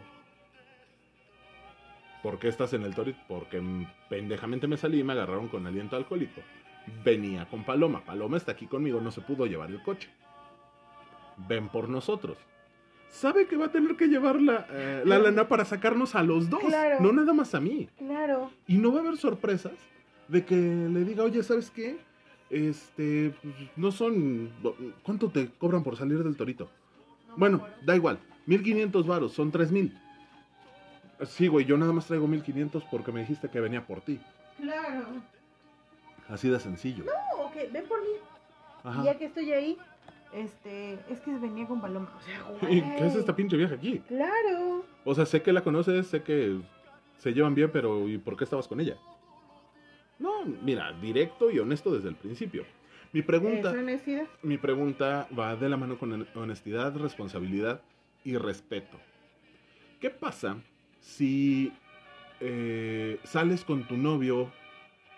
¿Por 2.22 2.38
qué 2.38 2.48
estás 2.48 2.72
en 2.72 2.82
el 2.82 2.94
torito? 2.94 3.18
Porque 3.28 3.62
pendejamente 4.08 4.66
me 4.66 4.76
salí 4.76 5.00
y 5.00 5.04
me 5.04 5.12
agarraron 5.12 5.48
con 5.48 5.66
aliento 5.66 5.96
alcohólico. 5.96 6.40
Venía 7.04 7.46
con 7.46 7.64
Paloma. 7.64 8.02
Paloma 8.04 8.36
está 8.36 8.52
aquí 8.52 8.66
conmigo, 8.66 9.00
no 9.00 9.10
se 9.10 9.20
pudo 9.20 9.46
llevar 9.46 9.70
el 9.70 9.82
coche. 9.82 10.08
Ven 11.36 11.68
por 11.68 11.88
nosotros. 11.88 12.36
Sabe 13.10 13.46
que 13.46 13.56
va 13.56 13.66
a 13.66 13.72
tener 13.72 13.96
que 13.96 14.06
llevar 14.08 14.40
la, 14.40 14.66
eh, 14.70 15.02
la 15.04 15.18
lana 15.18 15.46
para 15.46 15.64
sacarnos 15.64 16.14
a 16.16 16.22
los 16.22 16.50
dos, 16.50 16.60
Claro. 16.60 16.96
no 17.00 17.12
nada 17.12 17.32
más 17.32 17.54
a 17.54 17.60
mí. 17.60 17.88
Claro. 17.98 18.50
Y 18.66 18.76
no 18.76 18.92
va 18.92 18.98
a 18.98 19.02
haber 19.02 19.16
sorpresas 19.16 19.72
de 20.28 20.44
que 20.44 20.54
le 20.56 21.04
diga, 21.04 21.22
oye, 21.22 21.42
¿sabes 21.42 21.70
qué? 21.70 21.96
Este, 22.50 23.32
pues, 23.42 23.54
no 23.76 23.92
son... 23.92 24.50
¿Cuánto 25.02 25.28
te 25.28 25.48
cobran 25.50 25.84
por 25.84 25.96
salir 25.96 26.22
del 26.24 26.36
torito? 26.36 26.68
No 27.28 27.36
Bueno, 27.36 27.66
da 27.84 27.94
igual. 27.94 28.18
1500 28.46 29.06
varos, 29.06 29.32
son 29.32 29.50
3000. 29.52 29.96
Sí, 31.26 31.46
güey, 31.46 31.64
yo 31.64 31.76
nada 31.78 31.92
más 31.92 32.06
traigo 32.06 32.26
1500 32.26 32.82
porque 32.90 33.12
me 33.12 33.20
dijiste 33.20 33.48
que 33.48 33.60
venía 33.60 33.86
por 33.86 34.00
ti. 34.00 34.20
Claro. 34.60 35.06
Así 36.28 36.48
de 36.48 36.58
sencillo. 36.58 37.04
No, 37.04 37.44
ok, 37.44 37.54
ven 37.72 37.84
por 37.86 38.00
mí. 38.02 38.08
Y 38.84 38.88
Ajá. 38.88 39.04
ya 39.04 39.18
que 39.18 39.26
estoy 39.26 39.52
ahí, 39.52 39.78
este, 40.34 40.98
es 41.08 41.20
que 41.20 41.36
venía 41.38 41.66
con 41.66 41.80
Paloma. 41.80 42.12
O 42.16 42.58
sea, 42.58 42.70
¿Y 42.70 42.80
güey. 42.80 42.96
qué 42.96 43.06
es 43.06 43.14
esta 43.14 43.34
pinche 43.36 43.56
vieja 43.56 43.74
aquí? 43.74 44.00
Claro. 44.08 44.84
O 45.04 45.14
sea, 45.14 45.26
sé 45.26 45.42
que 45.42 45.52
la 45.52 45.62
conoces, 45.62 46.06
sé 46.08 46.22
que 46.22 46.60
se 47.18 47.32
llevan 47.32 47.54
bien, 47.54 47.70
pero 47.72 48.08
¿y 48.08 48.18
por 48.18 48.36
qué 48.36 48.44
estabas 48.44 48.68
con 48.68 48.80
ella? 48.80 48.96
No, 50.18 50.44
mira, 50.62 50.92
directo 50.92 51.50
y 51.50 51.58
honesto 51.58 51.94
desde 51.94 52.08
el 52.08 52.16
principio. 52.16 52.64
Mi 53.12 53.22
pregunta... 53.22 53.70
Es 53.70 53.78
honestidad. 53.78 54.26
Mi 54.42 54.58
pregunta 54.58 55.28
va 55.36 55.54
de 55.56 55.68
la 55.68 55.76
mano 55.76 55.98
con 55.98 56.26
honestidad, 56.34 56.96
responsabilidad 56.96 57.80
y 58.24 58.36
respeto. 58.36 58.98
¿Qué 60.00 60.10
pasa 60.10 60.56
si 61.00 61.72
eh, 62.40 63.20
sales 63.22 63.64
con 63.64 63.86
tu 63.86 63.96
novio 63.96 64.50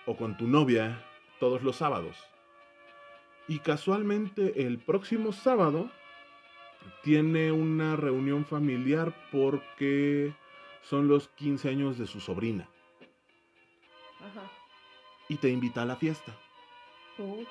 o 0.04 0.16
con 0.16 0.36
tu 0.36 0.46
novia 0.46 1.02
todos 1.40 1.62
los 1.62 1.76
sábados? 1.76 2.16
Y 3.48 3.60
casualmente 3.60 4.66
el 4.66 4.78
próximo 4.78 5.32
sábado 5.32 5.90
tiene 7.02 7.52
una 7.52 7.96
reunión 7.96 8.44
familiar 8.44 9.14
porque 9.30 10.34
son 10.82 11.08
los 11.08 11.28
15 11.28 11.68
años 11.68 11.98
de 11.98 12.06
su 12.06 12.20
sobrina 12.20 12.68
Ajá. 14.20 14.50
y 15.28 15.36
te 15.36 15.50
invita 15.50 15.82
a 15.82 15.84
la 15.84 15.96
fiesta. 15.96 16.32
Tú. 17.16 17.46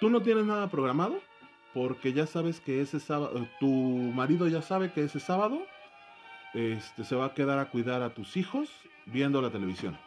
tú 0.00 0.10
no 0.10 0.20
tienes 0.20 0.46
nada 0.46 0.68
programado 0.68 1.20
porque 1.74 2.12
ya 2.12 2.26
sabes 2.26 2.60
que 2.60 2.80
ese 2.80 3.00
sábado, 3.00 3.46
tu 3.60 3.68
marido 3.68 4.48
ya 4.48 4.62
sabe 4.62 4.92
que 4.92 5.04
ese 5.04 5.20
sábado 5.20 5.66
este, 6.54 7.04
se 7.04 7.16
va 7.16 7.26
a 7.26 7.34
quedar 7.34 7.58
a 7.58 7.70
cuidar 7.70 8.02
a 8.02 8.14
tus 8.14 8.36
hijos 8.36 8.70
viendo 9.06 9.42
la 9.42 9.50
televisión. 9.50 9.98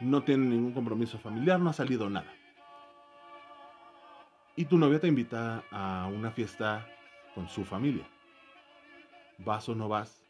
No 0.00 0.22
tiene 0.22 0.46
ningún 0.46 0.72
compromiso 0.72 1.18
familiar, 1.18 1.58
no 1.58 1.70
ha 1.70 1.72
salido 1.72 2.10
nada. 2.10 2.35
Y 4.56 4.64
tu 4.64 4.78
novia 4.78 4.98
te 5.00 5.06
invita 5.06 5.64
a 5.70 6.06
una 6.12 6.30
fiesta 6.30 6.86
con 7.34 7.48
su 7.48 7.64
familia. 7.64 8.06
¿Vas 9.38 9.68
o 9.68 9.74
no 9.74 9.88
vas? 9.88 10.22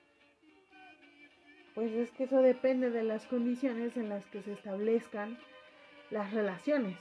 Pues 1.75 1.93
es 1.93 2.11
que 2.13 2.25
eso 2.25 2.39
depende 2.43 2.91
de 2.91 3.05
las 3.05 3.27
condiciones 3.27 3.97
en 3.97 4.09
las 4.09 4.27
que 4.27 4.43
se 4.43 4.53
establezcan 4.53 5.39
las 6.11 6.33
relaciones. 6.33 6.97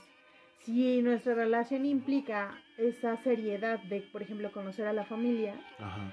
Si 0.60 1.02
nuestra 1.02 1.34
relación 1.34 1.84
implica 1.86 2.60
esa 2.76 3.16
seriedad 3.18 3.80
de, 3.84 4.02
por 4.02 4.22
ejemplo, 4.22 4.52
conocer 4.52 4.86
a 4.86 4.92
la 4.92 5.04
familia, 5.04 5.54
Ajá, 5.78 6.12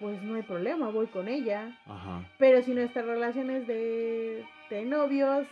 pues 0.00 0.22
no 0.22 0.34
hay 0.36 0.42
problema, 0.42 0.88
voy 0.90 1.06
con 1.08 1.28
ella. 1.28 1.76
ajá. 1.86 2.24
Pero 2.38 2.62
si 2.62 2.72
nuestra 2.74 3.02
relación 3.02 3.50
es 3.50 3.66
de, 3.66 4.44
de 4.70 4.84
novios 4.84 5.46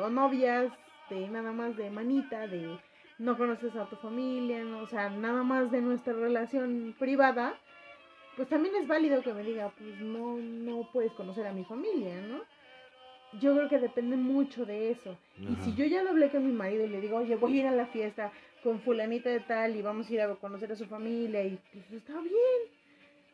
o 0.00 0.08
novias, 0.08 0.72
de 1.10 1.28
nada 1.28 1.52
más 1.52 1.76
de 1.76 1.90
manita, 1.90 2.46
de 2.46 2.78
no 3.18 3.36
conoces 3.36 3.74
a 3.76 3.86
tu 3.86 3.96
familia, 3.96 4.62
no, 4.64 4.80
o 4.80 4.86
sea, 4.86 5.10
nada 5.10 5.42
más 5.42 5.70
de 5.70 5.80
nuestra 5.80 6.12
relación 6.12 6.94
privada, 6.98 7.58
pues 8.36 8.48
también 8.48 8.76
es 8.76 8.86
válido 8.86 9.22
que 9.22 9.34
me 9.34 9.42
diga, 9.42 9.72
pues 9.76 10.00
no, 10.00 10.36
no 10.36 10.88
puedes 10.92 11.12
conocer 11.12 11.46
a 11.46 11.52
mi 11.52 11.64
familia, 11.64 12.20
¿no? 12.22 12.40
Yo 13.40 13.54
creo 13.54 13.68
que 13.68 13.78
depende 13.78 14.16
mucho 14.16 14.64
de 14.64 14.90
eso. 14.90 15.18
Y 15.38 15.54
si 15.62 15.74
yo 15.74 15.84
ya 15.84 16.02
lo 16.02 16.10
hablé 16.10 16.30
con 16.30 16.46
mi 16.46 16.52
marido 16.52 16.86
y 16.86 16.88
le 16.88 17.00
digo, 17.00 17.18
oye, 17.18 17.36
voy 17.36 17.58
a 17.58 17.60
ir 17.60 17.66
a 17.66 17.72
la 17.72 17.86
fiesta 17.86 18.32
con 18.62 18.80
fulanita 18.80 19.28
de 19.28 19.40
tal 19.40 19.76
y 19.76 19.82
vamos 19.82 20.08
a 20.08 20.14
ir 20.14 20.20
a 20.22 20.34
conocer 20.36 20.72
a 20.72 20.76
su 20.76 20.86
familia 20.86 21.44
y 21.44 21.58
pues 21.72 21.92
está 21.92 22.14
bien, 22.20 22.72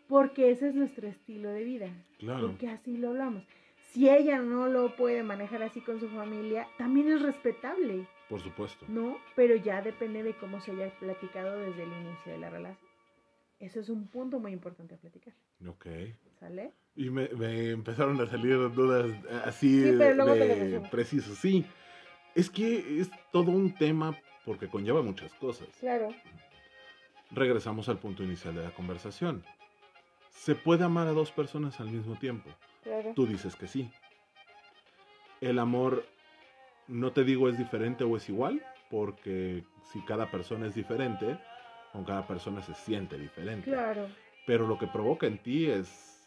porque 0.09 0.51
ese 0.51 0.69
es 0.69 0.75
nuestro 0.75 1.07
estilo 1.07 1.51
de 1.51 1.65
vida. 1.65 1.89
Claro. 2.19 2.49
Porque 2.49 2.69
así 2.69 2.97
lo 2.97 3.11
hablamos. 3.11 3.45
Si 3.93 4.09
ella 4.09 4.41
no 4.41 4.67
lo 4.67 4.97
puede 4.97 5.23
manejar 5.23 5.63
así 5.63 5.81
con 5.81 6.01
su 6.01 6.09
familia, 6.09 6.67
también 6.77 7.13
es 7.13 7.23
respetable, 7.23 8.09
Por 8.29 8.41
supuesto. 8.41 8.85
¿no? 8.89 9.19
Pero 9.37 9.57
ya 9.57 9.83
depende 9.83 10.23
de 10.23 10.35
cómo 10.37 10.61
se 10.61 10.73
haya 10.73 10.91
platicado 10.99 11.59
desde 11.59 11.83
el 11.83 11.93
inicio 11.93 12.33
de 12.33 12.39
la 12.39 12.51
relación. 12.51 12.89
Eso 13.61 13.81
es 13.81 13.89
un 13.89 14.09
punto 14.09 14.41
muy 14.41 14.53
importante 14.53 14.95
a 14.95 14.99
platicar, 14.99 15.33
Ok. 15.67 15.87
¿sale? 16.41 16.73
Y 16.97 17.09
me, 17.11 17.29
me 17.29 17.71
empezaron 17.71 18.21
a 18.21 18.27
salir 18.27 18.57
dudas 18.73 19.11
eh, 19.11 19.41
así 19.45 19.83
Sí, 19.83 19.95
pero 19.97 20.15
luego 20.17 20.35
de 20.35 20.81
preciso. 20.91 21.35
Sí, 21.35 21.65
es 22.35 22.51
que 22.51 23.01
es 23.01 23.11
todo 23.33 23.51
un 23.53 23.75
tema 23.75 24.19
porque 24.45 24.69
conlleva 24.69 25.03
muchas 25.03 25.33
cosas. 25.35 25.69
Claro. 25.81 26.09
Regresamos 27.31 27.89
al 27.89 27.99
punto 27.99 28.23
inicial 28.23 28.55
de 28.55 28.65
la 28.65 28.71
conversación. 28.75 29.45
¿Se 30.31 30.55
puede 30.55 30.85
amar 30.85 31.07
a 31.07 31.13
dos 31.13 31.31
personas 31.31 31.81
al 31.81 31.89
mismo 31.91 32.17
tiempo? 32.19 32.51
Claro. 32.83 33.13
Tú 33.15 33.27
dices 33.27 33.57
que 33.57 33.67
sí. 33.67 33.91
El 35.41 35.59
amor, 35.59 36.05
no 36.89 37.13
te 37.13 37.25
digo 37.25 37.49
es 37.49 37.59
diferente 37.59 38.05
o 38.05 38.17
es 38.17 38.29
igual, 38.29 38.63
porque 38.91 39.65
si 39.93 40.01
cada 40.01 40.31
persona 40.31 40.67
es 40.67 40.75
diferente, 40.75 41.39
con 41.93 42.05
cada 42.05 42.27
persona 42.27 42.63
se 42.63 42.75
siente 42.75 43.19
diferente. 43.19 43.71
Claro. 43.71 44.09
Pero 44.47 44.67
lo 44.67 44.79
que 44.79 44.87
provoca 44.87 45.27
en 45.27 45.39
ti 45.39 45.67
es 45.67 46.27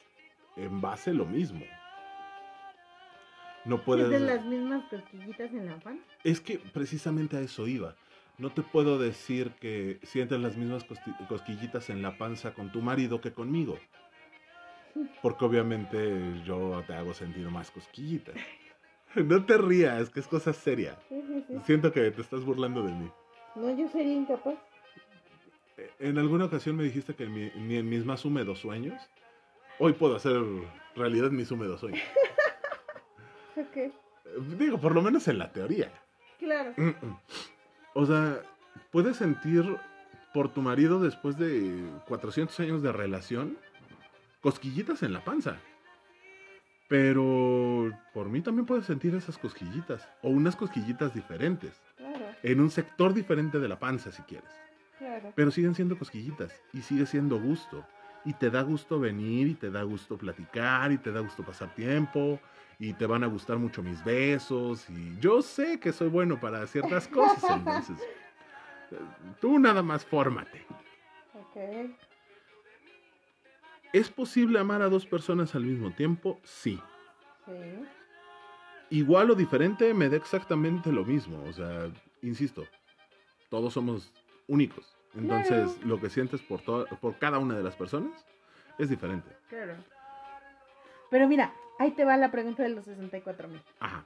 en 0.55 0.81
base 0.81 1.13
lo 1.13 1.25
mismo. 1.25 1.65
No 3.65 3.83
puedes... 3.83 4.07
¿Sientes 4.07 4.27
las 4.27 4.45
mismas 4.45 4.85
cosquillitas 4.85 5.51
en 5.51 5.65
la 5.65 5.77
pan? 5.79 5.99
Es 6.23 6.39
que 6.39 6.57
precisamente 6.57 7.37
a 7.37 7.41
eso 7.41 7.67
iba. 7.67 7.95
No 8.37 8.51
te 8.51 8.61
puedo 8.61 8.97
decir 8.97 9.51
que 9.59 9.99
sientes 10.03 10.39
las 10.39 10.55
mismas 10.55 10.85
cosquillitas 11.27 11.89
en 11.89 12.01
la 12.01 12.17
panza 12.17 12.53
con 12.53 12.71
tu 12.71 12.81
marido 12.81 13.19
que 13.19 13.33
conmigo. 13.33 13.77
Porque 15.21 15.45
obviamente 15.45 16.41
yo 16.45 16.83
te 16.87 16.93
hago 16.93 17.13
sentir 17.13 17.49
más 17.49 17.69
cosquillitas. 17.71 18.35
No 19.25 19.45
te 19.45 19.57
rías, 19.57 20.09
que 20.09 20.19
es 20.19 20.27
cosa 20.27 20.53
seria. 20.53 20.97
Siento 21.65 21.91
que 21.91 22.11
te 22.11 22.21
estás 22.21 22.43
burlando 22.43 22.83
de 22.83 22.91
mí. 22.93 23.11
No, 23.55 23.75
yo 23.75 23.87
sería 23.89 24.13
incapaz. 24.13 24.55
Eh, 25.77 25.89
En 25.99 26.17
alguna 26.17 26.45
ocasión 26.45 26.75
me 26.75 26.83
dijiste 26.83 27.15
que 27.15 27.25
mi- 27.27 27.51
ni 27.55 27.77
en 27.77 27.89
mis 27.89 28.05
más 28.05 28.23
húmedos 28.25 28.59
sueños, 28.59 29.01
hoy 29.79 29.93
puedo 29.93 30.15
hacer 30.15 30.41
realidad 30.95 31.31
mis 31.31 31.51
húmedos 31.51 31.79
sueños. 31.79 32.01
Ok. 33.55 33.75
Eh, 33.75 33.91
Digo, 34.59 34.79
por 34.79 34.93
lo 34.93 35.01
menos 35.01 35.27
en 35.27 35.39
la 35.39 35.51
teoría. 35.51 35.91
Claro. 36.37 36.73
Mm, 36.77 36.89
mm. 36.89 37.17
O 37.95 38.05
sea, 38.05 38.39
puedes 38.91 39.17
sentir 39.17 39.63
por 40.31 40.49
tu 40.53 40.61
marido 40.61 40.99
después 40.99 41.39
de 41.39 41.83
400 42.07 42.59
años 42.59 42.83
de 42.83 42.91
relación 42.91 43.57
cosquillitas 44.41 45.01
en 45.01 45.11
la 45.13 45.23
panza. 45.23 45.57
Pero 46.87 47.91
por 48.13 48.29
mí 48.29 48.41
también 48.41 48.65
puedes 48.65 48.85
sentir 48.85 49.13
esas 49.15 49.37
cosquillitas 49.37 50.07
o 50.21 50.29
unas 50.29 50.55
cosquillitas 50.55 51.13
diferentes 51.13 51.81
Claro. 51.97 52.25
en 52.43 52.61
un 52.61 52.69
sector 52.69 53.13
diferente 53.13 53.59
de 53.59 53.67
la 53.67 53.77
panza 53.79 54.11
si 54.11 54.21
quieres. 54.23 54.49
Claro. 54.97 55.33
Pero 55.35 55.51
siguen 55.51 55.75
siendo 55.75 55.97
cosquillitas 55.97 56.53
y 56.73 56.81
sigue 56.81 57.05
siendo 57.05 57.39
gusto. 57.39 57.85
Y 58.25 58.33
te 58.33 58.49
da 58.49 58.61
gusto 58.61 58.99
venir 58.99 59.47
y 59.47 59.53
te 59.55 59.69
da 59.69 59.83
gusto 59.83 60.17
platicar 60.17 60.91
y 60.91 60.97
te 60.97 61.11
da 61.11 61.19
gusto 61.21 61.43
pasar 61.43 61.73
tiempo 61.75 62.39
y 62.79 62.93
te 62.93 63.05
van 63.05 63.23
a 63.23 63.27
gustar 63.27 63.57
mucho 63.57 63.81
mis 63.81 64.03
besos 64.03 64.89
y 64.89 65.17
yo 65.19 65.41
sé 65.41 65.79
que 65.79 65.91
soy 65.91 66.09
bueno 66.09 66.39
para 66.39 66.65
ciertas 66.67 67.07
cosas, 67.07 67.43
entonces 67.57 67.97
eh, 68.91 68.97
tú 69.41 69.57
nada 69.59 69.81
más 69.81 70.05
fórmate. 70.05 70.65
Ok. 71.33 71.91
¿Es 73.93 74.09
posible 74.09 74.59
amar 74.59 74.81
a 74.81 74.89
dos 74.89 75.05
personas 75.05 75.55
al 75.55 75.63
mismo 75.63 75.91
tiempo? 75.91 76.39
Sí. 76.43 76.79
Sí. 77.45 77.53
Igual 78.89 79.31
o 79.31 79.35
diferente 79.35 79.93
me 79.93 80.09
da 80.09 80.17
exactamente 80.17 80.91
lo 80.91 81.03
mismo, 81.03 81.43
o 81.43 81.51
sea, 81.53 81.89
insisto, 82.21 82.65
todos 83.49 83.73
somos 83.73 84.13
únicos. 84.47 84.95
Entonces, 85.15 85.73
Claro. 85.73 85.87
lo 85.87 85.99
que 85.99 86.09
sientes 86.09 86.41
por, 86.41 86.61
por 86.99 87.17
cada 87.17 87.39
una 87.39 87.55
de 87.55 87.63
las 87.63 87.75
personas 87.75 88.25
es 88.77 88.89
diferente. 88.89 89.29
Claro. 89.49 89.75
Pero 91.09 91.27
mira, 91.27 91.53
ahí 91.79 91.91
te 91.91 92.05
va 92.05 92.17
la 92.17 92.31
pregunta 92.31 92.63
de 92.63 92.69
los 92.69 92.85
64 92.85 93.47
mil. 93.47 93.61
Ajá. 93.79 94.05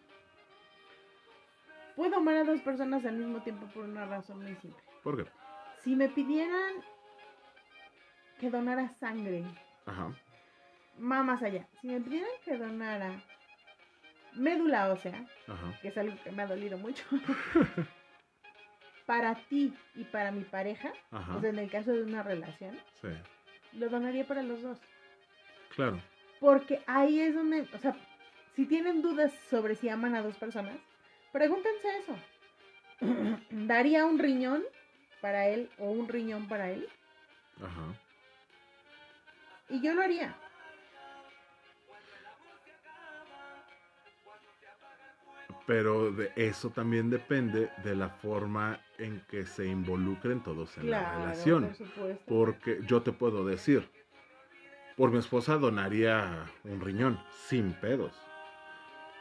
Puedo 1.95 2.17
amar 2.17 2.37
a 2.37 2.43
dos 2.43 2.61
personas 2.61 3.05
al 3.05 3.17
mismo 3.17 3.41
tiempo 3.43 3.67
por 3.73 3.83
una 3.83 4.05
razón 4.05 4.37
muy 4.41 4.55
simple. 4.55 4.81
¿Por 5.03 5.17
qué? 5.23 5.29
Si 5.83 5.95
me 5.95 6.07
pidieran 6.09 6.73
que 8.39 8.49
donara 8.49 8.87
sangre, 8.89 9.43
Ajá. 9.85 10.13
va 10.99 11.23
más 11.23 11.41
allá. 11.43 11.67
Si 11.81 11.87
me 11.87 11.99
pidieran 12.01 12.29
que 12.45 12.57
donara 12.57 13.21
médula 14.33 14.89
ósea, 14.91 15.25
Ajá. 15.47 15.79
que 15.81 15.89
es 15.89 15.97
algo 15.97 16.15
que 16.23 16.31
me 16.31 16.43
ha 16.43 16.47
dolido 16.47 16.77
mucho, 16.77 17.03
para 19.05 19.35
ti 19.35 19.73
y 19.95 20.03
para 20.05 20.31
mi 20.31 20.43
pareja, 20.43 20.93
Ajá. 21.11 21.35
o 21.35 21.41
sea, 21.41 21.49
en 21.49 21.59
el 21.59 21.69
caso 21.69 21.91
de 21.91 22.03
una 22.03 22.23
relación, 22.23 22.77
Sí. 23.01 23.09
lo 23.73 23.89
donaría 23.89 24.25
para 24.25 24.43
los 24.43 24.61
dos. 24.61 24.79
Claro. 25.75 25.99
Porque 26.39 26.81
ahí 26.87 27.19
es 27.19 27.35
donde, 27.35 27.67
o 27.73 27.77
sea, 27.77 27.95
si 28.55 28.65
tienen 28.65 29.01
dudas 29.01 29.33
sobre 29.49 29.75
si 29.75 29.89
aman 29.89 30.15
a 30.15 30.21
dos 30.21 30.35
personas, 30.37 30.77
pregúntense 31.31 31.87
eso. 31.99 32.15
¿Daría 33.49 34.05
un 34.05 34.19
riñón 34.19 34.63
para 35.21 35.47
él 35.47 35.69
o 35.77 35.89
un 35.91 36.07
riñón 36.07 36.47
para 36.47 36.71
él? 36.71 36.87
Ajá. 37.61 37.93
Y 39.71 39.79
yo 39.81 39.93
lo 39.93 40.01
haría. 40.01 40.35
Pero 45.65 46.11
de 46.11 46.33
eso 46.35 46.71
también 46.71 47.09
depende 47.09 47.69
de 47.83 47.95
la 47.95 48.09
forma 48.09 48.81
en 48.97 49.21
que 49.29 49.45
se 49.45 49.65
involucren 49.65 50.43
todos 50.43 50.77
en 50.77 50.91
la 50.91 51.15
relación. 51.15 51.67
por 51.67 51.75
supuesto. 51.75 52.23
Porque 52.27 52.79
yo 52.85 53.01
te 53.01 53.13
puedo 53.13 53.45
decir, 53.45 53.87
por 54.97 55.11
mi 55.11 55.19
esposa 55.19 55.57
donaría 55.57 56.45
un 56.65 56.81
riñón, 56.81 57.17
sin 57.47 57.71
pedos. 57.73 58.13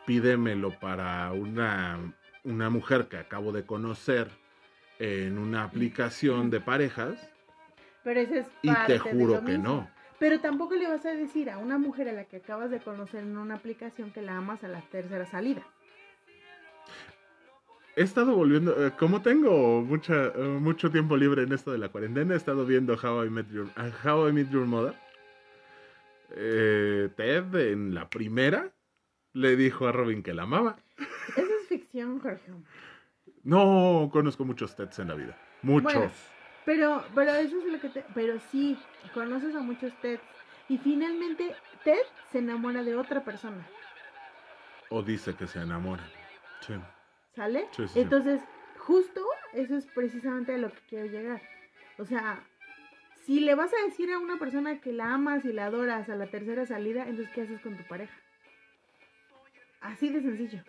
Pídemelo 0.04 0.80
para 0.80 1.30
una, 1.32 2.12
una 2.42 2.70
mujer 2.70 3.06
que 3.06 3.18
acabo 3.18 3.52
de 3.52 3.64
conocer 3.64 4.28
en 4.98 5.38
una 5.38 5.62
aplicación 5.62 6.50
de 6.50 6.60
parejas 6.60 7.30
Pero 8.02 8.20
ese 8.20 8.40
es 8.40 8.46
y 8.62 8.74
te 8.86 8.98
juro 8.98 9.44
que 9.44 9.56
no. 9.56 9.88
Pero 10.20 10.38
tampoco 10.38 10.76
le 10.76 10.86
vas 10.86 11.04
a 11.06 11.14
decir 11.14 11.48
a 11.48 11.56
una 11.56 11.78
mujer 11.78 12.08
a 12.10 12.12
la 12.12 12.24
que 12.26 12.36
acabas 12.36 12.70
de 12.70 12.78
conocer 12.78 13.24
en 13.24 13.38
una 13.38 13.54
aplicación 13.54 14.12
que 14.12 14.20
la 14.20 14.36
amas 14.36 14.62
a 14.62 14.68
la 14.68 14.82
tercera 14.82 15.24
salida. 15.24 15.62
He 17.96 18.02
estado 18.02 18.36
volviendo, 18.36 18.86
eh, 18.86 18.92
como 18.98 19.22
tengo 19.22 19.80
mucha, 19.82 20.26
eh, 20.26 20.58
mucho 20.60 20.90
tiempo 20.90 21.16
libre 21.16 21.42
en 21.42 21.52
esto 21.52 21.72
de 21.72 21.78
la 21.78 21.88
cuarentena, 21.88 22.34
he 22.34 22.36
estado 22.36 22.66
viendo 22.66 22.94
How 22.94 23.24
I 23.24 23.30
Met 23.30 23.50
Your, 23.50 23.66
uh, 23.66 24.08
How 24.08 24.28
I 24.28 24.32
Met 24.32 24.50
Your 24.50 24.66
Mother. 24.66 24.94
Eh, 26.36 27.08
Ted 27.16 27.54
en 27.54 27.94
la 27.94 28.08
primera 28.08 28.70
le 29.32 29.56
dijo 29.56 29.88
a 29.88 29.92
Robin 29.92 30.22
que 30.22 30.34
la 30.34 30.42
amaba. 30.42 30.76
Esa 31.30 31.40
es 31.40 31.66
ficción, 31.66 32.20
Jorge. 32.20 32.52
No 33.42 34.10
conozco 34.12 34.44
muchos 34.44 34.76
Teds 34.76 34.98
en 34.98 35.08
la 35.08 35.14
vida. 35.14 35.36
Muchos. 35.62 35.94
Bueno, 35.94 36.10
pero, 36.64 37.04
pero 37.14 37.32
eso 37.32 37.58
es 37.58 37.64
lo 37.64 37.80
que 37.80 37.88
te... 37.88 38.04
Pero 38.14 38.38
sí, 38.50 38.78
conoces 39.14 39.54
a 39.54 39.60
muchos 39.60 39.92
TEDs. 40.00 40.20
Y 40.68 40.78
finalmente 40.78 41.54
Ted 41.84 42.02
se 42.30 42.38
enamora 42.38 42.82
de 42.82 42.94
otra 42.94 43.24
persona. 43.24 43.66
O 44.88 45.02
dice 45.02 45.34
que 45.34 45.46
se 45.46 45.60
enamora. 45.60 46.04
Sí. 46.60 46.74
¿Sale? 47.34 47.66
Sí, 47.72 47.86
sí, 47.86 47.94
sí. 47.94 48.00
Entonces, 48.00 48.40
justo 48.78 49.24
eso 49.52 49.76
es 49.76 49.86
precisamente 49.86 50.54
a 50.54 50.58
lo 50.58 50.70
que 50.70 50.80
quiero 50.88 51.06
llegar. 51.06 51.42
O 51.98 52.04
sea, 52.04 52.44
si 53.24 53.40
le 53.40 53.54
vas 53.54 53.72
a 53.72 53.84
decir 53.84 54.12
a 54.12 54.18
una 54.18 54.38
persona 54.38 54.80
que 54.80 54.92
la 54.92 55.14
amas 55.14 55.44
y 55.44 55.52
la 55.52 55.66
adoras 55.66 56.08
a 56.08 56.16
la 56.16 56.26
tercera 56.26 56.66
salida, 56.66 57.06
entonces 57.06 57.32
¿qué 57.34 57.42
haces 57.42 57.60
con 57.60 57.76
tu 57.76 57.84
pareja? 57.84 58.14
Así 59.80 60.10
de 60.10 60.20
sencillo. 60.20 60.62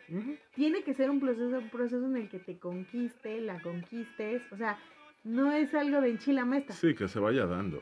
Tiene 0.54 0.84
que 0.84 0.94
ser 0.94 1.10
un 1.10 1.20
proceso, 1.20 1.58
un 1.58 1.70
proceso 1.70 2.06
en 2.06 2.16
el 2.16 2.30
que 2.30 2.40
te 2.40 2.58
conquiste, 2.60 3.42
la 3.42 3.62
conquistes. 3.62 4.42
O 4.52 4.58
sea, 4.58 4.78
no 5.24 5.52
es 5.52 5.74
algo 5.74 6.02
de 6.02 6.10
enchila 6.10 6.46
mesta, 6.46 6.74
Sí, 6.74 6.96
que 6.96 7.08
se 7.08 7.20
vaya 7.20 7.46
dando. 7.46 7.82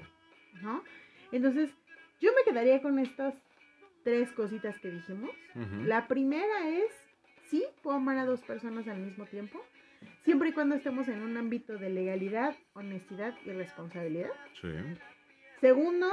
¿no? 0.62 0.84
Entonces, 1.32 1.72
yo 2.20 2.32
me 2.36 2.44
quedaría 2.44 2.82
con 2.82 3.00
estas 3.00 3.34
tres 4.04 4.32
cositas 4.34 4.78
que 4.80 4.90
dijimos. 4.92 5.32
La 5.86 6.08
primera 6.08 6.68
es, 6.70 6.92
sí, 7.50 7.64
puedo 7.82 7.98
amar 7.98 8.18
a 8.18 8.26
dos 8.26 8.42
personas 8.42 8.88
al 8.88 8.98
mismo 9.00 9.26
tiempo, 9.26 9.64
siempre 10.24 10.50
y 10.50 10.52
cuando 10.54 10.76
estemos 10.76 11.08
en 11.08 11.22
un 11.22 11.38
ámbito 11.38 11.78
de 11.78 11.90
legalidad, 11.90 12.56
honestidad 12.74 13.36
y 13.46 13.52
responsabilidad. 13.52 14.32
Sí. 14.62 14.70
Segundo, 15.62 16.08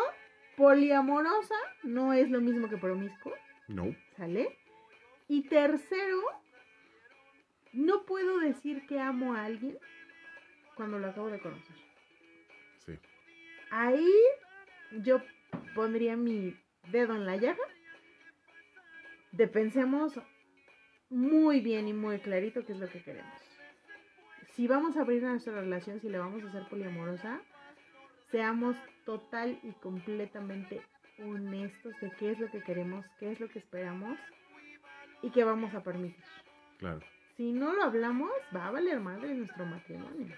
poliamorosa 0.57 1.55
no 1.85 2.13
es 2.13 2.31
lo 2.31 2.41
mismo 2.41 2.69
que 2.69 2.77
promiscuo, 2.77 3.33
No. 3.69 3.95
¿sale? 4.17 4.57
Y 5.29 5.43
tercero, 5.49 6.21
no 7.73 8.05
puedo 8.05 8.39
decir 8.39 8.87
que 8.87 9.01
amo 9.01 9.35
a 9.35 9.45
alguien 9.45 9.79
cuando 10.77 10.99
lo 10.99 11.09
acabo 11.09 11.29
de 11.31 11.41
conocer. 11.41 11.77
Sí. 12.85 12.99
Ahí 13.71 14.13
yo 15.03 15.21
pondría 15.75 16.17
mi 16.17 16.55
dedo 16.93 17.17
en 17.17 17.27
la 17.27 17.37
llaga. 17.37 17.65
De 19.33 19.49
pensemos 19.49 20.21
muy 21.11 21.61
bien 21.61 21.89
y 21.89 21.93
muy 21.93 22.19
clarito 22.21 22.65
qué 22.65 22.73
es 22.73 22.79
lo 22.79 22.89
que 22.89 23.03
queremos. 23.03 23.33
Si 24.55 24.67
vamos 24.69 24.97
a 24.97 25.01
abrir 25.03 25.23
nuestra 25.23 25.55
relación, 25.55 26.01
si 26.01 26.09
la 26.09 26.21
vamos 26.21 26.45
a 26.45 26.49
hacer 26.49 26.69
poliamorosa, 26.69 27.41
seamos 28.31 28.77
total 29.05 29.59
y 29.63 29.73
completamente 29.73 30.81
honestos 31.19 31.95
de 32.01 32.11
qué 32.19 32.31
es 32.33 32.39
lo 32.39 32.51
que 32.51 32.63
queremos, 32.63 33.05
qué 33.19 33.33
es 33.33 33.41
lo 33.41 33.49
que 33.49 33.59
esperamos 33.59 34.19
y 35.23 35.31
qué 35.31 35.45
vamos 35.45 35.75
a 35.75 35.83
permitir. 35.83 36.25
Claro. 36.79 37.01
Si 37.37 37.53
no 37.53 37.75
lo 37.75 37.83
hablamos, 37.85 38.31
va 38.55 38.69
a 38.69 38.71
valer 38.71 38.99
madre 39.01 39.35
nuestro 39.35 39.67
matrimonio. 39.67 40.35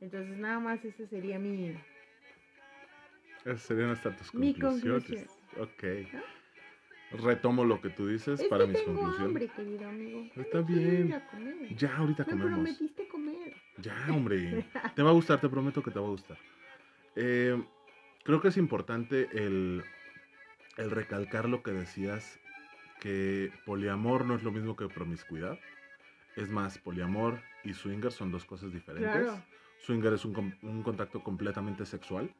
Entonces 0.00 0.36
nada 0.38 0.58
más 0.58 0.84
ese 0.84 1.06
sería 1.06 1.38
mi, 1.38 1.74
Esas 3.44 3.62
serían 3.62 3.90
hasta 3.90 4.14
tus 4.16 4.34
Mi 4.34 4.52
conclusiones. 4.54 5.26
Ok. 5.58 5.84
Retomo 7.24 7.64
lo 7.64 7.78
que 7.80 7.90
tú 7.90 8.06
dices 8.08 8.40
Es 8.40 8.48
para 8.48 8.64
que 8.64 8.72
mis 8.72 8.84
tengo 8.84 8.94
conclusiones. 8.94 9.28
hambre, 9.28 9.48
querido 9.48 9.88
amigo. 9.88 10.26
Está 10.34 10.60
bien. 10.62 11.08
ir 11.08 11.14
a 11.14 11.26
comer. 11.28 11.76
Ya, 11.76 11.96
ahorita 11.96 12.24
Me 12.24 12.30
comemos. 12.30 12.52
prometiste 12.52 13.08
comer. 13.08 13.54
Ya, 13.78 14.06
hombre. 14.10 14.64
Te 14.94 15.02
va 15.02 15.10
a 15.10 15.12
gustar, 15.12 15.40
te 15.40 15.48
prometo 15.48 15.82
que 15.82 15.90
te 15.90 15.98
va 15.98 16.06
a 16.06 16.10
gustar. 16.10 16.38
Eh, 17.16 17.62
creo 18.24 18.40
que 18.40 18.48
es 18.48 18.56
importante 18.56 19.28
el, 19.32 19.82
el 20.78 20.90
recalcar 20.90 21.48
lo 21.50 21.62
que 21.62 21.72
decías, 21.72 22.40
que 23.00 23.50
poliamor 23.66 24.24
no 24.24 24.34
es 24.34 24.42
lo 24.42 24.50
mismo 24.50 24.74
que 24.76 24.88
promiscuidad. 24.88 25.58
Es 26.36 26.50
más, 26.50 26.78
poliamor 26.78 27.40
y 27.64 27.74
swinger 27.74 28.12
son 28.12 28.30
dos 28.30 28.44
cosas 28.44 28.72
diferentes. 28.72 29.10
Claro. 29.10 29.42
Swinger 29.78 30.12
es 30.12 30.24
un, 30.24 30.82
contacto 30.82 31.22
completamente 31.22 31.84
sexual 31.84 32.32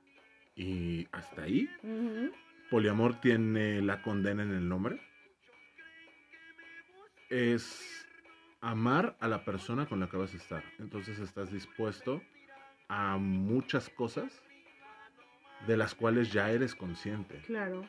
y 0.54 1.06
hasta 1.12 1.42
ahí. 1.42 1.68
Poliamor 2.70 3.20
tiene 3.20 3.82
la 3.82 4.00
condena 4.02 4.42
en 4.42 4.52
el 4.52 4.68
nombre. 4.68 5.00
Es 7.28 8.06
amar 8.60 9.16
a 9.20 9.28
la 9.28 9.44
persona 9.44 9.86
con 9.86 10.00
la 10.00 10.08
que 10.08 10.16
vas 10.16 10.32
a 10.34 10.36
estar. 10.36 10.62
Entonces 10.78 11.18
estás 11.18 11.50
dispuesto 11.50 12.22
a 12.88 13.18
muchas 13.18 13.88
cosas 13.88 14.42
de 15.66 15.76
las 15.76 15.94
cuales 15.94 16.32
ya 16.32 16.50
eres 16.50 16.74
consciente. 16.74 17.40
Claro. 17.46 17.88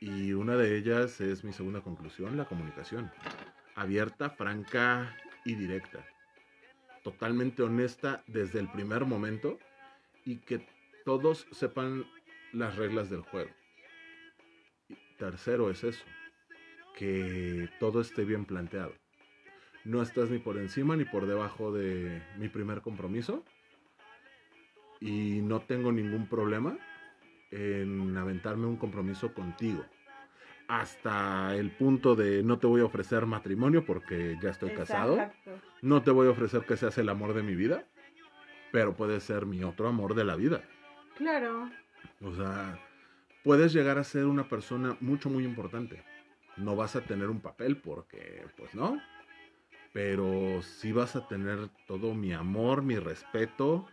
Y 0.00 0.32
una 0.32 0.56
de 0.56 0.76
ellas 0.76 1.20
es 1.20 1.42
mi 1.42 1.52
segunda 1.52 1.80
conclusión, 1.80 2.36
la 2.36 2.44
comunicación. 2.44 3.10
Abierta, 3.78 4.30
franca 4.30 5.16
y 5.44 5.54
directa. 5.54 6.04
Totalmente 7.04 7.62
honesta 7.62 8.24
desde 8.26 8.58
el 8.58 8.68
primer 8.68 9.04
momento 9.04 9.56
y 10.24 10.38
que 10.38 10.66
todos 11.04 11.46
sepan 11.52 12.04
las 12.52 12.74
reglas 12.74 13.08
del 13.08 13.20
juego. 13.20 13.50
Tercero 15.16 15.70
es 15.70 15.84
eso, 15.84 16.04
que 16.96 17.68
todo 17.78 18.00
esté 18.00 18.24
bien 18.24 18.46
planteado. 18.46 18.94
No 19.84 20.02
estás 20.02 20.28
ni 20.28 20.40
por 20.40 20.56
encima 20.56 20.96
ni 20.96 21.04
por 21.04 21.28
debajo 21.28 21.70
de 21.72 22.20
mi 22.36 22.48
primer 22.48 22.80
compromiso 22.80 23.44
y 25.00 25.40
no 25.40 25.60
tengo 25.60 25.92
ningún 25.92 26.26
problema 26.26 26.76
en 27.52 28.16
aventarme 28.16 28.66
un 28.66 28.76
compromiso 28.76 29.32
contigo. 29.32 29.84
Hasta 30.68 31.54
el 31.56 31.70
punto 31.70 32.14
de 32.14 32.42
no 32.42 32.58
te 32.58 32.66
voy 32.66 32.82
a 32.82 32.84
ofrecer 32.84 33.24
matrimonio 33.24 33.86
porque 33.86 34.36
ya 34.42 34.50
estoy 34.50 34.70
casado. 34.70 35.14
Exacto. 35.14 35.50
No 35.80 36.02
te 36.02 36.10
voy 36.10 36.28
a 36.28 36.30
ofrecer 36.30 36.66
que 36.66 36.76
seas 36.76 36.98
el 36.98 37.08
amor 37.08 37.32
de 37.32 37.42
mi 37.42 37.54
vida. 37.54 37.86
Pero 38.70 38.94
puedes 38.94 39.22
ser 39.22 39.46
mi 39.46 39.64
otro 39.64 39.88
amor 39.88 40.14
de 40.14 40.24
la 40.24 40.36
vida. 40.36 40.62
Claro. 41.16 41.70
O 42.20 42.34
sea, 42.34 42.78
puedes 43.42 43.72
llegar 43.72 43.98
a 43.98 44.04
ser 44.04 44.26
una 44.26 44.46
persona 44.46 44.96
mucho, 45.00 45.30
muy 45.30 45.44
importante. 45.44 46.04
No 46.58 46.76
vas 46.76 46.96
a 46.96 47.00
tener 47.00 47.30
un 47.30 47.40
papel 47.40 47.78
porque, 47.78 48.44
pues 48.58 48.74
no. 48.74 49.00
Pero 49.94 50.60
sí 50.60 50.92
vas 50.92 51.16
a 51.16 51.26
tener 51.28 51.70
todo 51.86 52.14
mi 52.14 52.34
amor, 52.34 52.82
mi 52.82 52.98
respeto, 52.98 53.86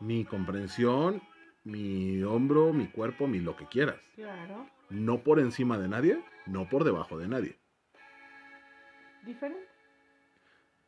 mi 0.00 0.24
comprensión, 0.24 1.22
mi 1.66 2.22
hombro, 2.22 2.72
mi 2.72 2.86
cuerpo, 2.86 3.26
mi 3.26 3.40
lo 3.40 3.56
que 3.56 3.66
quieras. 3.66 3.96
Claro. 4.14 4.66
No 4.88 5.18
por 5.24 5.40
encima 5.40 5.76
de 5.78 5.88
nadie, 5.88 6.22
no 6.46 6.68
por 6.68 6.84
debajo 6.84 7.18
de 7.18 7.26
nadie. 7.26 7.58
Diferente. 9.24 9.66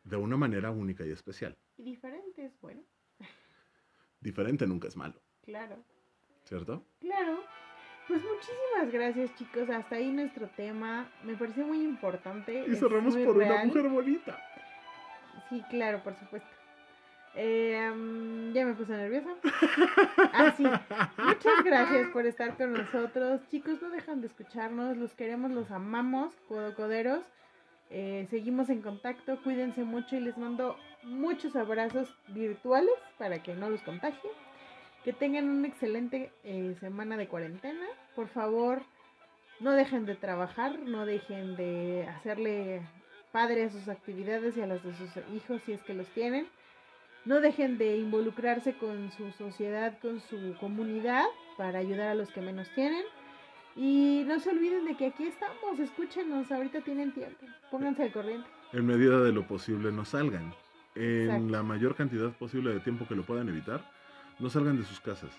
De 0.04 0.16
una 0.16 0.36
manera 0.36 0.70
única 0.70 1.04
y 1.04 1.10
especial. 1.10 1.56
Y 1.76 1.82
diferente 1.82 2.44
es 2.44 2.60
bueno. 2.60 2.80
Diferente 4.20 4.66
nunca 4.66 4.86
es 4.88 4.96
malo, 4.96 5.20
Claro. 5.42 5.82
¿cierto? 6.44 6.84
Claro. 7.00 7.42
Pues 8.06 8.22
muchísimas 8.22 8.92
gracias, 8.92 9.34
chicos. 9.34 9.68
Hasta 9.68 9.96
ahí 9.96 10.10
nuestro 10.12 10.48
tema. 10.50 11.10
Me 11.24 11.34
pareció 11.36 11.66
muy 11.66 11.82
importante. 11.82 12.64
Y 12.68 12.74
cerramos 12.76 13.16
por 13.16 13.36
una 13.36 13.64
mujer 13.64 13.88
bonita. 13.88 14.40
Sí, 15.48 15.62
claro, 15.70 16.02
por 16.02 16.14
supuesto. 16.16 16.48
Mm, 17.34 18.52
ya 18.52 18.64
me 18.64 18.74
puse 18.74 18.92
nerviosa. 18.92 19.30
Ah, 20.32 20.52
sí. 20.56 20.64
Muchas 20.64 21.64
gracias 21.64 22.08
por 22.08 22.26
estar 22.26 22.56
con 22.56 22.72
nosotros. 22.72 23.40
Chicos, 23.50 23.80
no 23.82 23.90
dejan 23.90 24.20
de 24.20 24.28
escucharnos. 24.28 24.96
Los 24.96 25.14
queremos, 25.14 25.50
los 25.50 25.70
amamos, 25.70 26.32
codocoderos. 26.48 27.24
Eh, 27.90 28.26
seguimos 28.30 28.68
en 28.70 28.82
contacto. 28.82 29.40
Cuídense 29.42 29.84
mucho 29.84 30.16
y 30.16 30.20
les 30.20 30.36
mando 30.36 30.76
muchos 31.02 31.56
abrazos 31.56 32.14
virtuales 32.28 32.94
para 33.18 33.42
que 33.42 33.54
no 33.54 33.70
los 33.70 33.82
contagien. 33.82 34.32
Que 35.04 35.12
tengan 35.12 35.48
una 35.48 35.68
excelente 35.68 36.32
eh, 36.44 36.76
semana 36.80 37.16
de 37.16 37.28
cuarentena. 37.28 37.86
Por 38.14 38.28
favor, 38.28 38.82
no 39.60 39.72
dejen 39.72 40.06
de 40.06 40.14
trabajar, 40.14 40.78
no 40.80 41.06
dejen 41.06 41.56
de 41.56 42.06
hacerle 42.08 42.82
padre 43.32 43.64
a 43.64 43.70
sus 43.70 43.88
actividades 43.88 44.56
y 44.56 44.62
a 44.62 44.66
las 44.66 44.82
de 44.82 44.94
sus 44.94 45.10
hijos 45.34 45.62
si 45.62 45.72
es 45.72 45.82
que 45.82 45.94
los 45.94 46.08
tienen. 46.08 46.46
No 47.28 47.42
dejen 47.42 47.76
de 47.76 47.98
involucrarse 47.98 48.72
con 48.78 49.12
su 49.12 49.30
sociedad, 49.32 49.98
con 50.00 50.18
su 50.18 50.56
comunidad 50.58 51.26
para 51.58 51.78
ayudar 51.78 52.08
a 52.08 52.14
los 52.14 52.30
que 52.30 52.40
menos 52.40 52.70
tienen. 52.74 53.02
Y 53.76 54.24
no 54.26 54.40
se 54.40 54.48
olviden 54.48 54.86
de 54.86 54.96
que 54.96 55.08
aquí 55.08 55.24
estamos, 55.26 55.78
escúchenos, 55.78 56.50
ahorita 56.50 56.80
tienen 56.80 57.12
tiempo, 57.12 57.44
pónganse 57.70 58.04
al 58.04 58.12
corriente. 58.12 58.48
En 58.72 58.86
medida 58.86 59.20
de 59.20 59.32
lo 59.32 59.46
posible, 59.46 59.92
no 59.92 60.06
salgan. 60.06 60.54
En 60.94 61.24
Exacto. 61.24 61.48
la 61.50 61.62
mayor 61.62 61.94
cantidad 61.96 62.32
posible 62.32 62.72
de 62.72 62.80
tiempo 62.80 63.06
que 63.06 63.14
lo 63.14 63.26
puedan 63.26 63.50
evitar, 63.50 63.84
no 64.38 64.48
salgan 64.48 64.78
de 64.78 64.84
sus 64.84 64.98
casas. 64.98 65.38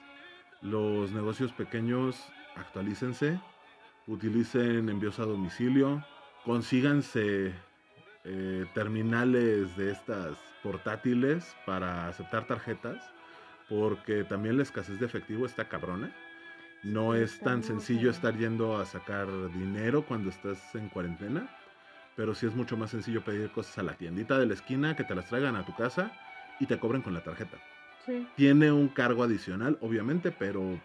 Los 0.62 1.12
negocios 1.12 1.52
pequeños, 1.54 2.24
actualícense, 2.56 3.40
utilicen 4.06 4.90
envíos 4.90 5.18
a 5.18 5.26
domicilio, 5.26 6.06
consíganse 6.46 7.52
eh, 8.24 8.66
terminales 8.74 9.76
de 9.78 9.92
estas 9.92 10.38
portátiles 10.64 11.56
para 11.66 12.08
aceptar 12.08 12.46
tarjetas, 12.48 12.98
porque 13.68 14.24
también 14.24 14.58
la 14.58 14.64
escasez 14.64 15.00
de 15.00 15.06
efectivo 15.06 15.46
está 15.46 15.70
cabrona. 15.70 16.12
No 16.84 17.14
Sí, 17.14 17.22
es 17.22 17.40
tan 17.40 17.64
sencillo 17.64 18.10
estar 18.10 18.38
yendo 18.38 18.78
a 18.78 18.86
sacar 18.86 19.28
dinero 19.54 20.06
cuando 20.06 20.30
estás 20.30 20.76
en 20.76 20.90
cuarentena, 20.90 21.50
pero 22.16 22.34
sí 22.34 22.46
es 22.46 22.56
mucho 22.56 22.78
más 22.78 22.92
sencillo 22.92 23.24
pedir 23.24 23.50
cosas 23.52 23.78
a 23.80 23.84
la 23.84 23.94
tiendita 23.94 24.38
de 24.38 24.46
la 24.46 24.54
esquina 24.54 24.96
que 24.96 25.04
te 25.04 25.16
las 25.16 25.26
traigan 25.26 25.56
a 25.56 25.66
tu 25.66 25.74
casa 25.74 26.12
y 26.60 26.66
te 26.68 26.80
cobren 26.80 27.02
con 27.02 27.14
la 27.14 27.22
tarjeta. 27.22 27.58
Sí, 28.06 28.28
Tiene 28.36 28.72
un 28.72 28.90
cargo 28.90 29.24
adicional, 29.24 29.78
obviamente, 29.82 30.32
pero 30.32 30.82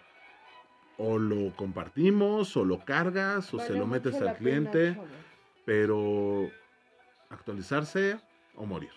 o 0.97 1.19
lo 1.19 1.55
compartimos, 1.57 2.57
o 2.57 2.65
lo 2.65 2.85
cargas, 2.85 3.53
o 3.55 3.59
se 3.59 3.75
lo 3.75 3.87
metes 3.87 4.15
al 4.15 4.21
pena, 4.21 4.37
cliente, 4.37 4.97
pero 5.65 6.53
actualizarse 7.31 8.19
o 8.55 8.67
morir. 8.67 8.91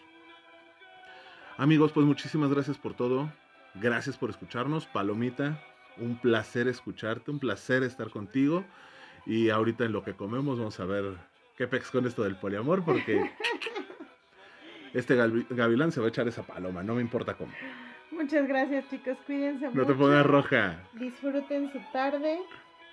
Amigos, 1.57 1.91
pues 1.91 2.05
muchísimas 2.05 2.49
gracias 2.51 2.77
por 2.77 2.93
todo. 2.93 3.31
Gracias 3.75 4.17
por 4.17 4.29
escucharnos. 4.29 4.85
Palomita, 4.85 5.59
un 5.97 6.17
placer 6.19 6.67
escucharte, 6.67 7.31
un 7.31 7.39
placer 7.39 7.83
estar 7.83 8.09
contigo. 8.09 8.63
Y 9.25 9.49
ahorita 9.49 9.83
en 9.85 9.91
lo 9.91 10.03
que 10.03 10.13
comemos 10.13 10.57
vamos 10.59 10.79
a 10.79 10.85
ver 10.85 11.15
qué 11.57 11.67
pex 11.67 11.89
con 11.91 12.05
esto 12.05 12.23
del 12.23 12.35
poliamor, 12.37 12.83
porque 12.85 13.31
este 14.93 15.15
gavi- 15.17 15.47
gavilán 15.49 15.91
se 15.91 15.99
va 15.99 16.05
a 16.05 16.09
echar 16.09 16.27
esa 16.27 16.43
paloma, 16.43 16.83
no 16.83 16.95
me 16.95 17.01
importa 17.01 17.33
cómo. 17.35 17.51
Muchas 18.11 18.47
gracias, 18.47 18.87
chicos. 18.89 19.17
Cuídense 19.25 19.65
No 19.65 19.71
mucho. 19.71 19.85
te 19.87 19.93
pongas 19.95 20.25
roja. 20.25 20.79
Disfruten 20.93 21.71
su 21.73 21.79
tarde 21.91 22.39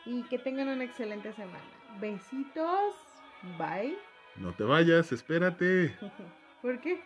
y 0.07 0.23
que 0.25 0.39
tengan 0.39 0.69
una 0.69 0.85
excelente 0.85 1.33
semana. 1.35 1.61
Besitos. 2.01 2.95
Bye. 3.59 3.97
No 4.37 4.53
te 4.53 4.65
vayas, 4.65 5.13
espérate. 5.13 5.97
¿Por 6.63 6.81
qué? 6.81 7.01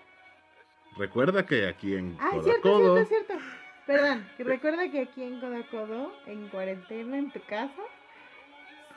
Recuerda 0.96 1.44
que 1.46 1.66
aquí 1.66 1.94
en 1.94 2.16
Ah, 2.20 2.30
Codo 2.30 2.40
a 2.40 2.44
cierto, 2.44 2.78
cierto, 2.78 3.06
cierto. 3.06 3.34
Perdón, 3.86 4.26
recuerda 4.38 4.90
que 4.90 5.00
aquí 5.00 5.22
en 5.22 5.40
Codo 5.40 5.56
a 5.56 5.62
Codo, 5.70 6.12
en 6.26 6.48
cuarentena, 6.48 7.18
en 7.18 7.30
tu 7.30 7.40
casa, 7.42 7.82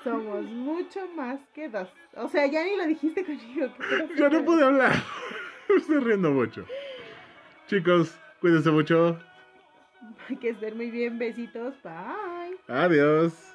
somos 0.03 0.43
mucho 0.45 1.07
más 1.15 1.39
que 1.53 1.69
dos. 1.69 1.89
O 2.15 2.27
sea, 2.27 2.45
ya 2.47 2.63
ni 2.63 2.75
lo 2.75 2.85
dijiste 2.87 3.23
conmigo. 3.23 3.73
¿qué 3.77 3.85
quieres 3.87 4.17
ya 4.17 4.29
no 4.29 4.43
pude 4.45 4.63
hablar. 4.65 4.93
Estoy 5.77 5.99
riendo 5.99 6.31
mucho. 6.31 6.65
Chicos, 7.67 8.17
cuídense 8.39 8.71
mucho. 8.71 9.19
Que 10.41 10.49
estén 10.49 10.75
muy 10.75 10.91
bien. 10.91 11.17
Besitos. 11.17 11.73
Bye. 11.83 12.57
Adiós. 12.67 13.51